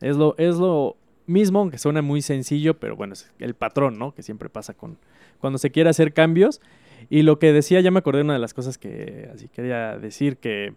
Es 0.00 0.16
lo, 0.16 0.34
es 0.38 0.56
lo 0.56 0.96
mismo, 1.26 1.60
aunque 1.60 1.78
suena 1.78 2.02
muy 2.02 2.22
sencillo, 2.22 2.78
pero 2.78 2.96
bueno, 2.96 3.14
es 3.14 3.30
el 3.38 3.54
patrón, 3.54 3.98
¿no? 3.98 4.14
Que 4.14 4.22
siempre 4.22 4.48
pasa 4.48 4.74
con 4.74 4.98
cuando 5.40 5.58
se 5.58 5.70
quiere 5.70 5.90
hacer 5.90 6.12
cambios. 6.12 6.60
Y 7.10 7.22
lo 7.22 7.38
que 7.38 7.52
decía, 7.52 7.80
ya 7.80 7.90
me 7.90 7.98
acordé 7.98 8.18
de 8.18 8.24
una 8.24 8.32
de 8.34 8.38
las 8.38 8.54
cosas 8.54 8.78
que 8.78 9.30
así 9.32 9.48
quería 9.48 9.98
decir 9.98 10.38
que. 10.38 10.74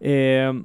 Eh, 0.00 0.62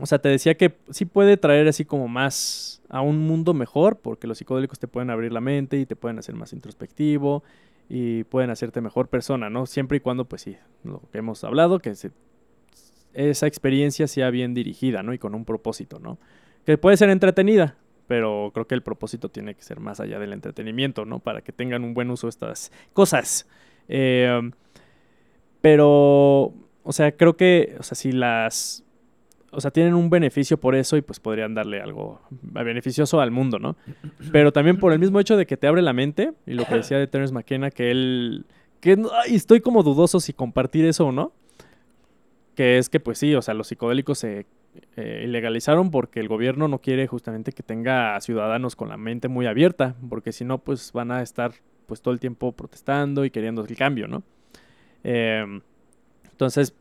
o 0.00 0.06
sea, 0.06 0.18
te 0.18 0.28
decía 0.28 0.56
que 0.56 0.76
sí 0.90 1.06
puede 1.06 1.36
traer 1.36 1.68
así 1.68 1.84
como 1.84 2.08
más 2.08 2.82
a 2.88 3.00
un 3.00 3.18
mundo 3.18 3.54
mejor, 3.54 3.98
porque 3.98 4.26
los 4.26 4.38
psicodélicos 4.38 4.78
te 4.78 4.88
pueden 4.88 5.10
abrir 5.10 5.32
la 5.32 5.40
mente 5.40 5.78
y 5.78 5.86
te 5.86 5.96
pueden 5.96 6.18
hacer 6.18 6.34
más 6.34 6.52
introspectivo 6.52 7.42
y 7.88 8.24
pueden 8.24 8.50
hacerte 8.50 8.80
mejor 8.80 9.08
persona, 9.08 9.48
¿no? 9.48 9.66
Siempre 9.66 9.98
y 9.98 10.00
cuando, 10.00 10.24
pues 10.26 10.42
sí, 10.42 10.56
lo 10.84 11.00
que 11.12 11.18
hemos 11.18 11.42
hablado, 11.44 11.78
que 11.78 11.94
esa 13.14 13.46
experiencia 13.46 14.06
sea 14.06 14.30
bien 14.30 14.54
dirigida, 14.54 15.02
¿no? 15.02 15.14
Y 15.14 15.18
con 15.18 15.34
un 15.34 15.44
propósito, 15.44 15.98
¿no? 15.98 16.18
Que 16.66 16.76
puede 16.76 16.98
ser 16.98 17.08
entretenida, 17.08 17.76
pero 18.06 18.50
creo 18.52 18.66
que 18.66 18.74
el 18.74 18.82
propósito 18.82 19.30
tiene 19.30 19.54
que 19.54 19.62
ser 19.62 19.80
más 19.80 20.00
allá 20.00 20.18
del 20.18 20.32
entretenimiento, 20.32 21.04
¿no? 21.04 21.20
Para 21.20 21.40
que 21.40 21.52
tengan 21.52 21.84
un 21.84 21.94
buen 21.94 22.10
uso 22.10 22.28
estas 22.28 22.70
cosas. 22.92 23.48
Eh, 23.88 24.50
pero, 25.60 26.52
o 26.82 26.92
sea, 26.92 27.12
creo 27.12 27.36
que, 27.36 27.76
o 27.78 27.82
sea, 27.82 27.94
si 27.94 28.12
las 28.12 28.84
o 29.56 29.60
sea, 29.60 29.70
tienen 29.70 29.94
un 29.94 30.10
beneficio 30.10 30.60
por 30.60 30.74
eso 30.74 30.98
y 30.98 31.00
pues 31.00 31.18
podrían 31.18 31.54
darle 31.54 31.80
algo 31.80 32.20
beneficioso 32.42 33.20
al 33.22 33.30
mundo, 33.30 33.58
¿no? 33.58 33.76
Pero 34.30 34.52
también 34.52 34.76
por 34.76 34.92
el 34.92 34.98
mismo 34.98 35.18
hecho 35.18 35.36
de 35.38 35.46
que 35.46 35.56
te 35.56 35.66
abre 35.66 35.80
la 35.80 35.94
mente, 35.94 36.34
y 36.46 36.52
lo 36.52 36.66
que 36.66 36.74
decía 36.74 36.98
de 36.98 37.06
Terence 37.06 37.32
McKenna, 37.32 37.70
que 37.70 37.90
él, 37.90 38.44
que 38.80 38.98
estoy 39.28 39.62
como 39.62 39.82
dudoso 39.82 40.20
si 40.20 40.34
compartir 40.34 40.84
eso 40.84 41.06
o 41.06 41.12
no, 41.12 41.32
que 42.54 42.76
es 42.76 42.90
que 42.90 43.00
pues 43.00 43.18
sí, 43.18 43.34
o 43.34 43.40
sea, 43.40 43.54
los 43.54 43.68
psicodélicos 43.68 44.18
se 44.18 44.44
eh, 44.96 45.22
ilegalizaron 45.24 45.90
porque 45.90 46.20
el 46.20 46.28
gobierno 46.28 46.68
no 46.68 46.80
quiere 46.80 47.06
justamente 47.06 47.52
que 47.52 47.62
tenga 47.62 48.20
ciudadanos 48.20 48.76
con 48.76 48.88
la 48.88 48.96
mente 48.96 49.28
muy 49.28 49.46
abierta, 49.46 49.94
porque 50.08 50.32
si 50.32 50.44
no, 50.44 50.58
pues 50.58 50.92
van 50.92 51.10
a 51.10 51.22
estar 51.22 51.52
pues 51.86 52.02
todo 52.02 52.12
el 52.12 52.20
tiempo 52.20 52.52
protestando 52.52 53.24
y 53.24 53.30
queriendo 53.30 53.64
el 53.64 53.76
cambio, 53.76 54.08
¿no? 54.08 54.22
Em, 55.04 55.60
entonces, 56.30 56.74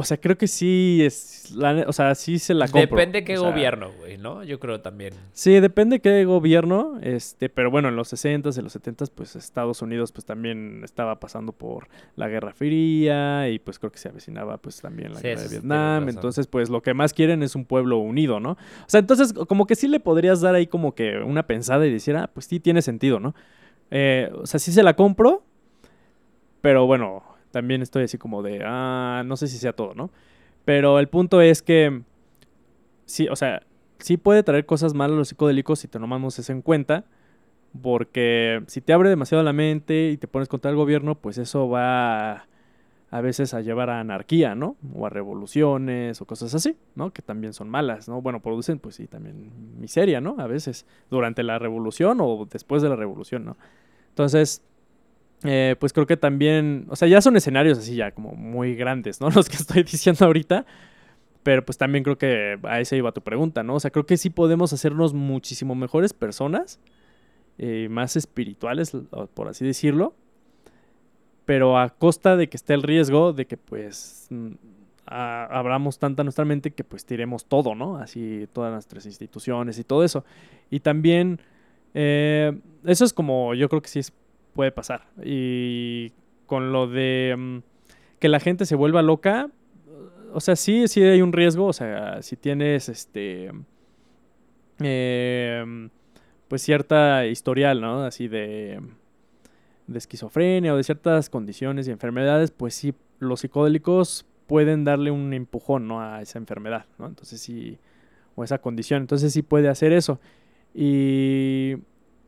o 0.00 0.02
sea, 0.02 0.18
creo 0.18 0.38
que 0.38 0.48
sí 0.48 1.00
es. 1.04 1.54
o 1.86 1.92
sea, 1.92 2.14
sí 2.14 2.38
se 2.38 2.54
la 2.54 2.66
compro. 2.66 2.96
Depende 2.96 3.22
qué 3.22 3.36
gobierno, 3.36 3.92
güey, 3.98 4.16
¿no? 4.16 4.42
Yo 4.42 4.58
creo 4.58 4.80
también. 4.80 5.12
Sí, 5.32 5.60
depende 5.60 6.00
qué 6.00 6.24
gobierno. 6.24 6.98
Este, 7.02 7.50
pero 7.50 7.70
bueno, 7.70 7.88
en 7.88 7.96
los 7.96 8.12
60s, 8.12 8.56
en 8.56 8.64
los 8.64 8.74
70s, 8.74 9.10
pues 9.14 9.36
Estados 9.36 9.82
Unidos, 9.82 10.10
pues 10.12 10.24
también 10.24 10.80
estaba 10.84 11.20
pasando 11.20 11.52
por 11.52 11.88
la 12.16 12.28
Guerra 12.28 12.54
Fría. 12.54 13.48
Y 13.50 13.58
pues 13.58 13.78
creo 13.78 13.92
que 13.92 13.98
se 13.98 14.08
avecinaba, 14.08 14.56
pues 14.56 14.80
también 14.80 15.12
la 15.12 15.20
guerra 15.20 15.42
de 15.42 15.48
Vietnam. 15.48 16.08
Entonces, 16.08 16.46
pues 16.46 16.70
lo 16.70 16.82
que 16.82 16.94
más 16.94 17.12
quieren 17.12 17.42
es 17.42 17.54
un 17.54 17.66
pueblo 17.66 17.98
unido, 17.98 18.40
¿no? 18.40 18.52
O 18.52 18.88
sea, 18.88 19.00
entonces, 19.00 19.34
como 19.34 19.66
que 19.66 19.74
sí 19.74 19.86
le 19.86 20.00
podrías 20.00 20.40
dar 20.40 20.54
ahí 20.54 20.66
como 20.66 20.94
que 20.94 21.18
una 21.18 21.46
pensada 21.46 21.86
y 21.86 21.92
decir, 21.92 22.16
ah, 22.16 22.30
pues 22.32 22.46
sí 22.46 22.58
tiene 22.58 22.80
sentido, 22.80 23.20
¿no? 23.20 23.34
Eh, 23.90 24.30
o 24.34 24.46
sea, 24.46 24.58
sí 24.58 24.72
se 24.72 24.82
la 24.82 24.96
compro. 24.96 25.44
Pero 26.60 26.86
bueno, 26.86 27.22
también 27.50 27.82
estoy 27.82 28.04
así 28.04 28.18
como 28.18 28.42
de, 28.42 28.62
ah, 28.64 29.22
no 29.26 29.36
sé 29.36 29.48
si 29.48 29.58
sea 29.58 29.72
todo, 29.72 29.94
¿no? 29.94 30.10
Pero 30.64 30.98
el 30.98 31.08
punto 31.08 31.40
es 31.40 31.62
que, 31.62 32.02
sí, 33.06 33.28
o 33.28 33.36
sea, 33.36 33.62
sí 33.98 34.16
puede 34.16 34.42
traer 34.42 34.66
cosas 34.66 34.94
malas 34.94 35.16
los 35.16 35.28
psicodélicos 35.28 35.80
si 35.80 35.88
te 35.88 35.98
tomamos 35.98 36.38
eso 36.38 36.52
en 36.52 36.62
cuenta, 36.62 37.04
porque 37.82 38.62
si 38.66 38.80
te 38.80 38.92
abre 38.92 39.08
demasiado 39.08 39.44
la 39.44 39.52
mente 39.52 40.10
y 40.10 40.16
te 40.16 40.28
pones 40.28 40.48
contra 40.48 40.70
el 40.70 40.76
gobierno, 40.76 41.14
pues 41.14 41.38
eso 41.38 41.68
va 41.68 42.46
a, 43.10 43.20
veces 43.20 43.54
a 43.54 43.60
llevar 43.60 43.90
a 43.90 44.00
anarquía, 44.00 44.54
¿no? 44.54 44.76
O 44.94 45.06
a 45.06 45.10
revoluciones 45.10 46.20
o 46.20 46.24
cosas 46.26 46.54
así, 46.54 46.76
¿no? 46.94 47.12
Que 47.12 47.22
también 47.22 47.52
son 47.52 47.68
malas, 47.68 48.08
¿no? 48.08 48.20
Bueno, 48.22 48.40
producen, 48.40 48.78
pues 48.80 48.96
sí, 48.96 49.06
también 49.06 49.50
miseria, 49.78 50.20
¿no? 50.20 50.36
A 50.38 50.46
veces, 50.46 50.84
durante 51.10 51.42
la 51.42 51.58
revolución 51.58 52.18
o 52.20 52.46
después 52.50 52.82
de 52.82 52.88
la 52.88 52.96
revolución, 52.96 53.44
¿no? 53.44 53.56
Entonces, 54.08 54.64
eh, 55.44 55.76
pues 55.78 55.92
creo 55.92 56.06
que 56.06 56.16
también, 56.16 56.86
o 56.88 56.96
sea, 56.96 57.08
ya 57.08 57.22
son 57.22 57.36
escenarios 57.36 57.78
así 57.78 57.96
ya 57.96 58.10
como 58.12 58.32
muy 58.32 58.74
grandes, 58.74 59.20
¿no? 59.20 59.30
Los 59.34 59.48
que 59.48 59.56
estoy 59.56 59.82
diciendo 59.82 60.24
ahorita. 60.24 60.66
Pero 61.42 61.64
pues 61.64 61.78
también 61.78 62.04
creo 62.04 62.18
que 62.18 62.58
a 62.64 62.80
esa 62.80 62.96
iba 62.96 63.12
tu 63.12 63.22
pregunta, 63.22 63.62
¿no? 63.62 63.76
O 63.76 63.80
sea, 63.80 63.90
creo 63.90 64.04
que 64.04 64.18
sí 64.18 64.28
podemos 64.28 64.74
hacernos 64.74 65.14
muchísimo 65.14 65.74
mejores 65.74 66.12
personas, 66.12 66.78
eh, 67.56 67.88
más 67.90 68.14
espirituales, 68.16 68.94
por 69.32 69.48
así 69.48 69.64
decirlo. 69.64 70.14
Pero 71.46 71.78
a 71.78 71.88
costa 71.88 72.36
de 72.36 72.50
que 72.50 72.58
esté 72.58 72.74
el 72.74 72.82
riesgo 72.82 73.32
de 73.32 73.46
que 73.46 73.56
pues 73.56 74.28
abramos 75.06 75.98
tanta 75.98 76.22
nuestra 76.22 76.44
mente 76.44 76.70
que 76.70 76.84
pues 76.84 77.04
tiremos 77.06 77.46
todo, 77.46 77.74
¿no? 77.74 77.96
Así 77.96 78.46
todas 78.52 78.70
nuestras 78.72 79.06
instituciones 79.06 79.78
y 79.78 79.84
todo 79.84 80.04
eso. 80.04 80.24
Y 80.70 80.80
también, 80.80 81.40
eh, 81.94 82.56
eso 82.84 83.04
es 83.06 83.12
como, 83.12 83.54
yo 83.54 83.68
creo 83.70 83.82
que 83.82 83.88
sí 83.88 83.98
es 83.98 84.12
puede 84.54 84.72
pasar. 84.72 85.08
Y 85.22 86.12
con 86.46 86.72
lo 86.72 86.86
de 86.86 87.34
mm, 87.36 87.58
que 88.18 88.28
la 88.28 88.40
gente 88.40 88.66
se 88.66 88.76
vuelva 88.76 89.02
loca, 89.02 89.50
o 90.32 90.40
sea, 90.40 90.56
sí, 90.56 90.88
sí 90.88 91.02
hay 91.02 91.22
un 91.22 91.32
riesgo, 91.32 91.66
o 91.66 91.72
sea, 91.72 92.22
si 92.22 92.36
tienes 92.36 92.88
este... 92.88 93.50
Em, 94.78 95.90
pues 96.48 96.62
cierta 96.62 97.26
historial, 97.26 97.80
¿no? 97.80 98.02
Así 98.02 98.26
de, 98.26 98.80
de 99.86 99.98
esquizofrenia 99.98 100.74
o 100.74 100.76
de 100.76 100.82
ciertas 100.82 101.30
condiciones 101.30 101.86
y 101.86 101.90
enfermedades, 101.90 102.50
pues 102.50 102.74
sí, 102.74 102.94
los 103.18 103.40
psicodélicos 103.40 104.26
pueden 104.46 104.84
darle 104.84 105.10
un 105.12 105.32
empujón, 105.32 105.86
¿no? 105.86 106.00
A 106.00 106.22
esa 106.22 106.38
enfermedad, 106.38 106.86
¿no? 106.98 107.06
Entonces 107.06 107.40
sí, 107.40 107.78
o 108.34 108.42
esa 108.42 108.58
condición, 108.58 109.02
entonces 109.02 109.32
sí 109.32 109.42
puede 109.42 109.68
hacer 109.68 109.92
eso. 109.92 110.18
Y 110.74 111.76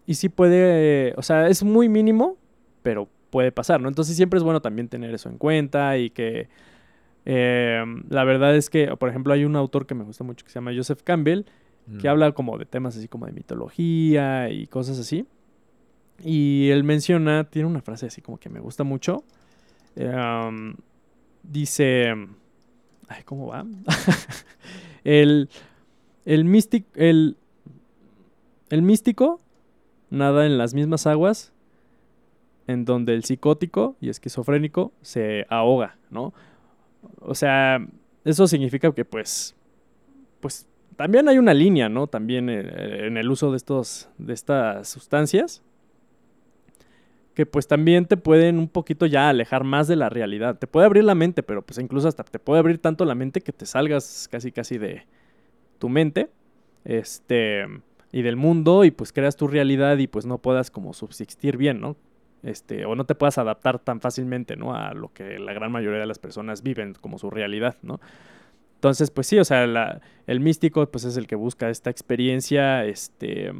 y 0.06 0.14
sí 0.14 0.28
puede, 0.28 1.14
o 1.16 1.22
sea, 1.22 1.48
es 1.48 1.62
muy 1.62 1.88
mínimo, 1.88 2.36
pero 2.82 3.08
puede 3.30 3.52
pasar, 3.52 3.80
¿no? 3.80 3.88
Entonces 3.88 4.16
siempre 4.16 4.38
es 4.38 4.44
bueno 4.44 4.60
también 4.60 4.88
tener 4.88 5.14
eso 5.14 5.28
en 5.28 5.38
cuenta 5.38 5.96
y 5.96 6.10
que 6.10 6.48
em, 7.24 8.04
la 8.08 8.24
verdad 8.24 8.54
es 8.56 8.68
que, 8.68 8.94
por 8.96 9.08
ejemplo, 9.08 9.32
hay 9.32 9.44
un 9.44 9.56
autor 9.56 9.86
que 9.86 9.94
me 9.94 10.04
gusta 10.04 10.24
mucho 10.24 10.44
que 10.44 10.50
se 10.50 10.56
llama 10.56 10.72
Joseph 10.74 11.02
Campbell, 11.02 11.44
que 12.00 12.08
mm. 12.08 12.10
habla 12.10 12.32
como 12.32 12.58
de 12.58 12.66
temas 12.66 12.96
así 12.96 13.08
como 13.08 13.26
de 13.26 13.32
mitología 13.32 14.50
y 14.50 14.66
cosas 14.66 14.98
así. 14.98 15.26
Y 16.22 16.68
él 16.70 16.84
menciona, 16.84 17.44
tiene 17.44 17.66
una 17.68 17.80
frase 17.80 18.06
así 18.06 18.20
como 18.20 18.38
que 18.38 18.48
me 18.48 18.60
gusta 18.60 18.84
mucho. 18.84 19.24
Em, 19.96 20.74
dice, 21.42 22.10
ay, 23.08 23.22
¿cómo 23.24 23.46
va? 23.46 23.64
el, 25.04 25.48
el, 26.24 26.44
místico, 26.44 26.88
el, 26.96 27.36
el 28.68 28.82
místico 28.82 29.40
nada 30.12 30.46
en 30.46 30.58
las 30.58 30.74
mismas 30.74 31.06
aguas 31.06 31.52
en 32.66 32.84
donde 32.84 33.14
el 33.14 33.24
psicótico 33.24 33.96
y 34.00 34.08
esquizofrénico 34.08 34.92
se 35.00 35.46
ahoga, 35.48 35.98
¿no? 36.10 36.32
O 37.20 37.34
sea, 37.34 37.84
eso 38.24 38.46
significa 38.46 38.92
que 38.92 39.04
pues, 39.04 39.56
pues 40.40 40.68
también 40.96 41.28
hay 41.28 41.38
una 41.38 41.54
línea, 41.54 41.88
¿no? 41.88 42.06
También 42.06 42.48
eh, 42.48 43.06
en 43.06 43.16
el 43.16 43.30
uso 43.30 43.50
de, 43.50 43.56
estos, 43.56 44.08
de 44.18 44.34
estas 44.34 44.88
sustancias 44.88 45.62
que 47.34 47.46
pues 47.46 47.66
también 47.66 48.04
te 48.04 48.18
pueden 48.18 48.58
un 48.58 48.68
poquito 48.68 49.06
ya 49.06 49.30
alejar 49.30 49.64
más 49.64 49.88
de 49.88 49.96
la 49.96 50.10
realidad. 50.10 50.58
Te 50.58 50.66
puede 50.66 50.84
abrir 50.84 51.04
la 51.04 51.14
mente, 51.14 51.42
pero 51.42 51.62
pues 51.62 51.78
incluso 51.78 52.06
hasta 52.06 52.24
te 52.24 52.38
puede 52.38 52.60
abrir 52.60 52.78
tanto 52.78 53.06
la 53.06 53.14
mente 53.14 53.40
que 53.40 53.54
te 53.54 53.64
salgas 53.64 54.28
casi 54.30 54.52
casi 54.52 54.76
de 54.76 55.06
tu 55.78 55.88
mente. 55.88 56.28
Este 56.84 57.66
y 58.12 58.22
del 58.22 58.36
mundo 58.36 58.84
y 58.84 58.90
pues 58.90 59.12
creas 59.12 59.36
tu 59.36 59.48
realidad 59.48 59.96
y 59.98 60.06
pues 60.06 60.26
no 60.26 60.38
puedas 60.38 60.70
como 60.70 60.92
subsistir 60.92 61.56
bien, 61.56 61.80
¿no? 61.80 61.96
Este, 62.42 62.84
o 62.84 62.94
no 62.94 63.04
te 63.04 63.14
puedas 63.14 63.38
adaptar 63.38 63.78
tan 63.78 64.00
fácilmente, 64.00 64.56
¿no? 64.56 64.74
A 64.74 64.92
lo 64.94 65.12
que 65.12 65.38
la 65.38 65.52
gran 65.52 65.72
mayoría 65.72 66.00
de 66.00 66.06
las 66.06 66.18
personas 66.18 66.62
viven 66.62 66.94
como 67.00 67.18
su 67.18 67.30
realidad, 67.30 67.76
¿no? 67.82 68.00
Entonces, 68.74 69.10
pues 69.10 69.28
sí, 69.28 69.38
o 69.38 69.44
sea, 69.44 70.00
el 70.26 70.40
místico 70.40 70.84
pues 70.90 71.04
es 71.04 71.16
el 71.16 71.26
que 71.26 71.36
busca 71.36 71.70
esta 71.70 71.88
experiencia, 71.88 72.84
este, 72.84 73.52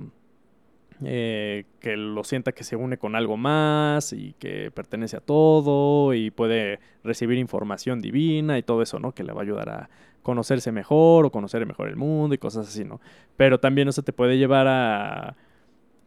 eh, 1.05 1.65
que 1.81 1.97
lo 1.97 2.25
sienta 2.25 2.53
que 2.53 2.65
se 2.65 2.77
une 2.77 2.99
con 2.99 3.15
algo 3.17 3.37
más 3.37 4.13
y 4.13 4.35
que 4.39 4.71
pertenece 4.71 5.17
a 5.17 5.21
todo 5.21 6.13
y 6.13 6.31
puede 6.31 6.81
recibir 7.05 7.39
información 7.39 8.01
divina 8.01 8.59
y 8.59 8.63
todo 8.63 8.83
eso, 8.83 8.99
¿no? 8.99 9.13
Que 9.13 9.25
le 9.25 9.33
va 9.33 9.41
a 9.41 9.45
ayudar 9.45 9.69
a 9.69 9.91
conocerse 10.23 10.73
mejor 10.73 11.27
o 11.27 11.31
conocer 11.31 11.67
mejor 11.67 11.89
el 11.89 11.97
mundo 11.97 12.35
y 12.35 12.39
cosas 12.39 12.69
así, 12.69 12.85
¿no? 12.85 13.01
Pero 13.37 13.61
también 13.61 13.89
eso 13.89 14.03
te 14.03 14.13
puede 14.13 14.39
llevar 14.39 14.67
a 14.69 15.37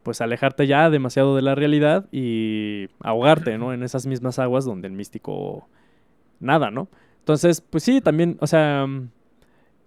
pues 0.04 0.22
alejarte 0.22 0.68
ya 0.68 0.90
demasiado 0.92 1.36
de 1.36 1.42
la 1.42 1.56
realidad 1.56 2.06
y 2.12 2.90
ahogarte, 3.00 3.58
¿no? 3.58 3.74
En 3.74 3.82
esas 3.82 4.06
mismas 4.06 4.38
aguas 4.38 4.64
donde 4.64 4.88
el 4.88 4.94
místico 4.94 5.68
nada, 6.40 6.70
¿no? 6.70 6.90
Entonces, 7.20 7.60
pues 7.62 7.84
sí, 7.84 8.02
también, 8.02 8.38
o 8.40 8.46
sea, 8.46 8.86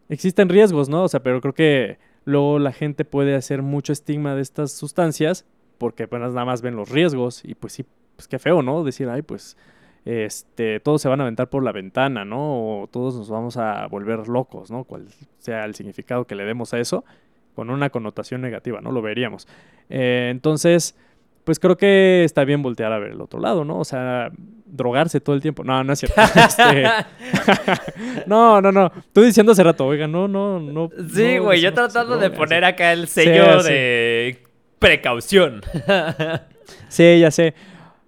existen 0.08 0.48
riesgos, 0.48 0.88
¿no? 0.88 1.04
O 1.04 1.08
sea, 1.08 1.22
pero 1.22 1.40
creo 1.40 1.54
que 1.54 1.98
luego 2.24 2.58
la 2.58 2.72
gente 2.72 3.04
puede 3.04 3.36
hacer 3.36 3.62
mucho 3.62 3.92
estigma 3.92 4.34
de 4.34 4.42
estas 4.42 4.72
sustancias 4.72 5.46
porque 5.78 6.02
apenas 6.02 6.32
nada 6.32 6.46
más 6.46 6.62
ven 6.62 6.74
los 6.74 6.90
riesgos 6.90 7.44
y 7.44 7.54
pues 7.54 7.72
sí, 7.74 7.86
pues 8.16 8.26
qué 8.26 8.40
feo, 8.40 8.62
¿no? 8.62 8.82
Decir, 8.82 9.08
ay, 9.08 9.22
pues 9.22 9.56
este, 10.04 10.80
todos 10.80 11.02
se 11.02 11.08
van 11.08 11.20
a 11.20 11.24
aventar 11.24 11.48
por 11.48 11.62
la 11.62 11.72
ventana, 11.72 12.24
¿no? 12.24 12.82
O 12.82 12.86
todos 12.86 13.16
nos 13.16 13.30
vamos 13.30 13.56
a 13.56 13.86
volver 13.88 14.28
locos, 14.28 14.70
¿no? 14.70 14.84
Cual 14.84 15.06
sea 15.38 15.64
el 15.64 15.74
significado 15.74 16.26
que 16.26 16.34
le 16.34 16.44
demos 16.44 16.72
a 16.74 16.78
eso, 16.78 17.04
con 17.54 17.70
una 17.70 17.90
connotación 17.90 18.40
negativa, 18.40 18.80
¿no? 18.80 18.92
Lo 18.92 19.02
veríamos. 19.02 19.48
Eh, 19.90 20.28
entonces, 20.30 20.96
pues 21.44 21.58
creo 21.58 21.76
que 21.76 22.24
está 22.24 22.44
bien 22.44 22.62
voltear 22.62 22.92
a 22.92 22.98
ver 22.98 23.12
el 23.12 23.20
otro 23.20 23.40
lado, 23.40 23.64
¿no? 23.64 23.78
O 23.78 23.84
sea, 23.84 24.30
drogarse 24.66 25.20
todo 25.20 25.34
el 25.34 25.40
tiempo. 25.40 25.64
No, 25.64 25.82
no 25.82 25.92
es 25.92 25.98
cierto. 25.98 26.20
Este, 26.34 26.84
no, 28.26 28.60
no, 28.60 28.70
no. 28.70 28.92
Tú 29.12 29.22
diciendo 29.22 29.52
hace 29.52 29.64
rato, 29.64 29.86
oiga, 29.86 30.06
no, 30.06 30.28
no, 30.28 30.60
no. 30.60 30.90
Sí, 31.12 31.38
güey, 31.38 31.60
yo 31.60 31.72
tratando 31.72 32.18
de 32.18 32.30
poner 32.30 32.64
acá 32.64 32.92
el 32.92 33.08
sello 33.08 33.62
de 33.62 34.42
precaución. 34.78 35.62
sí, 36.88 37.20
ya 37.20 37.30
sé. 37.30 37.54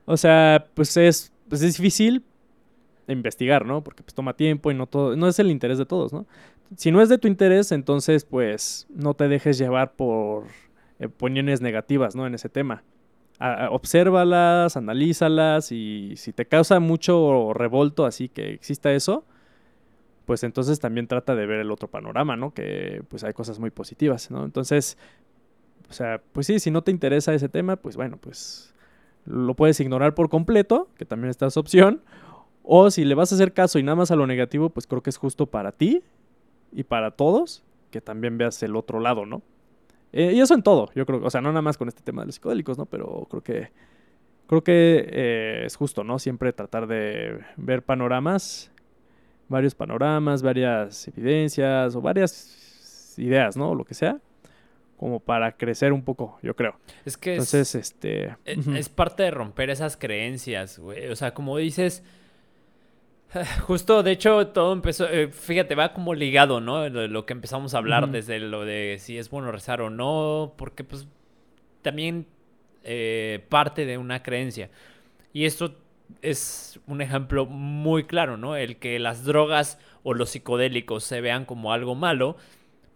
O 0.04 0.16
sea, 0.16 0.66
pues 0.74 0.96
es, 0.96 1.32
pues 1.51 1.60
es 1.60 1.77
difícil 1.77 2.24
investigar, 3.09 3.66
¿no? 3.66 3.85
Porque 3.85 4.02
pues 4.02 4.14
toma 4.14 4.35
tiempo 4.35 4.70
y 4.70 4.74
no 4.74 4.86
todo, 4.86 5.14
no 5.16 5.28
es 5.28 5.39
el 5.39 5.51
interés 5.51 5.77
de 5.77 5.85
todos, 5.85 6.14
¿no? 6.14 6.27
Si 6.77 6.90
no 6.90 7.02
es 7.02 7.10
de 7.10 7.18
tu 7.18 7.28
interés, 7.28 7.72
entonces 7.72 8.24
pues 8.24 8.86
no 8.89 9.12
te 9.12 9.28
dejes 9.28 9.59
llevar 9.59 9.93
por 9.97 10.44
opiniones 11.05 11.60
negativas, 11.60 12.16
¿no? 12.16 12.27
En 12.27 12.35
ese 12.35 12.48
tema 12.48 12.82
obsérvalas, 13.70 14.77
analízalas 14.77 15.72
y 15.72 16.14
si 16.16 16.32
te 16.32 16.47
causa 16.47 16.78
mucho 16.78 17.52
revolto 17.55 18.05
así 18.05 18.28
que 18.28 18.52
exista 18.52 18.93
eso, 18.93 19.24
pues 20.27 20.44
entonces 20.44 20.78
también 20.78 21.06
trata 21.06 21.35
de 21.35 21.47
ver 21.47 21.60
el 21.60 21.70
otro 21.70 21.89
panorama, 21.89 22.36
¿no? 22.36 22.52
Que 22.52 23.02
pues 23.09 23.24
hay 23.24 23.32
cosas 23.32 23.59
muy 23.59 23.70
positivas, 23.70 24.31
¿no? 24.31 24.44
Entonces, 24.44 24.98
o 25.89 25.93
sea, 25.93 26.20
pues 26.32 26.47
sí, 26.47 26.60
si 26.60 26.70
no 26.70 26.82
te 26.82 26.90
interesa 26.90 27.32
ese 27.32 27.48
tema, 27.48 27.77
pues 27.77 27.97
bueno, 27.97 28.18
pues 28.18 28.69
lo 29.26 29.55
puedes 29.55 29.78
ignorar 29.80 30.14
por 30.14 30.28
completo, 30.28 30.88
que 30.97 31.05
también 31.05 31.30
está 31.30 31.47
esa 31.47 31.60
opción. 31.60 32.02
O 32.62 32.90
si 32.90 33.05
le 33.05 33.14
vas 33.14 33.32
a 33.32 33.34
hacer 33.34 33.52
caso 33.52 33.78
y 33.78 33.82
nada 33.82 33.97
más 33.97 34.10
a 34.10 34.16
lo 34.16 34.26
negativo, 34.26 34.70
pues 34.70 34.86
creo 34.86 35.02
que 35.02 35.10
es 35.10 35.16
justo 35.16 35.47
para 35.47 35.72
ti 35.72 36.02
y 36.72 36.84
para 36.84 37.10
todos 37.10 37.62
que 37.90 38.01
también 38.01 38.38
veas 38.38 38.62
el 38.62 38.76
otro 38.76 39.01
lado, 39.01 39.26
¿no? 39.26 39.42
Eh, 40.12 40.32
y 40.34 40.40
eso 40.40 40.55
en 40.55 40.62
todo, 40.62 40.90
yo 40.94 41.06
creo, 41.06 41.22
o 41.24 41.30
sea, 41.30 41.40
no 41.40 41.51
nada 41.51 41.62
más 41.62 41.78
con 41.78 41.88
este 41.88 42.02
tema 42.02 42.22
de 42.22 42.26
los 42.26 42.36
psicodélicos, 42.36 42.78
¿no? 42.78 42.86
Pero 42.86 43.26
creo 43.30 43.42
que, 43.42 43.70
creo 44.47 44.64
que 44.64 45.09
eh, 45.09 45.62
es 45.66 45.76
justo, 45.76 46.02
¿no? 46.05 46.18
Siempre 46.18 46.52
tratar 46.52 46.86
de 46.86 47.40
ver 47.56 47.82
panoramas, 47.82 48.72
varios 49.48 49.74
panoramas, 49.74 50.42
varias 50.42 51.09
evidencias 51.09 51.94
o 51.94 52.01
varias 52.01 53.14
ideas, 53.18 53.56
¿no? 53.56 53.74
Lo 53.74 53.84
que 53.84 53.94
sea, 53.94 54.18
como 55.01 55.18
para 55.18 55.56
crecer 55.56 55.94
un 55.94 56.05
poco, 56.05 56.39
yo 56.43 56.55
creo. 56.55 56.77
Es 57.06 57.16
que 57.16 57.32
Entonces, 57.32 57.74
este... 57.74 58.36
Es, 58.44 58.66
es 58.66 58.89
parte 58.90 59.22
de 59.22 59.31
romper 59.31 59.70
esas 59.70 59.97
creencias, 59.97 60.78
güey. 60.78 61.09
O 61.09 61.16
sea, 61.16 61.32
como 61.32 61.56
dices 61.56 62.05
Justo, 63.66 64.02
de 64.02 64.12
hecho, 64.12 64.48
todo 64.48 64.72
empezó, 64.72 65.09
eh, 65.09 65.28
fíjate, 65.28 65.74
va 65.74 65.93
como 65.93 66.14
ligado, 66.14 66.60
¿no? 66.60 66.89
Lo, 66.89 67.27
que 67.27 67.32
empezamos 67.32 67.74
a 67.74 67.78
hablar 67.78 68.10
desde 68.10 68.40
lo 68.40 68.64
de 68.64 68.97
si 68.98 69.18
es 69.18 69.31
bueno 69.31 69.52
rezar 69.52 69.81
o 69.81 69.90
no, 69.90 70.55
porque 70.56 70.85
pues 70.85 71.06
también 71.82 72.27
eh, 72.82 73.44
parte 73.48 73.86
de 73.86 73.98
una 73.98 74.22
creencia. 74.22 74.70
Y 75.32 75.44
esto 75.44 75.77
es 76.22 76.81
un 76.86 77.01
ejemplo 77.01 77.47
muy 77.47 78.05
claro, 78.05 78.36
¿no? 78.36 78.56
El 78.56 78.77
que 78.77 78.98
las 78.98 79.24
drogas 79.24 79.78
o 80.02 80.14
los 80.14 80.31
psicodélicos 80.31 81.05
se 81.05 81.20
vean 81.20 81.44
como 81.44 81.72
algo 81.72 81.94
malo, 81.94 82.36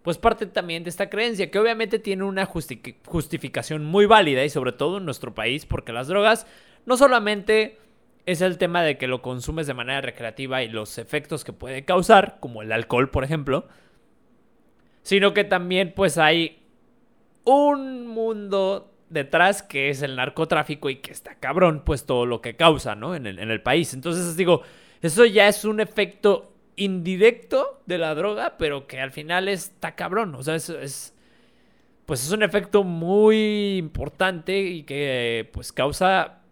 pues 0.05 0.19
parte 0.19 0.45
también 0.45 0.85
de 0.85 0.91
esta 0.91 1.09
creencia, 1.09 1.51
que 1.51 1.59
obviamente 1.59 1.99
tiene 1.99 2.25
una 2.25 2.45
justificación 2.45 3.87
muy 3.87 4.05
válida 4.05 4.45
y 4.45 4.51
sobre 4.51 4.73
todo 4.73 4.99
en 4.99 5.07
nuestro 5.07 5.35
país, 5.35 5.65
porque 5.65 5.95
las 5.95 6.09
drogas 6.09 6.47
no 6.85 6.99
solamente 6.99 7.79
es 8.27 8.43
el 8.43 8.59
tema 8.59 8.83
de 8.83 8.99
que 8.99 9.07
lo 9.07 9.23
consumes 9.23 9.67
de 9.67 9.73
manera 9.73 10.03
recreativa 10.03 10.63
y 10.63 10.69
los 10.69 10.99
efectos 10.99 11.43
que 11.43 11.55
puede 11.55 11.87
causar, 11.87 12.37
como 12.39 12.61
el 12.61 12.71
alcohol, 12.73 13.09
por 13.09 13.25
ejemplo, 13.25 13.67
sino 15.01 15.33
que 15.33 15.45
también 15.45 15.95
pues 15.97 16.19
hay 16.19 16.63
un 17.45 18.07
mundo 18.07 18.93
detrás 19.09 19.63
que 19.63 19.89
es 19.89 20.03
el 20.03 20.17
narcotráfico 20.17 20.91
y 20.91 20.97
que 20.97 21.13
está 21.13 21.37
cabrón 21.37 21.81
pues 21.83 22.05
todo 22.05 22.27
lo 22.27 22.43
que 22.43 22.57
causa, 22.57 22.95
¿no? 22.95 23.15
En 23.15 23.27
el, 23.27 23.39
en 23.39 23.51
el 23.51 23.63
país. 23.63 23.95
Entonces 23.95 24.37
digo, 24.37 24.61
eso 25.01 25.25
ya 25.25 25.49
es 25.49 25.65
un 25.65 25.81
efecto 25.81 26.54
indirecto 26.77 27.83
de 27.87 27.99
la 27.99 28.15
droga, 28.15 28.57
pero 28.59 28.87
que 28.87 29.01
al 29.01 29.11
final 29.11 29.49
está 29.49 29.95
cabrón. 29.95 30.35
O 30.35 30.43
sea, 30.43 30.55
es, 30.55 30.69
es 30.69 31.15
pues 32.07 32.25
es 32.25 32.33
un 32.33 32.43
efecto 32.43 32.85
muy 32.85 33.77
importante 33.79 34.61
y 34.61 34.83
que 34.83 35.49
pues 35.53 35.73
causa 35.73 36.43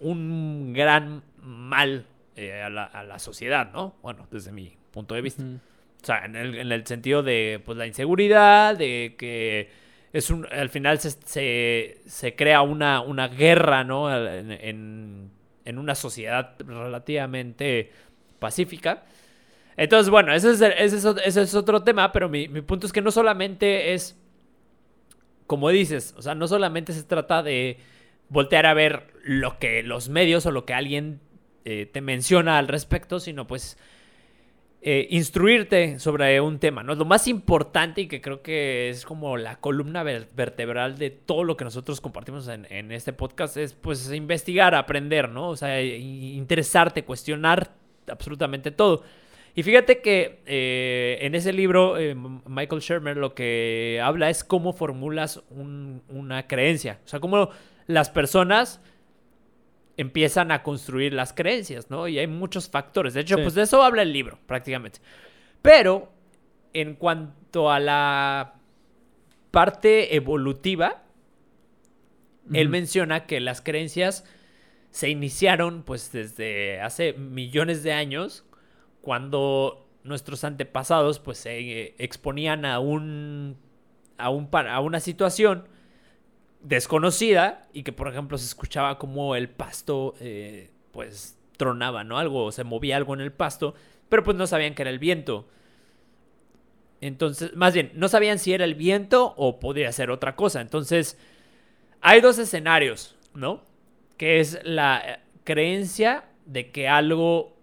un 0.00 0.72
gran 0.72 1.22
mal 1.40 2.06
eh, 2.36 2.62
a, 2.62 2.70
la, 2.70 3.18
sociedad, 3.18 3.70
¿no? 3.72 3.96
Bueno, 4.02 4.26
desde 4.30 4.52
mi 4.52 4.76
punto 4.90 5.14
de 5.14 5.22
vista. 5.22 5.42
O 5.42 6.04
sea, 6.04 6.24
en 6.24 6.36
el, 6.36 6.86
sentido 6.86 7.22
de 7.22 7.60
pues, 7.64 7.76
la 7.76 7.86
inseguridad, 7.86 8.76
de 8.76 9.16
que 9.18 9.70
es 10.12 10.30
un, 10.30 10.46
al 10.50 10.68
final 10.68 10.98
se, 11.00 12.00
se, 12.06 12.36
crea 12.36 12.62
una, 12.62 13.00
una, 13.00 13.28
guerra, 13.28 13.84
¿no? 13.84 14.14
En, 14.14 15.30
en, 15.64 15.78
una 15.78 15.94
sociedad 15.94 16.54
relativamente 16.60 17.92
pacífica. 18.38 19.04
Entonces, 19.78 20.10
bueno, 20.10 20.34
ese 20.34 20.50
es, 20.50 20.60
ese 20.60 21.42
es, 21.42 21.54
otro 21.54 21.82
tema, 21.82 22.12
pero 22.12 22.28
mi, 22.28 22.48
mi 22.48 22.60
punto 22.62 22.86
es 22.86 22.92
que 22.92 23.00
no 23.00 23.10
solamente 23.10 23.94
es, 23.94 24.18
como 25.46 25.70
dices, 25.70 26.14
o 26.18 26.22
sea, 26.22 26.34
no 26.34 26.48
solamente 26.48 26.92
se 26.92 27.04
trata 27.04 27.42
de 27.42 27.78
voltear 28.28 28.66
a 28.66 28.74
ver 28.74 29.06
lo 29.22 29.58
que 29.58 29.82
los 29.82 30.08
medios 30.08 30.44
o 30.46 30.50
lo 30.50 30.64
que 30.66 30.74
alguien 30.74 31.20
eh, 31.64 31.86
te 31.86 32.00
menciona 32.00 32.58
al 32.58 32.66
respecto, 32.66 33.20
sino 33.20 33.46
pues 33.46 33.78
eh, 34.80 35.06
instruirte 35.10 35.98
sobre 35.98 36.40
un 36.40 36.58
tema, 36.58 36.82
¿no? 36.82 36.94
Lo 36.94 37.04
más 37.04 37.28
importante 37.28 38.02
y 38.02 38.08
que 38.08 38.20
creo 38.20 38.42
que 38.42 38.90
es 38.90 39.04
como 39.04 39.36
la 39.36 39.56
columna 39.56 40.02
vertebral 40.02 40.98
de 40.98 41.10
todo 41.10 41.44
lo 41.44 41.56
que 41.56 41.64
nosotros 41.64 42.00
compartimos 42.00 42.48
en, 42.48 42.90
este 42.90 43.12
podcast 43.12 43.56
es 43.56 43.74
pues 43.74 44.12
investigar, 44.12 44.74
aprender, 44.74 45.28
¿no? 45.28 45.50
O 45.50 45.56
sea, 45.56 45.82
interesarte, 45.82 47.04
cuestionar 47.04 47.72
absolutamente 48.10 48.70
todo. 48.70 49.02
Y 49.58 49.64
fíjate 49.64 50.02
que 50.02 50.38
eh, 50.46 51.18
en 51.20 51.34
ese 51.34 51.52
libro, 51.52 51.96
Michael 52.46 52.80
Shermer 52.80 53.16
lo 53.16 53.34
que 53.34 54.00
habla 54.00 54.30
es 54.30 54.44
cómo 54.44 54.72
formulas 54.72 55.42
una 55.50 56.46
creencia. 56.46 57.00
O 57.04 57.08
sea, 57.08 57.18
cómo 57.18 57.50
las 57.88 58.08
personas 58.08 58.80
empiezan 59.96 60.52
a 60.52 60.62
construir 60.62 61.12
las 61.12 61.32
creencias, 61.32 61.90
¿no? 61.90 62.06
Y 62.06 62.20
hay 62.20 62.28
muchos 62.28 62.70
factores. 62.70 63.14
De 63.14 63.22
hecho, 63.22 63.34
pues 63.34 63.54
de 63.54 63.62
eso 63.62 63.82
habla 63.82 64.02
el 64.02 64.12
libro, 64.12 64.38
prácticamente. 64.46 65.00
Pero, 65.60 66.12
en 66.72 66.94
cuanto 66.94 67.68
a 67.68 67.80
la 67.80 68.60
parte 69.50 70.14
evolutiva, 70.14 71.02
él 72.52 72.68
menciona 72.68 73.26
que 73.26 73.40
las 73.40 73.60
creencias 73.60 74.24
se 74.92 75.08
iniciaron, 75.08 75.82
pues, 75.82 76.12
desde 76.12 76.80
hace 76.80 77.14
millones 77.14 77.82
de 77.82 77.92
años, 77.92 78.44
cuando 79.08 79.88
nuestros 80.04 80.44
antepasados, 80.44 81.18
pues, 81.18 81.38
se 81.38 81.94
exponían 81.96 82.66
a 82.66 82.78
un, 82.78 83.56
a, 84.18 84.28
un, 84.28 84.50
a 84.52 84.80
una 84.80 85.00
situación 85.00 85.66
desconocida 86.60 87.66
y 87.72 87.84
que, 87.84 87.92
por 87.94 88.08
ejemplo, 88.08 88.36
se 88.36 88.44
escuchaba 88.44 88.98
como 88.98 89.34
el 89.34 89.48
pasto, 89.48 90.12
eh, 90.20 90.68
pues, 90.92 91.38
tronaba, 91.56 92.04
¿no? 92.04 92.18
Algo, 92.18 92.52
se 92.52 92.64
movía 92.64 92.98
algo 92.98 93.14
en 93.14 93.22
el 93.22 93.32
pasto, 93.32 93.72
pero 94.10 94.22
pues 94.24 94.36
no 94.36 94.46
sabían 94.46 94.74
que 94.74 94.82
era 94.82 94.90
el 94.90 94.98
viento. 94.98 95.48
Entonces, 97.00 97.56
más 97.56 97.72
bien, 97.72 97.92
no 97.94 98.08
sabían 98.08 98.38
si 98.38 98.52
era 98.52 98.66
el 98.66 98.74
viento 98.74 99.32
o 99.38 99.58
podría 99.58 99.90
ser 99.90 100.10
otra 100.10 100.36
cosa. 100.36 100.60
Entonces, 100.60 101.16
hay 102.02 102.20
dos 102.20 102.38
escenarios, 102.38 103.16
¿no? 103.32 103.62
Que 104.18 104.38
es 104.40 104.60
la 104.64 105.02
eh, 105.02 105.18
creencia 105.44 106.26
de 106.44 106.70
que 106.70 106.88
algo 106.88 107.56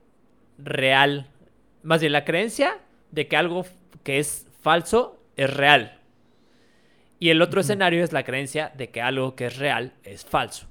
real, 0.57 1.29
más 1.85 2.01
bien 2.01 2.13
la 2.13 2.25
creencia 2.25 2.79
de 3.11 3.27
que 3.27 3.37
algo 3.37 3.65
que 4.03 4.17
es 4.17 4.47
falso 4.61 5.21
es 5.37 5.53
real. 5.53 5.99
Y 7.19 7.29
el 7.29 7.41
otro 7.41 7.61
escenario 7.61 8.03
es 8.03 8.11
la 8.11 8.23
creencia 8.23 8.71
de 8.75 8.89
que 8.89 9.01
algo 9.01 9.35
que 9.35 9.45
es 9.45 9.57
real 9.57 9.93
es 10.03 10.25
falso. 10.25 10.67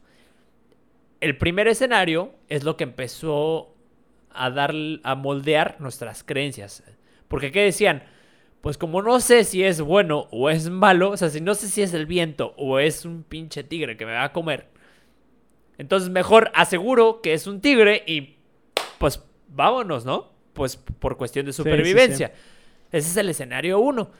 El 1.21 1.39
primer 1.39 1.69
escenario 1.69 2.35
es 2.49 2.65
lo 2.65 2.77
que 2.77 2.85
empezó 2.85 3.75
a 4.31 4.51
dar 4.51 4.75
a 5.05 5.15
moldear 5.15 5.77
nuestras 5.79 6.25
creencias. 6.25 6.83
Porque 7.29 7.53
¿qué 7.53 7.63
decían? 7.63 8.03
Pues 8.61 8.77
como 8.77 9.01
no 9.01 9.21
sé 9.21 9.45
si 9.45 9.63
es 9.63 9.81
bueno 9.81 10.27
o 10.33 10.51
es 10.51 10.69
malo, 10.69 11.11
o 11.11 11.17
sea, 11.17 11.31
si 11.31 11.41
no 11.41 11.55
sé 11.55 11.69
si 11.69 11.83
es 11.83 11.95
el 11.95 12.07
viento 12.07 12.55
o 12.57 12.81
es 12.81 13.05
un 13.05 13.23
pinche 13.23 13.63
tigre 13.63 13.97
que 13.97 14.05
me 14.05 14.13
va 14.13 14.25
a 14.25 14.33
comer, 14.33 14.67
entonces 15.79 16.11
mejor 16.11 16.51
aseguro 16.55 17.21
que 17.21 17.35
es 17.35 17.47
un 17.47 17.61
tigre 17.61 18.03
y 18.07 18.37
pues 18.99 19.23
vámonos, 19.49 20.05
¿no? 20.05 20.34
Pues 20.55 20.77
por 20.77 21.19
cuestión 21.19 21.45
de 21.45 21.53
supervivencia. 21.53 22.33
Ese 22.91 23.11
es 23.11 23.17
el 23.17 23.29
escenario 23.29 23.79
uno. 23.81 24.11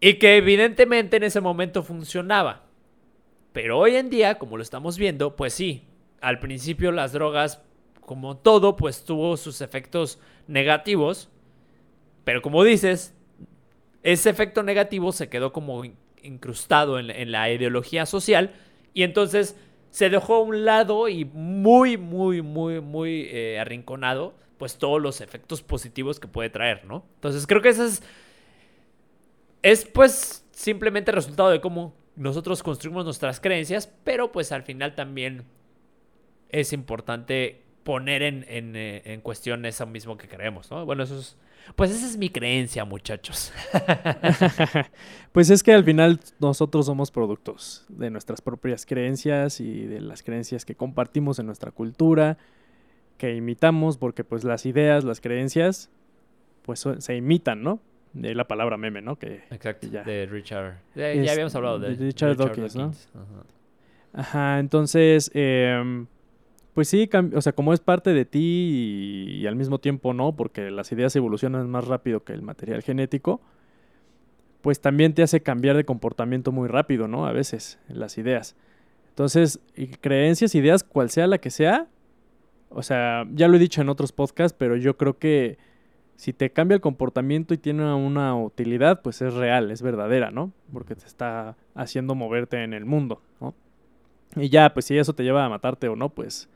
Y 0.00 0.14
que 0.14 0.36
evidentemente 0.36 1.18
en 1.18 1.24
ese 1.24 1.40
momento 1.40 1.82
funcionaba. 1.82 2.62
Pero 3.52 3.78
hoy 3.78 3.96
en 3.96 4.08
día, 4.08 4.38
como 4.38 4.56
lo 4.56 4.62
estamos 4.62 4.96
viendo, 4.96 5.36
pues 5.36 5.52
sí, 5.52 5.82
al 6.20 6.38
principio 6.38 6.92
las 6.92 7.12
drogas, 7.12 7.60
como 8.06 8.36
todo, 8.36 8.76
pues 8.76 9.04
tuvo 9.04 9.36
sus 9.36 9.60
efectos 9.60 10.20
negativos. 10.46 11.28
Pero 12.24 12.40
como 12.40 12.62
dices, 12.62 13.14
ese 14.02 14.30
efecto 14.30 14.62
negativo 14.62 15.12
se 15.12 15.28
quedó 15.28 15.52
como 15.52 15.82
incrustado 16.22 16.98
en, 16.98 17.32
la 17.32 17.50
ideología 17.50 18.06
social 18.06 18.50
y 18.94 19.02
entonces 19.02 19.56
se 19.90 20.10
dejó 20.10 20.36
a 20.36 20.40
un 20.40 20.64
lado 20.64 21.08
y 21.08 21.24
muy, 21.24 21.96
muy, 21.96 22.42
muy, 22.42 22.80
muy 22.80 23.28
eh, 23.30 23.58
arrinconado, 23.58 24.34
pues 24.58 24.76
todos 24.76 25.00
los 25.00 25.20
efectos 25.20 25.62
positivos 25.62 26.20
que 26.20 26.28
puede 26.28 26.50
traer, 26.50 26.84
¿no? 26.84 27.04
Entonces 27.14 27.46
creo 27.46 27.62
que 27.62 27.70
eso 27.70 27.84
es, 27.84 28.02
es 29.62 29.84
pues 29.84 30.44
simplemente 30.50 31.12
resultado 31.12 31.50
de 31.50 31.60
cómo 31.60 31.94
nosotros 32.16 32.62
construimos 32.62 33.04
nuestras 33.04 33.40
creencias, 33.40 33.92
pero 34.04 34.32
pues 34.32 34.52
al 34.52 34.64
final 34.64 34.94
también 34.94 35.44
es 36.50 36.72
importante 36.72 37.62
poner 37.84 38.22
en, 38.22 38.44
en, 38.48 38.76
eh, 38.76 39.02
en 39.04 39.20
cuestión 39.20 39.64
eso 39.64 39.86
mismo 39.86 40.18
que 40.18 40.28
creemos, 40.28 40.70
¿no? 40.70 40.84
Bueno, 40.84 41.04
eso 41.04 41.18
es 41.18 41.36
pues 41.76 41.90
esa 41.90 42.06
es 42.06 42.16
mi 42.16 42.30
creencia, 42.30 42.84
muchachos. 42.84 43.52
pues 45.32 45.50
es 45.50 45.62
que 45.62 45.72
al 45.72 45.84
final 45.84 46.20
nosotros 46.38 46.86
somos 46.86 47.10
productos 47.10 47.84
de 47.88 48.10
nuestras 48.10 48.40
propias 48.40 48.86
creencias 48.86 49.60
y 49.60 49.86
de 49.86 50.00
las 50.00 50.22
creencias 50.22 50.64
que 50.64 50.74
compartimos 50.74 51.38
en 51.38 51.46
nuestra 51.46 51.70
cultura, 51.70 52.38
que 53.18 53.34
imitamos, 53.34 53.98
porque 53.98 54.24
pues 54.24 54.44
las 54.44 54.64
ideas, 54.64 55.04
las 55.04 55.20
creencias, 55.20 55.90
pues 56.62 56.86
se 56.98 57.16
imitan, 57.16 57.62
¿no? 57.62 57.80
De 58.14 58.34
la 58.34 58.48
palabra 58.48 58.76
meme, 58.76 59.02
¿no? 59.02 59.16
Que, 59.16 59.42
Exacto, 59.50 59.88
de 59.88 60.26
Richard. 60.26 60.78
ya 60.94 61.32
habíamos 61.32 61.54
hablado 61.54 61.78
de, 61.78 61.94
Richard, 61.94 62.36
Dawkins, 62.36 62.76
¿no? 62.76 62.92
Ajá. 64.14 64.58
entonces... 64.58 65.30
Eh, 65.34 66.06
pues 66.78 66.86
sí, 66.86 67.10
o 67.34 67.40
sea, 67.42 67.52
como 67.54 67.72
es 67.72 67.80
parte 67.80 68.12
de 68.12 68.24
ti 68.24 69.40
y, 69.40 69.46
al 69.48 69.56
mismo 69.56 69.80
tiempo 69.80 70.14
no, 70.14 70.36
porque 70.36 70.70
las 70.70 70.92
ideas 70.92 71.16
evolucionan 71.16 71.68
más 71.68 71.88
rápido 71.88 72.22
que 72.22 72.32
el 72.32 72.42
material 72.42 72.82
genético, 72.82 73.40
pues 74.60 74.80
también 74.80 75.12
te 75.12 75.24
hace 75.24 75.40
cambiar 75.40 75.76
de 75.76 75.82
comportamiento 75.82 76.52
muy 76.52 76.68
rápido, 76.68 77.08
¿no? 77.08 77.26
A 77.26 77.32
veces, 77.32 77.80
las 77.88 78.16
ideas. 78.16 78.54
Entonces, 79.08 79.58
creencias, 80.00 80.54
ideas, 80.54 80.84
cual 80.84 81.10
sea 81.10 81.26
la 81.26 81.38
que 81.38 81.50
sea, 81.50 81.88
o 82.70 82.82
sea, 82.82 83.26
ya 83.32 83.48
lo 83.48 83.56
he 83.56 83.60
dicho 83.60 83.80
en 83.80 83.88
otros 83.88 84.12
podcasts, 84.12 84.56
pero 84.58 84.76
yo 84.76 84.96
creo 84.96 85.18
que 85.18 85.58
si 86.16 86.32
te 86.32 86.50
cambia 86.50 86.74
el 86.74 86.80
comportamiento 86.80 87.54
y 87.54 87.58
tiene 87.58 87.94
una 87.94 88.36
utilidad, 88.36 89.02
pues 89.02 89.22
es 89.22 89.34
real, 89.34 89.70
es 89.70 89.82
verdadera, 89.82 90.30
¿no? 90.30 90.52
Porque 90.72 90.96
te 90.96 91.06
está 91.06 91.56
haciendo 91.74 92.14
moverte 92.14 92.64
en 92.64 92.74
el 92.74 92.84
mundo, 92.84 93.22
¿no? 93.40 93.54
Y 94.36 94.48
ya, 94.48 94.74
pues 94.74 94.86
si 94.86 94.98
eso 94.98 95.14
te 95.14 95.22
lleva 95.22 95.44
a 95.44 95.48
matarte 95.48 95.88
o 95.88 95.96
no, 95.96 96.08
pues 96.08 96.48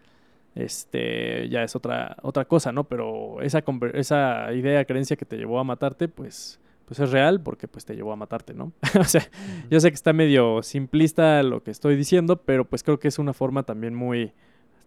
este, 0.55 1.49
ya 1.49 1.63
es 1.63 1.77
otra, 1.77 2.17
otra 2.23 2.45
cosa, 2.45 2.73
¿no? 2.73 2.85
Pero 2.85 3.41
esa, 3.41 3.63
esa 3.95 4.53
idea, 4.53 4.85
creencia 4.85 5.17
que 5.17 5.25
te 5.25 5.37
llevó 5.37 5.59
a 5.61 5.65
matarte, 5.65 6.09
pues, 6.09 6.61
pues 6.85 7.01
es 7.01 7.11
real 7.11 7.41
porque 7.41 7.69
pues 7.69 7.85
te 7.85 7.95
llevó 7.95 8.13
a 8.13 8.17
matarte, 8.17 8.55
¿no? 8.55 8.73
o 9.01 9.05
sea, 9.05 9.23
yo 9.71 9.81
sé 9.81 9.91
que 9.91 9.95
está 9.95 10.13
medio 10.13 10.63
simplista 10.63 11.43
lo 11.43 11.63
que 11.63 11.71
estoy 11.71 11.97
diciendo, 11.97 12.43
pero 12.43 12.65
pues 12.65 12.83
creo 12.83 12.99
que 12.99 13.09
es 13.09 13.19
una 13.19 13.33
forma 13.33 13.63
también 13.63 13.95
muy 13.95 14.33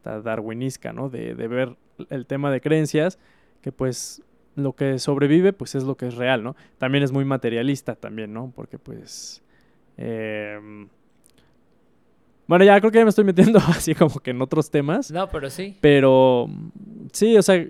hasta 0.05 0.21
darwinisca, 0.21 0.93
¿no? 0.93 1.09
De, 1.09 1.35
de 1.35 1.47
ver 1.47 1.75
el 2.09 2.25
tema 2.25 2.51
de 2.51 2.61
creencias, 2.61 3.19
que 3.61 3.71
pues 3.71 4.21
lo 4.55 4.73
que 4.73 4.99
sobrevive, 4.99 5.51
pues 5.53 5.75
es 5.75 5.83
lo 5.83 5.95
que 5.95 6.07
es 6.07 6.15
real, 6.15 6.43
¿no? 6.43 6.55
También 6.77 7.03
es 7.03 7.11
muy 7.11 7.25
materialista 7.25 7.95
también, 7.95 8.33
¿no? 8.33 8.51
Porque 8.55 8.77
pues... 8.77 9.43
Eh, 9.97 10.87
bueno, 12.47 12.63
ya 12.63 12.79
creo 12.79 12.91
que 12.91 12.99
ya 12.99 13.03
me 13.03 13.09
estoy 13.09 13.25
metiendo 13.25 13.59
así 13.69 13.95
como 13.95 14.19
que 14.19 14.31
en 14.31 14.41
otros 14.41 14.69
temas. 14.69 15.11
No, 15.11 15.27
pero 15.29 15.49
sí. 15.49 15.77
Pero 15.81 16.47
sí, 17.11 17.35
o 17.37 17.41
sea, 17.41 17.65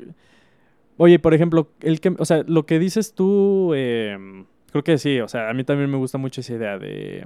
oye, 0.97 1.17
por 1.17 1.33
ejemplo, 1.33 1.69
el 1.79 2.01
que, 2.01 2.13
o 2.17 2.25
sea, 2.25 2.43
lo 2.45 2.65
que 2.65 2.77
dices 2.77 3.13
tú, 3.13 3.73
em, 3.73 4.45
creo 4.71 4.83
que 4.83 4.97
sí, 4.97 5.21
o 5.21 5.27
sea, 5.27 5.49
a 5.49 5.53
mí 5.53 5.63
también 5.63 5.89
me 5.89 5.97
gusta 5.97 6.17
mucho 6.17 6.41
esa 6.41 6.53
idea 6.53 6.77
de, 6.77 7.25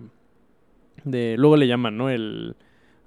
de, 1.03 1.35
luego 1.37 1.57
le 1.57 1.67
llaman, 1.67 1.97
¿no? 1.97 2.09
El 2.09 2.55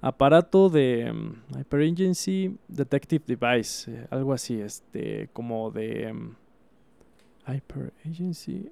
aparato 0.03 0.69
de 0.69 1.09
um, 1.09 1.35
Hyper 1.57 1.79
Agency 1.79 2.57
Detective 2.67 3.23
Device, 3.25 3.89
eh, 3.89 4.07
algo 4.11 4.33
así, 4.33 4.59
este, 4.59 5.29
como 5.31 5.71
de 5.71 6.11
um, 6.11 6.35
Hyper 7.47 7.93
Agency. 8.05 8.69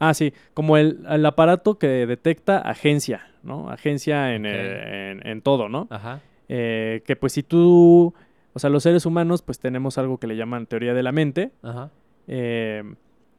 Ah, 0.00 0.12
sí, 0.12 0.34
como 0.54 0.76
el, 0.76 1.04
el 1.08 1.24
aparato 1.24 1.78
que 1.78 1.86
detecta 1.86 2.58
agencia, 2.58 3.30
¿no? 3.44 3.70
Agencia 3.70 4.34
en, 4.34 4.44
en, 4.44 5.42
todo, 5.42 5.68
¿no? 5.68 5.86
Ajá. 5.90 6.20
Eh, 6.48 7.02
que 7.06 7.14
pues 7.14 7.32
si 7.34 7.44
tú, 7.44 8.12
o 8.52 8.58
sea, 8.58 8.68
los 8.68 8.82
seres 8.82 9.06
humanos 9.06 9.42
pues 9.42 9.60
tenemos 9.60 9.98
algo 9.98 10.18
que 10.18 10.26
le 10.26 10.36
llaman 10.36 10.66
teoría 10.66 10.94
de 10.94 11.04
la 11.04 11.12
mente, 11.12 11.52
Ajá. 11.62 11.90
Eh, 12.26 12.82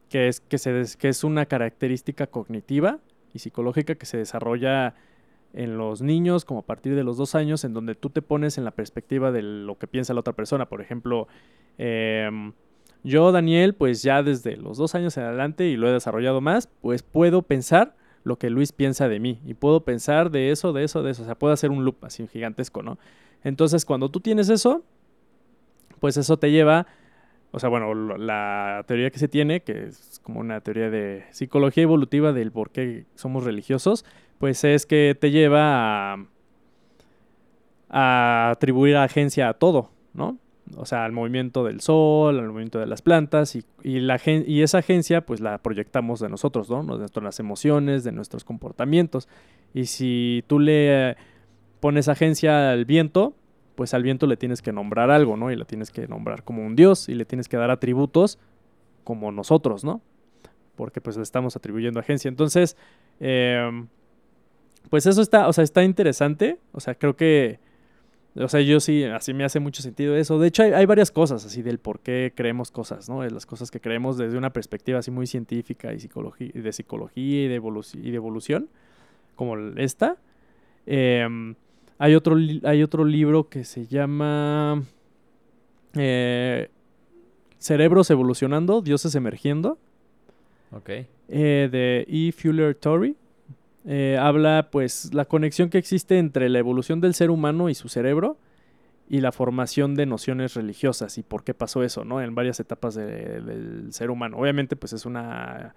que, 0.08 0.28
es, 0.28 0.40
que, 0.40 0.56
se 0.56 0.84
que 0.98 1.10
es 1.10 1.24
una 1.24 1.44
característica 1.44 2.26
cognitiva 2.26 3.00
y 3.34 3.40
psicológica 3.40 3.96
que 3.96 4.06
se 4.06 4.16
desarrolla 4.16 4.94
en 5.54 5.78
los 5.78 6.02
niños 6.02 6.44
como 6.44 6.60
a 6.60 6.66
partir 6.66 6.94
de 6.94 7.04
los 7.04 7.16
dos 7.16 7.34
años, 7.34 7.64
en 7.64 7.72
donde 7.72 7.94
tú 7.94 8.10
te 8.10 8.22
pones 8.22 8.58
en 8.58 8.64
la 8.64 8.72
perspectiva 8.72 9.32
de 9.32 9.42
lo 9.42 9.78
que 9.78 9.86
piensa 9.86 10.14
la 10.14 10.20
otra 10.20 10.32
persona. 10.32 10.68
Por 10.68 10.80
ejemplo, 10.80 11.28
em, 11.78 12.52
yo, 13.02 13.32
Daniel, 13.32 13.74
pues 13.74 14.02
ya 14.02 14.22
desde 14.22 14.56
los 14.56 14.78
dos 14.78 14.94
años 14.94 15.16
en 15.16 15.24
adelante 15.24 15.66
y 15.66 15.76
lo 15.76 15.88
he 15.88 15.92
desarrollado 15.92 16.40
más, 16.40 16.68
pues 16.80 17.02
puedo 17.02 17.42
pensar 17.42 17.96
lo 18.24 18.38
que 18.38 18.50
Luis 18.50 18.72
piensa 18.72 19.08
de 19.08 19.20
mí. 19.20 19.40
Y 19.44 19.54
puedo 19.54 19.84
pensar 19.84 20.30
de 20.30 20.50
eso, 20.50 20.72
de 20.72 20.84
eso, 20.84 21.02
de 21.02 21.12
eso. 21.12 21.22
O 21.22 21.26
sea, 21.26 21.34
puedo 21.34 21.52
hacer 21.52 21.70
un 21.70 21.84
loop 21.84 22.04
así 22.04 22.26
gigantesco, 22.26 22.82
¿no? 22.82 22.98
Entonces, 23.44 23.84
cuando 23.84 24.10
tú 24.10 24.20
tienes 24.20 24.48
eso, 24.48 24.82
pues 26.00 26.16
eso 26.16 26.38
te 26.38 26.50
lleva, 26.50 26.86
o 27.50 27.58
sea, 27.60 27.68
bueno, 27.68 27.94
la 28.16 28.84
teoría 28.86 29.10
que 29.10 29.18
se 29.18 29.28
tiene, 29.28 29.60
que 29.60 29.84
es 29.84 30.20
como 30.22 30.40
una 30.40 30.62
teoría 30.62 30.90
de 30.90 31.24
psicología 31.30 31.82
evolutiva 31.82 32.32
del 32.32 32.50
por 32.50 32.70
qué 32.70 33.04
somos 33.14 33.44
religiosos, 33.44 34.04
pues 34.44 34.62
es 34.62 34.84
que 34.84 35.16
te 35.18 35.30
lleva 35.30 36.12
a, 36.12 36.26
a 37.88 38.50
atribuir 38.50 38.94
agencia 38.98 39.48
a 39.48 39.54
todo, 39.54 39.88
¿no? 40.12 40.36
o 40.76 40.84
sea, 40.84 41.06
al 41.06 41.12
movimiento 41.12 41.64
del 41.64 41.80
sol, 41.80 42.38
al 42.38 42.48
movimiento 42.48 42.78
de 42.78 42.84
las 42.84 43.00
plantas 43.00 43.56
y, 43.56 43.64
y, 43.82 44.00
la, 44.00 44.20
y 44.26 44.60
esa 44.60 44.76
agencia 44.76 45.24
pues 45.24 45.40
la 45.40 45.56
proyectamos 45.56 46.20
de 46.20 46.28
nosotros, 46.28 46.68
¿no? 46.68 46.82
De 46.84 46.98
nuestras 46.98 47.40
emociones, 47.40 48.04
de 48.04 48.12
nuestros 48.12 48.44
comportamientos. 48.44 49.30
Y 49.72 49.86
si 49.86 50.44
tú 50.46 50.58
le 50.58 51.16
pones 51.80 52.08
agencia 52.08 52.70
al 52.70 52.84
viento, 52.84 53.32
pues 53.76 53.94
al 53.94 54.02
viento 54.02 54.26
le 54.26 54.36
tienes 54.36 54.60
que 54.60 54.72
nombrar 54.72 55.10
algo, 55.10 55.38
¿no? 55.38 55.50
Y 55.50 55.56
le 55.56 55.64
tienes 55.64 55.90
que 55.90 56.06
nombrar 56.06 56.44
como 56.44 56.66
un 56.66 56.76
dios 56.76 57.08
y 57.08 57.14
le 57.14 57.24
tienes 57.24 57.48
que 57.48 57.56
dar 57.56 57.70
atributos 57.70 58.38
como 59.04 59.32
nosotros, 59.32 59.84
¿no? 59.84 60.02
Porque 60.76 61.00
pues 61.00 61.16
le 61.16 61.22
estamos 61.22 61.56
atribuyendo 61.56 61.98
agencia. 61.98 62.28
Entonces, 62.28 62.76
em, 63.20 63.88
pues 64.90 65.06
eso 65.06 65.22
está, 65.22 65.48
o 65.48 65.52
sea, 65.52 65.64
está 65.64 65.84
interesante. 65.84 66.58
O 66.72 66.80
sea, 66.80 66.94
creo 66.94 67.16
que 67.16 67.58
o 68.36 68.48
sea, 68.48 68.60
yo 68.60 68.80
sí, 68.80 69.04
así 69.04 69.32
me 69.32 69.44
hace 69.44 69.60
mucho 69.60 69.80
sentido 69.80 70.16
eso. 70.16 70.40
De 70.40 70.48
hecho, 70.48 70.64
hay, 70.64 70.86
varias 70.86 71.12
cosas 71.12 71.44
así 71.46 71.62
del 71.62 71.78
por 71.78 72.00
qué 72.00 72.32
creemos 72.34 72.72
cosas, 72.72 73.08
¿no? 73.08 73.22
Las 73.22 73.46
cosas 73.46 73.70
que 73.70 73.80
creemos 73.80 74.18
desde 74.18 74.36
una 74.36 74.52
perspectiva 74.52 74.98
así 74.98 75.12
muy 75.12 75.28
científica 75.28 75.92
y, 75.92 76.00
psicología, 76.00 76.50
de 76.52 76.72
psicología 76.72 77.44
y 77.44 77.48
de, 77.48 77.62
y 78.02 78.10
de 78.10 78.16
evolución, 78.16 78.68
como 79.36 79.56
esta. 79.76 80.16
Em, 80.84 81.54
hay, 81.98 82.16
otro, 82.16 82.36
hay 82.64 82.82
otro 82.82 83.04
libro 83.04 83.48
que 83.48 83.62
se 83.62 83.86
llama 83.86 84.82
eh, 85.94 86.70
Cerebros 87.58 88.10
evolucionando, 88.10 88.82
dioses 88.82 89.14
emergiendo. 89.14 89.78
Ok. 90.72 90.90
Eh, 91.28 91.68
de 91.70 92.04
E. 92.08 92.32
Fuller 92.32 92.74
Torrey. 92.74 93.14
Eh, 93.86 94.16
habla 94.18 94.68
pues 94.70 95.12
la 95.12 95.26
conexión 95.26 95.68
que 95.68 95.78
existe 95.78 96.18
entre 96.18 96.48
la 96.48 96.58
evolución 96.58 97.00
del 97.00 97.14
ser 97.14 97.30
humano 97.30 97.68
y 97.68 97.74
su 97.74 97.88
cerebro 97.88 98.38
y 99.10 99.20
la 99.20 99.30
formación 99.30 99.94
de 99.94 100.06
nociones 100.06 100.54
religiosas 100.54 101.18
y 101.18 101.22
por 101.22 101.44
qué 101.44 101.52
pasó 101.52 101.82
eso, 101.82 102.04
¿no? 102.04 102.22
En 102.22 102.34
varias 102.34 102.58
etapas 102.60 102.94
del 102.94 103.92
ser 103.92 104.10
humano. 104.10 104.38
Obviamente 104.38 104.76
pues 104.76 104.94
es 104.94 105.04
una 105.04 105.74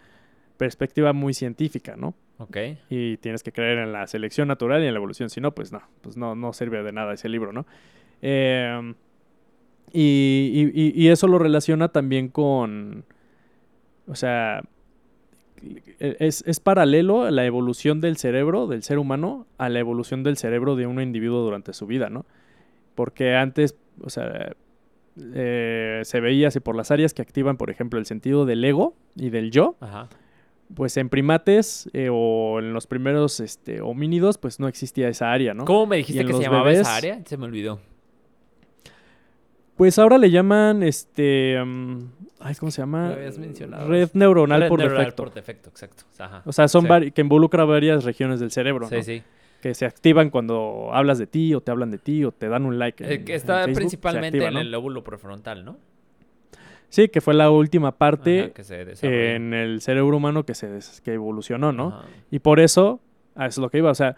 perspectiva 0.55 1.11
muy 1.11 1.33
científica, 1.33 1.95
¿no? 1.97 2.15
Ok. 2.37 2.57
Y 2.89 3.17
tienes 3.17 3.43
que 3.43 3.51
creer 3.51 3.79
en 3.79 3.91
la 3.91 4.07
selección 4.07 4.47
natural 4.47 4.81
y 4.83 4.87
en 4.87 4.93
la 4.93 4.97
evolución, 4.97 5.29
si 5.29 5.41
no, 5.41 5.53
pues 5.53 5.73
no, 5.73 5.81
pues 6.01 6.15
no, 6.15 6.35
no 6.35 6.53
sirve 6.53 6.81
de 6.83 6.93
nada 6.93 7.13
ese 7.13 7.27
libro, 7.27 7.51
¿no? 7.51 7.65
Em, 8.21 8.95
y, 9.91 10.71
y 10.73 11.07
eso 11.09 11.27
lo 11.27 11.39
relaciona 11.39 11.89
también 11.89 12.29
con, 12.29 13.05
o 14.07 14.15
sea, 14.15 14.63
es, 15.99 16.43
es, 16.45 16.59
paralelo 16.59 17.29
la 17.31 17.45
evolución 17.45 18.01
del 18.01 18.17
cerebro 18.17 18.67
del 18.67 18.83
ser 18.83 18.99
humano 18.99 19.47
a 19.57 19.69
la 19.69 19.79
evolución 19.79 20.23
del 20.23 20.37
cerebro 20.37 20.75
de 20.75 20.87
un 20.87 21.01
individuo 21.01 21.41
durante 21.41 21.73
su 21.73 21.87
vida, 21.87 22.09
¿no? 22.09 22.25
Porque 22.95 23.35
antes, 23.35 23.75
o 24.01 24.09
sea, 24.09 24.53
eh, 25.33 26.01
se 26.03 26.19
veía 26.19 26.49
así 26.49 26.59
por 26.59 26.75
las 26.75 26.91
áreas 26.91 27.13
que 27.13 27.21
activan, 27.21 27.57
por 27.57 27.69
ejemplo, 27.69 27.99
el 27.99 28.05
sentido 28.05 28.45
del 28.45 28.63
ego 28.63 28.95
y 29.15 29.29
del 29.29 29.51
yo, 29.51 29.75
pues 30.75 30.97
en 30.97 31.09
primates 31.09 31.89
eh, 31.93 32.09
o 32.11 32.59
en 32.59 32.73
los 32.73 32.87
primeros 32.87 33.39
este, 33.39 33.81
homínidos, 33.81 34.37
pues 34.37 34.59
no 34.59 34.67
existía 34.67 35.07
esa 35.09 35.31
área, 35.31 35.53
¿no? 35.53 35.65
¿Cómo 35.65 35.85
me 35.85 35.97
dijiste 35.97 36.25
que 36.25 36.33
se 36.33 36.41
llamaba 36.43 36.69
bebés- 36.69 36.81
esa 36.81 36.95
área? 36.95 37.21
Se 37.25 37.37
me 37.37 37.45
olvidó. 37.45 37.79
Pues 39.77 39.99
ahora 39.99 40.17
le 40.17 40.31
llaman, 40.31 40.81
este, 40.83 41.63
mm, 41.63 41.97
ay, 42.39 42.55
¿cómo 42.55 42.71
se 42.71 42.81
llama? 42.81 43.09
Lo 43.09 43.13
habías 43.13 43.37
mencionado. 43.37 43.87
Red 43.87 44.09
neuronal 44.13 44.61
Red 44.61 44.69
por 44.69 44.79
neuronal 44.79 45.03
defecto. 45.05 45.23
por 45.23 45.33
defecto, 45.33 45.69
exacto. 45.69 46.03
Ajá. 46.17 46.41
O 46.45 46.51
sea, 46.51 46.67
son 46.67 46.83
Sí. 46.83 46.87
vari- 46.87 47.13
que 47.13 47.21
involucra 47.21 47.63
varias 47.63 48.03
regiones 48.03 48.39
del 48.39 48.49
cerebro, 48.51 48.87
Sí, 48.89 48.95
¿no? 48.95 49.03
sí. 49.03 49.23
Que 49.61 49.73
se 49.75 49.85
activan 49.85 50.29
cuando 50.31 50.89
hablas 50.93 51.19
de 51.19 51.27
ti 51.27 51.53
o 51.53 51.61
te 51.61 51.71
hablan 51.71 51.91
de 51.91 51.99
ti 51.99 52.23
o 52.23 52.31
te 52.31 52.47
dan 52.49 52.65
un 52.65 52.79
like. 52.79 53.03
Eh, 53.03 53.13
en- 53.15 53.25
que 53.25 53.33
en 53.33 53.37
está 53.37 53.57
Facebook, 53.65 53.75
principalmente 53.75 54.27
activa, 54.37 54.47
en 54.47 54.53
¿no? 54.55 54.59
el 54.61 54.71
lóbulo 54.71 55.03
prefrontal, 55.03 55.63
¿no? 55.63 55.77
Sí, 56.89 57.09
que 57.09 57.21
fue 57.21 57.33
la 57.33 57.51
última 57.51 57.91
parte 57.97 58.39
Ajá, 58.45 58.49
que 58.53 58.63
se 58.63 58.85
desarrolla. 58.85 59.35
en 59.35 59.53
el 59.53 59.81
cerebro 59.81 60.15
humano 60.17 60.43
que 60.45 60.55
se 60.55 60.79
que 61.03 61.13
evolucionó, 61.13 61.71
¿no? 61.71 61.89
Ajá. 61.89 62.05
Y 62.31 62.39
por 62.39 62.59
eso, 62.59 62.99
a 63.35 63.45
eso 63.47 63.59
es 63.59 63.63
lo 63.63 63.69
que 63.69 63.79
iba, 63.79 63.91
o 63.91 63.95
sea, 63.95 64.15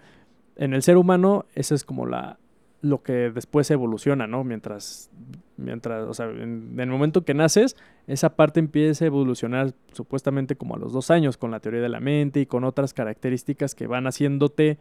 en 0.55 0.73
el 0.73 0.83
ser 0.83 0.97
humano, 0.97 1.45
eso 1.55 1.73
es 1.73 1.83
como 1.83 2.05
la 2.05 2.37
lo 2.81 3.03
que 3.03 3.29
después 3.29 3.69
evoluciona, 3.71 4.27
¿no? 4.27 4.43
Mientras, 4.43 5.09
mientras, 5.57 6.07
o 6.07 6.13
sea, 6.13 6.27
en, 6.27 6.71
en 6.73 6.79
el 6.79 6.89
momento 6.89 7.25
que 7.25 7.33
naces, 7.33 7.75
esa 8.07 8.35
parte 8.35 8.59
empieza 8.59 9.05
a 9.05 9.07
evolucionar 9.07 9.73
supuestamente 9.91 10.55
como 10.55 10.75
a 10.75 10.79
los 10.79 10.93
dos 10.93 11.11
años, 11.11 11.37
con 11.37 11.51
la 11.51 11.59
teoría 11.59 11.81
de 11.81 11.89
la 11.89 11.99
mente 11.99 12.39
y 12.39 12.45
con 12.45 12.63
otras 12.63 12.93
características 12.93 13.75
que 13.75 13.87
van 13.87 14.07
haciéndote 14.07 14.77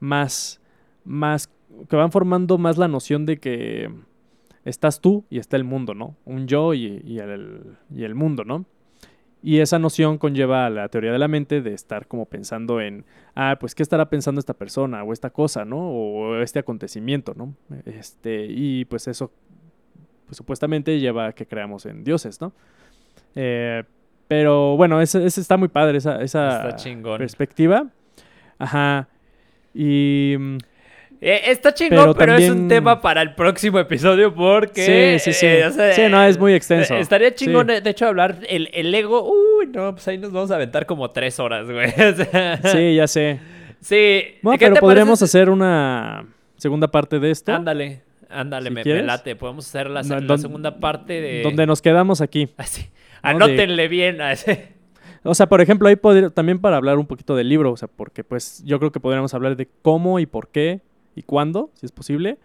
más, 0.00 0.60
más, 1.04 1.50
que 1.88 1.96
van 1.96 2.12
formando 2.12 2.58
más 2.58 2.76
la 2.76 2.88
noción 2.88 3.26
de 3.26 3.38
que 3.38 3.90
estás 4.64 5.00
tú 5.00 5.24
y 5.30 5.38
está 5.38 5.56
el 5.56 5.64
mundo, 5.64 5.94
¿no? 5.94 6.16
Un 6.24 6.46
yo 6.46 6.74
y, 6.74 7.02
y 7.04 7.18
el, 7.18 7.76
y 7.90 8.04
el 8.04 8.14
mundo, 8.14 8.44
¿no? 8.44 8.66
Y 9.42 9.60
esa 9.60 9.78
noción 9.78 10.18
conlleva 10.18 10.66
a 10.66 10.70
la 10.70 10.88
teoría 10.88 11.12
de 11.12 11.18
la 11.18 11.28
mente 11.28 11.62
de 11.62 11.72
estar 11.72 12.08
como 12.08 12.26
pensando 12.26 12.80
en, 12.80 13.04
ah, 13.36 13.56
pues, 13.60 13.74
¿qué 13.74 13.82
estará 13.82 14.10
pensando 14.10 14.40
esta 14.40 14.54
persona 14.54 15.04
o 15.04 15.12
esta 15.12 15.30
cosa, 15.30 15.64
¿no? 15.64 15.78
O 15.78 16.36
este 16.40 16.58
acontecimiento, 16.58 17.34
¿no? 17.36 17.54
Este, 17.86 18.46
y 18.48 18.84
pues 18.86 19.06
eso, 19.06 19.30
pues, 20.26 20.36
supuestamente 20.36 20.98
lleva 20.98 21.28
a 21.28 21.32
que 21.32 21.46
creamos 21.46 21.86
en 21.86 22.02
dioses, 22.02 22.40
¿no? 22.40 22.52
Eh, 23.36 23.84
pero 24.26 24.76
bueno, 24.76 25.00
ese, 25.00 25.24
ese 25.24 25.40
está 25.40 25.56
muy 25.56 25.68
padre, 25.68 25.98
esa, 25.98 26.20
esa 26.20 26.76
perspectiva. 27.18 27.86
Ajá. 28.58 29.08
Y... 29.72 30.36
Eh, 31.20 31.40
está 31.46 31.74
chingón, 31.74 32.14
pero, 32.14 32.14
Pero 32.14 32.34
es 32.36 32.48
un 32.50 32.68
tema 32.68 33.00
para 33.00 33.22
el 33.22 33.34
próximo 33.34 33.78
episodio 33.80 34.32
porque... 34.34 35.18
Sí, 35.18 35.32
sí, 35.32 35.38
sí. 35.40 35.46
eh, 35.46 35.66
o 35.66 35.72
sea, 35.72 35.92
Sí, 35.92 36.02
no, 36.08 36.22
es 36.22 36.38
muy 36.38 36.54
extenso. 36.54 36.94
eh, 36.94 37.00
Estaría 37.00 37.34
chingón, 37.34 37.66
Sí. 37.68 37.80
de, 37.80 37.90
hecho, 37.90 38.06
hablar 38.06 38.38
el, 38.48 38.70
el 38.72 38.94
ego. 38.94 39.28
Uy, 39.28 39.66
no, 39.66 39.92
pues 39.94 40.06
ahí 40.06 40.18
nos 40.18 40.30
vamos 40.32 40.50
a 40.52 40.54
aventar 40.54 40.86
como 40.86 41.10
tres 41.10 41.40
horas, 41.40 41.68
güey. 41.68 41.88
O 41.98 42.14
sea, 42.14 42.60
Sí, 42.62 42.94
ya 42.94 43.08
sé. 43.08 43.40
sí. 43.80 44.36
Bueno, 44.42 44.58
¿Qué 44.58 44.66
pero 44.68 44.80
podríamos 44.80 45.18
parece 45.18 45.38
hacer 45.38 45.50
una 45.50 46.24
segunda 46.56 46.86
parte 46.88 47.18
de 47.18 47.30
esto. 47.32 47.52
Ándale, 47.52 48.02
ándale, 48.30 48.68
Si 48.68 48.74
me, 48.74 48.84
me 48.84 49.02
late. 49.02 49.34
Podemos 49.34 49.66
hacer 49.66 49.90
la, 49.90 50.02
No, 50.04 50.14
la 50.14 50.20
don- 50.20 50.38
segunda 50.38 50.78
parte 50.78 51.20
de... 51.20 51.42
Donde 51.42 51.66
nos 51.66 51.82
quedamos 51.82 52.20
aquí. 52.20 52.48
Así. 52.56 52.82
¿no? 53.24 53.30
Anótenle 53.30 53.88
bien. 53.88 54.20
así. 54.20 54.52
O 55.24 55.34
sea, 55.34 55.48
por 55.48 55.60
ejemplo, 55.60 55.88
ahí 55.88 55.96
podría, 55.96 56.30
también 56.30 56.60
para 56.60 56.76
hablar 56.76 56.96
un 56.96 57.06
poquito 57.06 57.34
del 57.34 57.48
libro, 57.48 57.72
o 57.72 57.76
sea, 57.76 57.88
porque 57.88 58.22
pues 58.22 58.62
yo 58.64 58.78
creo 58.78 58.92
que 58.92 59.00
podríamos 59.00 59.34
hablar 59.34 59.56
de 59.56 59.68
cómo 59.82 60.20
y 60.20 60.26
por 60.26 60.46
qué 60.48 60.80
y 61.18 61.22
cuándo, 61.22 61.70
si 61.74 61.86
es 61.86 61.92
posible, 61.92 62.38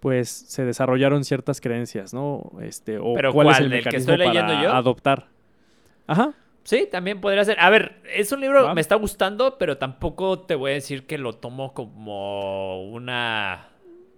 pues 0.00 0.28
se 0.28 0.64
desarrollaron 0.64 1.24
ciertas 1.24 1.60
creencias, 1.60 2.12
¿no? 2.12 2.50
Este, 2.60 2.98
o 2.98 3.14
¿Pero 3.14 3.32
cuál, 3.32 3.50
es 3.50 3.60
el 3.60 3.72
¿El 3.72 3.84
que 3.84 3.96
estoy 3.96 4.16
leyendo 4.16 4.52
para 4.52 4.62
yo? 4.62 4.72
adoptar. 4.72 5.28
Ajá. 6.06 6.32
Sí, 6.64 6.88
también 6.90 7.20
podría 7.20 7.44
ser. 7.44 7.58
A 7.60 7.70
ver, 7.70 8.02
es 8.12 8.32
un 8.32 8.40
libro, 8.40 8.74
me 8.74 8.80
está 8.80 8.96
gustando, 8.96 9.56
pero 9.58 9.78
tampoco 9.78 10.40
te 10.40 10.54
voy 10.54 10.72
a 10.72 10.74
decir 10.74 11.06
que 11.06 11.18
lo 11.18 11.34
tomo 11.34 11.72
como 11.72 12.82
una 12.84 13.68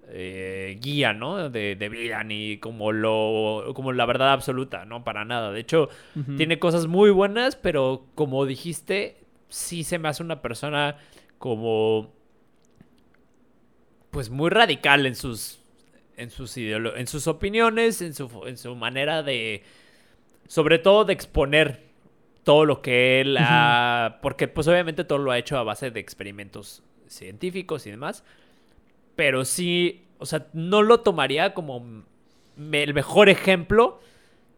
eh, 0.09 0.78
guía, 0.81 1.12
¿no? 1.12 1.51
De, 1.51 1.77
de 1.77 1.89
vida, 1.89 2.23
ni 2.24 2.59
como 2.59 2.93
lo, 2.93 3.73
como 3.74 3.93
la 3.93 4.06
verdad 4.06 4.32
absoluta, 4.32 4.85
¿no? 4.85 5.05
Para 5.05 5.24
nada. 5.24 5.52
De 5.52 5.60
hecho, 5.60 5.89
tiene 6.36 6.59
cosas 6.59 6.86
muy 6.86 7.10
buenas, 7.10 7.56
pero 7.56 8.06
como 8.14 8.44
dijiste, 8.44 9.19
sí 9.48 9.85
se 9.85 9.98
me 9.98 10.09
hace 10.09 10.23
una 10.23 10.43
persona 10.43 10.97
como, 11.39 12.12
pues 14.13 14.29
muy 14.29 14.51
radical 14.51 15.07
en 15.07 15.17
sus, 15.17 15.59
en 16.19 16.31
sus 16.31 16.57
ideolo- 16.59 16.93
en 16.97 17.07
sus 17.07 17.27
opiniones, 17.27 18.03
en 18.03 18.13
su, 18.15 18.29
en 18.47 18.59
su 18.59 18.77
manera 18.77 19.23
de, 19.23 19.65
sobre 20.47 20.79
todo 20.79 21.07
de 21.07 21.15
exponer 21.15 21.81
todo 22.45 22.67
lo 22.67 22.83
que 22.83 23.23
él 23.23 23.37
ha... 23.41 24.19
Porque 24.21 24.49
pues 24.49 24.69
obviamente 24.69 25.05
todo 25.05 25.17
lo 25.19 25.31
ha 25.31 25.39
hecho 25.39 25.57
a 25.57 25.63
base 25.63 25.91
de 25.91 25.99
experimentos 25.99 26.83
científicos 27.09 27.87
y 27.87 27.91
demás. 27.91 28.23
Pero 29.17 29.47
sí, 29.47 30.05
o 30.19 30.27
sea, 30.27 30.47
no 30.53 30.83
lo 30.83 31.01
tomaría 31.01 31.55
como 31.55 32.05
me- 32.57 32.83
el 32.83 32.93
mejor 32.93 33.31
ejemplo 33.31 33.99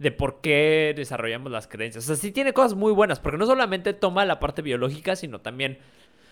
de 0.01 0.11
por 0.11 0.41
qué 0.41 0.95
desarrollamos 0.97 1.53
las 1.53 1.69
creencias. 1.69 2.03
O 2.05 2.07
sea, 2.09 2.17
sí 2.17 2.33
tiene 2.33 2.53
cosas 2.53 2.75
muy 2.75 2.93
buenas, 2.93 3.21
porque 3.21 3.39
no 3.39 3.47
solamente 3.47 3.93
toma 3.95 4.25
la 4.25 4.41
parte 4.41 4.63
biológica, 4.63 5.15
sino 5.15 5.41
también... 5.41 5.79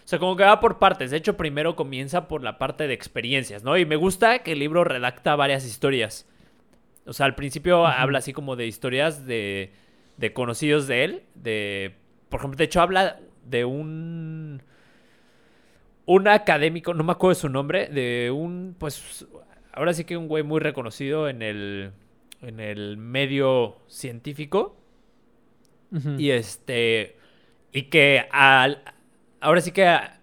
O 0.04 0.08
sea, 0.08 0.18
como 0.18 0.36
que 0.36 0.44
va 0.44 0.60
por 0.60 0.78
partes. 0.78 1.10
De 1.10 1.16
hecho, 1.16 1.36
primero 1.36 1.76
comienza 1.76 2.28
por 2.28 2.42
la 2.42 2.58
parte 2.58 2.86
de 2.86 2.94
experiencias, 2.94 3.62
¿no? 3.62 3.78
Y 3.78 3.86
me 3.86 3.96
gusta 3.96 4.40
que 4.40 4.52
el 4.52 4.58
libro 4.58 4.84
redacta 4.84 5.36
varias 5.36 5.64
historias. 5.64 6.28
O 7.06 7.12
sea, 7.12 7.26
al 7.26 7.34
principio 7.34 7.86
habla 7.86 8.18
así 8.18 8.32
como 8.32 8.56
de 8.56 8.66
historias 8.66 9.26
de, 9.26 9.72
de 10.16 10.32
conocidos 10.32 10.86
de 10.86 11.04
él. 11.04 11.22
De, 11.34 11.94
por 12.28 12.40
ejemplo, 12.40 12.58
de 12.58 12.64
hecho 12.64 12.80
habla 12.80 13.20
de 13.44 13.64
un... 13.64 14.62
Un 16.04 16.26
académico, 16.26 16.94
no 16.94 17.04
me 17.04 17.12
acuerdo 17.12 17.36
de 17.36 17.40
su 17.40 17.48
nombre, 17.48 17.86
de 17.86 18.32
un, 18.32 18.74
pues, 18.76 19.24
ahora 19.72 19.94
sí 19.94 20.04
que 20.04 20.16
un 20.16 20.26
güey 20.26 20.42
muy 20.42 20.58
reconocido 20.58 21.28
en 21.28 21.42
el, 21.42 21.92
en 22.40 22.58
el 22.58 22.96
medio 22.96 23.76
científico. 23.86 24.76
Y 26.18 26.30
este. 26.30 27.16
Y 27.70 27.82
que 27.82 28.26
al. 28.30 28.82
Ahora 29.42 29.60
sí 29.60 29.72
que. 29.72 29.84
a- 29.86 30.18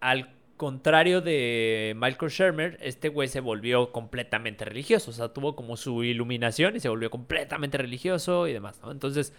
al 0.00 0.30
contrario 0.56 1.20
de 1.20 1.94
Michael 1.96 2.30
Shermer, 2.32 2.78
este 2.82 3.08
güey 3.08 3.28
se 3.28 3.40
volvió 3.40 3.92
completamente 3.92 4.64
religioso. 4.64 5.10
O 5.10 5.14
sea, 5.14 5.28
tuvo 5.32 5.54
como 5.56 5.76
su 5.76 6.02
iluminación 6.04 6.76
y 6.76 6.80
se 6.80 6.88
volvió 6.88 7.10
completamente 7.10 7.78
religioso 7.78 8.46
y 8.48 8.52
demás, 8.52 8.80
¿no? 8.82 8.90
Entonces. 8.90 9.32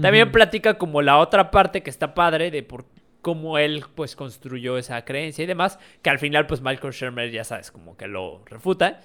También 0.00 0.32
platica 0.32 0.76
como 0.76 1.02
la 1.02 1.18
otra 1.18 1.52
parte 1.52 1.84
que 1.84 1.90
está 1.90 2.14
padre 2.14 2.50
de 2.50 2.64
por 2.64 2.84
cómo 3.22 3.58
él 3.58 3.84
pues 3.94 4.16
construyó 4.16 4.76
esa 4.76 5.04
creencia 5.04 5.44
y 5.44 5.46
demás, 5.46 5.78
que 6.02 6.10
al 6.10 6.18
final 6.18 6.48
pues 6.48 6.62
Michael 6.62 6.92
Shermer 6.92 7.30
ya 7.30 7.44
sabes 7.44 7.70
como 7.70 7.96
que 7.96 8.08
lo 8.08 8.42
refuta. 8.46 9.00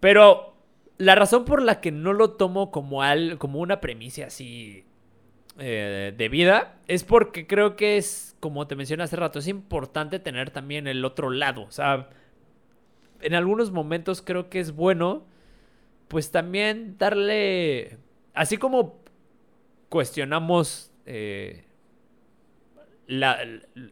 Pero 0.00 0.56
la 0.98 1.14
razón 1.14 1.44
por 1.44 1.62
la 1.62 1.80
que 1.80 1.92
no 1.92 2.12
lo 2.12 2.32
tomo 2.32 2.72
como, 2.72 3.02
al, 3.02 3.38
como 3.38 3.60
una 3.60 3.80
premisa 3.80 4.26
así 4.26 4.84
eh, 5.58 6.14
de 6.16 6.28
vida 6.28 6.76
es 6.86 7.04
porque 7.04 7.46
creo 7.46 7.76
que 7.76 7.96
es, 7.96 8.36
como 8.40 8.66
te 8.66 8.76
mencioné 8.76 9.02
hace 9.04 9.16
rato, 9.16 9.38
es 9.38 9.48
importante 9.48 10.18
tener 10.18 10.50
también 10.50 10.86
el 10.86 11.04
otro 11.04 11.30
lado. 11.30 11.62
O 11.62 11.70
sea, 11.72 12.08
en 13.20 13.34
algunos 13.34 13.70
momentos 13.70 14.22
creo 14.22 14.48
que 14.48 14.60
es 14.60 14.72
bueno, 14.74 15.26
pues 16.08 16.30
también 16.30 16.96
darle, 16.98 17.98
así 18.34 18.56
como 18.58 19.00
cuestionamos 19.88 20.92
eh, 21.06 21.64
la- 23.06 23.38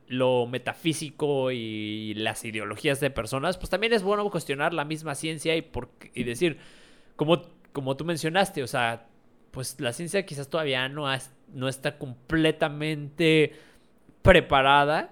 lo 0.07 0.47
metafísico 0.47 1.51
y 1.51 2.15
las 2.15 2.45
ideologías 2.45 3.01
de 3.01 3.11
personas, 3.11 3.57
pues 3.59 3.71
también 3.71 3.93
es 3.93 4.03
bueno 4.03 4.29
cuestionar 4.31 4.73
la 4.75 4.85
misma 4.85 5.15
ciencia 5.15 5.57
y, 5.57 5.63
por, 5.63 5.91
y 6.15 6.23
decir, 6.25 6.59
como, 7.17 7.43
como 7.73 7.97
tú 7.97 8.05
mencionaste, 8.05 8.63
o 8.63 8.67
sea, 8.69 9.09
pues 9.51 9.81
la 9.81 9.93
ciencia 9.93 10.25
quizás 10.25 10.49
todavía 10.49 10.89
no, 10.89 11.09
has- 11.09 11.35
no 11.53 11.69
está 11.69 11.99
completamente 11.99 13.55
preparada 14.23 15.11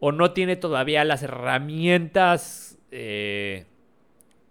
o 0.00 0.12
no 0.12 0.32
tiene 0.32 0.56
todavía 0.56 1.04
las 1.04 1.22
herramientas 1.22 2.78
eh, 2.90 3.66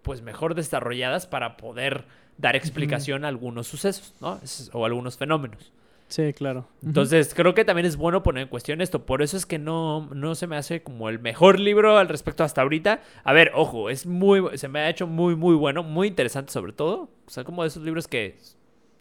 pues 0.02 0.22
mejor 0.22 0.54
desarrolladas 0.54 1.26
para 1.26 1.56
poder 1.56 2.04
dar 2.38 2.56
explicación 2.56 3.24
a 3.24 3.28
algunos 3.28 3.66
sucesos, 3.66 4.14
¿no? 4.20 4.40
O 4.72 4.84
algunos 4.84 5.16
fenómenos. 5.16 5.72
Sí, 6.08 6.32
claro. 6.32 6.68
Entonces, 6.84 7.34
creo 7.34 7.54
que 7.54 7.64
también 7.64 7.86
es 7.86 7.96
bueno 7.96 8.22
poner 8.22 8.42
en 8.42 8.48
cuestión 8.48 8.80
esto. 8.80 9.06
Por 9.06 9.22
eso 9.22 9.36
es 9.36 9.46
que 9.46 9.58
no, 9.58 10.08
no 10.14 10.34
se 10.34 10.46
me 10.46 10.56
hace 10.56 10.82
como 10.82 11.08
el 11.08 11.18
mejor 11.18 11.58
libro 11.58 11.96
al 11.98 12.08
respecto 12.08 12.44
hasta 12.44 12.62
ahorita. 12.62 13.00
A 13.24 13.32
ver, 13.32 13.52
ojo, 13.54 13.90
es 13.90 14.06
muy, 14.06 14.58
se 14.58 14.68
me 14.68 14.80
ha 14.80 14.90
hecho 14.90 15.06
muy, 15.06 15.34
muy 15.34 15.56
bueno, 15.56 15.82
muy 15.82 16.08
interesante 16.08 16.52
sobre 16.52 16.72
todo. 16.72 17.08
O 17.26 17.30
sea, 17.30 17.44
como 17.44 17.62
de 17.62 17.68
esos 17.68 17.82
libros 17.82 18.06
que 18.06 18.36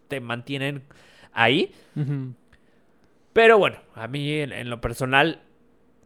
te 0.07 0.21
mantienen 0.21 0.83
ahí. 1.33 1.71
Pero 3.33 3.57
bueno, 3.57 3.77
a 3.95 4.07
mí 4.07 4.31
en, 4.33 4.51
en 4.51 4.69
lo 4.69 4.79
personal, 4.79 5.41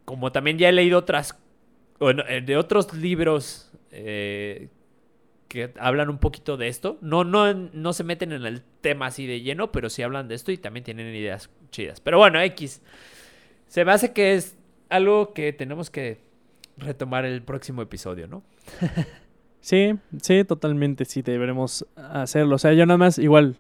como 0.06 0.32
también 0.32 0.58
ya 0.58 0.70
he 0.70 0.72
leído 0.72 1.00
otras, 1.00 1.38
bueno, 2.00 2.24
eh, 2.28 2.42
de 2.42 2.58
otros 2.58 2.94
libros 2.94 3.72
eh, 3.92 4.70
que 5.48 5.74
hablan 5.80 6.10
un 6.10 6.18
poquito 6.18 6.58
de 6.58 6.68
esto. 6.68 6.98
No, 7.02 7.24
no, 7.24 7.54
no 7.54 7.94
se 7.94 8.04
meten 8.04 8.32
en 8.32 8.46
el 8.46 8.64
tema 8.82 9.08
así 9.08 9.26
de 9.28 9.42
lleno, 9.42 9.72
pero 9.72 9.90
sí 9.90 10.04
hablan 10.04 10.28
de 10.28 10.36
esto 10.36 10.52
y 10.52 10.58
también 10.58 10.84
tienen 10.84 11.14
ideas 11.14 11.50
chidas. 11.72 12.00
Pero 12.00 12.18
bueno, 12.18 12.42
X. 12.42 12.82
Se 13.68 13.84
me 13.84 13.92
hace 13.92 14.14
que 14.14 14.36
es 14.36 14.58
algo 14.90 15.34
que 15.34 15.52
tenemos 15.52 15.90
que 15.90 16.20
retomar 16.78 17.26
el 17.26 17.42
próximo 17.42 17.82
episodio, 17.82 18.28
¿no? 18.28 18.44
sí, 19.62 19.96
sí, 20.22 20.44
totalmente, 20.44 21.06
sí, 21.06 21.22
deberemos 21.22 21.86
hacerlo. 21.96 22.56
O 22.56 22.60
sea, 22.60 22.74
yo 22.74 22.86
nada 22.86 22.98
más, 22.98 23.18
igual, 23.18 23.58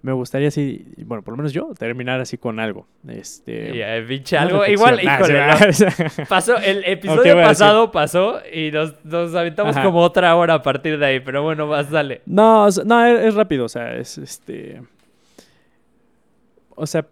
me 0.00 0.12
gustaría 0.12 0.48
así, 0.48 0.86
bueno, 0.98 1.22
por 1.22 1.32
lo 1.32 1.38
menos 1.38 1.52
yo, 1.52 1.74
terminar 1.76 2.20
así 2.20 2.38
con 2.38 2.60
algo. 2.60 2.86
Este. 3.08 3.72
Yeah, 3.72 4.06
pinche 4.06 4.38
algo. 4.38 4.64
Igual, 4.64 5.02
híjole. 5.02 5.40
pasó, 6.28 6.56
el 6.56 6.84
episodio 6.84 7.34
pasado 7.36 7.90
pasó 7.90 8.40
y 8.52 8.70
nos, 8.70 9.04
nos 9.04 9.34
aventamos 9.34 9.76
como 9.78 10.00
otra 10.00 10.36
hora 10.36 10.54
a 10.54 10.62
partir 10.62 10.98
de 10.98 11.06
ahí, 11.06 11.20
pero 11.20 11.42
bueno, 11.42 11.66
más 11.66 11.90
dale. 11.90 12.22
No, 12.26 12.68
no, 12.84 13.06
es, 13.06 13.34
rápido, 13.34 13.64
o 13.64 13.68
sea, 13.68 13.96
es 13.96 14.18
este. 14.18 14.80
O 16.76 16.86
sea, 16.86 17.04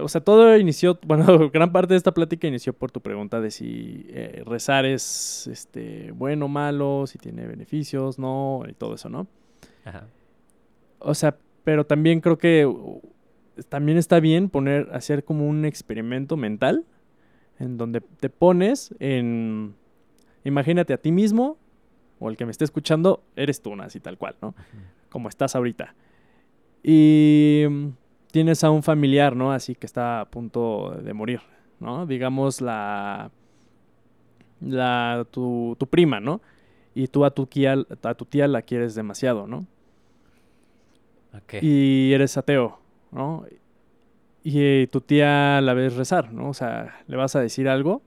o 0.00 0.08
sea, 0.08 0.20
todo 0.20 0.56
inició, 0.56 1.00
bueno, 1.06 1.50
gran 1.50 1.72
parte 1.72 1.94
de 1.94 1.98
esta 1.98 2.12
plática 2.12 2.46
inició 2.46 2.74
por 2.74 2.92
tu 2.92 3.00
pregunta 3.00 3.40
de 3.40 3.50
si 3.50 4.06
eh, 4.10 4.44
rezar 4.46 4.84
es 4.86 5.48
este, 5.48 6.12
bueno 6.12 6.44
o 6.44 6.48
malo, 6.48 7.08
si 7.08 7.18
tiene 7.18 7.44
beneficios, 7.48 8.20
no, 8.20 8.62
y 8.68 8.74
todo 8.74 8.94
eso, 8.94 9.08
¿no? 9.08 9.26
Ajá. 9.84 10.06
O 11.00 11.14
sea, 11.14 11.36
pero 11.68 11.84
también 11.84 12.22
creo 12.22 12.38
que 12.38 12.66
también 13.68 13.98
está 13.98 14.20
bien 14.20 14.48
poner, 14.48 14.88
hacer 14.90 15.22
como 15.22 15.46
un 15.46 15.66
experimento 15.66 16.38
mental 16.38 16.86
en 17.58 17.76
donde 17.76 18.00
te 18.00 18.30
pones 18.30 18.94
en, 19.00 19.74
imagínate 20.44 20.94
a 20.94 20.96
ti 20.96 21.12
mismo 21.12 21.58
o 22.20 22.30
el 22.30 22.38
que 22.38 22.46
me 22.46 22.52
esté 22.52 22.64
escuchando, 22.64 23.22
eres 23.36 23.60
tú, 23.60 23.74
así 23.82 24.00
tal 24.00 24.16
cual, 24.16 24.36
¿no? 24.40 24.54
Como 25.10 25.28
estás 25.28 25.54
ahorita. 25.56 25.94
Y 26.82 27.64
tienes 28.32 28.64
a 28.64 28.70
un 28.70 28.82
familiar, 28.82 29.36
¿no? 29.36 29.52
Así 29.52 29.74
que 29.74 29.84
está 29.84 30.22
a 30.22 30.30
punto 30.30 30.92
de 31.04 31.12
morir, 31.12 31.42
¿no? 31.80 32.06
Digamos 32.06 32.62
la, 32.62 33.30
la 34.62 35.26
tu, 35.30 35.76
tu 35.78 35.86
prima, 35.86 36.18
¿no? 36.18 36.40
Y 36.94 37.08
tú 37.08 37.26
a 37.26 37.30
tu, 37.30 37.44
tía, 37.44 37.74
a 38.04 38.14
tu 38.14 38.24
tía 38.24 38.48
la 38.48 38.62
quieres 38.62 38.94
demasiado, 38.94 39.46
¿no? 39.46 39.66
Y 41.60 42.12
eres 42.12 42.36
ateo, 42.36 42.78
¿no? 43.12 43.44
Y 44.42 44.86
tu 44.88 45.00
tía 45.00 45.60
la 45.60 45.74
ves 45.74 45.96
rezar, 45.96 46.32
¿no? 46.32 46.48
O 46.50 46.54
sea, 46.54 47.02
¿le 47.06 47.16
vas 47.16 47.36
a 47.36 47.40
decir 47.40 47.68
algo? 47.68 48.02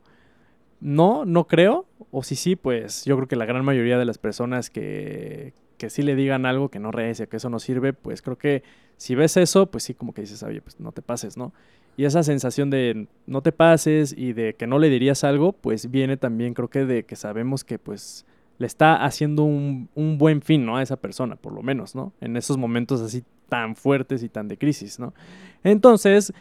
No, 0.80 1.26
no 1.26 1.46
creo. 1.46 1.86
O 2.10 2.24
si 2.24 2.36
sí, 2.36 2.56
pues 2.56 3.06
yo 3.06 3.16
creo 3.16 3.28
que 3.28 3.36
la 3.36 3.46
gran 3.46 3.64
mayoría 3.64 3.98
de 3.98 4.06
las 4.06 4.18
personas 4.18 4.70
que, 4.70 5.54
que 5.78 5.90
sí 5.90 6.02
le 6.02 6.16
digan 6.16 6.46
algo 6.46 6.70
que 6.70 6.80
no 6.80 6.92
rece, 6.92 7.28
que 7.28 7.38
eso 7.38 7.50
no 7.50 7.60
sirve, 7.60 7.94
pues 7.94 8.22
creo 8.22 8.38
que 8.38 8.64
si 8.98 9.16
ves 9.16 9.36
eso, 9.38 9.66
pues 9.66 9.84
sí, 9.84 9.96
como 9.96 10.14
que 10.14 10.22
dices, 10.22 10.44
oye, 10.44 10.62
pues 10.62 10.80
no 10.80 10.92
te 10.92 11.02
pases, 11.02 11.38
¿no? 11.38 11.54
Y 11.98 12.06
esa 12.06 12.24
sensación 12.24 12.70
de 12.70 13.08
no 13.26 13.42
te 13.42 13.52
pases 13.52 14.14
y 14.16 14.34
de 14.34 14.54
que 14.54 14.68
no 14.68 14.80
le 14.80 14.90
dirías 14.90 15.24
algo, 15.24 15.54
pues 15.54 15.90
viene 15.90 16.18
también, 16.18 16.54
creo 16.54 16.70
que 16.70 16.86
de 16.86 17.04
que 17.04 17.16
sabemos 17.16 17.64
que 17.64 17.80
pues 17.80 18.26
le 18.62 18.68
está 18.68 19.04
haciendo 19.04 19.44
un, 19.44 19.90
buen 20.20 20.44
fin, 20.44 20.66
¿no? 20.68 20.78
A 20.78 20.84
esa 20.84 20.96
persona, 20.96 21.36
por 21.36 21.52
lo 21.52 21.64
menos, 21.64 21.96
¿no? 21.96 22.14
En 22.22 22.38
esos 22.38 22.58
momentos 22.58 23.02
así 23.02 23.24
tan 23.50 23.76
fuertes 23.76 24.22
y 24.22 24.30
tan 24.30 24.48
de 24.48 24.58
crisis, 24.58 25.00
¿no? 25.00 25.16
Entonces, 25.64 26.32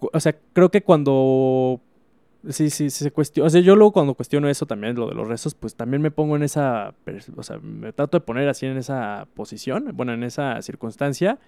o 0.00 0.18
sea, 0.18 0.34
creo 0.54 0.70
que 0.70 0.82
cuando... 0.82 1.82
Sí, 2.48 2.70
sí 2.70 2.88
se 2.88 3.10
cuestiona. 3.10 3.46
O 3.46 3.50
sea, 3.50 3.60
yo 3.60 3.76
luego 3.76 3.92
cuando 3.92 4.14
cuestiono 4.14 4.48
eso 4.48 4.64
también, 4.64 4.94
lo 4.96 5.08
de 5.08 5.14
los 5.14 5.28
rezos, 5.28 5.54
pues 5.54 5.74
también 5.74 6.00
me 6.00 6.10
pongo 6.10 6.36
en 6.36 6.44
esa. 6.44 6.94
O 7.36 7.42
sea, 7.42 7.58
me 7.58 7.92
trato 7.92 8.18
de 8.18 8.24
poner 8.24 8.48
así 8.48 8.64
en 8.64 8.78
esa 8.78 9.26
posición, 9.34 9.90
bueno, 9.94 10.14
en 10.14 10.22
esa 10.22 10.62
circunstancia. 10.62 11.38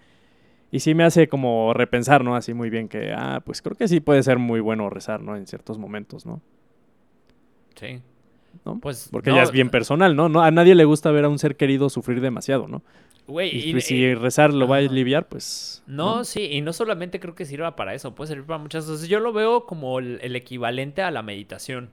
Y 0.72 0.80
sí 0.80 0.94
me 0.94 1.04
hace 1.04 1.28
como 1.28 1.72
repensar, 1.72 2.22
¿no? 2.22 2.36
Así 2.36 2.52
muy 2.54 2.70
bien 2.70 2.88
que, 2.88 3.12
ah, 3.16 3.40
pues 3.44 3.62
creo 3.62 3.76
que 3.76 3.88
sí 3.88 4.00
puede 4.00 4.22
ser 4.24 4.38
muy 4.38 4.60
bueno 4.60 4.90
rezar, 4.90 5.22
¿no? 5.22 5.36
En 5.36 5.46
ciertos 5.46 5.78
momentos, 5.78 6.26
¿no? 6.26 6.42
Sí. 7.76 8.02
¿No? 8.64 8.78
Pues, 8.80 9.08
Porque 9.10 9.32
ya 9.32 9.42
es 9.42 9.50
bien 9.50 9.70
personal, 9.70 10.16
¿no? 10.16 10.28
¿no? 10.28 10.42
A 10.42 10.50
nadie 10.50 10.74
le 10.74 10.84
gusta 10.84 11.10
ver 11.10 11.24
a 11.24 11.28
un 11.28 11.38
ser 11.38 11.56
querido 11.56 11.88
sufrir 11.90 12.20
demasiado, 12.20 12.68
¿no? 12.68 12.82
y, 13.28 13.72
pues, 13.72 13.86
si 13.86 14.14
rezar 14.14 14.52
lo 14.52 14.66
va 14.66 14.76
a 14.76 14.78
aliviar, 14.80 15.28
pues... 15.28 15.82
No, 15.86 16.24
sí, 16.24 16.48
y 16.50 16.60
no 16.62 16.72
solamente 16.72 17.20
creo 17.20 17.34
que 17.34 17.44
sirva 17.44 17.76
para 17.76 17.94
eso, 17.94 18.14
puede 18.14 18.28
servir 18.28 18.46
para 18.46 18.58
muchas 18.58 18.86
cosas. 18.86 19.08
Yo 19.08 19.20
lo 19.20 19.32
veo 19.32 19.66
como 19.66 19.98
el, 20.00 20.34
equivalente 20.34 21.02
a 21.02 21.10
la 21.10 21.22
meditación. 21.22 21.90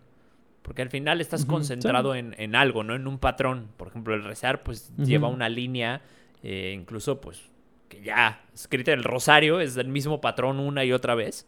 Porque 0.63 0.81
al 0.81 0.89
final 0.89 1.21
estás 1.21 1.45
concentrado 1.45 2.13
en, 2.13 2.55
algo, 2.55 2.83
¿no? 2.83 2.93
En 2.93 3.07
un 3.07 3.19
patrón. 3.19 3.69
Por 3.77 3.87
ejemplo, 3.87 4.15
el 4.15 4.23
rezar, 4.23 4.63
pues, 4.63 4.91
lleva 4.97 5.29
una 5.29 5.47
línea, 5.47 6.01
eh, 6.43 6.75
incluso, 6.77 7.21
pues, 7.21 7.41
que 7.87 8.01
ya 8.01 8.41
escrita 8.53 8.91
el 8.91 9.03
rosario, 9.03 9.61
es 9.61 9.77
el 9.77 9.87
mismo 9.87 10.19
patrón 10.19 10.59
una 10.59 10.83
y 10.83 10.91
otra 10.91 11.15
vez. 11.15 11.47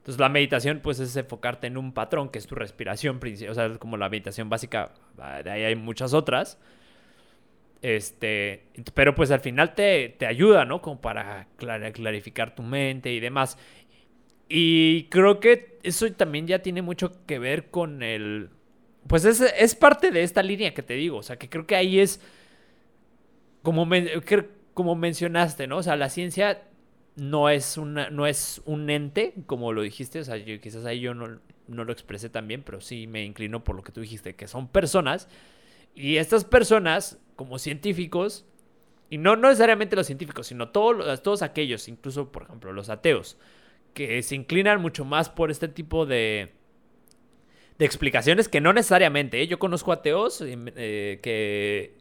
Entonces 0.00 0.18
la 0.18 0.30
meditación 0.30 0.80
pues 0.82 0.98
es 0.98 1.14
enfocarte 1.14 1.66
en 1.66 1.76
un 1.76 1.92
patrón 1.92 2.30
que 2.30 2.38
es 2.38 2.46
tu 2.46 2.54
respiración, 2.54 3.20
o 3.48 3.54
sea, 3.54 3.78
como 3.78 3.98
la 3.98 4.08
meditación 4.08 4.48
básica, 4.48 4.92
ah, 5.18 5.42
de 5.42 5.50
ahí 5.50 5.64
hay 5.64 5.76
muchas 5.76 6.14
otras. 6.14 6.58
Este, 7.82 8.64
pero 8.94 9.14
pues 9.14 9.30
al 9.30 9.40
final 9.40 9.74
te, 9.74 10.16
ayuda, 10.26 10.64
¿no? 10.64 10.80
Como 10.80 11.00
para 11.02 11.48
clarificar 11.56 12.54
tu 12.54 12.62
mente 12.62 13.12
y 13.12 13.20
demás. 13.20 13.58
Y 14.48 15.04
creo 15.04 15.38
que 15.38 15.78
eso 15.82 16.10
también 16.12 16.46
ya 16.46 16.60
tiene 16.60 16.80
mucho 16.80 17.24
que 17.26 17.38
ver 17.38 17.70
con 17.70 18.02
el... 18.02 18.48
Pues 19.06 19.26
es, 19.26 19.40
es 19.40 19.74
parte 19.74 20.10
de 20.10 20.22
esta 20.22 20.42
línea 20.42 20.74
que 20.74 20.82
te 20.82 20.94
digo, 20.94 21.18
o 21.18 21.22
sea, 21.22 21.36
que 21.36 21.48
creo 21.48 21.66
que 21.66 21.76
ahí 21.76 22.00
es... 22.00 22.22
Como, 23.62 23.86
como 24.72 24.94
mencionaste, 24.94 25.66
¿no? 25.66 25.78
O 25.78 25.82
sea, 25.82 25.96
la 25.96 26.08
ciencia 26.08 26.62
no 27.20 27.50
es, 27.50 27.76
una, 27.76 28.08
no 28.08 28.26
es 28.26 28.62
un 28.64 28.88
ente, 28.88 29.34
como 29.44 29.74
lo 29.74 29.82
dijiste, 29.82 30.20
o 30.20 30.24
sea, 30.24 30.38
yo, 30.38 30.58
quizás 30.58 30.86
ahí 30.86 31.00
yo 31.00 31.12
no, 31.12 31.38
no 31.68 31.84
lo 31.84 31.92
expresé 31.92 32.30
tan 32.30 32.48
bien, 32.48 32.62
pero 32.62 32.80
sí 32.80 33.06
me 33.06 33.26
inclino 33.26 33.62
por 33.62 33.76
lo 33.76 33.82
que 33.82 33.92
tú 33.92 34.00
dijiste, 34.00 34.36
que 34.36 34.48
son 34.48 34.68
personas, 34.68 35.28
y 35.94 36.16
estas 36.16 36.46
personas, 36.46 37.18
como 37.36 37.58
científicos, 37.58 38.46
y 39.10 39.18
no, 39.18 39.36
no 39.36 39.48
necesariamente 39.48 39.96
los 39.96 40.06
científicos, 40.06 40.46
sino 40.46 40.70
todos, 40.70 41.22
todos 41.22 41.42
aquellos, 41.42 41.88
incluso, 41.88 42.32
por 42.32 42.44
ejemplo, 42.44 42.72
los 42.72 42.88
ateos, 42.88 43.36
que 43.92 44.22
se 44.22 44.34
inclinan 44.34 44.80
mucho 44.80 45.04
más 45.04 45.28
por 45.28 45.50
este 45.50 45.68
tipo 45.68 46.06
de, 46.06 46.54
de 47.76 47.84
explicaciones 47.84 48.48
que 48.48 48.62
no 48.62 48.72
necesariamente. 48.72 49.42
¿eh? 49.42 49.46
Yo 49.46 49.58
conozco 49.58 49.92
ateos 49.92 50.42
eh, 50.42 51.20
que, 51.22 51.98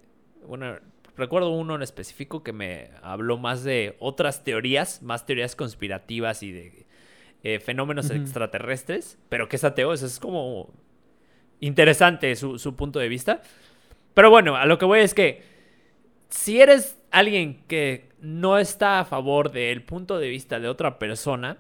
bueno, 0.48 0.78
Recuerdo 1.20 1.50
uno 1.50 1.76
en 1.76 1.82
específico 1.82 2.44
que 2.44 2.54
me 2.54 2.92
habló 3.02 3.38
más 3.38 3.66
de 3.66 3.98
otras 4.00 4.46
teorías, 4.46 5.02
más 5.02 5.26
teorías 5.26 5.54
conspirativas 5.54 6.44
y 6.44 6.54
de 6.54 6.86
eh, 7.44 7.60
fenómenos 7.60 8.10
extraterrestres, 8.10 9.18
pero 9.28 9.50
que 9.50 9.58
es 9.58 9.66
ateo, 9.66 9.92
eso 9.92 10.06
es 10.06 10.18
como 10.18 10.74
interesante 11.60 12.34
su, 12.38 12.76
punto 12.78 13.00
de 13.00 13.10
vista. 13.10 13.42
Pero 14.14 14.30
bueno, 14.30 14.56
a 14.56 14.66
lo 14.66 14.78
que 14.78 14.86
voy 14.86 15.02
es 15.02 15.14
que 15.14 15.44
si 16.30 16.62
eres 16.62 16.98
alguien 17.12 17.64
que 17.68 18.08
no 18.22 18.58
está 18.58 19.02
a 19.02 19.06
favor 19.06 19.52
del 19.52 19.84
punto 19.84 20.20
de 20.20 20.30
vista 20.30 20.62
de 20.62 20.70
otra 20.70 21.00
persona, 21.00 21.58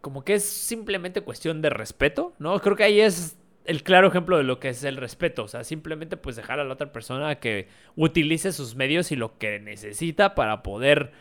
como 0.00 0.24
que 0.24 0.34
es 0.34 0.44
simplemente 0.44 1.20
cuestión 1.20 1.62
de 1.62 1.70
respeto, 1.70 2.34
¿no? 2.40 2.58
Creo 2.58 2.74
que 2.74 2.82
ahí 2.82 3.00
es 3.00 3.38
el 3.68 3.82
claro 3.82 4.08
ejemplo 4.08 4.38
de 4.38 4.44
lo 4.44 4.58
que 4.58 4.70
es 4.70 4.82
el 4.82 4.96
respeto. 4.96 5.44
O 5.44 5.48
sea, 5.48 5.62
simplemente 5.62 6.16
pues 6.16 6.36
dejar 6.36 6.58
a 6.58 6.64
la 6.64 6.72
otra 6.72 6.90
persona 6.90 7.34
que 7.36 7.68
utilice 7.96 8.50
sus 8.52 8.74
medios 8.74 9.12
y 9.12 9.16
lo 9.16 9.36
que 9.36 9.60
necesita 9.60 10.34
para 10.34 10.62
poder 10.62 11.12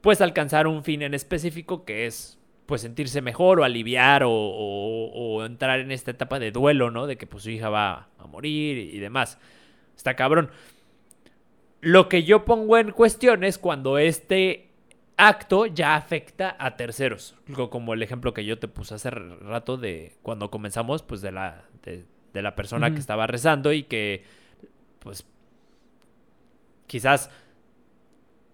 pues 0.00 0.20
alcanzar 0.20 0.66
un 0.66 0.82
fin 0.82 1.02
en 1.02 1.14
específico 1.14 1.84
que 1.84 2.06
es 2.06 2.38
pues 2.66 2.80
sentirse 2.80 3.22
mejor 3.22 3.60
o 3.60 3.64
aliviar 3.64 4.24
o, 4.26 5.44
entrar 5.46 5.78
en 5.78 5.92
esta 5.92 6.10
etapa 6.10 6.40
de 6.40 6.50
duelo, 6.50 6.90
¿no? 6.90 7.06
De 7.06 7.16
que 7.16 7.28
pues 7.28 7.44
su 7.44 7.50
hija 7.50 7.68
va 7.68 8.08
a 8.18 8.26
morir 8.26 8.76
y 8.76 8.98
demás. 8.98 9.38
Está 9.96 10.16
cabrón. 10.16 10.50
Lo 11.80 12.08
que 12.08 12.24
yo 12.24 12.44
pongo 12.44 12.76
en 12.76 12.90
cuestión 12.90 13.44
es 13.44 13.56
cuando 13.56 13.98
este 13.98 14.73
acto 15.16 15.66
ya 15.66 15.96
afecta 15.96 16.56
a 16.58 16.76
terceros. 16.76 17.34
Como 17.70 17.94
el 17.94 18.02
ejemplo 18.02 18.34
que 18.34 18.44
yo 18.44 18.58
te 18.58 18.68
puse 18.68 18.94
hace 18.94 19.10
rato 19.10 19.76
de 19.76 20.16
cuando 20.22 20.50
comenzamos, 20.50 21.02
pues 21.02 21.20
de 21.20 21.32
la, 21.32 21.64
de, 21.82 22.42
la 22.42 22.54
persona 22.54 22.92
que 22.92 23.00
estaba 23.00 23.26
rezando 23.26 23.72
y 23.72 23.84
que, 23.84 24.24
pues, 24.98 25.26
quizás, 26.86 27.30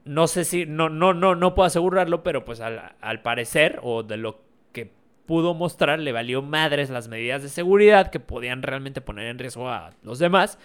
no 0.05 0.27
sé 0.27 0.45
si, 0.45 0.67
no, 0.67 0.89
no, 0.89 1.15
no, 1.15 1.35
no 1.35 1.55
puedo 1.55 1.67
asegurarlo, 1.67 2.23
pero 2.23 2.45
pues 2.45 2.61
al, 2.61 2.95
al 3.01 3.23
parecer, 3.23 3.79
o 3.83 4.03
de 4.03 4.17
lo 4.17 4.41
que 4.73 4.93
pudo 5.27 5.55
mostrar, 5.55 5.99
le 5.99 6.13
valió 6.13 6.43
madres 6.43 6.91
las 6.91 7.09
medidas 7.09 7.43
de 7.43 7.49
seguridad 7.49 8.11
que 8.11 8.21
podían 8.21 8.63
realmente 8.63 9.01
poner 9.01 9.27
en 9.27 9.39
riesgo 9.39 9.69
a 9.69 9.93
los 10.03 10.19
demás. 10.19 10.59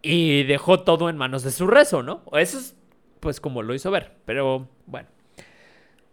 Y 0.00 0.44
dejó 0.44 0.84
todo 0.84 1.10
en 1.10 1.16
manos 1.16 1.42
de 1.42 1.50
su 1.50 1.66
rezo, 1.66 2.04
¿no? 2.04 2.22
Eso 2.32 2.58
es 2.58 2.77
pues 3.20 3.40
como 3.40 3.62
lo 3.62 3.74
hizo 3.74 3.90
ver. 3.90 4.12
Pero 4.24 4.68
bueno, 4.86 5.08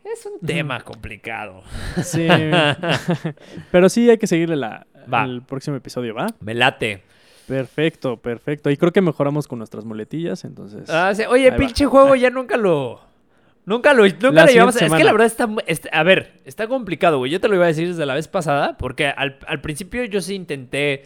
es 0.04 0.26
un 0.26 0.40
tema 0.46 0.82
complicado. 0.82 1.64
Sí. 2.04 2.28
Pero 3.72 3.90
sí 3.90 4.10
hay 4.10 4.18
que 4.18 4.28
seguirle 4.28 4.56
la, 4.56 4.86
el 5.26 5.42
próximo 5.42 5.78
episodio, 5.78 6.14
¿va? 6.16 6.28
Me 6.40 6.54
late. 6.54 7.04
Perfecto, 7.48 8.18
perfecto. 8.18 8.70
Y 8.72 8.78
creo 8.78 8.92
que 8.92 9.02
mejoramos 9.02 9.48
con 9.48 9.60
nuestras 9.60 9.86
muletillas, 9.86 10.44
entonces. 10.46 10.90
Ah, 10.90 11.14
sí. 11.14 11.24
Oye, 11.30 11.52
va. 11.52 11.58
pinche 11.58 11.86
juego 11.86 12.16
ya 12.16 12.30
nunca 12.30 12.58
lo. 12.58 13.02
Nunca 13.66 13.94
lo, 13.94 14.04
nunca 14.04 14.32
La 14.32 14.46
lo 14.46 14.52
llevamos. 14.52 14.76
siguiente 14.76 14.78
Es 14.78 14.80
que 14.80 14.90
la 14.90 14.98
semana. 14.98 15.12
verdad 15.12 15.26
está, 15.28 15.48
mu- 15.48 15.60
est- 15.66 15.88
A 15.92 16.04
ver, 16.04 16.42
está 16.46 16.68
complicado, 16.68 17.18
güey. 17.18 17.32
Yo 17.32 17.40
te 17.42 17.48
lo 17.48 17.56
iba 17.56 17.66
a 17.66 17.68
decir 17.68 17.88
desde 17.88 18.06
la 18.06 18.14
vez 18.14 18.28
pasada. 18.28 18.78
Porque 18.78 19.08
al, 19.08 19.38
al 19.48 19.62
principio 19.62 20.04
yo 20.06 20.22
sí 20.22 20.36
intenté 20.36 21.06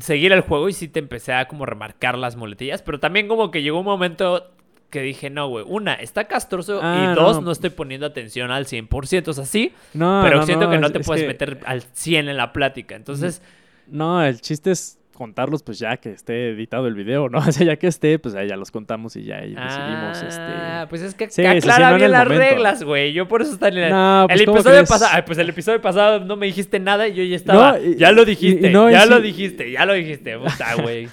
seguir 0.00 0.32
el 0.32 0.40
juego 0.42 0.68
y 0.68 0.72
sí 0.72 0.88
te 0.88 0.98
empecé 0.98 1.32
a 1.32 1.48
como 1.48 1.66
remarcar 1.66 2.16
las 2.18 2.36
muletillas. 2.36 2.82
Pero 2.82 3.00
también 3.00 3.28
como 3.28 3.50
que 3.50 3.62
llegó 3.62 3.78
un 3.80 3.84
momento 3.86 4.50
que 4.90 5.02
dije, 5.02 5.30
no, 5.30 5.48
güey. 5.48 5.64
Una, 5.68 5.94
está 5.94 6.24
castroso. 6.24 6.80
Ah, 6.82 7.10
y 7.12 7.14
dos, 7.14 7.36
no. 7.36 7.42
no. 7.42 7.52
estoy 7.52 7.70
poniendo 7.70 8.06
atención 8.06 8.50
al 8.50 8.66
100%. 8.66 9.28
O 9.28 9.32
sea, 9.32 9.44
sí. 9.44 9.72
No, 9.94 10.20
pero 10.22 10.38
no, 10.38 10.46
siento 10.46 10.68
que 10.70 10.78
no 10.78 10.90
te 10.90 11.00
es 11.00 11.06
puedes 11.06 11.22
que- 11.22 11.28
meter 11.28 11.60
al 11.64 11.82
100 11.82 12.28
en 12.28 12.36
la 12.36 12.52
plática. 12.52 12.94
Entonces. 12.96 13.42
No, 13.86 14.22
el 14.24 14.40
chiste 14.40 14.70
es 14.70 14.99
contarlos, 15.20 15.62
pues 15.62 15.78
ya 15.78 15.98
que 15.98 16.10
esté 16.12 16.50
editado 16.50 16.86
el 16.86 16.94
video, 16.94 17.28
¿no? 17.28 17.38
O 17.46 17.52
sea, 17.52 17.66
ya 17.66 17.76
que 17.76 17.86
esté, 17.86 18.18
pues 18.18 18.34
ahí 18.34 18.48
ya 18.48 18.56
los 18.56 18.70
contamos 18.70 19.14
y 19.16 19.24
ya 19.24 19.36
ahí 19.36 19.50
decidimos, 19.54 20.22
Ah, 20.22 20.80
este. 20.80 20.86
pues 20.88 21.02
es 21.02 21.14
que 21.14 21.28
Sí, 21.30 21.44
aclara 21.44 21.76
sí, 21.88 21.92
no 21.92 21.96
bien 21.98 22.10
las 22.10 22.24
momento. 22.24 22.44
reglas, 22.50 22.82
güey. 22.82 23.12
Yo 23.12 23.28
por 23.28 23.42
eso 23.42 23.52
está 23.52 23.68
en 23.68 23.76
el, 23.78 23.90
No, 23.90 24.24
pues, 24.28 24.40
el 24.40 24.46
¿cómo 24.46 24.58
episodio 24.58 24.84
pasado. 24.86 25.24
Pues 25.26 25.38
el 25.38 25.48
episodio 25.50 25.80
pasado 25.82 26.20
no 26.24 26.36
me 26.36 26.46
dijiste 26.46 26.80
nada 26.80 27.06
y 27.06 27.14
yo 27.14 27.22
ya 27.22 27.36
estaba. 27.36 27.72
No, 27.72 27.84
y- 27.84 27.96
ya 27.96 28.12
lo 28.12 28.24
dijiste, 28.24 28.70
y 28.70 28.72
no, 28.72 28.88
y 28.88 28.92
ya 28.94 29.04
lo 29.06 29.20
dijiste, 29.20 29.70
ya 29.70 29.84
lo 29.84 29.92
dijiste. 29.92 30.38
Puta, 30.38 30.74
güey. 30.82 31.08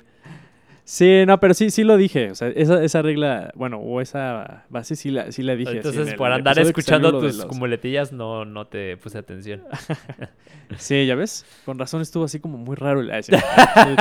Sí, 0.89 1.26
no, 1.27 1.38
pero 1.41 1.53
sí, 1.53 1.69
sí 1.69 1.84
lo 1.84 1.97
dije. 1.97 2.31
O 2.31 2.35
sea, 2.35 2.47
esa, 2.47 2.81
esa 2.81 3.01
regla, 3.01 3.51
bueno, 3.55 3.77
o 3.77 3.99
esa 3.99 4.64
base 4.69 4.95
sí 4.95 5.11
la, 5.11 5.34
sí 5.34 5.43
la 5.43 5.57
dije. 5.57 5.73
Entonces, 5.73 6.07
en 6.07 6.15
por 6.15 6.31
andar 6.31 6.57
escuchando 6.59 7.19
tus 7.19 7.35
los- 7.35 7.57
muletillas, 7.57 8.14
no, 8.14 8.45
no 8.45 8.68
te 8.68 8.95
puse 8.97 9.18
atención. 9.18 9.64
Sí, 10.77 11.05
ya 11.05 11.15
ves. 11.15 11.45
Con 11.65 11.80
razón 11.80 12.01
estuvo 12.01 12.26
así 12.26 12.39
como 12.41 12.57
muy 12.57 12.76
raro. 12.76 12.99
el-. 12.99 13.09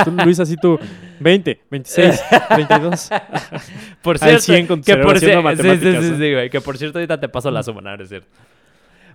Tú, 0.03 0.11
Luis, 0.25 0.37
así 0.41 0.57
tú, 0.57 0.77
20, 1.21 1.61
26, 1.71 2.23
32. 2.49 3.09
Por 4.01 4.15
Al 4.15 4.19
cierto, 4.19 4.39
100 4.41 4.67
con 4.67 4.81
que 4.81 4.97
por 4.97 5.17
cierto, 5.17 5.37
sí, 5.39 5.41
sí, 5.41 5.43
matemáticas, 5.43 6.03
sí, 6.05 6.11
¿no? 6.11 6.17
sí, 6.17 6.33
güey, 6.33 6.49
que 6.49 6.59
por 6.59 6.77
cierto 6.77 6.99
ahorita 6.99 7.19
te 7.21 7.29
paso 7.29 7.51
la 7.51 7.63
suma, 7.63 7.79
no, 7.79 7.95
es 8.03 8.09
cierto. 8.09 8.27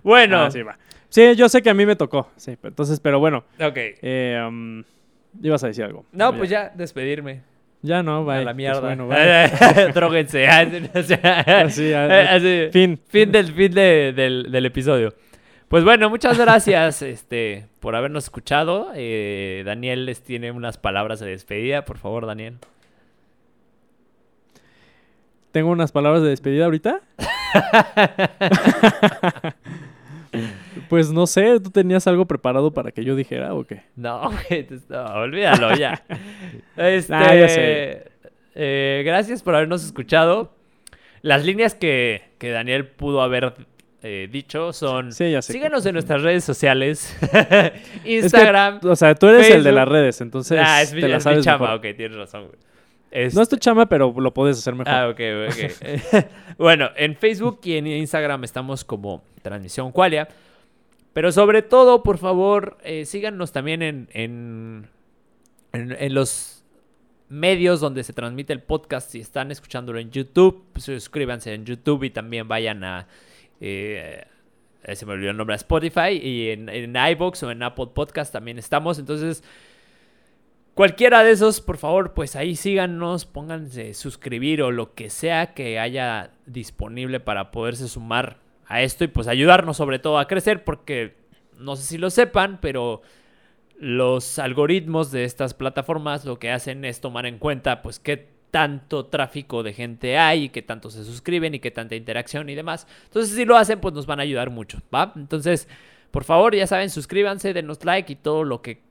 Bueno, 0.01 0.45
Ah, 0.45 0.49
sí, 0.51 0.63
va. 0.63 0.77
Sí, 1.09 1.35
yo 1.35 1.47
sé 1.47 1.61
que 1.61 1.69
a 1.69 1.75
mí 1.75 1.85
me 1.85 1.95
tocó. 1.95 2.31
Sí, 2.37 2.57
entonces, 2.63 2.99
pero 2.99 3.19
bueno. 3.19 3.43
ok. 3.59 3.77
Eh, 3.77 4.43
um, 4.47 4.83
ibas 5.41 5.63
a 5.63 5.67
decir 5.67 5.83
algo. 5.83 6.05
No, 6.11 6.35
pues 6.35 6.49
ya, 6.49 6.71
despedirme. 6.75 7.41
Ya 7.85 8.01
no, 8.01 8.23
bye. 8.25 8.37
a 8.37 8.43
la 8.45 8.53
mierda. 8.53 8.79
Pues 8.81 8.97
bueno, 8.97 9.07
bye. 9.07 9.91
Dróguense. 9.93 10.47
Así, 10.47 11.93
Así, 11.93 12.69
fin. 12.71 12.99
Fin 13.07 13.31
del 13.31 13.53
fin 13.53 13.73
de- 13.73 14.13
del, 14.15 14.51
del 14.51 14.65
episodio. 14.65 15.13
Pues 15.67 15.83
bueno, 15.83 16.09
muchas 16.09 16.37
gracias 16.37 17.01
este, 17.01 17.65
por 17.79 17.95
habernos 17.95 18.23
escuchado. 18.25 18.91
Eh, 18.95 19.63
Daniel 19.65 20.05
les 20.05 20.21
tiene 20.23 20.51
unas 20.51 20.77
palabras 20.77 21.19
de 21.19 21.27
despedida. 21.27 21.83
Por 21.83 21.97
favor, 21.97 22.25
Daniel. 22.25 22.57
Tengo 25.51 25.69
unas 25.71 25.91
palabras 25.91 26.23
de 26.23 26.29
despedida 26.29 26.65
ahorita. 26.65 27.01
Pues 30.89 31.11
no 31.11 31.27
sé, 31.27 31.59
¿tú 31.59 31.69
tenías 31.69 32.05
algo 32.07 32.25
preparado 32.25 32.71
para 32.73 32.91
que 32.91 33.03
yo 33.03 33.15
dijera 33.15 33.53
o 33.53 33.63
qué? 33.65 33.83
No, 33.95 34.31
no, 34.89 35.03
olvídalo 35.15 35.75
ya. 35.75 36.03
Este, 36.77 37.13
Ah, 37.13 37.35
ya 37.35 37.47
sé. 37.49 38.03
eh, 38.55 39.03
gracias 39.05 39.41
por 39.43 39.55
habernos 39.55 39.83
escuchado. 39.85 40.53
Las 41.21 41.45
líneas 41.45 41.75
que, 41.75 42.23
que 42.37 42.49
Daniel 42.49 42.85
pudo 42.87 43.21
haber 43.21 43.53
eh, 44.01 44.27
dicho 44.31 44.73
son... 44.73 45.11
Sí, 45.13 45.31
ya 45.31 45.41
sé. 45.41 45.53
Síganos 45.53 45.85
en 45.85 45.93
nuestras 45.93 46.21
redes 46.21 46.43
sociales. 46.43 47.15
Es 47.21 48.01
que, 48.03 48.11
Instagram. 48.15 48.79
o 48.83 48.95
sea, 48.95 49.15
tú 49.15 49.27
eres 49.27 49.49
el 49.49 49.63
de 49.63 49.71
las 49.71 49.87
redes, 49.87 50.19
entonces 50.21 50.59
ah, 50.61 50.81
es 50.81 50.93
mi, 50.93 50.99
te 51.01 51.07
la 51.07 51.17
es 51.17 51.25
mi 51.25 51.31
sabes 51.31 51.45
chama. 51.45 51.59
mejor. 51.67 51.77
Ok, 51.77 51.95
tienes 51.95 52.17
razón, 52.17 52.47
güey. 52.47 52.57
Este, 53.11 53.35
No 53.35 53.43
es 53.43 53.47
tu 53.49 53.55
chama, 53.57 53.85
pero 53.87 54.13
lo 54.17 54.33
puedes 54.33 54.57
hacer 54.57 54.73
mejor. 54.75 54.91
Ah, 54.93 55.07
ok, 55.07 55.19
ok. 55.47 56.25
bueno, 56.57 56.89
en 56.97 57.15
Facebook 57.15 57.59
y 57.63 57.77
en 57.77 57.85
Instagram 57.87 58.43
estamos 58.43 58.83
como 58.83 59.23
Transmisión 59.43 59.91
Qualia. 59.91 60.27
Pero 61.13 61.31
sobre 61.31 61.61
todo, 61.61 62.03
por 62.03 62.17
favor, 62.17 62.77
eh, 62.83 63.05
síganos 63.05 63.51
también 63.51 63.81
en, 63.81 64.09
en, 64.13 64.89
en- 65.71 66.13
los 66.13 66.65
medios 67.29 67.79
donde 67.79 68.03
se 68.03 68.13
transmite 68.13 68.51
el 68.53 68.61
podcast. 68.61 69.11
Si 69.11 69.19
están 69.19 69.51
escuchándolo 69.51 69.99
en 69.99 70.11
YouTube, 70.11 70.65
pues, 70.73 70.85
suscríbanse 70.85 71.53
en 71.53 71.65
YouTube 71.65 72.03
y 72.03 72.09
también 72.09 72.47
vayan 72.47 72.83
a... 72.83 73.07
eh, 73.61 74.25
se 74.93 75.05
me 75.05 75.13
olvidó 75.13 75.31
el 75.31 75.37
nombre, 75.37 75.53
a 75.53 75.57
Spotify 75.57 76.19
y 76.21 76.49
en, 76.49 76.67
en 76.67 76.95
iVoox 76.95 77.43
o 77.43 77.51
en 77.51 77.63
Apple 77.63 77.87
Podcast 77.93 78.33
también 78.33 78.57
estamos. 78.57 78.99
Entonces, 78.99 79.43
Cualquiera 80.73 81.23
de 81.23 81.29
esos, 81.31 81.61
por 81.61 81.77
favor, 81.77 82.15
pues 82.15 82.35
ahí 82.35 82.55
síganos, 82.55 83.25
pónganse 83.25 83.93
suscribir 83.93 84.63
o 84.63 84.71
lo 84.71 84.95
que 84.95 85.11
sea 85.11 85.53
que 85.53 85.77
haya 85.77 86.31
disponible 86.47 87.19
para 87.19 87.51
poderse 87.51 87.87
sumar 87.87 88.37
a 88.67 88.81
esto 88.81 89.03
y 89.03 89.07
pues 89.07 89.27
ayudarnos 89.27 89.77
sobre 89.77 89.99
todo 89.99 90.19
a 90.19 90.27
crecer 90.27 90.63
porque 90.63 91.15
no 91.59 91.75
sé 91.75 91.83
si 91.83 91.97
lo 91.97 92.09
sepan, 92.09 92.59
pero 92.61 93.01
los 93.77 94.39
algoritmos 94.39 95.11
de 95.11 95.23
estas 95.23 95.53
plataformas 95.53 96.25
lo 96.25 96.39
que 96.39 96.51
hacen 96.51 96.85
es 96.85 97.01
tomar 97.01 97.25
en 97.25 97.37
cuenta 97.37 97.81
pues 97.81 97.99
qué 97.99 98.31
tanto 98.51 99.07
tráfico 99.07 99.63
de 99.63 99.73
gente 99.73 100.17
hay 100.17 100.43
y 100.43 100.49
qué 100.49 100.61
tanto 100.61 100.91
se 100.91 101.03
suscriben 101.03 101.55
y 101.55 101.59
qué 101.59 101.71
tanta 101.71 101.95
interacción 101.95 102.49
y 102.49 102.55
demás. 102.55 102.87
Entonces 103.05 103.35
si 103.35 103.45
lo 103.45 103.57
hacen 103.57 103.79
pues 103.79 103.93
nos 103.93 104.05
van 104.05 104.19
a 104.19 104.23
ayudar 104.23 104.51
mucho, 104.51 104.79
¿va? 104.93 105.11
Entonces, 105.15 105.67
por 106.11 106.23
favor, 106.23 106.55
ya 106.55 106.67
saben, 106.67 106.91
suscríbanse, 106.91 107.53
denos 107.53 107.83
like 107.83 108.13
y 108.13 108.15
todo 108.15 108.43
lo 108.43 108.61
que 108.61 108.81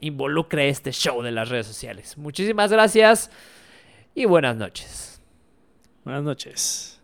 involucre 0.00 0.68
este 0.68 0.92
show 0.92 1.22
de 1.22 1.30
las 1.30 1.50
redes 1.50 1.66
sociales. 1.66 2.16
Muchísimas 2.16 2.72
gracias 2.72 3.30
y 4.14 4.24
buenas 4.24 4.56
noches. 4.56 5.20
Buenas 6.04 6.24
noches. 6.24 7.01